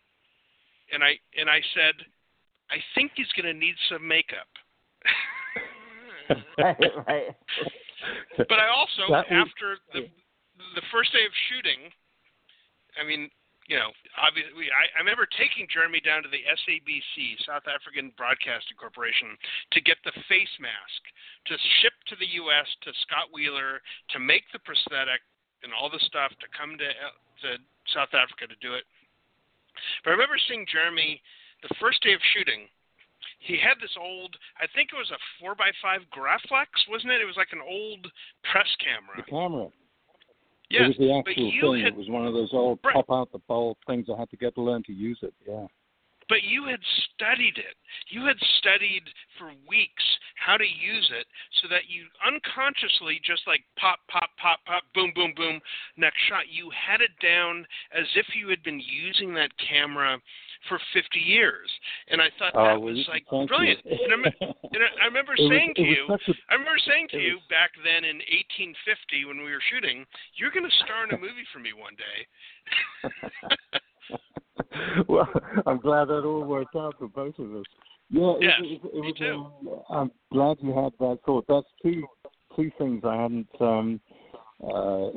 And 0.91 1.03
I 1.03 1.19
and 1.35 1.49
I 1.49 1.63
said, 1.73 1.95
"I 2.71 2.83
think 2.93 3.15
he's 3.15 3.31
going 3.39 3.47
to 3.47 3.55
need 3.55 3.75
some 3.87 4.05
makeup." 4.07 4.51
right, 6.57 6.91
right. 7.07 7.29
but 8.37 8.59
I 8.59 8.67
also 8.69 9.07
That 9.09 9.29
was- 9.29 9.47
after 9.49 9.77
the 9.93 10.07
the 10.75 10.85
first 10.91 11.11
day 11.11 11.23
of 11.23 11.31
shooting, 11.51 11.91
I 12.99 13.03
mean, 13.03 13.27
you 13.67 13.75
know, 13.75 13.89
obviously, 14.19 14.69
I, 14.71 14.87
I 14.93 14.99
remember 15.01 15.25
taking 15.25 15.65
Jeremy 15.71 15.99
down 15.99 16.21
to 16.23 16.29
the 16.31 16.43
SABC, 16.45 17.39
South 17.47 17.65
African 17.65 18.13
Broadcasting 18.15 18.77
Corporation, 18.77 19.33
to 19.73 19.79
get 19.81 19.97
the 20.05 20.13
face 20.29 20.51
mask 20.61 21.01
to 21.49 21.57
ship 21.81 21.95
to 22.13 22.15
the 22.21 22.29
U.S. 22.45 22.67
to 22.85 22.93
Scott 23.07 23.33
Wheeler 23.33 23.81
to 24.13 24.17
make 24.19 24.45
the 24.53 24.61
prosthetic 24.63 25.19
and 25.65 25.73
all 25.73 25.89
the 25.89 26.01
stuff 26.05 26.29
to 26.43 26.47
come 26.53 26.77
to 26.77 26.87
uh, 26.87 27.15
to 27.41 27.49
South 27.89 28.13
Africa 28.13 28.45
to 28.47 28.57
do 28.61 28.77
it. 28.77 28.85
But 30.05 30.13
I 30.13 30.19
remember 30.19 30.37
seeing 30.47 30.65
Jeremy 30.69 31.19
the 31.65 31.73
first 31.81 31.99
day 32.05 32.13
of 32.13 32.21
shooting. 32.37 32.69
He 33.45 33.57
had 33.61 33.77
this 33.79 33.93
old, 33.99 34.35
I 34.57 34.65
think 34.73 34.89
it 34.91 34.97
was 34.97 35.11
a 35.11 35.21
four 35.39 35.53
by 35.53 35.69
five 35.81 36.01
Graflex, 36.09 36.65
wasn't 36.89 37.13
it? 37.13 37.21
It 37.21 37.25
was 37.29 37.37
like 37.37 37.53
an 37.53 37.61
old 37.61 38.09
press 38.51 38.67
camera. 38.81 39.21
The 39.21 39.29
camera. 39.29 39.67
Yes, 40.69 40.81
it 40.81 40.87
was 40.87 40.97
the 40.97 41.21
but 41.23 41.29
actual 41.29 41.51
you 41.53 41.61
thing. 41.73 41.83
had 41.85 41.93
It 41.93 41.99
was 41.99 42.09
one 42.09 42.25
of 42.25 42.33
those 42.33 42.49
old 42.53 42.79
Right. 42.83 42.95
pop 42.95 43.11
out 43.11 43.31
the 43.31 43.39
bowl 43.45 43.77
things. 43.85 44.09
I 44.09 44.17
had 44.17 44.31
to 44.31 44.37
get 44.37 44.55
to 44.55 44.61
learn 44.61 44.81
to 44.83 44.93
use 44.93 45.19
it. 45.21 45.33
Yeah. 45.47 45.67
But 46.27 46.41
you 46.41 46.65
had 46.65 46.81
studied 47.13 47.59
it. 47.59 47.77
You 48.07 48.25
had 48.25 48.39
studied 48.57 49.03
for 49.37 49.53
weeks 49.69 50.03
how 50.35 50.57
to 50.57 50.65
use 50.65 51.07
it 51.13 51.27
so 51.61 51.67
that 51.67 51.87
you 51.87 52.07
unconsciously 52.25 53.21
just 53.23 53.45
like 53.45 53.63
pop, 53.77 53.99
pop, 54.09 54.31
pop, 54.41 54.59
pop, 54.65 54.83
boom, 54.95 55.11
boom, 55.13 55.33
boom, 55.35 55.61
next 55.97 56.17
shot. 56.27 56.49
You 56.49 56.71
had 56.71 57.01
it 57.01 57.11
down 57.21 57.67
as 57.91 58.07
if 58.15 58.25
you 58.35 58.49
had 58.49 58.63
been 58.63 58.79
using 58.81 59.35
that 59.35 59.51
camera 59.57 60.17
for 60.69 60.79
50 60.93 61.19
years. 61.19 61.69
And 62.09 62.21
I 62.21 62.27
thought 62.39 62.53
Oh, 62.55 62.63
that 62.65 62.81
well, 62.81 62.93
was 62.93 63.05
like 63.09 63.25
brilliant. 63.47 63.79
And 63.85 64.25
I, 64.25 64.29
and 64.41 64.81
I 64.83 64.89
I 65.03 65.05
remember 65.07 65.33
remember 65.39 65.55
saying 65.55 65.73
was, 65.75 65.81
to 65.81 65.83
you, 65.83 66.05
was 66.09 66.19
a 66.27 66.33
I 66.49 66.53
remember 66.55 66.79
saying 66.85 67.07
to 67.11 67.19
you 67.19 67.33
was- 67.35 67.49
back 67.49 67.71
then 67.83 68.03
in 68.03 68.17
1850 68.17 69.25
when 69.25 69.37
we 69.43 69.51
were 69.51 69.63
shooting, 69.71 70.05
you're 70.35 70.51
going 70.51 70.65
to 70.67 70.75
star 70.83 71.03
in 71.05 71.13
a 71.13 71.19
movie 71.19 71.45
for 71.53 71.59
me 71.59 71.71
one 71.73 71.95
day. 71.95 72.19
well, 75.07 75.29
I'm 75.65 75.79
glad 75.79 76.05
that 76.09 76.23
all 76.25 76.43
worked 76.43 76.75
out 76.75 76.95
for 76.97 77.07
both 77.07 77.37
of 77.39 77.55
us. 77.55 77.65
Yeah, 78.09 78.33
it, 78.37 78.41
Yes, 78.41 78.53
it, 78.61 78.81
it, 78.85 79.01
me 79.01 79.11
was. 79.11 79.17
too. 79.17 79.47
Um, 79.89 79.89
I'm 79.89 80.11
glad 80.31 80.57
you 80.61 80.73
had 80.75 80.93
that 80.99 81.19
thought. 81.25 81.45
That's 81.47 81.67
two 81.81 82.05
two 82.55 82.71
things 82.77 83.03
I 83.05 83.21
hadn't. 83.21 83.49
Um, 83.59 83.99
uh, 84.63 85.07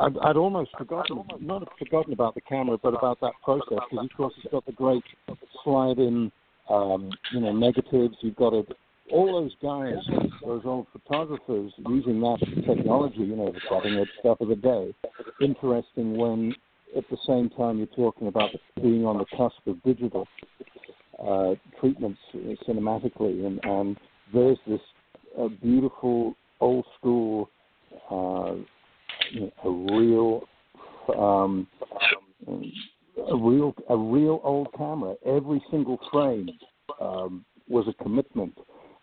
I'd, 0.00 0.18
I'd 0.22 0.36
almost 0.36 0.70
forgotten, 0.76 1.22
not 1.40 1.68
forgotten 1.78 2.12
about 2.12 2.34
the 2.34 2.40
camera, 2.40 2.78
but 2.82 2.94
about 2.94 3.20
that 3.20 3.32
process 3.44 3.78
because 3.90 4.08
of 4.10 4.16
course 4.16 4.34
it's 4.42 4.52
got 4.52 4.64
the 4.66 4.72
great 4.72 5.04
slide-in, 5.64 6.32
um, 6.68 7.10
you 7.32 7.40
know, 7.40 7.52
negatives. 7.52 8.16
You've 8.20 8.36
got. 8.36 8.54
All 9.12 9.40
those 9.42 9.56
guys, 9.60 9.96
those 10.46 10.62
old 10.64 10.86
photographers, 10.92 11.72
using 11.88 12.20
that 12.20 12.38
technology, 12.64 13.18
you 13.18 13.34
know, 13.34 13.50
the 13.50 13.60
cutting 13.68 13.98
edge 13.98 14.06
stuff 14.20 14.40
of 14.40 14.46
the 14.46 14.54
day. 14.54 14.94
Interesting 15.40 16.16
when 16.16 16.54
at 16.96 17.02
the 17.10 17.16
same 17.26 17.50
time 17.50 17.78
you're 17.78 17.88
talking 17.88 18.28
about 18.28 18.50
being 18.76 19.04
on 19.04 19.18
the 19.18 19.24
cusp 19.36 19.66
of 19.66 19.82
digital 19.82 20.28
uh, 21.18 21.54
treatments 21.80 22.20
cinematically, 22.68 23.46
and, 23.46 23.60
and 23.64 23.96
there's 24.32 24.58
this 24.68 24.80
uh, 25.38 25.48
beautiful 25.60 26.34
old 26.60 26.84
school, 26.98 27.50
uh, 28.10 28.54
a 29.64 29.70
real, 29.70 30.42
um, 31.16 31.66
a 32.48 33.36
real, 33.36 33.74
a 33.88 33.96
real 33.96 34.40
old 34.44 34.68
camera. 34.76 35.14
Every 35.26 35.62
single 35.70 35.98
frame 36.12 36.50
um, 37.00 37.44
was 37.68 37.86
a 37.88 38.02
commitment. 38.02 38.56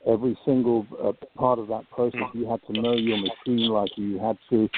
Every 0.08 0.38
single 0.46 0.86
uh, 1.04 1.12
part 1.38 1.60
of 1.60 1.68
that 1.68 1.90
process, 1.92 2.22
you 2.34 2.48
had 2.50 2.62
to 2.68 2.82
know 2.82 2.94
your 2.94 3.18
machine 3.18 3.70
like 3.70 3.92
you 3.98 4.20
had 4.20 4.38
to 4.50 4.70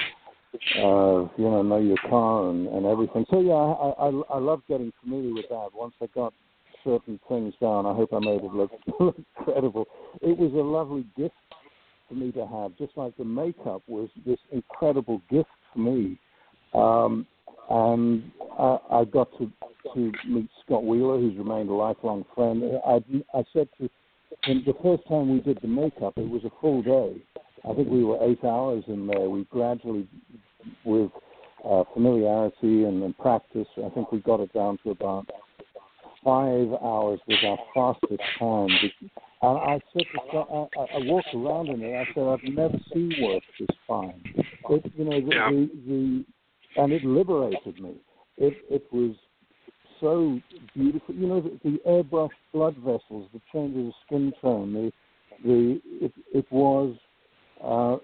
uh, 0.76 1.28
you 1.36 1.44
know, 1.44 1.62
know 1.62 1.78
your 1.78 1.96
car 2.08 2.50
and, 2.50 2.66
and 2.66 2.86
everything. 2.86 3.24
So 3.30 3.40
yeah, 3.40 3.52
I, 3.54 4.08
I 4.08 4.36
I 4.36 4.38
love 4.38 4.62
getting 4.68 4.92
familiar 5.00 5.34
with 5.34 5.48
that. 5.48 5.68
Once 5.72 5.94
I 6.02 6.06
got 6.06 6.32
certain 6.84 7.20
things 7.28 7.54
down, 7.60 7.86
I 7.86 7.94
hope 7.94 8.12
I 8.12 8.18
made 8.18 8.42
it 8.42 8.52
look, 8.52 8.70
look 9.00 9.16
credible. 9.36 9.86
It 10.20 10.36
was 10.36 10.52
a 10.52 10.56
lovely 10.56 11.06
gift 11.16 11.34
for 12.10 12.16
me 12.16 12.32
to 12.32 12.46
have, 12.46 12.76
just 12.76 12.92
like 12.96 13.16
the 13.16 13.24
makeup 13.24 13.82
was 13.86 14.10
this 14.26 14.38
incredible 14.50 15.22
gift 15.30 15.48
for 15.72 15.78
me. 15.78 16.18
Um, 16.74 17.26
and 17.70 18.30
I, 18.58 18.78
I 18.90 19.04
got 19.04 19.30
to 19.38 19.50
to 19.94 20.12
meet 20.28 20.48
Scott 20.64 20.84
Wheeler, 20.84 21.18
who's 21.18 21.38
remained 21.38 21.70
a 21.70 21.72
lifelong 21.72 22.24
friend. 22.34 22.62
I 22.86 22.96
I 23.32 23.44
said 23.52 23.68
to 23.78 23.88
him 24.44 24.62
the 24.66 24.74
first 24.82 25.06
time 25.08 25.32
we 25.32 25.40
did 25.40 25.58
the 25.62 25.68
makeup, 25.68 26.14
it 26.16 26.28
was 26.28 26.44
a 26.44 26.50
full 26.60 26.82
day. 26.82 27.16
I 27.68 27.74
think 27.74 27.88
we 27.88 28.04
were 28.04 28.18
eight 28.22 28.44
hours 28.44 28.84
in 28.88 29.06
there. 29.06 29.30
We 29.30 29.44
gradually, 29.44 30.06
with 30.84 31.10
uh, 31.64 31.84
familiarity 31.94 32.84
and, 32.84 33.02
and 33.02 33.16
practice, 33.18 33.68
I 33.84 33.88
think 33.90 34.12
we 34.12 34.20
got 34.20 34.40
it 34.40 34.52
down 34.52 34.78
to 34.84 34.90
about 34.90 35.26
five 36.24 36.68
hours 36.82 37.20
was 37.26 37.38
our 37.44 37.58
fastest 37.74 38.22
time. 38.38 38.68
And 39.42 39.58
I 39.58 39.80
said 39.92 40.06
to 40.12 40.38
I, 40.38 40.96
I 40.96 40.98
walked 40.98 41.34
around 41.34 41.68
in 41.68 41.82
it. 41.82 41.94
I 41.94 42.04
said, 42.14 42.24
I've 42.24 42.44
never 42.44 42.78
seen 42.92 43.16
work 43.18 43.42
this 43.58 43.68
fine. 43.86 44.22
It, 44.34 44.92
you 44.96 45.04
know, 45.04 45.20
the, 45.20 45.34
Yeah. 45.34 45.50
the, 45.50 45.70
the 45.86 46.24
and 46.76 46.92
it 46.92 47.04
liberated 47.04 47.80
me. 47.80 47.94
It 48.36 48.54
it 48.70 48.86
was 48.92 49.16
so 50.00 50.40
beautiful. 50.74 51.14
You 51.14 51.26
know, 51.26 51.40
the, 51.40 51.58
the 51.64 51.80
airbrushed 51.88 52.30
blood 52.52 52.76
vessels, 52.76 53.28
the 53.32 53.40
changes 53.52 53.88
of 53.88 53.94
skin 54.06 54.32
tone, 54.40 54.72
the 54.72 54.92
the 55.44 55.80
it 56.04 56.12
it 56.32 56.46
was 56.50 56.94
uh, 57.64 57.96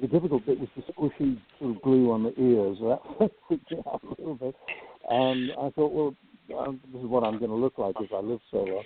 the 0.00 0.08
difficult 0.08 0.44
bit 0.46 0.58
was 0.58 0.68
the 0.76 0.82
squishy 0.92 1.38
sort 1.58 1.76
of 1.76 1.82
glue 1.82 2.10
on 2.10 2.22
the 2.24 2.38
ears. 2.40 2.78
That 2.80 3.30
freaked 3.48 3.70
me 3.70 3.78
out 3.86 4.02
a 4.02 4.08
little 4.20 4.34
bit. 4.34 4.54
And 5.08 5.52
I 5.52 5.70
thought, 5.70 5.92
well, 5.92 6.14
um, 6.58 6.80
this 6.92 7.02
is 7.02 7.06
what 7.08 7.24
I'm 7.24 7.38
going 7.38 7.50
to 7.50 7.56
look 7.56 7.78
like 7.78 7.94
if 8.00 8.12
I 8.12 8.20
live 8.20 8.40
solo. 8.50 8.82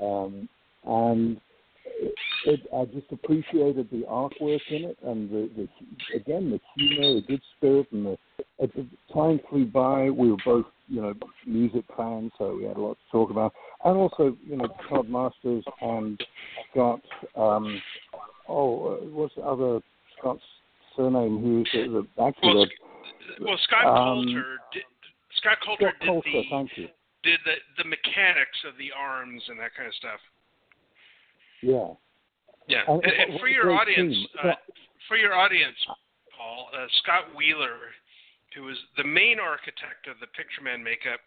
Um, 0.00 0.48
and 0.84 1.40
it, 1.84 2.14
it, 2.46 2.60
I 2.74 2.84
just 2.86 3.10
appreciated 3.12 3.88
the 3.90 4.04
artwork 4.08 4.60
in 4.70 4.84
it, 4.84 4.98
and 5.04 5.28
the, 5.30 5.50
the 5.56 6.16
again 6.16 6.50
the 6.50 6.60
humor, 6.76 7.14
the 7.20 7.26
good 7.26 7.42
spirit, 7.56 7.86
and 7.92 8.06
the, 8.06 8.18
at 8.62 8.74
the 8.74 8.86
time 9.12 9.40
flew 9.48 9.66
by. 9.66 10.10
We 10.10 10.30
were 10.30 10.38
both, 10.44 10.66
you 10.88 11.02
know, 11.02 11.14
music 11.46 11.84
fans, 11.96 12.32
so 12.38 12.56
we 12.56 12.64
had 12.64 12.76
a 12.76 12.80
lot 12.80 12.94
to 12.98 13.12
talk 13.12 13.30
about. 13.30 13.52
And 13.84 13.96
also, 13.96 14.36
you 14.46 14.56
know, 14.56 14.68
Todd 14.88 15.08
Masters 15.08 15.64
and 15.80 16.20
Scott. 16.70 17.00
Um, 17.36 17.80
oh, 18.48 18.94
uh, 18.94 18.96
what's 19.06 19.34
the 19.34 19.42
other 19.42 19.80
Scott's 20.18 20.42
surname? 20.96 21.40
Who's 21.40 21.68
the, 21.72 22.04
the 22.16 22.22
actually 22.22 22.54
Well, 22.54 22.66
the, 23.38 23.44
Well, 23.44 23.58
Scott 23.64 23.84
Um, 23.86 24.24
Coulter 24.26 24.56
did. 24.72 24.82
Scott 25.36 25.58
Coulter 25.64 25.92
Scott 25.96 26.00
did 26.00 26.08
Coulter, 26.08 26.30
the 26.32 26.42
thank 26.50 26.70
you. 26.76 26.88
did 27.22 27.38
the 27.44 27.54
the 27.82 27.88
mechanics 27.88 28.58
of 28.68 28.76
the 28.78 28.90
arms 28.96 29.42
and 29.48 29.58
that 29.60 29.74
kind 29.76 29.88
of 29.88 29.94
stuff. 29.94 30.20
Yeah. 31.62 31.88
Yeah, 32.68 32.82
And- 32.86 33.02
and, 33.04 33.12
and 33.32 33.40
for 33.40 33.48
your 33.48 33.72
audience, 33.72 34.16
uh, 34.44 34.52
for 35.08 35.16
your 35.16 35.34
audience, 35.34 35.76
Paul, 36.36 36.70
uh, 36.72 36.86
Scott 37.02 37.34
Wheeler, 37.34 37.78
who 38.54 38.62
was 38.62 38.76
the 38.96 39.04
main 39.04 39.40
architect 39.40 40.06
of 40.08 40.20
the 40.20 40.26
Picture 40.28 40.62
Man 40.62 40.82
makeup, 40.82 41.20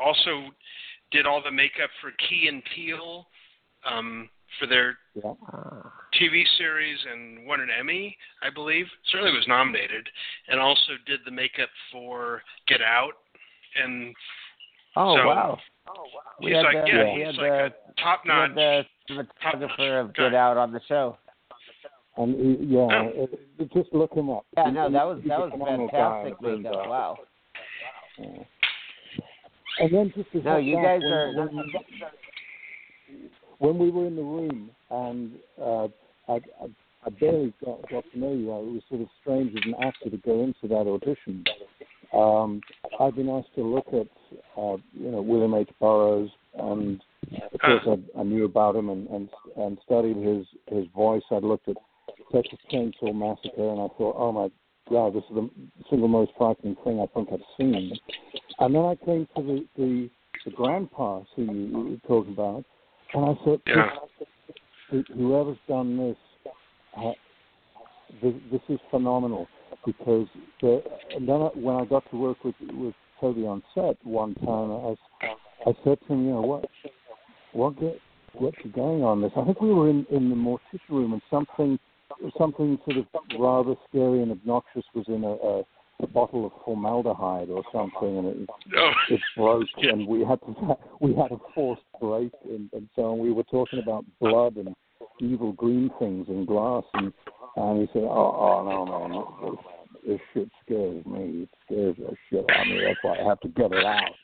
also 0.00 0.50
did 1.10 1.26
all 1.26 1.42
the 1.42 1.50
makeup 1.50 1.90
for 2.00 2.10
Key 2.28 2.48
and 2.48 2.62
Peele 2.74 3.26
um, 3.84 4.30
for 4.58 4.66
their 4.66 4.98
Yeah. 5.14 5.34
Ah. 5.52 5.92
TV 6.18 6.44
series 6.56 6.98
and 7.10 7.46
won 7.46 7.60
an 7.60 7.68
Emmy, 7.70 8.16
I 8.42 8.48
believe. 8.50 8.86
Certainly 9.10 9.32
was 9.32 9.46
nominated, 9.46 10.08
and 10.48 10.58
also 10.58 10.92
did 11.06 11.20
the 11.24 11.30
makeup 11.30 11.68
for 11.92 12.42
Get 12.66 12.80
Out. 12.80 13.12
And 13.76 14.14
Oh 14.96 15.16
So, 15.16 15.26
wow. 15.26 15.58
We 16.40 16.46
he's 16.48 16.56
had 16.56 16.62
like, 16.64 16.84
the, 16.84 16.90
yeah, 16.90 17.04
we 17.14 17.18
he's 17.18 17.26
had 17.26 17.34
like 17.36 17.72
the, 17.96 18.02
top 18.02 18.20
notch. 18.26 18.54
the 18.54 18.82
cinematographer 19.10 20.00
of. 20.04 20.14
Get 20.14 20.34
Out 20.34 20.56
on 20.56 20.72
the 20.72 20.80
show. 20.88 21.16
And 22.16 22.34
he, 22.34 22.66
yeah, 22.66 22.80
Oh. 22.80 23.10
it, 23.14 23.40
it, 23.58 23.72
just 23.72 23.92
look 23.92 24.12
him 24.12 24.28
up. 24.30 24.44
Yeah, 24.56 24.66
He- 24.66 24.72
no, 24.72 24.90
that 24.90 25.04
was 25.06 25.20
that 25.28 25.38
was 25.38 25.50
fantastic 25.52 26.34
and, 26.42 26.62
makeup. 26.62 26.86
uh, 26.86 26.88
Wow. 26.88 27.16
yeah. 28.18 28.42
And 29.80 29.94
then 29.94 30.12
just 30.16 30.30
to 30.32 30.42
No, 30.42 30.56
you 30.56 30.76
guys 30.76 31.00
when, 31.02 31.12
are. 31.12 31.34
when, 31.36 31.72
when 33.58 33.78
we 33.78 33.90
were 33.90 34.06
in 34.06 34.16
the 34.16 34.22
room 34.22 34.70
and 34.90 35.32
uh, 35.60 35.84
I, 36.28 36.32
I, 36.60 36.66
I 37.06 37.10
barely 37.20 37.52
got, 37.64 37.88
got 37.88 38.04
to 38.12 38.18
know 38.18 38.32
you, 38.32 38.50
it 38.50 38.72
was 38.72 38.82
sort 38.88 39.02
of 39.02 39.08
strange 39.20 39.52
as 39.56 39.62
an 39.64 39.74
actor 39.80 40.10
to 40.10 40.16
go 40.16 40.42
into 40.42 40.66
that 40.68 40.88
audition. 40.90 41.44
Um, 42.12 42.60
I'd 43.00 43.16
been 43.16 43.28
asked 43.28 43.54
to 43.56 43.62
look 43.62 43.86
at, 43.88 44.08
uh, 44.56 44.76
you 44.92 45.10
know, 45.10 45.20
William 45.20 45.54
H. 45.54 45.68
Burroughs, 45.80 46.30
and 46.58 47.00
of 47.52 47.60
course 47.60 47.82
I, 47.86 48.20
I 48.20 48.22
knew 48.22 48.44
about 48.44 48.76
him 48.76 48.88
and, 48.88 49.06
and 49.08 49.28
and 49.56 49.78
studied 49.84 50.16
his 50.16 50.46
his 50.66 50.86
voice. 50.94 51.22
I'd 51.30 51.42
looked 51.42 51.68
at 51.68 51.76
Texas 52.32 52.58
Chainsaw 52.72 53.14
Massacre, 53.14 53.68
and 53.70 53.80
I 53.80 53.88
thought, 53.98 54.16
oh 54.16 54.32
my 54.32 54.50
God, 54.88 55.14
this 55.14 55.24
is 55.28 55.34
the 55.34 55.50
single 55.90 56.08
most 56.08 56.32
frightening 56.38 56.76
thing 56.82 57.00
I 57.00 57.06
think 57.14 57.28
I've 57.32 57.40
seen. 57.58 57.92
And 58.58 58.74
then 58.74 58.84
I 58.84 58.94
came 59.04 59.28
to 59.36 59.42
the 59.42 59.66
the, 59.76 60.10
the 60.46 60.50
grandpa 60.52 61.22
who 61.36 61.42
you 61.42 62.00
were 62.02 62.08
talking 62.08 62.32
about, 62.32 62.64
and 63.12 63.24
I 63.24 63.44
thought, 63.44 63.60
Yeah. 63.66 63.90
whoever's 65.14 65.58
done 65.68 65.98
this, 65.98 66.16
uh, 66.96 67.12
this, 68.22 68.34
this 68.50 68.62
is 68.70 68.80
phenomenal 68.90 69.46
because 69.88 70.26
the, 70.60 70.82
and 71.14 71.28
then 71.28 71.36
I, 71.36 71.48
when 71.54 71.76
I 71.76 71.84
got 71.86 72.08
to 72.10 72.16
work 72.16 72.44
with 72.44 72.54
with 72.60 72.94
Tobe 73.20 73.38
on 73.38 73.62
set 73.74 73.96
one 74.04 74.34
time, 74.36 74.70
I, 74.70 75.68
I 75.68 75.72
said 75.82 75.98
to 76.06 76.12
him, 76.12 76.26
you 76.26 76.32
know, 76.32 76.42
what 76.42 76.64
what 77.52 77.80
get 77.80 77.98
you 78.64 78.70
going 78.72 79.02
on 79.02 79.22
this? 79.22 79.32
I 79.36 79.44
think 79.44 79.60
we 79.60 79.72
were 79.72 79.88
in 79.88 80.06
in 80.10 80.28
the 80.28 80.36
mortician 80.36 80.90
room 80.90 81.12
and 81.14 81.22
something 81.30 81.78
something 82.36 82.78
sort 82.84 82.98
of 82.98 83.06
rather 83.38 83.74
scary 83.88 84.22
and 84.22 84.32
obnoxious 84.32 84.84
was 84.94 85.04
in 85.08 85.24
a, 85.24 85.26
a, 85.26 86.04
a 86.04 86.06
bottle 86.06 86.46
of 86.46 86.52
formaldehyde 86.64 87.48
or 87.48 87.62
something, 87.72 88.18
and 88.18 88.26
it 88.26 88.48
Oh, 88.76 88.92
it 89.10 89.20
broke, 89.36 89.66
and 89.78 90.06
we 90.06 90.20
had 90.24 90.40
to 90.42 90.76
we 91.00 91.14
had 91.14 91.32
a 91.32 91.38
forced 91.54 91.82
break, 92.00 92.32
and, 92.44 92.68
and 92.72 92.88
so 92.94 93.12
on. 93.12 93.18
we 93.18 93.32
were 93.32 93.44
talking 93.44 93.78
about 93.78 94.04
blood 94.20 94.56
and 94.56 94.74
evil 95.20 95.52
green 95.52 95.90
things 95.98 96.26
in 96.28 96.44
glass, 96.44 96.84
and 96.94 97.12
and 97.56 97.80
he 97.80 97.88
said, 97.92 98.02
"Oh, 98.02 98.34
oh 98.38 98.64
no, 98.64 98.86
man, 98.86 99.50
this, 99.50 99.77
this 100.08 100.20
shit 100.32 100.48
scares 100.64 101.04
me. 101.06 101.42
It 101.42 101.48
scares 101.66 101.96
the 101.98 102.16
shit 102.30 102.44
out 102.50 102.62
of 102.62 102.66
me. 102.66 102.82
That's 102.84 102.98
why 103.02 103.18
I 103.18 103.28
have 103.28 103.40
to 103.40 103.48
get 103.48 103.72
it 103.72 103.84
out." 103.84 104.14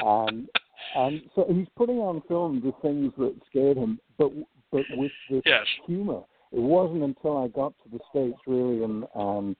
And 0.00 0.48
and 0.96 1.22
so 1.34 1.44
he's 1.52 1.66
putting 1.76 1.98
on 1.98 2.22
film 2.28 2.62
the 2.64 2.72
things 2.80 3.12
that 3.18 3.34
scared 3.48 3.76
him, 3.76 3.98
but 4.18 4.30
but 4.70 4.84
with 4.96 5.12
this 5.28 5.42
yes. 5.44 5.66
humor. 5.86 6.22
It 6.52 6.60
wasn't 6.60 7.02
until 7.04 7.38
I 7.38 7.48
got 7.48 7.74
to 7.84 7.90
the 7.92 8.00
states 8.10 8.38
really 8.46 8.82
and 8.82 9.04
and 9.14 9.56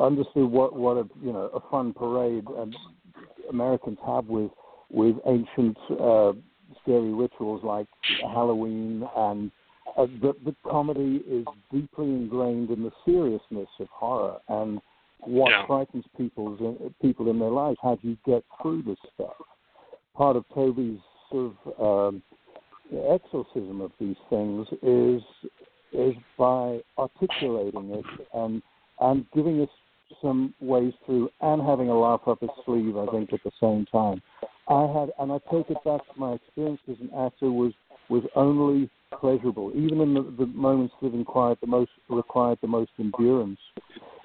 understood 0.00 0.50
what 0.50 0.74
what 0.74 0.96
a 0.96 1.08
you 1.22 1.32
know 1.32 1.50
a 1.54 1.60
fun 1.70 1.92
parade 1.92 2.44
and 2.58 2.74
Americans 3.50 3.98
have 4.06 4.26
with 4.26 4.50
with 4.90 5.16
ancient 5.26 5.76
uh, 6.00 6.32
scary 6.82 7.12
rituals 7.12 7.62
like 7.62 7.86
Halloween 8.22 9.06
and 9.16 9.50
uh, 9.96 10.06
the, 10.20 10.34
the 10.44 10.54
comedy 10.68 11.22
is 11.28 11.46
deeply 11.72 12.06
ingrained 12.06 12.70
in 12.70 12.82
the 12.82 12.92
seriousness 13.04 13.68
of 13.78 13.88
horror 13.90 14.38
and 14.48 14.80
what 15.20 15.50
Yeah. 15.50 15.66
frightens 15.66 16.04
people's 16.16 16.60
people 17.00 17.30
in 17.30 17.38
their 17.38 17.50
lives. 17.50 17.78
How 17.82 17.96
do 17.96 18.08
you 18.08 18.18
get 18.26 18.44
through 18.60 18.82
this 18.82 18.98
stuff? 19.14 19.34
Part 20.14 20.36
of 20.36 20.44
Tobe's 20.54 21.00
sort 21.30 21.54
of 21.66 22.10
um, 22.10 22.22
exorcism 22.92 23.80
of 23.80 23.92
these 23.98 24.16
things 24.30 24.66
is 24.82 25.22
is 25.92 26.14
by 26.36 26.80
articulating 26.98 27.90
it 27.90 28.04
and 28.34 28.62
and 29.00 29.26
giving 29.32 29.60
us 29.62 29.68
some 30.20 30.54
ways 30.60 30.92
through 31.06 31.30
and 31.40 31.62
having 31.62 31.88
a 31.88 31.98
laugh 31.98 32.20
up 32.26 32.40
his 32.40 32.50
sleeve. 32.64 32.96
I 32.96 33.06
think 33.06 33.32
at 33.32 33.42
the 33.44 33.50
same 33.60 33.86
time. 33.86 34.22
I 34.68 34.82
had, 34.86 35.10
and 35.18 35.32
I 35.32 35.38
take 35.50 35.68
it 35.70 35.82
back. 35.84 36.00
To 36.06 36.20
my 36.20 36.32
experience 36.32 36.80
as 36.90 36.96
an 37.00 37.10
actor 37.16 37.50
was 37.50 37.72
was 38.08 38.22
only 38.36 38.90
pleasurable, 39.20 39.72
even 39.74 40.00
in 40.00 40.14
the, 40.14 40.22
the 40.38 40.46
moments 40.46 40.94
that 41.02 41.12
required 41.12 41.58
the 41.60 41.66
most 41.66 41.90
required 42.08 42.58
the 42.60 42.68
most 42.68 42.90
endurance. 42.98 43.58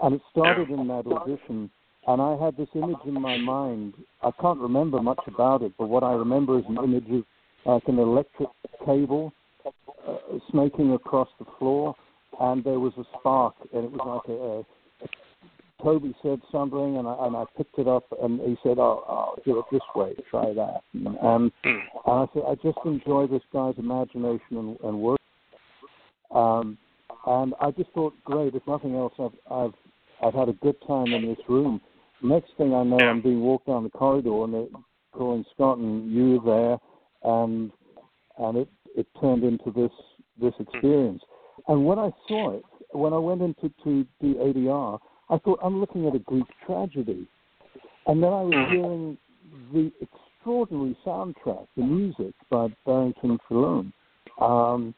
And 0.01 0.15
it 0.15 0.21
started 0.31 0.69
in 0.69 0.87
that 0.87 1.05
audition, 1.07 1.69
and 2.07 2.21
I 2.21 2.37
had 2.43 2.55
this 2.57 2.69
image 2.75 2.97
in 3.05 3.19
my 3.19 3.37
mind. 3.37 3.93
I 4.21 4.31
can't 4.39 4.59
remember 4.59 5.01
much 5.01 5.19
about 5.27 5.61
it, 5.61 5.73
but 5.77 5.89
what 5.89 6.03
I 6.03 6.13
remember 6.13 6.59
is 6.59 6.65
an 6.67 6.77
image 6.77 7.09
of 7.09 7.23
like 7.65 7.83
an 7.87 7.99
electric 7.99 8.49
cable 8.85 9.33
uh, 9.65 10.15
snaking 10.51 10.93
across 10.93 11.27
the 11.39 11.45
floor, 11.57 11.95
and 12.39 12.63
there 12.63 12.79
was 12.79 12.93
a 12.97 13.03
spark, 13.19 13.55
and 13.73 13.85
it 13.85 13.91
was 13.91 14.01
like 14.05 14.29
a, 14.29 14.59
a 14.59 14.63
Tobe 15.81 16.13
said 16.21 16.41
something, 16.51 16.97
and 16.97 17.07
I, 17.07 17.15
and 17.25 17.35
I 17.35 17.45
picked 17.57 17.79
it 17.79 17.87
up, 17.87 18.05
and 18.21 18.39
he 18.41 18.57
said, 18.63 18.79
"Oh, 18.79 19.03
oh 19.07 19.35
do 19.45 19.59
it 19.59 19.65
this 19.71 19.81
way, 19.95 20.13
try 20.29 20.53
that." 20.53 20.81
And, 20.93 21.07
and 21.07 21.51
Mm. 21.65 21.81
I 22.05 22.27
said, 22.33 22.43
"I 22.47 22.55
just 22.55 22.77
enjoy 22.85 23.27
this 23.27 23.43
guy's 23.51 23.77
imagination 23.77 24.57
and, 24.57 24.79
and 24.81 25.01
work." 25.01 25.19
Um, 26.31 26.77
and 27.25 27.53
I 27.59 27.71
just 27.71 27.91
thought, 27.91 28.13
great. 28.23 28.55
If 28.55 28.65
nothing 28.67 28.95
else, 28.95 29.13
I've 29.19 29.37
I've 29.51 29.73
I've 30.21 30.33
had 30.33 30.49
a 30.49 30.53
good 30.53 30.75
time 30.87 31.13
in 31.13 31.27
this 31.27 31.39
room. 31.47 31.81
Next 32.21 32.51
thing 32.57 32.73
I 32.73 32.83
know, 32.83 32.99
Yeah. 32.99 33.11
I'm 33.11 33.21
being 33.21 33.41
walked 33.41 33.67
down 33.67 33.83
the 33.83 33.89
corridor, 33.89 34.43
and 34.43 34.53
they're 34.53 34.67
calling 35.13 35.45
Scott, 35.53 35.77
and 35.77 36.11
you 36.11 36.41
there, 36.45 36.77
and 37.23 37.71
and 38.37 38.57
it 38.57 38.69
it 38.95 39.07
turned 39.19 39.43
into 39.43 39.71
this 39.71 39.91
this 40.39 40.53
experience. 40.59 41.23
And 41.67 41.85
when 41.85 41.99
I 41.99 42.11
saw 42.27 42.51
it, 42.51 42.63
when 42.91 43.13
I 43.13 43.17
went 43.17 43.41
into 43.41 43.69
to 43.83 44.05
do 44.21 44.35
ADR, 44.35 44.99
I 45.29 45.37
thought 45.37 45.59
I'm 45.63 45.79
looking 45.79 46.07
at 46.07 46.15
a 46.15 46.19
Greek 46.19 46.47
tragedy, 46.65 47.27
and 48.07 48.21
then 48.23 48.33
I 48.33 48.41
was 48.41 48.55
Mhm. 48.55 48.71
hearing 48.71 49.17
the 49.73 49.91
extraordinary 50.01 50.95
soundtrack, 51.05 51.67
the 51.75 51.83
music 51.83 52.33
by 52.49 52.67
Barrington 52.85 53.37
Trelone, 53.47 53.93
um, 54.39 54.95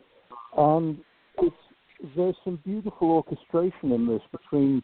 and 0.57 1.03
it's 1.39 1.55
there's 2.15 2.37
some 2.43 2.57
beautiful 2.57 3.11
orchestration 3.11 3.91
in 3.91 4.07
this 4.07 4.21
between. 4.31 4.83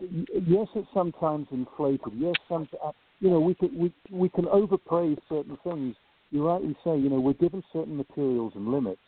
Yes, 0.00 0.68
it's 0.74 0.92
sometimes 0.92 1.46
inflated. 1.50 2.12
Yes, 2.14 2.34
some 2.48 2.68
you 3.20 3.30
know 3.30 3.40
we 3.40 3.54
can 3.54 3.76
we 3.78 3.92
we 4.10 4.28
can 4.28 4.46
overpraise 4.46 5.18
certain 5.28 5.56
things. 5.64 5.96
You 6.30 6.46
rightly 6.46 6.74
say, 6.82 6.96
you 6.96 7.10
know, 7.10 7.20
we're 7.20 7.34
given 7.34 7.62
certain 7.72 7.96
materials 7.96 8.54
and 8.56 8.72
limits, 8.72 9.02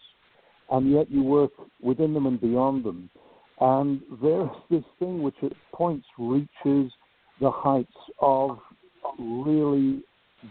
and 0.71 0.91
yet 0.91 1.11
you 1.11 1.23
work 1.23 1.53
within 1.81 2.13
them 2.13 2.27
and 2.27 2.41
beyond 2.41 2.85
them. 2.85 3.11
And 3.61 4.01
there's 4.23 4.51
this 4.71 4.85
thing 4.99 5.23
which 5.23 5.37
at 5.43 5.53
points 5.73 6.07
reaches 6.19 6.93
the 7.41 7.51
heights 7.51 7.93
of 8.21 8.59
really 9.19 10.03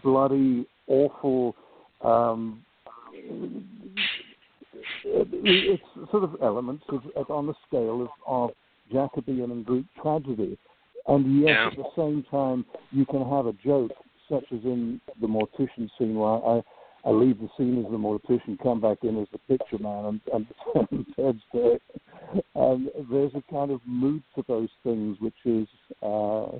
bloody, 0.03 0.67
awful. 0.87 1.55
Um, 2.03 2.63
it's 5.05 5.83
sort 6.11 6.23
of 6.23 6.35
elements 6.41 6.83
of, 6.89 7.29
on 7.29 7.47
the 7.47 7.53
scale 7.67 8.01
of, 8.01 8.09
of 8.25 8.51
Jacobean 8.91 9.51
and 9.51 9.65
Greek 9.65 9.85
tragedy, 10.01 10.57
and 11.07 11.41
yet 11.41 11.49
Yeah. 11.49 11.67
at 11.67 11.77
the 11.77 11.89
same 11.95 12.23
time 12.29 12.65
you 12.91 13.05
can 13.05 13.27
have 13.29 13.47
a 13.47 13.53
joke, 13.65 13.91
such 14.29 14.45
as 14.51 14.63
in 14.63 14.99
the 15.21 15.27
mortician 15.27 15.89
scene 15.97 16.15
where 16.15 16.43
I, 16.45 16.63
I 17.05 17.09
leave 17.09 17.37
the 17.39 17.49
scene 17.57 17.83
as 17.85 17.91
the 17.91 17.97
mortician, 17.97 18.57
come 18.63 18.79
back 18.79 18.99
in 19.03 19.21
as 19.21 19.27
the 19.31 19.37
picture 19.39 19.77
man, 19.77 20.05
and, 20.33 20.47
and, 20.81 21.05
Ted's 21.15 21.39
there. 21.53 21.79
And 22.55 22.89
there's 23.11 23.33
a 23.35 23.43
kind 23.51 23.71
of 23.71 23.81
mood 23.85 24.23
to 24.35 24.43
those 24.47 24.69
things, 24.83 25.17
which 25.19 25.33
is 25.45 25.67
uh, 26.01 26.57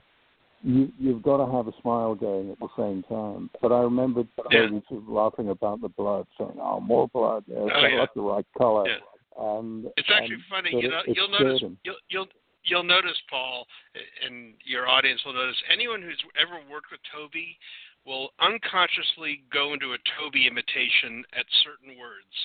you, 0.64 0.92
you've 1.00 1.24
got 1.24 1.38
to 1.44 1.52
have 1.52 1.68
a 1.68 1.74
smile 1.82 2.14
going 2.16 2.52
at 2.52 2.60
the 2.60 2.68
same 2.78 3.04
time. 3.04 3.50
But 3.62 3.72
I 3.72 3.80
remember 3.80 4.24
Yeah. 4.52 4.68
Tobe 4.68 4.84
sort 4.90 5.02
of 5.04 5.10
laughing 5.10 5.50
about 5.50 5.82
the 5.82 5.90
blood, 5.90 6.28
saying, 6.38 6.58
"Oh, 6.62 6.80
more 6.80 7.08
blood! 7.08 7.44
Yeah, 7.48 7.64
it's 7.66 7.72
Oh, 7.76 7.86
yeah. 7.88 8.00
like 8.02 8.14
the 8.14 8.22
right 8.22 8.46
color." 8.58 8.88
Yeah. 8.88 8.98
And 9.40 9.86
It's 9.98 10.10
actually 10.14 10.36
and- 10.36 10.44
funny. 10.50 10.70
You 10.82 10.90
know, 10.90 11.02
you'll 11.08 11.30
notice 11.30 11.62
you'll 11.84 11.96
you'll 12.10 12.28
you'll 12.66 12.84
notice 12.84 13.18
Paul, 13.30 13.66
and 14.26 14.54
your 14.64 14.88
audience 14.88 15.22
will 15.26 15.34
notice 15.34 15.58
anyone 15.72 16.02
who's 16.02 16.22
ever 16.40 16.60
worked 16.72 16.92
with 16.92 17.00
Tobe 17.12 17.32
will 18.06 18.30
unconsciously 18.40 19.44
go 19.52 19.74
into 19.74 19.94
a 19.96 20.00
Tobe 20.16 20.36
imitation 20.36 21.24
at 21.38 21.46
certain 21.64 21.96
words. 21.98 22.36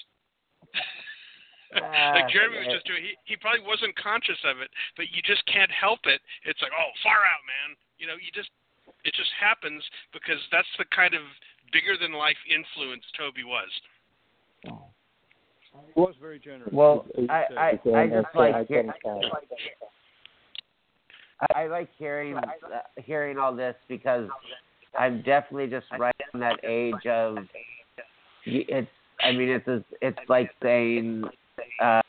like 1.74 1.82
Ah, 1.82 2.30
Jeremy 2.30 2.62
was 2.64 2.70
just 2.72 2.86
doing, 2.86 3.02
he, 3.02 3.12
he 3.26 3.36
probably 3.36 3.60
wasn't 3.66 3.92
conscious 3.98 4.38
of 4.46 4.60
it, 4.62 4.70
but 4.96 5.10
you 5.12 5.20
just 5.26 5.42
can't 5.50 5.70
help 5.70 6.00
it. 6.06 6.20
It's 6.46 6.62
like, 6.62 6.72
oh, 6.72 6.90
far 7.02 7.20
out, 7.26 7.42
man. 7.44 7.76
You 7.98 8.06
know, 8.06 8.14
you 8.16 8.30
just, 8.32 8.50
it 9.04 9.12
just 9.18 9.30
happens 9.36 9.82
because 10.14 10.38
that's 10.54 10.70
the 10.78 10.86
kind 10.94 11.12
of 11.14 11.22
bigger 11.72 11.98
than 12.00 12.14
life 12.14 12.38
influence 12.48 13.04
Tobe 13.18 13.42
was. 13.44 13.70
He 14.64 16.00
was 16.00 16.14
very 16.20 16.38
generous. 16.38 16.72
Well, 16.72 17.04
He- 17.14 17.22
he 17.22 17.28
I- 17.28 17.46
I- 17.56 17.70
I 17.94 18.06
just 18.08 18.34
like 18.34 18.54
I 18.54 18.64
hear- 18.64 18.82
can 18.84 18.92
tell. 19.04 19.20
I 21.54 21.66
like 21.68 21.88
hearing 21.96 22.36
uh, 22.36 22.42
hearing 22.96 23.38
all 23.38 23.54
this 23.54 23.76
because 23.86 24.28
I'm 24.98 25.22
definitely 25.22 25.68
just 25.68 25.86
right 25.98 26.14
in 26.32 26.40
that 26.40 26.64
age 26.64 27.06
of 27.06 27.38
it's. 28.44 28.88
I 29.20 29.32
mean, 29.32 29.48
it's 29.48 29.66
a, 29.66 29.84
it's 30.00 30.18
like 30.28 30.50
saying 30.62 31.24
uh, 31.82 32.00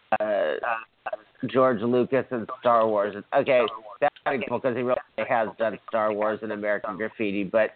George 1.47 1.81
Lucas 1.81 2.26
and 2.31 2.47
Star 2.60 2.88
Wars. 2.88 3.15
Okay, 3.35 3.65
that's 3.99 4.15
example 4.26 4.60
because 4.60 4.77
he 4.77 4.84
really 4.84 4.99
has 5.27 5.49
done 5.57 5.77
Star 5.88 6.14
Wars 6.14 6.39
and 6.41 6.51
American 6.51 6.97
Graffiti, 6.97 7.43
but 7.43 7.72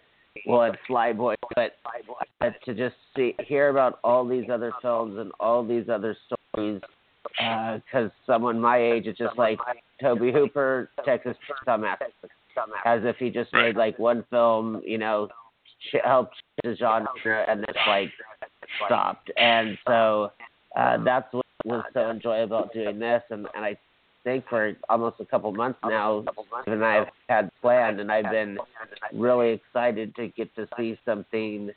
well, 0.46 0.62
and 0.62 0.76
Flyboy. 0.88 1.34
But 1.54 1.76
uh, 2.40 2.50
to 2.64 2.74
just 2.74 2.96
see 3.16 3.34
hear 3.46 3.70
about 3.70 3.98
all 4.04 4.26
these 4.26 4.44
other 4.52 4.72
films 4.82 5.18
and 5.18 5.32
all 5.40 5.64
these 5.66 5.88
other 5.88 6.16
stories 6.26 6.80
because 7.32 8.10
someone 8.26 8.60
my 8.60 8.78
age 8.78 9.06
is 9.06 9.16
just 9.16 9.36
like 9.38 9.58
Tobe 10.00 10.32
Hooper, 10.32 10.90
Texas 11.04 11.36
Chainsaw 11.66 11.80
Massacre, 11.80 12.28
as 12.84 13.00
if 13.04 13.16
he 13.16 13.30
just 13.30 13.52
Right. 13.52 13.66
made 13.66 13.76
like 13.76 13.98
one 13.98 14.24
film, 14.30 14.82
you 14.84 14.98
know, 14.98 15.28
ch- 15.90 15.96
helped 16.04 16.36
the 16.62 16.74
genre 16.76 17.44
and 17.48 17.60
then 17.60 17.74
like 17.86 18.10
stopped. 18.86 19.30
And 19.36 19.78
so 19.86 20.32
uh, 20.76 20.98
that's 21.04 21.32
what 21.32 21.44
was 21.64 21.84
so 21.92 22.10
enjoyable 22.10 22.58
about 22.58 22.72
doing 22.72 22.98
this. 22.98 23.22
And, 23.30 23.46
and 23.54 23.64
I 23.64 23.76
think 24.24 24.44
for 24.48 24.74
almost 24.88 25.16
a 25.20 25.24
couple 25.24 25.52
months 25.52 25.78
now, 25.84 26.24
Steve 26.62 26.74
and 26.74 26.84
I 26.84 26.94
have 26.94 27.08
had 27.28 27.50
planned, 27.60 28.00
and 28.00 28.10
I've 28.10 28.30
been 28.30 28.58
really 29.12 29.52
excited 29.52 30.14
to 30.16 30.28
get 30.28 30.54
to 30.56 30.66
see 30.76 30.98
something 31.04 31.70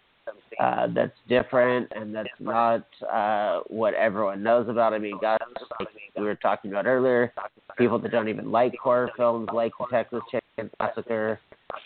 uh, 0.59 0.87
that's 0.93 1.13
different 1.29 1.91
and 1.95 2.13
that's 2.13 2.29
not 2.39 2.85
uh, 3.11 3.61
what 3.67 3.93
everyone 3.93 4.41
knows 4.41 4.67
about. 4.69 4.93
I 4.93 4.97
mean, 4.97 5.17
guys, 5.21 5.39
like 5.79 5.89
we 6.15 6.23
were 6.23 6.35
talking 6.35 6.71
about 6.71 6.85
earlier, 6.85 7.33
people 7.77 7.99
that 7.99 8.11
don't 8.11 8.27
even 8.27 8.51
like 8.51 8.73
horror 8.81 9.11
films, 9.15 9.49
like 9.53 9.71
the 9.79 9.85
Texas 9.91 10.21
Chainsaw 10.33 10.69
Massacre. 10.79 11.39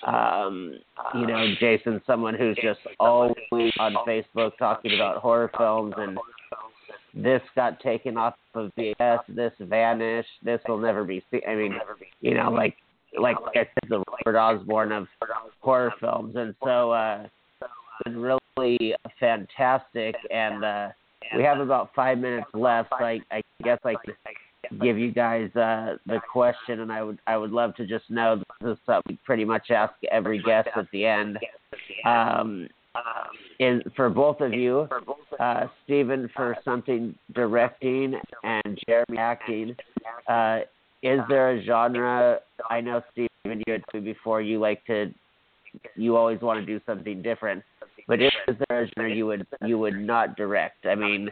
Um, 0.06 0.80
you 1.16 1.28
know, 1.28 1.54
Jason, 1.60 2.02
someone 2.08 2.36
who's 2.36 2.58
just 2.64 2.80
always 3.00 3.36
on 3.80 3.96
Facebook 4.08 4.52
talking 4.58 4.94
about 4.96 5.18
horror 5.18 5.52
films, 5.58 5.94
and 5.98 6.18
this 7.14 7.42
got 7.56 7.80
taken 7.82 8.16
off 8.18 8.36
of 8.54 8.72
VHS. 8.78 9.20
This 9.28 9.52
vanished. 9.60 10.30
This 10.44 10.62
will 10.68 10.78
never 10.78 11.04
be 11.04 11.24
seen. 11.32 11.42
I 11.48 11.56
mean, 11.56 11.76
you 12.22 12.36
know, 12.36 12.52
like 12.52 12.76
like 13.20 13.36
I 13.50 13.64
said, 13.66 13.90
the 13.90 14.04
Robert 14.26 14.40
Osborne 14.40 14.92
of 14.94 15.08
horror 15.60 15.94
films, 16.00 16.36
and 16.38 16.56
so. 16.64 16.92
uh 16.92 17.28
been 18.06 18.22
really 18.22 18.96
fantastic 19.20 20.16
and 20.32 20.64
uh 20.64 20.90
we 21.36 21.44
have 21.44 21.60
about 21.60 21.92
five 21.96 22.18
minutes 22.18 22.48
left 22.54 22.90
so 22.98 23.06
I, 23.06 23.20
I 23.32 23.42
guess 23.64 23.80
I 23.86 23.96
could 23.96 24.16
give 24.82 24.98
you 24.98 25.12
guys 25.12 25.50
uh 25.56 25.98
the 26.06 26.20
question 26.32 26.82
and 26.82 26.92
I 26.92 27.04
would 27.04 27.20
I 27.28 27.38
would 27.38 27.52
love 27.52 27.76
to 27.76 27.86
just 27.86 28.10
know 28.10 28.42
this 28.62 28.72
is 28.74 28.78
something 28.86 29.14
we 29.14 29.20
pretty 29.26 29.46
much 29.46 29.72
ask 29.72 29.94
every 30.12 30.42
guest 30.42 30.70
at 30.76 30.88
the 30.92 31.06
end. 31.06 31.38
Um 32.06 32.68
is 33.60 33.82
for 33.96 34.10
both 34.10 34.42
of 34.42 34.54
you, 34.54 34.88
uh 35.40 35.68
Stephen 35.84 36.30
for 36.36 36.58
something 36.66 37.16
directing 37.34 38.16
and 38.44 38.80
Jeremy 38.88 39.18
acting. 39.18 39.76
Uh 40.28 40.60
is 41.04 41.20
there 41.30 41.52
a 41.52 41.64
genre 41.66 42.40
I 42.70 42.82
know 42.82 43.02
Stephen 43.12 43.64
you 43.66 43.74
had 43.74 43.84
said 43.92 44.06
before 44.06 44.42
you 44.42 44.60
like 44.60 44.86
to 44.86 45.12
you 45.96 46.18
always 46.18 46.42
want 46.42 46.60
to 46.60 46.66
do 46.66 46.82
something 46.86 47.22
different. 47.22 47.64
But 48.12 48.22
is 48.22 48.58
there 48.68 48.84
a 48.84 48.88
genre 48.94 49.16
you 49.16 49.26
would 49.28 49.48
you 49.66 49.78
would 49.78 49.98
not 49.98 50.36
direct? 50.36 50.86
I 50.86 50.96
mean, 50.96 51.30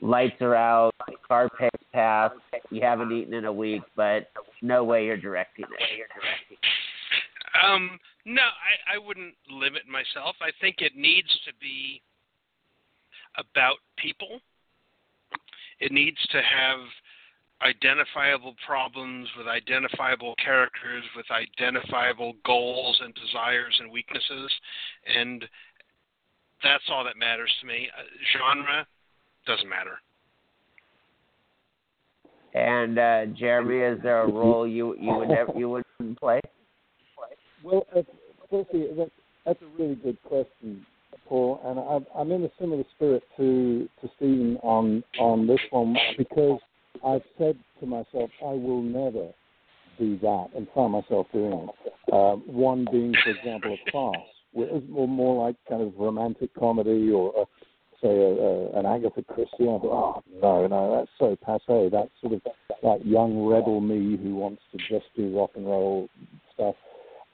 lights 0.00 0.34
are 0.40 0.56
out, 0.56 0.90
car 1.28 1.48
pays 1.48 1.70
pass, 1.92 2.32
you 2.70 2.82
haven't 2.82 3.12
eaten 3.12 3.34
in 3.34 3.44
a 3.44 3.52
week, 3.52 3.82
but 3.94 4.32
no 4.62 4.82
way 4.82 5.04
you're 5.04 5.16
directing 5.16 5.66
it. 5.66 6.58
Um, 7.64 8.00
no, 8.24 8.42
I, 8.42 8.96
I 8.96 8.98
wouldn't 8.98 9.34
limit 9.48 9.82
myself. 9.86 10.34
I 10.42 10.50
think 10.60 10.78
it 10.80 10.96
needs 10.96 11.28
to 11.46 11.52
be 11.60 12.02
about 13.38 13.76
people. 13.96 14.40
It 15.78 15.92
needs 15.92 16.18
to 16.32 16.38
have 16.38 16.80
identifiable 17.62 18.54
problems 18.66 19.28
with 19.36 19.46
identifiable 19.46 20.34
characters, 20.42 21.04
with 21.16 21.26
identifiable 21.30 22.34
goals 22.44 22.98
and 23.02 23.14
desires 23.14 23.76
and 23.80 23.90
weaknesses, 23.90 24.50
and 25.14 25.44
that's 26.62 26.84
all 26.90 27.04
that 27.04 27.16
matters 27.16 27.52
to 27.60 27.66
me. 27.66 27.88
Uh, 27.96 28.02
genre 28.32 28.86
doesn't 29.46 29.68
matter. 29.68 29.98
And 32.54 32.98
uh, 32.98 33.26
Jeremy, 33.38 33.96
is 33.96 34.02
there 34.02 34.22
a 34.22 34.30
role 34.30 34.66
you 34.66 34.96
you 34.98 35.14
would 35.14 35.28
never 35.28 35.52
you 35.56 35.68
wouldn't 35.68 36.18
play? 36.18 36.40
Well, 37.62 37.86
uh, 37.94 38.02
firstly, 38.50 38.86
that's, 38.96 39.10
that's 39.46 39.60
a 39.62 39.82
really 39.82 39.94
good 39.96 40.20
question, 40.24 40.84
Paul, 41.28 41.60
and 41.64 41.78
I'm, 41.78 42.06
I'm 42.18 42.32
in 42.32 42.44
a 42.44 42.50
similar 42.58 42.84
spirit 42.96 43.22
to 43.36 43.88
to 44.00 44.10
Stephen 44.16 44.56
on 44.62 45.04
on 45.20 45.46
this 45.46 45.60
one 45.70 45.96
because 46.18 46.58
I've 47.04 47.22
said 47.38 47.56
to 47.80 47.86
myself, 47.86 48.30
I 48.42 48.52
will 48.52 48.82
never 48.82 49.28
do 49.98 50.18
that, 50.18 50.48
and 50.56 50.66
find 50.74 50.92
myself 50.92 51.26
doing 51.32 51.68
it. 51.68 52.12
Um, 52.12 52.42
one 52.46 52.86
being, 52.90 53.14
for 53.22 53.30
example, 53.30 53.76
a 53.86 53.90
class, 53.90 54.24
which 54.52 54.70
more, 54.88 55.08
more 55.08 55.46
like 55.46 55.56
kind 55.68 55.82
of 55.82 55.92
romantic 55.98 56.54
comedy 56.54 57.10
or 57.10 57.32
a, 57.36 57.44
say 58.00 58.08
a, 58.08 58.12
a, 58.12 58.78
an 58.78 58.86
Agatha 58.86 59.22
Christie. 59.22 59.64
I 59.64 59.78
thought, 59.78 59.84
oh 59.84 60.22
no, 60.42 60.66
no, 60.66 60.96
that's 60.96 61.10
so 61.18 61.36
passe. 61.44 61.90
That's 61.90 62.10
sort 62.20 62.34
of 62.34 62.42
that 62.82 63.06
young 63.06 63.46
rebel 63.46 63.80
me 63.80 64.16
who 64.16 64.34
wants 64.36 64.62
to 64.72 64.78
just 64.78 65.06
do 65.16 65.36
rock 65.36 65.50
and 65.54 65.66
roll 65.66 66.08
stuff. 66.54 66.74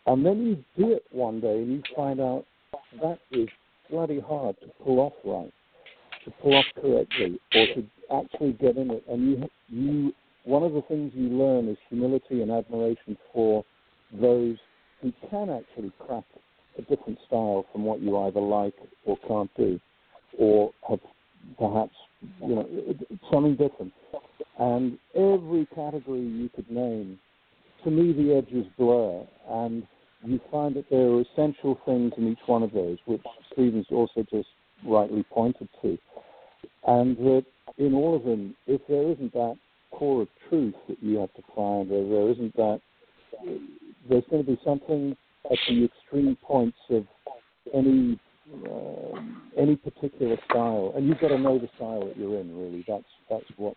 And 0.06 0.24
then 0.24 0.46
you 0.46 0.64
do 0.76 0.92
it 0.92 1.04
one 1.10 1.40
day 1.40 1.56
and 1.58 1.70
you 1.72 1.82
find 1.94 2.20
out 2.20 2.44
that 3.02 3.18
is 3.32 3.48
bloody 3.90 4.20
hard 4.20 4.56
to 4.60 4.66
pull 4.84 5.00
off 5.00 5.12
right, 5.24 5.52
to 6.26 6.32
pull 6.42 6.54
off 6.54 6.66
correctly, 6.74 7.40
or 7.54 7.66
to 7.74 7.84
actually 8.12 8.52
get 8.52 8.76
in 8.76 8.90
it. 8.90 9.04
And 9.08 9.30
you, 9.30 9.50
you, 9.68 10.12
one 10.44 10.62
of 10.62 10.72
the 10.72 10.82
things 10.82 11.12
you 11.14 11.28
learn 11.28 11.68
is 11.68 11.78
humility 11.88 12.42
and 12.42 12.50
admiration 12.50 13.16
for 13.32 13.64
those 14.12 14.56
who 15.00 15.12
can 15.30 15.50
actually 15.50 15.92
craft 16.06 16.26
a 16.78 16.82
different 16.82 17.18
style 17.26 17.64
from 17.72 17.84
what 17.84 18.00
you 18.00 18.18
either 18.18 18.40
like 18.40 18.74
or 19.04 19.16
can't 19.28 19.50
do, 19.56 19.80
or 20.38 20.72
have 20.88 21.00
perhaps 21.58 21.94
you 22.42 22.54
know 22.56 22.68
something 23.32 23.56
different. 23.56 23.92
And 24.58 24.98
every 25.14 25.66
category 25.74 26.20
you 26.20 26.50
could 26.54 26.70
name, 26.70 27.18
to 27.84 27.90
me 27.90 28.12
the 28.12 28.34
edges 28.36 28.66
blur, 28.76 29.24
and 29.48 29.86
you 30.24 30.40
find 30.50 30.74
that 30.76 30.90
there 30.90 31.08
are 31.08 31.20
essential 31.20 31.78
things 31.86 32.12
in 32.16 32.32
each 32.32 32.38
one 32.46 32.62
of 32.62 32.72
those, 32.72 32.98
which 33.06 33.22
Stevens 33.52 33.86
also 33.90 34.26
just 34.30 34.48
rightly 34.84 35.24
pointed 35.30 35.68
to. 35.82 35.98
And 36.86 37.16
that 37.18 37.44
in 37.78 37.94
all 37.94 38.16
of 38.16 38.24
them, 38.24 38.54
if 38.66 38.80
there 38.88 39.10
isn't 39.10 39.32
that 39.32 39.56
core 39.90 40.22
of 40.22 40.28
truth 40.48 40.74
that 40.88 41.02
you 41.02 41.18
have 41.18 41.32
to 41.34 41.42
find, 41.54 41.90
or 41.90 42.08
there 42.08 42.30
isn't 42.30 42.54
that, 42.56 42.80
there's 44.08 44.24
going 44.30 44.44
to 44.44 44.50
be 44.50 44.58
something 44.64 45.16
at 45.50 45.58
the 45.68 45.84
extreme 45.84 46.36
points 46.42 46.78
of 46.90 47.04
any 47.74 48.18
uh, 48.64 49.20
any 49.56 49.74
particular 49.74 50.36
style, 50.48 50.92
and 50.94 51.06
you've 51.06 51.18
got 51.18 51.28
to 51.28 51.38
know 51.38 51.58
the 51.58 51.68
style 51.76 52.06
that 52.06 52.16
you're 52.16 52.40
in. 52.40 52.56
Really, 52.56 52.84
that's 52.86 53.04
that's 53.28 53.44
what 53.56 53.74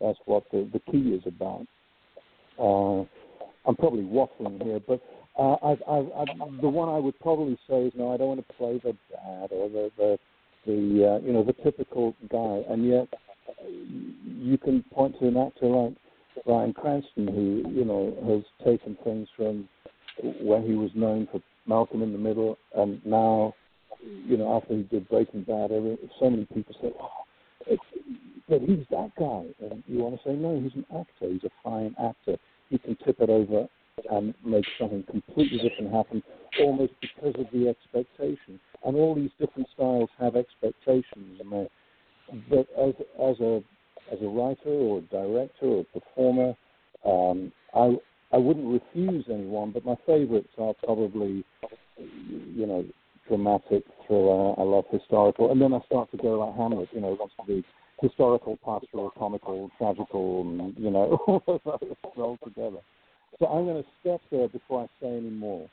that's 0.00 0.18
what 0.26 0.44
the 0.52 0.68
the 0.72 0.80
key 0.92 1.10
is 1.10 1.22
about. 1.26 1.66
Uh, 2.58 3.04
I'm 3.66 3.76
probably 3.76 4.02
waffling 4.02 4.62
here, 4.62 4.80
but 4.86 5.00
uh, 5.38 5.56
I, 5.62 5.70
I, 5.88 5.98
I, 5.98 6.24
the 6.60 6.68
one 6.68 6.88
I 6.88 6.98
would 6.98 7.18
probably 7.20 7.58
say 7.68 7.86
is 7.86 7.92
no, 7.96 8.12
I 8.12 8.18
don't 8.18 8.28
want 8.28 8.46
to 8.46 8.54
play 8.54 8.78
the 8.84 8.92
dad 9.10 9.48
or 9.52 9.68
the 9.68 9.90
the, 9.96 10.18
the 10.66 11.18
uh, 11.20 11.26
you 11.26 11.32
know 11.32 11.44
the 11.44 11.54
typical 11.64 12.14
guy, 12.30 12.62
and 12.72 12.86
yet 12.86 13.08
you 14.24 14.58
can 14.58 14.82
point 14.92 15.18
to 15.20 15.28
an 15.28 15.36
actor 15.36 15.66
like 15.66 15.94
Bryan 16.44 16.72
Cranston 16.72 17.28
who 17.28 17.70
you 17.70 17.84
know 17.84 18.16
has 18.26 18.66
taken 18.66 18.96
things 19.04 19.28
from 19.36 19.68
where 20.40 20.62
he 20.62 20.74
was 20.74 20.90
known 20.94 21.28
for 21.30 21.40
Malcolm 21.66 22.02
in 22.02 22.12
the 22.12 22.18
Middle, 22.18 22.58
and 22.76 23.04
now 23.04 23.54
you 24.02 24.36
know 24.36 24.56
after 24.56 24.76
he 24.76 24.82
did 24.84 25.08
Breaking 25.08 25.42
Bad, 25.42 25.72
every, 25.72 25.98
so 26.20 26.30
many 26.30 26.46
people 26.46 26.74
say, 26.80 26.92
oh, 27.00 27.08
it's, 27.66 27.82
but 28.48 28.60
he's 28.60 28.84
that 28.90 29.10
guy, 29.18 29.44
and 29.70 29.82
you 29.86 29.98
want 29.98 30.16
to 30.16 30.28
say 30.28 30.34
no, 30.34 30.60
he's 30.60 30.74
an 30.74 30.86
actor, 30.90 31.32
he's 31.32 31.44
a 31.44 31.50
fine 31.62 31.94
actor. 32.02 32.36
He 32.70 32.78
can 32.78 32.96
tip 33.04 33.20
it 33.20 33.30
over 33.30 33.68
and 34.10 34.34
make 34.44 34.64
something 34.78 35.04
completely 35.04 35.58
different 35.58 35.92
happen, 35.92 36.22
almost 36.60 36.92
because 37.00 37.34
of 37.38 37.46
the 37.52 37.68
expectation. 37.68 38.60
And 38.84 38.96
all 38.96 39.14
these 39.14 39.30
different 39.38 39.68
styles 39.74 40.10
have 40.18 40.36
expectations, 40.36 41.40
but 42.50 42.66
as 42.78 42.94
as 43.22 43.40
a 43.40 43.62
as 44.12 44.18
a 44.20 44.26
writer 44.26 44.68
or 44.68 44.98
a 44.98 45.02
director 45.02 45.66
or 45.66 45.80
a 45.80 45.98
performer, 45.98 46.54
um, 47.04 47.52
I 47.74 47.96
I 48.32 48.38
wouldn't 48.38 48.66
refuse 48.66 49.24
anyone, 49.30 49.70
but 49.70 49.84
my 49.84 49.96
favourites 50.06 50.48
are 50.58 50.74
probably, 50.84 51.44
you 51.96 52.66
know, 52.66 52.84
dramatic, 53.28 53.84
thriller. 54.06 54.58
I 54.58 54.62
love 54.62 54.84
historical, 54.90 55.50
and 55.52 55.60
then 55.60 55.72
I 55.72 55.80
start 55.86 56.10
to 56.10 56.16
go 56.16 56.40
like 56.40 56.56
Hamlet. 56.56 56.88
You 56.92 57.00
know, 57.00 57.16
wants 57.18 57.34
to 57.40 57.46
be 57.46 57.64
historical, 58.00 58.58
pastoral, 58.64 59.10
comical, 59.16 59.70
tragical, 59.78 60.42
and 60.42 60.76
you 60.76 60.90
know, 60.90 61.18
all 61.26 61.42
of 61.46 61.80
those 61.80 61.96
rolled 62.16 62.40
together. 62.44 62.80
So 63.38 63.46
I'm 63.46 63.64
going 63.64 63.82
to 63.82 63.88
stop 64.00 64.20
there 64.30 64.48
before 64.48 64.84
I 64.84 64.86
say 65.00 65.08
any 65.08 65.30
more. 65.30 65.68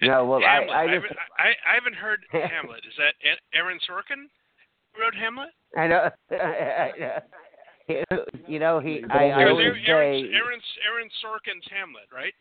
Yeah, 0.00 0.20
well, 0.20 0.40
Hamlet. 0.40 0.70
I, 0.70 0.72
I, 0.72 0.82
I, 0.82 0.94
haven't, 0.94 1.12
I, 1.38 1.48
I 1.66 1.74
haven't 1.74 1.94
heard 1.94 2.20
Hamlet. 2.32 2.80
Is 2.86 2.94
that 2.98 3.14
Aaron 3.54 3.78
Sorkin 3.88 4.28
who 4.94 5.02
wrote 5.02 5.14
Hamlet? 5.14 5.50
I 5.76 5.86
know. 5.88 6.10
I 6.30 6.92
know. 7.00 8.24
you 8.46 8.58
know, 8.58 8.80
he. 8.80 9.02
I, 9.10 9.30
I 9.30 9.40
Aaron, 9.40 9.56
would 9.56 9.64
Aaron, 9.64 9.82
say 9.84 10.34
Aaron, 10.34 10.60
Aaron 10.86 11.08
Sorkin's 11.24 11.66
Hamlet, 11.70 12.06
right? 12.14 12.34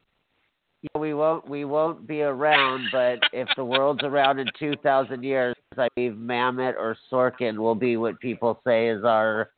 We 0.97 1.13
won't 1.13 1.47
we 1.47 1.65
won't 1.65 2.07
be 2.07 2.21
around, 2.21 2.87
but 2.91 3.19
if 3.33 3.47
the 3.55 3.65
world's 3.65 4.03
around 4.03 4.39
in 4.39 4.47
two 4.59 4.73
thousand 4.83 5.23
years, 5.23 5.55
I 5.77 5.87
believe 5.95 6.13
Mamet 6.13 6.75
or 6.75 6.95
Sorkin 7.11 7.57
will 7.57 7.75
be 7.75 7.97
what 7.97 8.19
people 8.19 8.59
say 8.65 8.89
is 8.89 9.03
our 9.03 9.49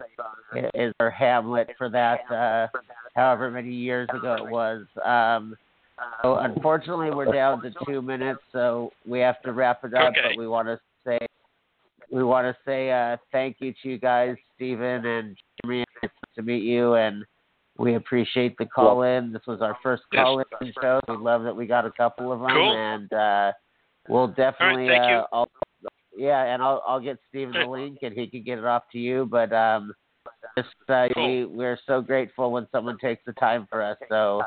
is 0.74 0.94
our 1.00 1.10
Hamlet 1.10 1.70
for 1.78 1.90
that. 1.90 2.20
Uh, 2.32 2.68
however 3.16 3.52
many 3.52 3.74
years 3.74 4.08
ago 4.14 4.36
it 4.36 4.50
was. 4.50 4.86
Um, 5.04 5.56
so 6.22 6.38
unfortunately, 6.38 7.12
we're 7.12 7.32
down 7.32 7.62
to 7.64 7.72
two 7.86 8.02
minutes, 8.02 8.40
so 8.54 8.91
we 9.06 9.20
have 9.20 9.41
to 9.41 9.52
wrap 9.52 9.84
it 9.84 9.94
up. 9.94 10.12
Okay. 10.12 10.20
But 10.30 10.38
we 10.38 10.48
want 10.48 10.68
to 10.70 10.80
say 11.06 11.20
we 12.12 12.24
want 12.24 12.46
to 12.46 12.56
say 12.66 12.91
uh, 12.91 13.18
thank 13.32 13.58
you 13.60 13.74
to 13.84 13.90
you 13.90 13.98
guys, 13.98 14.36
Stephen 14.56 15.06
and 15.06 15.38
Jimmy. 15.62 15.82
It's 16.02 16.14
nice 16.14 16.36
to 16.36 16.41
meet 16.41 16.64
you, 16.64 16.94
and 16.94 17.26
we 17.80 17.95
appreciate 17.95 18.57
the 18.57 18.65
call 18.65 19.03
in. 19.03 19.31
This 19.31 19.41
was 19.47 19.61
our 19.61 19.77
first 19.81 20.03
call 20.14 20.39
in 20.39 20.73
show. 20.81 20.99
We 21.07 21.15
love 21.15 21.43
that 21.43 21.56
we 21.56 21.65
got 21.65 21.85
a 21.85 21.91
couple 21.91 22.31
of 22.31 22.41
them, 22.41 22.49
Cool. 22.49 22.76
and 22.76 23.14
uh, 23.14 23.51
we'll 24.10 24.27
definitely. 24.27 24.88
thank 24.88 25.10
you. 25.10 25.15
uh, 25.15 25.26
I'll, 25.31 25.49
yeah, 26.18 26.43
and 26.43 26.61
I'll 26.61 26.84
I'll 26.85 26.99
get 26.99 27.18
Stephen 27.30 27.53
the 27.53 27.65
link, 27.65 27.99
and 28.01 28.14
he 28.14 28.27
can 28.27 28.43
get 28.43 28.57
it 28.60 28.65
off 28.65 28.84
to 28.91 28.99
you. 28.99 29.27
But 29.31 29.53
um, 29.53 29.93
just 30.57 30.69
uh, 30.89 31.07
Cool. 31.15 31.27
we 31.27 31.45
we're 31.45 31.80
so 31.88 32.01
grateful 32.01 32.51
when 32.51 32.68
someone 32.72 32.97
takes 32.97 33.23
the 33.26 33.34
time 33.34 33.65
for 33.69 33.81
us. 33.81 33.97
So 34.10 34.41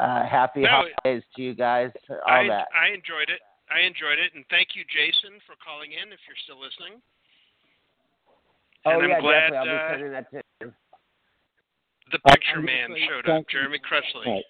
uh, 0.00 0.26
happy 0.26 0.60
No, 0.60 0.84
holidays 1.04 1.22
to 1.36 1.42
you 1.42 1.54
guys. 1.54 1.90
All 2.10 2.18
I, 2.26 2.46
that. 2.48 2.68
I 2.76 2.88
enjoyed 2.88 3.30
it. 3.30 3.40
I 3.70 3.80
enjoyed 3.86 4.18
it, 4.18 4.32
and 4.34 4.44
thank 4.50 4.68
you, 4.74 4.84
Jason, 4.92 5.40
for 5.46 5.54
calling 5.64 5.92
in. 5.92 6.12
If 6.12 6.20
you're 6.28 6.40
still 6.44 6.60
listening, 6.60 7.00
Oh 8.84 8.90
and 8.90 9.02
I'm 9.02 9.08
yeah, 9.08 9.20
glad 9.20 9.50
definitely. 9.50 9.68
I'll 9.68 9.76
uh, 9.76 9.88
be 9.88 9.94
sending 9.94 10.12
that 10.12 10.30
to. 10.32 10.47
You. 12.12 12.18
the 12.24 12.30
Uh, 12.30 12.32
picture 12.34 12.58
I'm 12.58 12.64
man 12.64 12.96
showed 13.08 13.28
up. 13.28 13.44
Jeremy 13.48 13.78
Crutchley. 13.78 14.26
Right. 14.26 14.44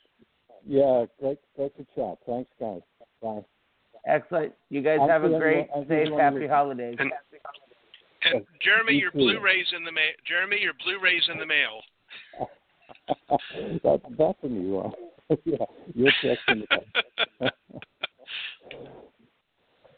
Yeah, 0.66 1.06
great, 1.20 1.38
great 1.56 1.76
to 1.76 1.84
chat. 1.94 2.18
Thanks, 2.26 2.50
guys. 2.60 2.80
Bye. 3.22 3.44
Excellent. 4.06 4.52
You 4.70 4.82
guys 4.82 4.98
I'll 5.00 5.08
have 5.08 5.24
a 5.24 5.28
great, 5.28 5.38
everyone- 5.38 5.68
I'll 5.74 5.82
safe, 5.82 5.90
everyone 5.92 6.20
happy 6.20 6.34
later. 6.40 6.54
holidays. 6.54 6.96
And, 6.98 7.12
and 8.24 8.46
Jeremy, 8.62 8.94
your 8.94 9.10
too. 9.10 9.18
Blu-rays 9.18 9.66
in 9.76 9.84
the 9.84 9.92
mail. 9.92 10.10
Jeremy, 10.26 10.60
your 10.60 10.74
Blu-rays 10.84 11.28
in 11.30 11.38
the 11.38 11.46
mail. 11.46 11.80
that, 13.82 14.00
that's 14.18 14.38
a 14.42 14.46
new 14.46 14.74
one. 14.76 14.92
yeah, 15.44 15.56
you're 15.94 16.12
checking 16.22 16.64
it. 16.70 16.84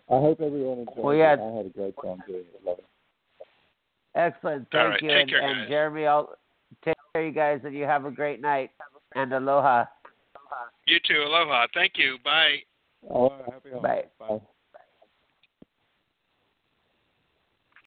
I 0.09 0.15
hope 0.19 0.41
everyone 0.41 0.81
enjoyed 0.81 0.97
Well, 0.97 1.15
yeah. 1.15 1.35
it. 1.35 1.41
I 1.41 1.57
had 1.57 1.67
a 1.67 1.69
great 1.71 1.95
time 2.05 2.19
doing 2.27 2.41
it. 2.41 2.61
Love 2.65 2.79
it. 2.79 2.85
Excellent. 4.17 4.67
Thank 4.73 4.89
right, 4.91 5.03
you. 5.03 5.09
take 5.09 5.21
and, 5.21 5.31
care, 5.31 5.41
and 5.49 5.59
guys. 5.61 5.69
Jeremy, 5.69 6.07
I'll 6.07 6.35
take 6.85 6.97
care, 7.13 7.27
you 7.27 7.33
guys, 7.33 7.61
and 7.65 7.75
you 7.75 7.85
have 7.85 8.05
a 8.05 8.11
great 8.11 8.41
night. 8.41 8.71
And 9.15 9.33
aloha. 9.33 9.85
You 10.87 10.99
too. 11.07 11.23
Aloha. 11.23 11.67
Thank 11.75 11.93
you. 11.97 12.19
Bye. 12.25 12.59
Oh, 13.09 13.33
happy 13.47 13.71
holidays. 13.73 14.05
Bye. 14.19 14.41